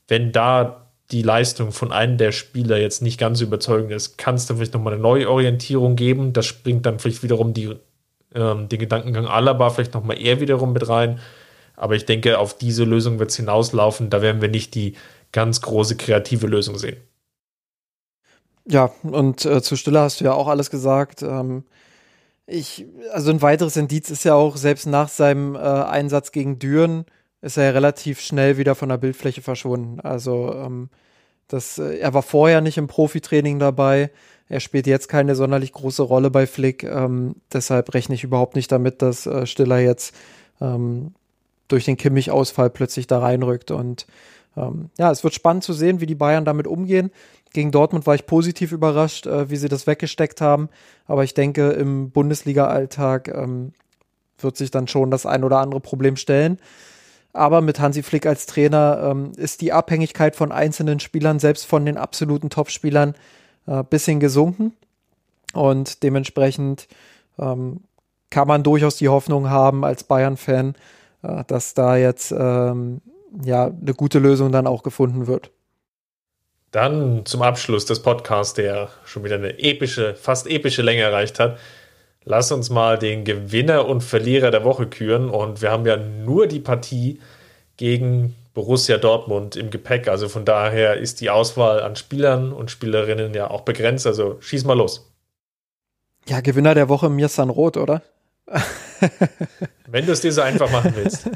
Wenn 0.08 0.32
da 0.32 0.86
die 1.12 1.22
Leistung 1.22 1.72
von 1.72 1.92
einem 1.92 2.18
der 2.18 2.32
Spieler 2.32 2.78
jetzt 2.78 3.02
nicht 3.02 3.20
ganz 3.20 3.42
überzeugend 3.42 3.92
ist, 3.92 4.18
kann 4.18 4.36
es 4.36 4.46
dann 4.46 4.58
vielleicht 4.58 4.74
nochmal 4.74 4.94
eine 4.94 5.02
Neuorientierung 5.02 5.96
geben. 5.96 6.34
Das 6.34 6.46
springt 6.46 6.86
dann 6.86 7.00
vielleicht 7.00 7.22
wiederum 7.22 7.54
die, 7.54 7.76
ähm, 8.34 8.70
den 8.70 8.80
Gedankengang 8.80 9.28
Alaba 9.28 9.70
vielleicht 9.70 9.94
nochmal 9.94 10.20
eher 10.20 10.40
wiederum 10.40 10.74
mit 10.74 10.88
rein. 10.88 11.20
Aber 11.76 11.96
ich 11.96 12.06
denke, 12.06 12.40
auf 12.40 12.58
diese 12.58 12.86
Lösung 12.86 13.20
wird 13.20 13.30
es 13.30 13.36
hinauslaufen. 13.36 14.10
Da 14.10 14.22
werden 14.22 14.42
wir 14.42 14.50
nicht 14.50 14.74
die 14.74 14.96
ganz 15.32 15.62
große 15.62 15.98
kreative 15.98 16.48
Lösung 16.48 16.78
sehen. 16.78 16.98
Ja, 18.68 18.92
und 19.04 19.46
äh, 19.46 19.62
zu 19.62 19.76
Stille 19.76 20.00
hast 20.00 20.22
du 20.22 20.26
ja 20.26 20.34
auch 20.34 20.48
alles 20.48 20.72
gesagt. 20.72 21.22
Ähm, 21.22 21.66
ich, 22.48 22.86
also 23.12 23.32
ein 23.32 23.42
weiteres 23.42 23.76
Indiz 23.76 24.10
ist 24.10 24.24
ja 24.24 24.36
auch, 24.36 24.58
selbst 24.58 24.86
nach 24.86 25.10
seinem 25.10 25.56
äh, 25.56 25.60
Einsatz 25.60 26.32
gegen 26.32 26.60
Düren 26.60 27.06
ist 27.42 27.58
er 27.58 27.66
ja 27.66 27.72
relativ 27.72 28.22
schnell 28.22 28.58
wieder 28.58 28.76
von 28.76 28.90
der 28.90 28.98
Bildfläche 28.98 29.42
verschwunden. 29.42 30.00
Also 30.00 30.54
ähm, 30.54 30.90
das, 31.48 31.78
äh, 31.78 31.98
er 31.98 32.14
war 32.14 32.24
vorher 32.24 32.62
nicht 32.62 32.78
im 32.78 32.88
Profitraining 32.88 33.60
dabei. 33.60 34.12
Er 34.48 34.60
spielt 34.60 34.88
jetzt 34.88 35.10
keine 35.10 35.36
sonderlich 35.36 35.72
große 35.72 36.04
Rolle 36.04 36.30
bei 36.30 36.46
Flick. 36.48 36.84
Ähm, 36.84 37.36
deshalb 37.52 37.94
rechne 37.94 38.16
ich 38.16 38.24
überhaupt 38.24 38.56
nicht 38.56 38.72
damit, 38.72 39.02
dass 39.02 39.26
äh, 39.26 39.46
Stiller 39.48 39.80
jetzt 39.80 40.16
ähm, 40.62 41.14
durch 41.68 41.86
den 41.86 41.98
Kimmich-Ausfall 41.98 42.70
plötzlich 42.70 43.08
da 43.08 43.20
reinrückt. 43.20 43.72
Und 43.72 44.06
ähm, 44.57 44.90
ja, 44.98 45.11
es 45.11 45.23
wird 45.23 45.34
spannend 45.34 45.64
zu 45.64 45.73
sehen, 45.73 46.02
wie 46.02 46.06
die 46.06 46.15
Bayern 46.15 46.45
damit 46.45 46.68
umgehen. 46.68 47.11
Gegen 47.53 47.72
Dortmund 47.72 48.06
war 48.06 48.15
ich 48.15 48.26
positiv 48.26 48.72
überrascht, 48.72 49.27
äh, 49.27 49.49
wie 49.49 49.57
sie 49.57 49.69
das 49.69 49.88
weggesteckt 49.88 50.41
haben. 50.41 50.69
Aber 51.06 51.23
ich 51.23 51.34
denke, 51.34 51.72
im 51.72 52.11
Bundesliga-Alltag 52.11 53.30
ähm, 53.30 53.73
wird 54.40 54.57
sich 54.57 54.72
dann 54.72 54.88
schon 54.88 55.11
das 55.11 55.26
ein 55.26 55.44
oder 55.44 55.60
andere 55.60 55.80
Problem 55.80 56.15
stellen. 56.15 56.60
Aber 57.34 57.61
mit 57.61 57.80
Hansi 57.80 58.02
Flick 58.02 58.26
als 58.26 58.45
Trainer 58.45 59.10
ähm, 59.11 59.34
ist 59.36 59.61
die 59.61 59.73
Abhängigkeit 59.73 60.36
von 60.36 60.52
einzelnen 60.52 60.99
Spielern, 60.99 61.40
selbst 61.40 61.65
von 61.65 61.86
den 61.86 61.98
absoluten 61.98 62.49
Topspielern, 62.49 63.14
äh, 63.68 63.84
bisschen 63.84 64.19
gesunken. 64.19 64.73
Und 65.53 66.03
dementsprechend 66.03 66.88
ähm, 67.38 67.82
kann 68.30 68.48
man 68.48 68.64
durchaus 68.64 68.98
die 68.98 69.10
Hoffnung 69.10 69.49
haben 69.49 69.84
als 69.84 70.03
Bayern-Fan, 70.03 70.76
äh, 71.23 71.44
dass 71.48 71.73
da 71.73 71.98
jetzt 71.98 72.34
ähm, 72.38 73.02
ja 73.44 73.66
eine 73.68 73.94
gute 73.94 74.20
Lösung 74.20 74.52
dann 74.52 74.68
auch 74.68 74.84
gefunden 74.84 75.28
wird. 75.28 75.52
Dann 76.72 77.26
zum 77.26 77.41
Abschluss 77.41 77.86
des 77.86 78.02
Podcasts, 78.02 78.53
der 78.53 78.90
schon 79.06 79.24
wieder 79.24 79.36
eine 79.36 79.60
epische, 79.60 80.16
fast 80.16 80.48
epische 80.48 80.82
Länge 80.82 81.03
erreicht 81.03 81.40
hat. 81.40 81.57
Lass 82.26 82.52
uns 82.52 82.70
mal 82.70 82.98
den 82.98 83.24
Gewinner 83.24 83.88
und 83.88 84.03
Verlierer 84.03 84.52
der 84.52 84.64
Woche 84.64 84.88
küren. 84.88 85.30
Und 85.30 85.62
wir 85.62 85.72
haben 85.72 85.86
ja 85.86 85.95
nur 85.95 86.48
die 86.48 86.60
Partie 86.60 87.20
gegen 87.78 88.36
Borussia 88.53 88.98
Dortmund 88.98 89.56
im 89.56 89.70
Gepäck. 89.70 90.07
Also 90.07 90.28
von 90.28 90.44
daher 90.44 90.98
ist 90.98 91.22
die 91.22 91.30
Auswahl 91.30 91.82
an 91.82 91.95
Spielern 91.95 92.52
und 92.52 92.72
Spielerinnen 92.72 93.34
ja 93.34 93.49
auch 93.49 93.62
begrenzt. 93.62 94.07
Also 94.07 94.38
schieß 94.41 94.66
mal 94.66 94.78
los. 94.78 95.12
Ja, 96.28 96.41
Gewinner 96.41 96.74
der 96.74 96.90
Woche 96.90 97.10
Mirsan 97.10 97.49
Roth, 97.52 97.78
oder? 97.78 98.02
Wenn 99.88 100.06
du 100.06 100.12
es 100.12 100.22
dir 100.22 100.32
so 100.32 100.42
einfach 100.42 100.72
machen 100.72 100.94
willst. 100.96 101.30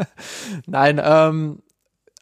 Nein, 0.66 1.00
ähm, 1.02 1.62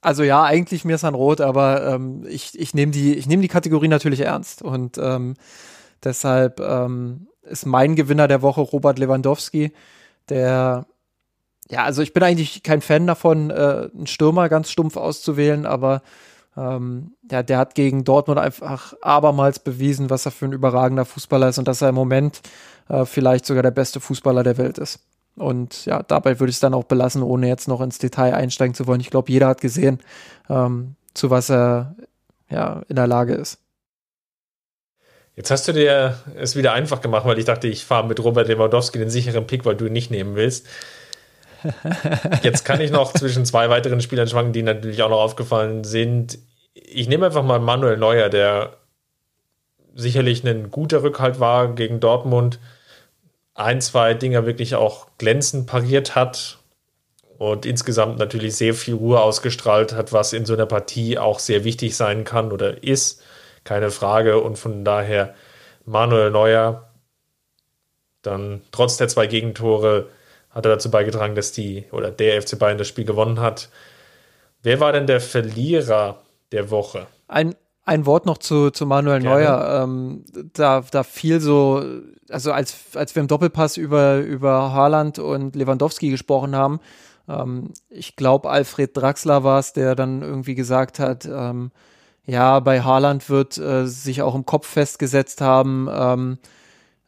also 0.01 0.23
ja, 0.23 0.43
eigentlich 0.43 0.85
Mirsan 0.85 1.15
Roth, 1.15 1.41
aber 1.41 1.87
ähm, 1.87 2.25
ich, 2.29 2.59
ich 2.59 2.75
nehme 2.75 2.93
die, 2.93 3.23
nehm 3.27 3.43
die 3.43 3.49
Kategorie 3.49 3.89
natürlich 3.89 4.21
ernst. 4.21 4.63
Und 4.63 4.99
ähm, 4.99 5.35
deshalb 6.03 6.61
ähm, 6.61 7.29
ist 7.43 7.67
mein 7.67 7.95
Gewinner 7.95 8.29
der 8.29 8.43
Woche 8.43 8.61
Robert 8.61 8.99
Lewandowski, 8.99 9.73
der 10.29 10.87
ja, 11.73 11.85
also 11.85 12.03
ich 12.03 12.13
bin 12.13 12.23
eigentlich 12.23 12.63
kein 12.63 12.83
Fan 12.83 13.07
davon, 13.07 13.51
äh, 13.51 13.89
einen 13.95 14.07
Stürmer 14.07 14.51
ganz 14.51 14.71
stumpf 14.71 14.97
auszuwählen, 14.99 15.65
aber 15.65 16.03
ähm, 16.55 17.13
der, 17.23 17.43
der 17.43 17.57
hat 17.57 17.75
gegen 17.75 18.05
Dortmund 18.05 18.39
einfach 18.39 18.93
abermals 19.01 19.59
bewiesen, 19.59 20.11
was 20.11 20.27
er 20.27 20.33
für 20.33 20.45
ein 20.45 20.53
überragender 20.53 21.07
Fußballer 21.07 21.49
ist 21.49 21.59
und 21.59 21.67
dass 21.67 21.81
er 21.81 21.89
im 21.89 21.95
Moment 21.95 22.43
äh, 22.93 23.07
vielleicht 23.07 23.47
sogar 23.47 23.63
der 23.63 23.71
beste 23.71 24.01
Fußballer 24.01 24.43
der 24.43 24.59
Welt 24.59 24.79
ist. 24.79 25.01
Und 25.37 25.87
ja, 25.87 26.03
dabei 26.03 26.39
würde 26.39 26.51
ich 26.51 26.57
es 26.57 26.61
dann 26.61 26.75
auch 26.75 26.85
belassen, 26.85 27.23
ohne 27.23 27.49
jetzt 27.49 27.67
noch 27.67 27.81
ins 27.81 27.99
Detail 27.99 28.35
einsteigen 28.35 28.75
zu 28.75 28.87
wollen. 28.87 29.01
Ich 29.01 29.09
glaube, 29.09 29.33
jeder 29.33 29.49
hat 29.49 29.63
gesehen, 29.63 29.99
ähm, 30.51 30.95
zu 31.15 31.31
was 31.31 31.51
er 31.51 31.97
ja 32.51 32.83
in 32.89 32.97
der 32.97 33.07
Lage 33.07 33.33
ist. 33.33 33.59
Jetzt 35.35 35.51
hast 35.51 35.67
du 35.67 35.73
dir 35.73 36.19
es 36.37 36.55
wieder 36.55 36.75
einfach 36.75 37.01
gemacht, 37.01 37.25
weil 37.25 37.39
ich 37.39 37.47
dachte, 37.47 37.67
ich 37.67 37.87
fahre 37.87 38.07
mit 38.07 38.23
Robert 38.23 38.49
Lewandowski 38.49 38.99
den 38.99 39.09
sicheren 39.09 39.47
Pick, 39.47 39.65
weil 39.65 39.77
du 39.77 39.87
ihn 39.87 39.95
nicht 39.95 40.11
nehmen 40.11 40.37
willst. 40.37 40.67
Jetzt 42.43 42.67
kann 42.67 42.83
ich 42.83 42.91
noch 42.91 43.15
zwischen 43.15 43.47
zwei 43.47 43.71
weiteren 43.71 44.03
Spielern 44.03 44.29
schwanken, 44.29 44.53
die 44.53 44.63
natürlich 44.63 45.03
auch 45.03 45.09
noch 45.09 45.21
aufgefallen 45.23 45.85
sind. 45.85 46.39
Ich 46.75 47.09
nehme 47.09 47.25
einfach 47.25 47.45
mal 47.45 47.61
Manuel 47.61 47.97
Neuer, 47.97 48.29
der 48.29 48.77
sicherlich 49.95 50.45
ein 50.45 50.71
guter 50.71 51.03
Rückhalt 51.03 51.41
war 51.41 51.75
gegen 51.75 52.01
Dortmund. 52.01 52.59
Ein, 53.55 53.81
zwei 53.81 54.15
Dinger 54.15 54.47
wirklich 54.47 54.75
auch 54.75 55.09
glänzend 55.19 55.67
pariert 55.67 56.15
hat 56.15 56.59
und 57.39 57.67
insgesamt 57.67 58.19
natürlich 58.19 58.57
sehr 58.57 58.75
viel 58.75 58.95
Ruhe 58.95 59.21
ausgestrahlt 59.21 59.93
hat, 59.93 60.13
was 60.13 60.33
in 60.33 60.47
so 60.47 60.55
einer 60.55 60.67
Partie 60.67 61.19
auch 61.19 61.39
sehr 61.39 61.65
wichtig 61.65 61.97
sein 61.97 62.25
kann 62.25 62.53
oder 62.53 62.83
ist. 62.83 63.23
Keine 63.65 63.91
Frage. 63.91 64.41
Und 64.41 64.59
von 64.59 64.85
daher 64.85 65.35
Manuel 65.85 66.31
Neuer 66.31 66.89
dann 68.23 68.63
trotz 68.71 68.97
der 68.97 69.09
zwei 69.09 69.27
Gegentore 69.27 70.09
hat 70.51 70.65
er 70.65 70.73
dazu 70.73 70.91
beigetragen, 70.91 71.35
dass 71.35 71.53
die 71.53 71.85
oder 71.91 72.11
der 72.11 72.41
FC 72.41 72.59
Bayern 72.59 72.79
das 72.79 72.89
Spiel 72.89 73.05
gewonnen 73.05 73.41
hat. 73.41 73.69
Wer 74.63 74.81
war 74.81 74.93
denn 74.93 75.07
der 75.07 75.21
Verlierer 75.21 76.23
der 76.53 76.71
Woche? 76.71 77.07
Ein, 77.27 77.55
ein 77.85 78.07
Wort 78.07 78.27
noch 78.27 78.39
zu, 78.39 78.71
zu 78.71 78.87
Manuel 78.87 79.21
Gerne. 79.21 79.35
Neuer. 79.35 79.83
Ähm, 79.83 80.25
da, 80.53 80.85
da 80.91 81.03
fiel 81.03 81.41
so, 81.41 81.85
also 82.29 82.53
als, 82.53 82.77
als 82.95 83.15
wir 83.15 83.21
im 83.21 83.29
Doppelpass 83.29 83.77
über, 83.77 84.19
über 84.19 84.73
Haaland 84.73 85.19
und 85.19 85.57
Lewandowski 85.57 86.11
gesprochen 86.11 86.55
haben, 86.55 86.81
ähm, 87.29 87.73
ich 87.89 88.17
glaube, 88.17 88.51
Alfred 88.51 88.97
Draxler 88.97 89.45
war 89.45 89.59
es, 89.59 89.73
der 89.73 89.95
dann 89.95 90.23
irgendwie 90.23 90.55
gesagt 90.55 90.99
hat, 90.99 91.25
ähm, 91.25 91.73
ja, 92.25 92.61
bei 92.61 92.83
Haaland 92.83 93.29
wird 93.29 93.59
äh, 93.59 93.87
sich 93.87 94.23
auch 94.23 94.35
im 94.35 94.47
Kopf 94.47 94.69
festgesetzt 94.69 95.41
haben, 95.41 95.89
ähm, 95.91 96.39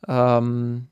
ähm, 0.09 0.89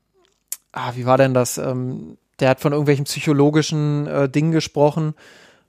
ah, 0.71 0.91
wie 0.95 1.05
war 1.05 1.17
denn 1.17 1.33
das? 1.33 1.57
Ähm, 1.57 2.17
der 2.39 2.49
hat 2.49 2.61
von 2.61 2.71
irgendwelchen 2.71 3.05
psychologischen 3.05 4.07
äh, 4.07 4.29
Dingen 4.29 4.51
gesprochen, 4.51 5.13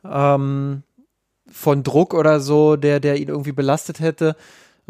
ähm, 0.05 0.82
von 1.55 1.82
Druck 1.85 2.14
oder 2.14 2.40
so, 2.40 2.76
der, 2.76 3.01
der 3.01 3.16
ihn 3.16 3.28
irgendwie 3.28 3.52
belastet 3.52 4.01
hätte. 4.01 4.36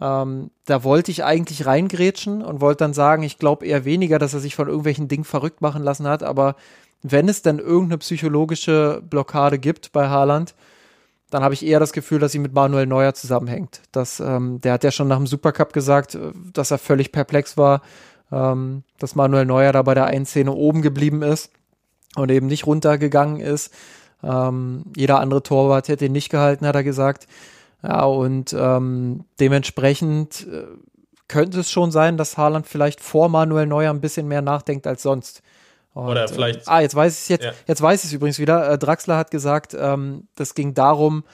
Ähm, 0.00 0.50
da 0.64 0.82
wollte 0.82 1.10
ich 1.10 1.22
eigentlich 1.22 1.66
reingrätschen 1.66 2.42
und 2.42 2.60
wollte 2.60 2.84
dann 2.84 2.94
sagen, 2.94 3.22
ich 3.22 3.38
glaube 3.38 3.66
eher 3.66 3.84
weniger, 3.84 4.18
dass 4.18 4.34
er 4.34 4.40
sich 4.40 4.56
von 4.56 4.66
irgendwelchen 4.66 5.06
Dingen 5.06 5.24
verrückt 5.24 5.60
machen 5.60 5.82
lassen 5.82 6.08
hat, 6.08 6.22
aber 6.22 6.56
wenn 7.02 7.28
es 7.28 7.42
denn 7.42 7.58
irgendeine 7.58 7.98
psychologische 7.98 9.02
Blockade 9.08 9.58
gibt 9.58 9.92
bei 9.92 10.08
Haaland, 10.08 10.54
dann 11.30 11.42
habe 11.42 11.52
ich 11.52 11.66
eher 11.66 11.80
das 11.80 11.92
Gefühl, 11.92 12.18
dass 12.18 12.32
sie 12.32 12.38
mit 12.38 12.54
Manuel 12.54 12.86
Neuer 12.86 13.12
zusammenhängt. 13.12 13.82
Das, 13.92 14.20
ähm, 14.20 14.60
der 14.62 14.72
hat 14.72 14.84
ja 14.84 14.90
schon 14.90 15.08
nach 15.08 15.18
dem 15.18 15.26
Supercup 15.26 15.72
gesagt, 15.72 16.14
äh, 16.14 16.32
dass 16.52 16.70
er 16.70 16.78
völlig 16.78 17.12
perplex 17.12 17.56
war, 17.58 17.82
ähm, 18.32 18.84
dass 18.98 19.16
Manuel 19.16 19.44
Neuer 19.44 19.72
da 19.72 19.82
bei 19.82 19.94
der 19.94 20.06
einen 20.06 20.26
Szene 20.26 20.52
oben 20.52 20.80
geblieben 20.80 21.22
ist 21.22 21.50
und 22.16 22.30
eben 22.30 22.46
nicht 22.46 22.66
runtergegangen 22.66 23.38
ist. 23.38 23.72
Ähm, 24.24 24.84
jeder 24.96 25.20
andere 25.20 25.42
Torwart 25.42 25.88
hätte 25.88 26.06
ihn 26.06 26.12
nicht 26.12 26.30
gehalten, 26.30 26.66
hat 26.66 26.74
er 26.74 26.84
gesagt. 26.84 27.26
Ja, 27.82 28.04
und 28.04 28.54
ähm, 28.58 29.24
dementsprechend 29.40 30.46
äh, 30.46 30.64
könnte 31.28 31.60
es 31.60 31.70
schon 31.70 31.90
sein, 31.90 32.16
dass 32.16 32.38
Haaland 32.38 32.66
vielleicht 32.66 33.00
vor 33.00 33.28
Manuel 33.28 33.66
Neuer 33.66 33.90
ein 33.90 34.00
bisschen 34.00 34.26
mehr 34.28 34.42
nachdenkt 34.42 34.86
als 34.86 35.02
sonst. 35.02 35.42
Und, 35.92 36.08
Oder 36.08 36.28
vielleicht. 36.28 36.60
Äh, 36.60 36.70
ah, 36.70 36.80
jetzt 36.80 36.94
weiß 36.94 37.12
ich 37.12 37.20
es 37.20 37.28
jetzt. 37.28 37.44
Ja. 37.44 37.52
Jetzt 37.66 37.82
weiß 37.82 38.04
ich 38.04 38.12
übrigens 38.12 38.38
wieder. 38.38 38.70
Äh, 38.70 38.78
Draxler 38.78 39.16
hat 39.16 39.30
gesagt, 39.30 39.76
ähm, 39.78 40.26
das 40.34 40.54
ging 40.54 40.74
darum, 40.74 41.24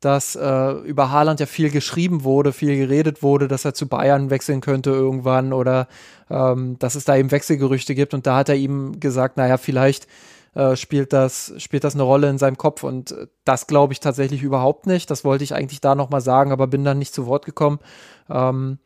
dass 0.00 0.34
äh, 0.34 0.70
über 0.84 1.10
Haaland 1.10 1.40
ja 1.40 1.46
viel 1.46 1.70
geschrieben 1.70 2.24
wurde, 2.24 2.52
viel 2.52 2.76
geredet 2.76 3.22
wurde, 3.22 3.48
dass 3.48 3.64
er 3.64 3.74
zu 3.74 3.86
Bayern 3.86 4.30
wechseln 4.30 4.60
könnte 4.60 4.90
irgendwann 4.90 5.52
oder 5.52 5.88
ähm, 6.30 6.78
dass 6.78 6.94
es 6.94 7.04
da 7.04 7.16
eben 7.16 7.30
Wechselgerüchte 7.30 7.94
gibt. 7.94 8.14
Und 8.14 8.26
da 8.26 8.36
hat 8.36 8.48
er 8.48 8.56
ihm 8.56 8.98
gesagt, 8.98 9.36
naja, 9.36 9.58
vielleicht 9.58 10.06
äh, 10.54 10.76
spielt, 10.76 11.12
das, 11.12 11.52
spielt 11.58 11.84
das 11.84 11.94
eine 11.94 12.02
Rolle 12.02 12.28
in 12.28 12.38
seinem 12.38 12.58
Kopf. 12.58 12.82
Und 12.82 13.14
das 13.44 13.66
glaube 13.66 13.92
ich 13.92 14.00
tatsächlich 14.00 14.42
überhaupt 14.42 14.86
nicht. 14.86 15.10
Das 15.10 15.24
wollte 15.24 15.44
ich 15.44 15.54
eigentlich 15.54 15.80
da 15.80 15.94
nochmal 15.94 16.20
sagen, 16.20 16.52
aber 16.52 16.66
bin 16.66 16.84
dann 16.84 16.98
nicht 16.98 17.14
zu 17.14 17.26
Wort 17.26 17.44
gekommen. 17.44 17.78
Ähm, 18.28 18.78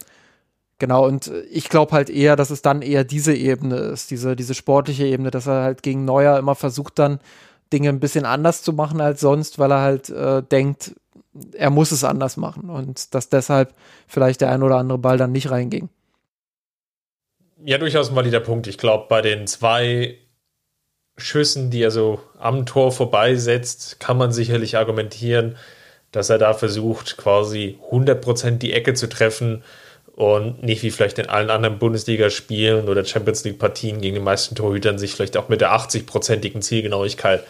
Genau, 0.79 1.07
und 1.07 1.31
ich 1.51 1.69
glaube 1.69 1.93
halt 1.93 2.11
eher, 2.11 2.35
dass 2.35 2.51
es 2.51 2.61
dann 2.61 2.83
eher 2.83 3.05
diese 3.05 3.35
Ebene 3.35 3.77
ist, 3.77 4.11
diese, 4.11 4.35
diese 4.35 4.55
sportliche 4.55 5.07
Ebene, 5.07 5.31
dass 5.31 5.47
er 5.47 5.63
halt 5.63 5.83
gegen 5.83 6.05
Neuer 6.05 6.37
immer 6.37 6.57
versucht 6.57 6.99
dann 6.99 7.21
Dinge 7.73 7.89
ein 7.89 8.01
bisschen 8.01 8.27
anders 8.27 8.63
zu 8.63 8.73
machen 8.73 9.01
als 9.01 9.21
sonst, 9.21 9.59
weil 9.59 9.71
er 9.71 9.81
halt 9.81 10.11
äh, 10.11 10.43
denkt, 10.43 10.95
er 11.53 11.71
muss 11.71 11.93
es 11.93 12.05
anders 12.05 12.37
machen 12.37 12.71
und 12.71 13.15
dass 13.15 13.29
deshalb 13.29 13.73
vielleicht 14.07 14.41
der 14.41 14.51
ein 14.51 14.63
oder 14.63 14.77
andere 14.77 14.99
Ball 14.99 15.17
dann 15.17 15.33
nicht 15.33 15.51
reinging. 15.51 15.89
Ja, 17.65 17.79
durchaus 17.79 18.11
ein 18.11 18.17
valider 18.17 18.41
Punkt. 18.41 18.67
Ich 18.67 18.77
glaube, 18.77 19.07
bei 19.09 19.23
den 19.23 19.47
zwei 19.47 20.19
Schüssen, 21.17 21.71
die 21.71 21.83
er 21.83 21.91
so 21.91 22.21
am 22.39 22.67
Tor 22.67 22.93
vorbeisetzt, 22.93 24.01
kann 24.01 24.19
man 24.19 24.33
sicherlich 24.33 24.77
argumentieren, 24.77 25.57
dass 26.11 26.31
er 26.31 26.39
da 26.39 26.55
versucht, 26.55 27.17
quasi 27.17 27.79
100% 27.91 28.59
die 28.59 28.73
Ecke 28.73 28.95
zu 28.95 29.09
treffen 29.09 29.63
und 30.15 30.63
nicht 30.63 30.83
wie 30.83 30.91
vielleicht 30.91 31.19
in 31.19 31.29
allen 31.29 31.51
anderen 31.51 31.79
Bundesligaspielen 31.79 32.89
oder 32.89 33.05
Champions 33.05 33.45
League-Partien 33.45 34.01
gegen 34.01 34.15
die 34.15 34.21
meisten 34.21 34.55
Torhütern 34.55 34.99
sich 34.99 35.15
vielleicht 35.15 35.37
auch 35.37 35.49
mit 35.49 35.61
der 35.61 35.73
80-prozentigen 35.73 36.61
Zielgenauigkeit 36.61 37.45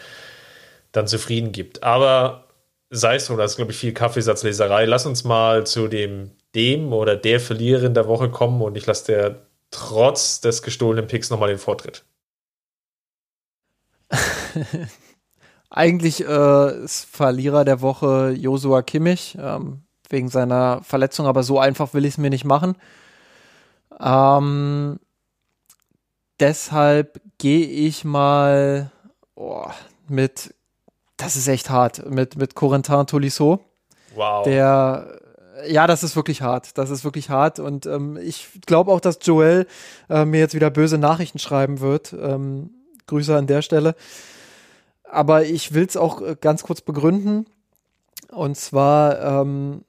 dann 0.91 1.07
zufrieden 1.07 1.51
gibt. 1.51 1.83
Aber 1.83 2.45
sei 2.89 3.15
es 3.15 3.27
drum, 3.27 3.37
das 3.37 3.51
ist, 3.51 3.57
glaube 3.57 3.71
ich, 3.71 3.77
viel 3.77 3.93
Kaffeesatzleserei. 3.93 4.85
Lass 4.85 5.05
uns 5.05 5.23
mal 5.23 5.65
zu 5.67 5.87
dem, 5.87 6.31
dem 6.55 6.91
oder 6.93 7.15
der 7.15 7.39
Verliererin 7.39 7.93
der 7.93 8.07
Woche 8.07 8.29
kommen 8.29 8.61
und 8.61 8.77
ich 8.77 8.85
lasse 8.85 9.05
dir 9.11 9.45
trotz 9.69 10.41
des 10.41 10.63
gestohlenen 10.63 11.07
Picks 11.07 11.29
nochmal 11.29 11.49
den 11.49 11.59
Vortritt. 11.59 12.03
Eigentlich 15.69 16.25
äh, 16.25 16.83
ist 16.83 17.05
Verlierer 17.05 17.65
der 17.65 17.81
Woche 17.81 18.31
Josua 18.31 18.81
Kimmich, 18.81 19.37
ähm, 19.39 19.83
wegen 20.09 20.29
seiner 20.29 20.81
Verletzung, 20.83 21.25
aber 21.25 21.43
so 21.43 21.59
einfach 21.59 21.93
will 21.93 22.05
ich 22.05 22.13
es 22.13 22.17
mir 22.17 22.29
nicht 22.29 22.45
machen. 22.45 22.75
Ähm, 23.99 24.99
deshalb 26.39 27.21
gehe 27.37 27.65
ich 27.65 28.05
mal 28.05 28.91
oh, 29.35 29.65
mit 30.07 30.53
das 31.17 31.35
ist 31.35 31.47
echt 31.47 31.69
hart 31.69 32.09
mit, 32.09 32.35
mit 32.35 32.55
Corentin 32.55 33.07
Tolisso. 33.07 33.63
Wow. 34.15 34.43
Der, 34.43 35.19
ja, 35.67 35.87
das 35.87 36.03
ist 36.03 36.15
wirklich 36.15 36.41
hart. 36.41 36.77
Das 36.77 36.89
ist 36.89 37.03
wirklich 37.03 37.29
hart. 37.29 37.59
Und 37.59 37.85
ähm, 37.85 38.17
ich 38.17 38.49
glaube 38.65 38.91
auch, 38.91 38.99
dass 38.99 39.19
Joel 39.21 39.67
äh, 40.09 40.25
mir 40.25 40.39
jetzt 40.39 40.55
wieder 40.55 40.69
böse 40.69 40.97
Nachrichten 40.97 41.39
schreiben 41.39 41.79
wird. 41.79 42.13
Ähm, 42.13 42.71
Grüße 43.07 43.35
an 43.35 43.47
der 43.47 43.61
Stelle. 43.61 43.95
Aber 45.03 45.45
ich 45.45 45.73
will 45.73 45.85
es 45.85 45.97
auch 45.97 46.21
äh, 46.21 46.35
ganz 46.39 46.63
kurz 46.63 46.81
begründen. 46.81 47.45
Und 48.29 48.57
zwar, 48.57 49.41
ähm, 49.41 49.83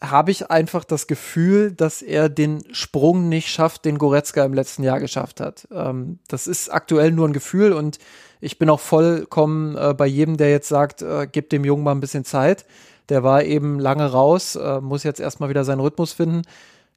habe 0.00 0.30
ich 0.30 0.50
einfach 0.50 0.84
das 0.84 1.06
Gefühl, 1.06 1.72
dass 1.72 2.02
er 2.02 2.28
den 2.28 2.62
Sprung 2.72 3.28
nicht 3.28 3.48
schafft, 3.48 3.84
den 3.84 3.98
Goretzka 3.98 4.44
im 4.44 4.52
letzten 4.52 4.82
Jahr 4.82 5.00
geschafft 5.00 5.40
hat. 5.40 5.66
Ähm, 5.72 6.18
das 6.28 6.46
ist 6.46 6.68
aktuell 6.68 7.12
nur 7.12 7.26
ein 7.26 7.32
Gefühl 7.32 7.72
und 7.72 7.98
ich 8.40 8.58
bin 8.58 8.68
auch 8.68 8.80
vollkommen 8.80 9.76
äh, 9.76 9.94
bei 9.94 10.06
jedem, 10.06 10.36
der 10.36 10.50
jetzt 10.50 10.68
sagt, 10.68 11.00
äh, 11.00 11.26
gib 11.30 11.48
dem 11.50 11.64
Jungen 11.64 11.82
mal 11.82 11.92
ein 11.92 12.00
bisschen 12.00 12.24
Zeit. 12.24 12.66
Der 13.08 13.22
war 13.22 13.44
eben 13.44 13.78
lange 13.78 14.10
raus, 14.10 14.56
äh, 14.56 14.80
muss 14.80 15.02
jetzt 15.02 15.20
erstmal 15.20 15.48
wieder 15.48 15.64
seinen 15.64 15.80
Rhythmus 15.80 16.12
finden. 16.12 16.42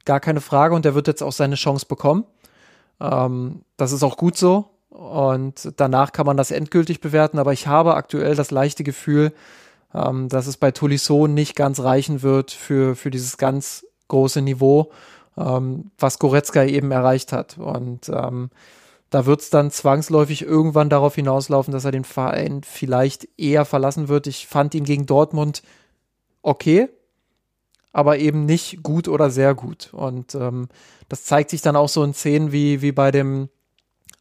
Gar 0.04 0.20
keine 0.20 0.42
Frage 0.42 0.76
und 0.76 0.84
der 0.84 0.96
wird 0.96 1.08
jetzt 1.08 1.24
auch 1.24 1.32
seine 1.32 1.56
Chance 1.56 1.86
bekommen. 1.86 2.26
Ähm, 3.00 3.62
das 3.78 3.94
ist 3.94 4.04
auch 4.04 4.18
gut 4.18 4.36
so 4.36 4.70
und 4.90 5.74
danach 5.78 6.12
kann 6.12 6.26
man 6.26 6.38
das 6.38 6.52
endgültig 6.52 7.00
bewerten, 7.00 7.40
aber 7.40 7.54
ich 7.54 7.68
habe 7.68 7.96
aktuell 7.96 8.36
das 8.36 8.52
leichte 8.52 8.84
Gefühl, 8.84 9.34
ähm, 9.94 10.30
dass 10.30 10.48
es 10.48 10.58
bei 10.58 10.72
Tolisso 10.72 11.28
nicht 11.28 11.56
ganz 11.56 11.80
reichen 11.80 12.22
wird 12.22 12.52
für, 12.52 12.96
für 12.96 13.12
dieses 13.12 13.38
ganz 13.38 13.86
große 14.08 14.42
Niveau, 14.42 14.92
ähm, 15.38 15.92
was 15.98 16.20
Goretzka 16.20 16.64
eben 16.64 16.92
erreicht 16.92 17.32
hat. 17.32 17.58
Und 17.58 18.10
ähm, 18.10 18.50
da 19.10 19.26
wird 19.26 19.42
es 19.42 19.50
dann 19.50 19.72
zwangsläufig 19.72 20.44
irgendwann 20.44 20.90
darauf 20.90 21.16
hinauslaufen, 21.16 21.72
dass 21.72 21.86
er 21.86 21.92
den 21.92 22.04
Verein 22.04 22.62
vielleicht 22.64 23.28
eher 23.38 23.66
verlassen 23.66 24.08
wird. 24.08 24.28
Ich 24.28 24.48
fand 24.48 24.76
ihn 24.76 24.84
gegen 24.84 25.06
Dortmund 25.06 25.64
okay, 26.42 26.90
aber 27.92 28.18
eben 28.18 28.46
nicht 28.46 28.84
gut 28.84 29.08
oder 29.08 29.30
sehr 29.30 29.56
gut. 29.56 29.90
Und 29.94 30.36
ähm, 30.36 30.68
das 31.10 31.26
zeigt 31.26 31.50
sich 31.50 31.62
dann 31.62 31.76
auch 31.76 31.90
so 31.90 32.04
in 32.04 32.14
Szenen 32.14 32.52
wie, 32.52 32.82
wie 32.82 32.92
bei 32.92 33.12
dem 33.12 33.50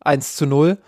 1 0.00 0.36
zu 0.36 0.46
0 0.46 0.78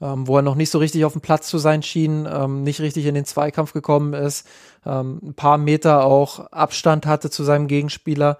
ähm, 0.00 0.28
wo 0.28 0.36
er 0.36 0.42
noch 0.42 0.54
nicht 0.54 0.70
so 0.70 0.78
richtig 0.78 1.04
auf 1.04 1.12
dem 1.12 1.20
Platz 1.20 1.48
zu 1.48 1.58
sein 1.58 1.82
schien, 1.82 2.28
ähm, 2.30 2.62
nicht 2.62 2.80
richtig 2.80 3.06
in 3.06 3.14
den 3.14 3.24
Zweikampf 3.24 3.72
gekommen 3.72 4.14
ist, 4.14 4.46
ähm, 4.86 5.20
ein 5.22 5.34
paar 5.34 5.58
Meter 5.58 6.04
auch 6.04 6.40
Abstand 6.52 7.06
hatte 7.06 7.30
zu 7.30 7.42
seinem 7.44 7.66
Gegenspieler. 7.66 8.38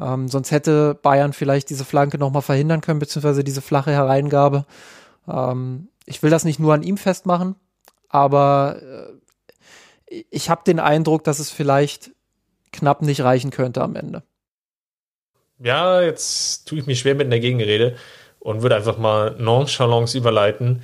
Ähm, 0.00 0.28
sonst 0.28 0.50
hätte 0.50 0.94
Bayern 0.94 1.32
vielleicht 1.32 1.70
diese 1.70 1.84
Flanke 1.84 2.18
nochmal 2.18 2.42
verhindern 2.42 2.80
können, 2.80 3.00
beziehungsweise 3.00 3.44
diese 3.44 3.62
flache 3.62 3.92
Hereingabe. 3.92 4.64
Ähm, 5.28 5.88
ich 6.06 6.22
will 6.22 6.30
das 6.30 6.44
nicht 6.44 6.58
nur 6.58 6.74
an 6.74 6.82
ihm 6.82 6.96
festmachen, 6.96 7.54
aber 8.08 8.80
äh, 10.10 10.22
ich 10.30 10.50
habe 10.50 10.62
den 10.66 10.80
Eindruck, 10.80 11.22
dass 11.24 11.38
es 11.38 11.50
vielleicht 11.50 12.10
knapp 12.72 13.02
nicht 13.02 13.22
reichen 13.22 13.50
könnte 13.50 13.82
am 13.82 13.94
Ende. 13.94 14.22
Ja, 15.60 16.00
jetzt 16.00 16.68
tue 16.68 16.78
ich 16.78 16.86
mich 16.86 17.00
schwer 17.00 17.14
mit 17.14 17.26
einer 17.26 17.40
Gegenrede 17.40 17.96
und 18.48 18.62
würde 18.62 18.76
einfach 18.76 18.96
mal 18.96 19.34
nonchalance 19.38 20.16
überleiten 20.16 20.82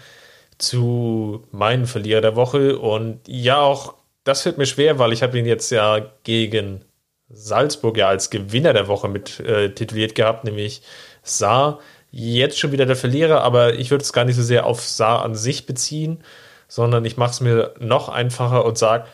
zu 0.59 1.47
meinem 1.51 1.87
Verlierer 1.87 2.21
der 2.21 2.37
Woche. 2.37 2.79
Und 2.79 3.21
ja, 3.27 3.59
auch 3.59 3.95
das 4.23 4.43
fällt 4.43 4.59
mir 4.59 4.67
schwer, 4.67 4.99
weil 4.99 5.15
ich 5.15 5.23
habe 5.23 5.39
ihn 5.39 5.47
jetzt 5.47 5.71
ja 5.71 6.11
gegen 6.25 6.83
Salzburg 7.31 7.97
ja 7.97 8.09
als 8.09 8.29
Gewinner 8.29 8.75
der 8.75 8.87
Woche 8.87 9.09
mit 9.09 9.41
äh, 9.41 9.71
tituliert 9.71 10.15
gehabt, 10.15 10.45
nämlich 10.45 10.83
Saar. 11.23 11.81
Jetzt 12.11 12.59
schon 12.59 12.71
wieder 12.71 12.85
der 12.85 12.97
Verlierer, 12.97 13.41
aber 13.41 13.73
ich 13.73 13.91
würde 13.91 14.03
es 14.03 14.13
gar 14.13 14.27
nicht 14.27 14.37
so 14.37 14.43
sehr 14.43 14.67
auf 14.67 14.83
Saar 14.83 15.23
an 15.23 15.35
sich 15.35 15.65
beziehen, 15.65 16.23
sondern 16.69 17.07
ich 17.07 17.17
mache 17.17 17.31
es 17.31 17.41
mir 17.41 17.75
noch 17.81 18.11
einfacher 18.11 18.67
und 18.67 18.77
sage, 18.77 19.07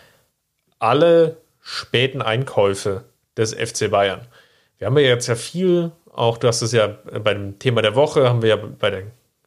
alle 0.80 1.36
späten 1.60 2.20
Einkäufe 2.20 3.04
des 3.36 3.54
FC 3.54 3.88
Bayern. 3.92 4.26
Wir 4.78 4.88
haben 4.88 4.98
ja 4.98 5.04
jetzt 5.04 5.28
ja 5.28 5.36
viel 5.36 5.92
auch 6.12 6.38
du 6.38 6.48
hast 6.48 6.62
es 6.62 6.72
ja 6.72 6.86
bei 6.86 7.34
dem 7.34 7.58
Thema 7.58 7.82
der 7.82 7.94
Woche, 7.94 8.28
haben 8.28 8.42
wir 8.42 8.48
ja 8.50 8.56
bei 8.56 8.90
der 8.90 9.02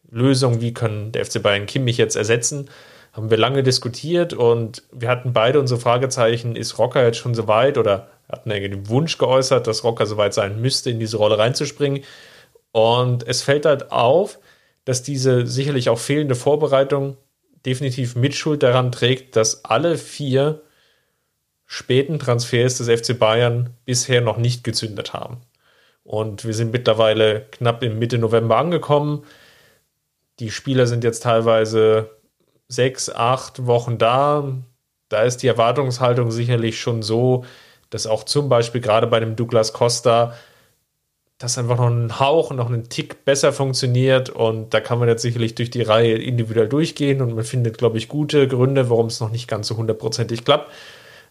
Lösung, 0.09 0.61
wie 0.61 0.73
können 0.73 1.11
der 1.11 1.25
FC 1.25 1.41
Bayern 1.41 1.65
Kimmich 1.65 1.97
jetzt 1.97 2.15
ersetzen, 2.15 2.69
haben 3.13 3.29
wir 3.29 3.37
lange 3.37 3.63
diskutiert 3.63 4.33
und 4.33 4.83
wir 4.91 5.09
hatten 5.09 5.33
beide 5.33 5.59
unsere 5.59 5.79
Fragezeichen, 5.79 6.55
ist 6.55 6.79
Rocker 6.79 7.03
jetzt 7.03 7.17
schon 7.17 7.35
so 7.35 7.47
weit 7.47 7.77
oder 7.77 8.07
hatten 8.29 8.49
den 8.49 8.89
Wunsch 8.89 9.17
geäußert, 9.17 9.67
dass 9.67 9.83
Rocker 9.83 10.05
so 10.05 10.17
weit 10.17 10.33
sein 10.33 10.59
müsste, 10.61 10.89
in 10.89 10.99
diese 10.99 11.17
Rolle 11.17 11.37
reinzuspringen. 11.37 12.03
Und 12.71 13.27
es 13.27 13.43
fällt 13.43 13.65
halt 13.65 13.91
auf, 13.91 14.39
dass 14.85 15.03
diese 15.03 15.45
sicherlich 15.45 15.89
auch 15.89 15.99
fehlende 15.99 16.35
Vorbereitung 16.35 17.17
definitiv 17.65 18.15
Mitschuld 18.15 18.63
daran 18.63 18.91
trägt, 18.91 19.35
dass 19.35 19.63
alle 19.63 19.97
vier 19.97 20.61
späten 21.65 22.19
Transfers 22.19 22.77
des 22.79 22.89
FC 22.89 23.17
Bayern 23.17 23.71
bisher 23.85 24.21
noch 24.21 24.37
nicht 24.37 24.63
gezündet 24.63 25.13
haben. 25.13 25.37
Und 26.03 26.45
wir 26.45 26.53
sind 26.53 26.71
mittlerweile 26.71 27.45
knapp 27.51 27.83
in 27.83 27.97
Mitte 27.97 28.17
November 28.17 28.57
angekommen. 28.57 29.23
Die 30.39 30.51
Spieler 30.51 30.87
sind 30.87 31.03
jetzt 31.03 31.23
teilweise 31.23 32.09
sechs, 32.67 33.09
acht 33.09 33.65
Wochen 33.65 33.97
da. 33.97 34.53
Da 35.09 35.23
ist 35.23 35.37
die 35.37 35.47
Erwartungshaltung 35.47 36.31
sicherlich 36.31 36.79
schon 36.79 37.03
so, 37.03 37.45
dass 37.89 38.07
auch 38.07 38.23
zum 38.23 38.49
Beispiel 38.49 38.81
gerade 38.81 39.07
bei 39.07 39.19
dem 39.19 39.35
Douglas 39.35 39.73
Costa 39.73 40.33
das 41.37 41.57
einfach 41.57 41.77
noch 41.77 41.87
einen 41.87 42.19
Hauch, 42.19 42.51
noch 42.51 42.67
einen 42.67 42.89
Tick 42.89 43.25
besser 43.25 43.51
funktioniert. 43.53 44.29
Und 44.29 44.73
da 44.73 44.79
kann 44.79 44.99
man 44.99 45.09
jetzt 45.09 45.21
sicherlich 45.21 45.55
durch 45.55 45.69
die 45.69 45.81
Reihe 45.81 46.15
individuell 46.15 46.69
durchgehen 46.69 47.21
und 47.21 47.35
man 47.35 47.43
findet, 47.43 47.77
glaube 47.77 47.97
ich, 47.97 48.07
gute 48.07 48.47
Gründe, 48.47 48.89
warum 48.89 49.07
es 49.07 49.19
noch 49.19 49.29
nicht 49.29 49.47
ganz 49.47 49.67
so 49.67 49.77
hundertprozentig 49.77 50.45
klappt. 50.45 50.71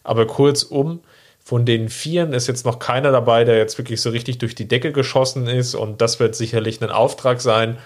Aber 0.03 0.27
kurzum, 0.27 1.01
von 1.43 1.65
den 1.65 1.89
Vieren 1.89 2.31
ist 2.31 2.47
jetzt 2.47 2.65
noch 2.65 2.79
keiner 2.79 3.11
dabei, 3.11 3.43
der 3.43 3.57
jetzt 3.57 3.77
wirklich 3.77 4.01
so 4.01 4.09
richtig 4.09 4.37
durch 4.37 4.55
die 4.55 4.67
Decke 4.67 4.93
geschossen 4.93 5.45
ist. 5.47 5.75
Und 5.75 5.99
das 5.99 6.19
wird 6.19 6.35
sicherlich 6.35 6.81
ein 6.81 6.89
Auftrag 6.89 7.41
sein, 7.41 7.77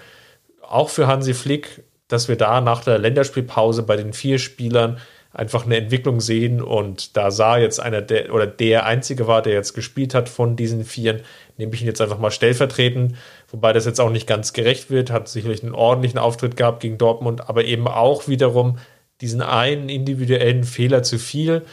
auch 0.61 0.89
für 0.89 1.07
Hansi 1.07 1.33
Flick, 1.33 1.83
dass 2.07 2.27
wir 2.27 2.35
da 2.35 2.61
nach 2.61 2.83
der 2.83 2.99
Länderspielpause 2.99 3.83
bei 3.83 3.95
den 3.95 4.13
vier 4.13 4.37
Spielern 4.37 4.99
einfach 5.33 5.65
eine 5.65 5.77
Entwicklung 5.77 6.21
sehen. 6.21 6.61
Und 6.61 7.17
da 7.17 7.31
sah 7.31 7.57
jetzt 7.57 7.79
einer 7.79 8.01
der 8.01 8.31
oder 8.31 8.45
der 8.45 8.85
einzige 8.85 9.27
war, 9.27 9.41
der 9.41 9.53
jetzt 9.53 9.73
gespielt 9.73 10.13
hat 10.13 10.29
von 10.29 10.55
diesen 10.55 10.85
Vieren, 10.85 11.21
nehme 11.57 11.73
ich 11.73 11.81
ihn 11.81 11.87
jetzt 11.87 12.01
einfach 12.01 12.19
mal 12.19 12.31
stellvertretend, 12.31 13.15
wobei 13.49 13.73
das 13.73 13.85
jetzt 13.85 13.99
auch 13.99 14.11
nicht 14.11 14.27
ganz 14.27 14.53
gerecht 14.53 14.91
wird, 14.91 15.09
hat 15.09 15.29
sicherlich 15.29 15.63
einen 15.63 15.73
ordentlichen 15.73 16.19
Auftritt 16.19 16.57
gehabt 16.57 16.81
gegen 16.81 16.99
Dortmund, 16.99 17.49
aber 17.49 17.65
eben 17.65 17.87
auch 17.87 18.27
wiederum 18.27 18.77
diesen 19.19 19.41
einen 19.41 19.89
individuellen 19.89 20.63
Fehler 20.63 21.01
zu 21.01 21.17
viel 21.17 21.63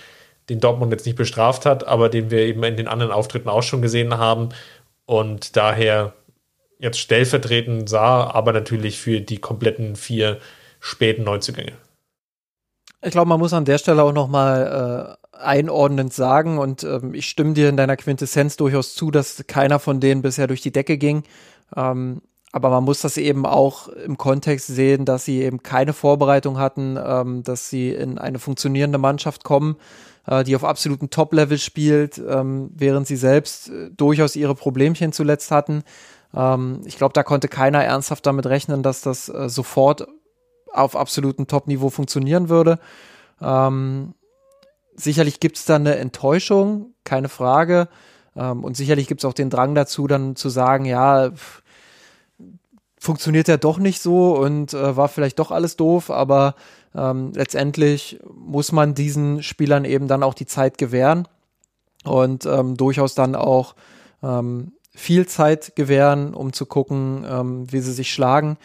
den 0.49 0.61
Dortmund 0.61 0.93
jetzt 0.93 1.07
nicht 1.07 1.17
bestraft 1.17 1.67
hat, 1.67 1.87
aber 1.87 2.09
den 2.09 2.31
wir 2.31 2.41
eben 2.41 2.63
in 2.65 2.77
den 2.77 2.89
anderen 2.89 3.13
Auftritten 3.13 3.49
auch 3.49 3.63
schon 3.63 3.83
gesehen 3.83 4.19
haben 4.19 4.51
und 5.07 5.57
daher 5.57 6.15
jetzt 6.79 6.99
stellvertretend 6.99 7.89
sah, 7.89 8.31
aber 8.31 8.53
natürlich 8.53 8.99
für 8.99 9.21
die 9.21 9.39
kompletten 9.39 9.97
vier 9.97 10.39
späten 10.81 11.25
Neuzugänge. 11.25 11.73
Ich 13.03 13.11
glaube, 13.11 13.29
man 13.29 13.41
muss 13.41 13.53
an 13.53 13.65
der 13.65 13.79
Stelle 13.79 14.03
auch 14.03 14.13
nochmal 14.13 15.17
äh, 15.33 15.37
einordnend 15.37 16.13
sagen 16.13 16.59
und 16.59 16.85
ähm, 16.85 17.15
ich 17.15 17.29
stimme 17.29 17.55
dir 17.55 17.69
in 17.69 17.77
deiner 17.77 17.97
Quintessenz 17.97 18.57
durchaus 18.57 18.95
zu, 18.95 19.11
dass 19.11 19.45
keiner 19.47 19.79
von 19.79 20.01
denen 20.01 20.23
bisher 20.23 20.47
durch 20.47 20.63
die 20.63 20.73
Decke 20.73 20.97
ging. 20.99 21.23
Ähm, 21.77 22.23
aber 22.53 22.71
man 22.71 22.85
muss 22.85 23.01
das 23.01 23.17
eben 23.17 23.47
auch 23.47 23.89
im 23.89 24.17
Kontext 24.17 24.69
sehen, 24.69 25.05
dass 25.05 25.25
sie 25.25 25.43
eben 25.43 25.63
keine 25.63 25.93
Vorbereitung 25.93 26.59
hatten, 26.59 26.97
ähm, 27.05 27.43
dass 27.43 27.69
sie 27.69 27.91
in 27.91 28.17
eine 28.17 28.39
funktionierende 28.39 28.99
Mannschaft 28.99 29.45
kommen 29.45 29.77
äh, 30.27 30.45
die 30.45 30.57
auf 30.57 30.65
absolutem 30.65 31.11
Top-Level 31.11 31.59
spielt, 31.59 32.19
ähm, 32.19 32.71
während 32.75 33.07
sie 33.07 33.17
selbst 33.17 33.69
äh, 33.69 33.91
durchaus 33.91 34.37
ihre 34.37 34.55
Problemchen 34.55 35.13
zuletzt 35.13 35.51
hatten. 35.51 35.83
Ähm, 36.35 36.81
ich 36.85 36.97
glaube, 36.97 37.13
da 37.13 37.23
konnte 37.23 37.49
keiner 37.49 37.85
ernsthaft 37.85 38.27
damit 38.27 38.47
rechnen, 38.47 38.83
dass 38.83 39.01
das 39.01 39.29
äh, 39.29 39.49
sofort 39.49 40.07
auf 40.73 40.97
absolutem 40.97 41.47
Top-Niveau 41.47 41.91
funktionieren 41.91 42.49
würde. 42.49 42.79
Ähm, 43.41 44.15
sicherlich 44.95 45.41
gibt 45.41 45.57
es 45.57 45.65
da 45.65 45.77
eine 45.77 45.97
Enttäuschung, 45.97 46.95
keine 47.05 47.29
Frage. 47.29 47.89
Ähm, 48.37 48.65
und 48.65 48.77
sicherlich 48.77 49.07
gibt 49.07 49.21
es 49.21 49.25
auch 49.25 49.35
den 49.35 49.51
Drang 49.51 49.75
dazu, 49.75 50.07
dann 50.07 50.37
zu 50.37 50.49
sagen, 50.49 50.85
ja, 50.85 51.31
funktioniert 52.99 53.49
ja 53.49 53.59
doch 53.59 53.79
nicht 53.79 54.01
so 54.01 54.35
und 54.37 54.73
äh, 54.73 54.97
war 54.97 55.09
vielleicht 55.09 55.39
doch 55.39 55.51
alles 55.51 55.77
doof, 55.77 56.11
aber 56.11 56.55
ähm, 56.95 57.33
letztendlich 57.35 58.21
muss 58.35 58.73
man 58.73 58.95
diesen 58.95 59.43
Spielern 59.43 59.85
eben 59.85 60.09
dann 60.09 60.23
auch 60.23 60.35
die 60.35 60.47
Zeit 60.47 60.79
gewähren 60.79 61.27
und 62.05 62.47
ähm, 62.47 62.77
durchaus 62.77 63.15
dann 63.15 63.35
auch 63.35 63.75
ähm, 64.23 64.73
viel 64.95 65.27
Zeit 65.27 65.75
gewähren, 65.75 66.35
um 66.35 66.53
zu 66.53 66.67
gucken, 66.67 67.25
ähm, 67.29 67.73
wie 67.73 67.81
sie 67.81 67.93
sich 67.93 68.13
schlagen. 68.13 68.57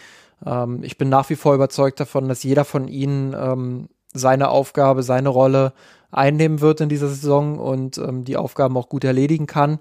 Ähm, 0.45 0.83
ich 0.83 0.97
bin 0.97 1.09
nach 1.09 1.29
wie 1.29 1.35
vor 1.35 1.55
überzeugt 1.55 1.99
davon, 1.99 2.27
dass 2.27 2.43
jeder 2.43 2.65
von 2.65 2.87
ihnen 2.87 3.33
ähm, 3.33 3.89
seine 4.13 4.49
Aufgabe, 4.49 5.03
seine 5.03 5.29
Rolle 5.29 5.73
einnehmen 6.11 6.61
wird 6.61 6.81
in 6.81 6.89
dieser 6.89 7.09
Saison 7.09 7.59
und 7.59 7.97
ähm, 7.97 8.25
die 8.25 8.37
Aufgaben 8.37 8.77
auch 8.77 8.89
gut 8.89 9.03
erledigen 9.03 9.47
kann. 9.47 9.79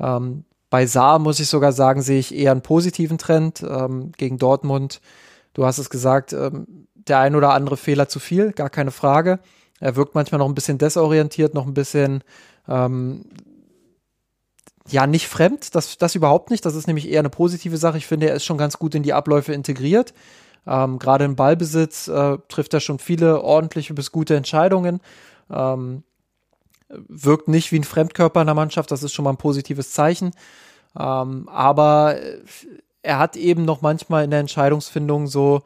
Ähm, 0.00 0.44
bei 0.70 0.86
Saar 0.86 1.18
muss 1.18 1.40
ich 1.40 1.48
sogar 1.48 1.72
sagen, 1.72 2.00
sehe 2.00 2.18
ich 2.18 2.34
eher 2.34 2.52
einen 2.52 2.62
positiven 2.62 3.18
Trend 3.18 3.62
ähm, 3.62 4.12
gegen 4.16 4.38
Dortmund. 4.38 5.00
Du 5.54 5.66
hast 5.66 5.78
es 5.78 5.90
gesagt, 5.90 6.32
ähm, 6.32 6.86
der 7.08 7.18
ein 7.18 7.34
oder 7.34 7.52
andere 7.52 7.76
Fehler 7.76 8.08
zu 8.08 8.20
viel, 8.20 8.52
gar 8.52 8.70
keine 8.70 8.90
Frage. 8.90 9.38
Er 9.80 9.96
wirkt 9.96 10.14
manchmal 10.14 10.38
noch 10.38 10.48
ein 10.48 10.54
bisschen 10.54 10.78
desorientiert, 10.78 11.54
noch 11.54 11.66
ein 11.66 11.74
bisschen 11.74 12.22
ähm, 12.68 13.24
ja 14.88 15.06
nicht 15.06 15.28
fremd, 15.28 15.74
das, 15.74 15.98
das 15.98 16.14
überhaupt 16.14 16.50
nicht. 16.50 16.64
Das 16.64 16.74
ist 16.74 16.86
nämlich 16.86 17.08
eher 17.08 17.20
eine 17.20 17.30
positive 17.30 17.76
Sache. 17.76 17.98
Ich 17.98 18.06
finde, 18.06 18.28
er 18.28 18.34
ist 18.34 18.44
schon 18.44 18.58
ganz 18.58 18.78
gut 18.78 18.94
in 18.94 19.02
die 19.02 19.12
Abläufe 19.12 19.52
integriert. 19.52 20.12
Ähm, 20.66 20.98
Gerade 20.98 21.24
im 21.24 21.36
Ballbesitz 21.36 22.08
äh, 22.08 22.38
trifft 22.48 22.74
er 22.74 22.80
schon 22.80 22.98
viele 22.98 23.42
ordentliche 23.42 23.94
bis 23.94 24.12
gute 24.12 24.36
Entscheidungen. 24.36 25.00
Ähm, 25.50 26.02
wirkt 26.88 27.48
nicht 27.48 27.72
wie 27.72 27.78
ein 27.78 27.84
Fremdkörper 27.84 28.40
in 28.40 28.46
der 28.46 28.54
Mannschaft, 28.54 28.90
das 28.90 29.02
ist 29.02 29.12
schon 29.12 29.24
mal 29.24 29.30
ein 29.30 29.38
positives 29.38 29.92
Zeichen. 29.92 30.32
Ähm, 30.98 31.48
aber 31.48 32.16
er 33.02 33.18
hat 33.18 33.36
eben 33.36 33.64
noch 33.64 33.80
manchmal 33.80 34.24
in 34.24 34.30
der 34.30 34.40
Entscheidungsfindung 34.40 35.26
so 35.26 35.62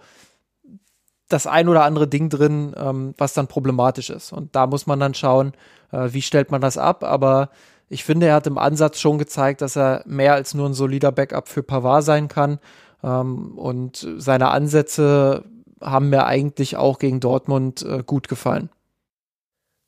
das 1.29 1.47
ein 1.47 1.69
oder 1.69 1.85
andere 1.85 2.07
Ding 2.07 2.29
drin, 2.29 2.75
ähm, 2.77 3.15
was 3.19 3.35
dann 3.35 3.49
problematisch 3.49 4.11
ist. 4.11 4.33
Und 4.33 4.55
da 4.55 4.67
muss 4.67 4.87
man 4.87 5.01
dann 5.01 5.15
schauen, 5.15 5.53
äh, 5.93 6.09
wie 6.13 6.23
stellt 6.23 6.51
man 6.51 6.61
das 6.61 6.79
ab. 6.79 7.03
Aber 7.05 7.51
ich 7.89 8.05
finde, 8.05 8.27
er 8.27 8.35
hat 8.35 8.47
im 8.47 8.59
Ansatz 8.59 9.01
schon 9.01 9.19
gezeigt, 9.19 9.61
dass 9.61 9.77
er 9.77 10.03
mehr 10.07 10.35
als 10.35 10.55
nur 10.55 10.69
ein 10.69 10.75
solider 10.75 11.13
Backup 11.13 11.49
für 11.49 11.63
Pavard 11.63 12.05
sein 12.05 12.29
kann. 12.29 12.59
Ähm, 13.03 13.59
und 13.59 14.07
seine 14.19 14.49
Ansätze 14.49 15.45
haben 15.81 16.09
mir 16.11 16.27
eigentlich 16.27 16.77
auch 16.77 16.99
gegen 16.99 17.21
Dortmund 17.21 17.83
äh, 17.83 18.03
gut 18.05 18.29
gefallen. 18.29 18.71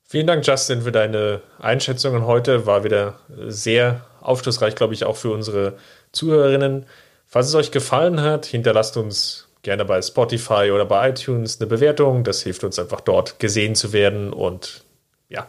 Vielen 0.07 0.27
Dank, 0.27 0.45
Justin, 0.45 0.81
für 0.81 0.91
deine 0.91 1.41
Einschätzungen 1.59 2.25
heute. 2.25 2.65
War 2.65 2.83
wieder 2.83 3.19
sehr 3.47 4.05
aufschlussreich, 4.21 4.75
glaube 4.75 4.93
ich, 4.93 5.05
auch 5.05 5.15
für 5.15 5.31
unsere 5.31 5.77
Zuhörerinnen. 6.11 6.85
Falls 7.27 7.47
es 7.47 7.55
euch 7.55 7.71
gefallen 7.71 8.21
hat, 8.21 8.47
hinterlasst 8.47 8.97
uns 8.97 9.48
gerne 9.61 9.85
bei 9.85 10.01
Spotify 10.01 10.71
oder 10.73 10.85
bei 10.85 11.09
iTunes 11.09 11.59
eine 11.59 11.67
Bewertung. 11.67 12.23
Das 12.23 12.41
hilft 12.43 12.63
uns 12.63 12.79
einfach 12.79 13.01
dort 13.01 13.39
gesehen 13.39 13.75
zu 13.75 13.93
werden 13.93 14.33
und 14.33 14.83
ja, 15.29 15.47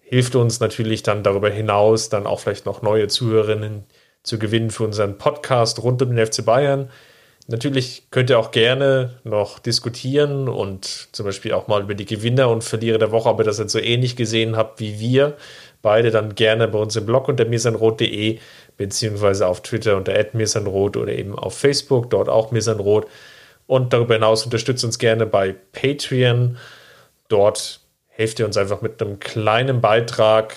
hilft 0.00 0.34
uns 0.36 0.60
natürlich 0.60 1.02
dann 1.02 1.22
darüber 1.22 1.50
hinaus 1.50 2.08
dann 2.08 2.26
auch 2.26 2.40
vielleicht 2.40 2.66
noch 2.66 2.82
neue 2.82 3.08
Zuhörerinnen 3.08 3.84
zu 4.22 4.38
gewinnen 4.38 4.70
für 4.70 4.84
unseren 4.84 5.18
Podcast 5.18 5.82
rund 5.82 6.00
um 6.02 6.14
den 6.14 6.26
FC 6.26 6.44
Bayern. 6.44 6.90
Natürlich 7.48 8.04
könnt 8.10 8.30
ihr 8.30 8.38
auch 8.38 8.52
gerne 8.52 9.18
noch 9.24 9.58
diskutieren 9.58 10.48
und 10.48 11.08
zum 11.10 11.26
Beispiel 11.26 11.52
auch 11.52 11.66
mal 11.66 11.82
über 11.82 11.96
die 11.96 12.04
Gewinner 12.04 12.48
und 12.50 12.62
Verlierer 12.62 12.98
der 12.98 13.10
Woche, 13.10 13.34
ihr 13.36 13.44
das 13.44 13.58
jetzt 13.58 13.72
so 13.72 13.80
ähnlich 13.80 14.14
gesehen 14.14 14.56
habt 14.56 14.78
wie 14.78 15.00
wir. 15.00 15.36
Beide 15.82 16.12
dann 16.12 16.36
gerne 16.36 16.68
bei 16.68 16.78
uns 16.78 16.94
im 16.94 17.04
Blog 17.04 17.26
unter 17.26 17.44
mirsanrot.de 17.44 18.38
beziehungsweise 18.76 19.46
auf 19.46 19.62
Twitter 19.62 19.96
unter 19.96 20.14
mirsanrot 20.32 20.96
oder 20.96 21.12
eben 21.12 21.36
auf 21.38 21.58
Facebook, 21.58 22.10
dort 22.10 22.28
auch 22.28 22.52
mirsanrot. 22.52 23.06
Und 23.72 23.94
darüber 23.94 24.12
hinaus 24.12 24.44
unterstützt 24.44 24.84
uns 24.84 24.98
gerne 24.98 25.24
bei 25.24 25.54
Patreon. 25.72 26.58
Dort 27.28 27.80
helft 28.08 28.38
ihr 28.38 28.44
uns 28.44 28.58
einfach 28.58 28.82
mit 28.82 29.00
einem 29.00 29.18
kleinen 29.18 29.80
Beitrag, 29.80 30.56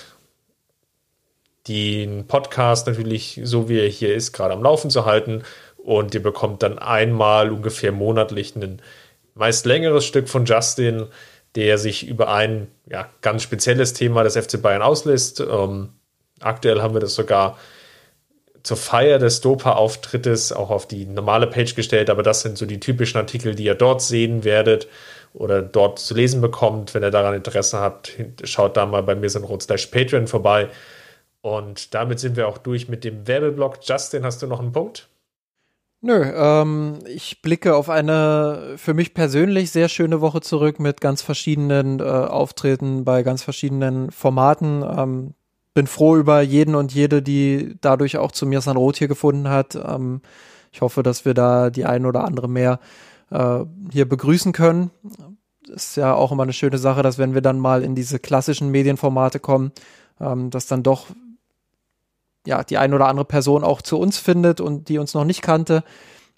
den 1.65 2.27
Podcast 2.27 2.87
natürlich, 2.87 3.39
so 3.41 3.69
wie 3.69 3.79
er 3.79 3.87
hier 3.87 4.13
ist, 4.13 4.33
gerade 4.33 4.53
am 4.53 4.61
Laufen 4.61 4.89
zu 4.89 5.05
halten. 5.05 5.43
Und 5.77 6.13
ihr 6.13 6.21
bekommt 6.21 6.61
dann 6.61 6.77
einmal 6.77 7.51
ungefähr 7.51 7.93
monatlich 7.93 8.53
ein 8.57 8.81
meist 9.33 9.65
längeres 9.65 10.03
Stück 10.03 10.27
von 10.27 10.43
Justin, 10.43 11.05
der 11.55 11.77
sich 11.77 12.05
über 12.05 12.33
ein 12.33 12.67
ja, 12.85 13.07
ganz 13.21 13.43
spezielles 13.43 13.93
Thema 13.93 14.25
des 14.25 14.35
FC 14.35 14.61
Bayern 14.61 14.81
auslässt. 14.81 15.39
Ähm, 15.39 15.93
aktuell 16.41 16.81
haben 16.81 16.93
wir 16.93 16.99
das 16.99 17.15
sogar 17.15 17.57
zur 18.65 18.77
Feier 18.77 19.19
des 19.19 19.41
Dopa-Auftrittes 19.41 20.51
auch 20.51 20.71
auf 20.71 20.87
die 20.87 21.05
normale 21.05 21.45
Page 21.45 21.75
gestellt, 21.75 22.09
aber 22.09 22.23
das 22.23 22.41
sind 22.41 22.57
so 22.57 22.65
die 22.65 22.79
typischen 22.79 23.19
Artikel, 23.19 23.53
die 23.53 23.65
ihr 23.65 23.75
dort 23.75 24.01
sehen 24.01 24.43
werdet 24.43 24.87
oder 25.33 25.61
dort 25.61 25.99
zu 25.99 26.15
lesen 26.15 26.41
bekommt. 26.41 26.95
Wenn 26.95 27.03
ihr 27.03 27.11
daran 27.11 27.35
Interesse 27.35 27.79
habt, 27.79 28.13
schaut 28.43 28.75
da 28.75 28.87
mal 28.87 29.03
bei 29.03 29.13
mir 29.13 29.29
sind 29.29 29.45
slash 29.61 29.85
Patreon 29.87 30.25
vorbei. 30.25 30.69
Und 31.41 31.93
damit 31.93 32.19
sind 32.19 32.37
wir 32.37 32.47
auch 32.47 32.57
durch 32.57 32.89
mit 32.89 33.03
dem 33.03 33.27
Werbeblock. 33.27 33.77
Justin, 33.83 34.25
hast 34.25 34.41
du 34.41 34.47
noch 34.47 34.59
einen 34.59 34.71
Punkt? 34.71 35.09
Nö, 36.01 36.23
ähm, 36.23 36.99
ich 37.05 37.43
blicke 37.43 37.75
auf 37.75 37.89
eine 37.89 38.73
für 38.77 38.95
mich 38.95 39.13
persönlich 39.13 39.69
sehr 39.69 39.89
schöne 39.89 40.21
Woche 40.21 40.41
zurück 40.41 40.79
mit 40.79 41.01
ganz 41.01 41.21
verschiedenen 41.21 41.99
äh, 41.99 42.03
Auftritten 42.03 43.05
bei 43.05 43.21
ganz 43.21 43.43
verschiedenen 43.43 44.09
Formaten. 44.09 44.83
Ähm, 44.83 45.33
bin 45.75 45.87
froh 45.87 46.15
über 46.15 46.41
jeden 46.41 46.73
und 46.73 46.93
jede, 46.93 47.21
die 47.21 47.75
dadurch 47.81 48.17
auch 48.17 48.31
zu 48.31 48.47
mir 48.47 48.61
San 48.61 48.77
Roth 48.77 48.95
hier 48.97 49.09
gefunden 49.09 49.49
hat. 49.49 49.75
Ähm, 49.75 50.21
ich 50.71 50.81
hoffe, 50.81 51.03
dass 51.03 51.25
wir 51.25 51.35
da 51.35 51.69
die 51.69 51.85
ein 51.85 52.05
oder 52.05 52.23
andere 52.23 52.49
mehr 52.49 52.79
äh, 53.29 53.59
hier 53.91 54.07
begrüßen 54.07 54.53
können. 54.53 54.89
Ist 55.67 55.97
ja 55.97 56.13
auch 56.15 56.31
immer 56.31 56.43
eine 56.43 56.53
schöne 56.53 56.77
Sache, 56.77 57.03
dass 57.03 57.17
wenn 57.17 57.33
wir 57.33 57.41
dann 57.41 57.59
mal 57.59 57.83
in 57.83 57.93
diese 57.93 58.19
klassischen 58.19 58.71
Medienformate 58.71 59.39
kommen, 59.39 59.73
ähm, 60.19 60.49
dass 60.49 60.65
dann 60.65 60.81
doch 60.81 61.07
ja 62.47 62.63
die 62.63 62.77
ein 62.77 62.93
oder 62.93 63.07
andere 63.07 63.25
Person 63.25 63.63
auch 63.63 63.81
zu 63.81 63.99
uns 63.99 64.17
findet 64.17 64.61
und 64.61 64.87
die 64.87 64.97
uns 64.97 65.13
noch 65.13 65.25
nicht 65.25 65.41
kannte. 65.41 65.83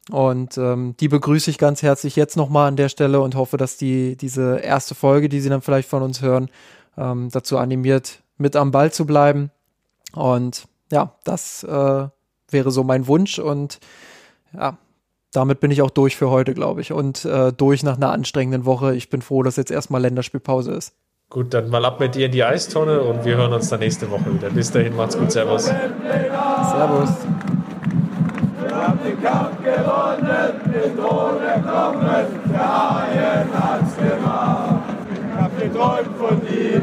Und 0.10 0.58
ähm, 0.58 0.96
die 1.00 1.10
begrüße 1.10 1.52
ich 1.52 1.60
ganz 1.60 1.84
herzlich 1.84 2.16
jetzt 2.16 2.38
nochmal 2.38 2.70
an 2.70 2.76
der 2.76 2.90
Stelle 2.90 3.20
und 3.22 3.36
hoffe, 3.36 3.58
dass 3.58 3.78
die 3.78 4.16
diese 4.16 4.58
erste 4.58 4.96
Folge, 4.96 5.30
die 5.30 5.42
Sie 5.42 5.50
dann 5.50 5.62
vielleicht 5.62 5.90
von 5.90 6.02
uns 6.02 6.22
hören, 6.22 6.50
ähm, 6.98 7.30
dazu 7.32 7.58
animiert, 7.58 8.24
mit 8.38 8.56
am 8.56 8.72
Ball 8.72 8.92
zu 8.92 9.06
bleiben. 9.06 9.52
Und 10.14 10.68
ja, 10.92 11.16
das 11.24 11.64
äh, 11.64 12.08
wäre 12.50 12.72
so 12.72 12.84
mein 12.84 13.08
Wunsch. 13.08 13.40
Und 13.40 13.80
ja, 14.54 14.78
damit 15.32 15.60
bin 15.60 15.72
ich 15.72 15.82
auch 15.82 15.90
durch 15.90 16.16
für 16.16 16.30
heute, 16.30 16.54
glaube 16.54 16.82
ich. 16.82 16.92
Und 16.92 17.26
äh, 17.26 17.52
durch 17.54 17.84
nach 17.84 17.98
einer 17.98 18.12
anstrengenden 18.12 18.66
Woche. 18.66 18.96
Ich 18.96 19.10
bin 19.10 19.22
froh, 19.22 19.44
dass 19.44 19.56
jetzt 19.56 19.72
erstmal 19.72 20.02
Länderspielpause 20.02 20.72
ist. 20.72 20.94
Gut, 21.30 21.54
dann 21.54 21.70
mal 21.70 21.84
ab 21.84 22.00
mit 22.00 22.16
dir 22.16 22.28
in 22.28 22.32
die 22.32 22.44
Eistonne 22.44 23.02
und 23.02 23.26
wir 23.26 23.36
hören 23.36 23.52
uns 23.52 23.68
dann 23.68 23.82
nächste 23.82 24.10
Woche 24.10 24.34
wieder. 24.34 24.50
Bis 24.50 24.72
dahin, 24.72 24.96
macht's 24.96 25.18
gut, 25.18 25.30
Servus. 25.30 25.66
Servus. 25.66 27.10
Wir 28.62 28.74
haben 28.74 29.00
den 29.04 29.22
Kampf 29.22 29.58
gewonnen, 29.62 30.62
den 30.74 30.96
Drohne 30.96 31.64
kommen, 31.66 32.28
der 32.50 32.96
Haien 32.96 33.50
hat's 33.54 33.98
gemacht. 33.98 34.84
Ich 35.12 35.42
hab 35.42 35.60
geträumt 35.60 36.18
von 36.18 36.42
dir 36.48 36.82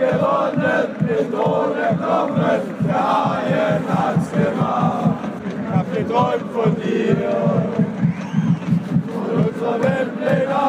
gewonnen, 0.00 0.86
den 1.06 1.30
Thron 1.30 1.76
erkommen, 1.76 2.60
der 2.88 2.94
Haien 2.94 3.84
hat's 3.86 4.30
gemacht. 4.32 5.18
Ich 5.46 5.76
hab 5.76 5.94
geträumt 5.94 6.50
von 6.52 6.74
dir, 6.76 7.16
von 9.12 9.44
unserer 9.44 9.82
Weltpläne. 9.82 10.60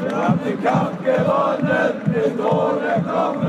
Wir 0.00 0.16
haben 0.16 0.40
den 0.44 0.62
Kampf 0.62 0.98
gewonnen, 1.02 1.92
den 2.14 2.38
Thron 2.38 2.82
erkommen, 2.84 3.44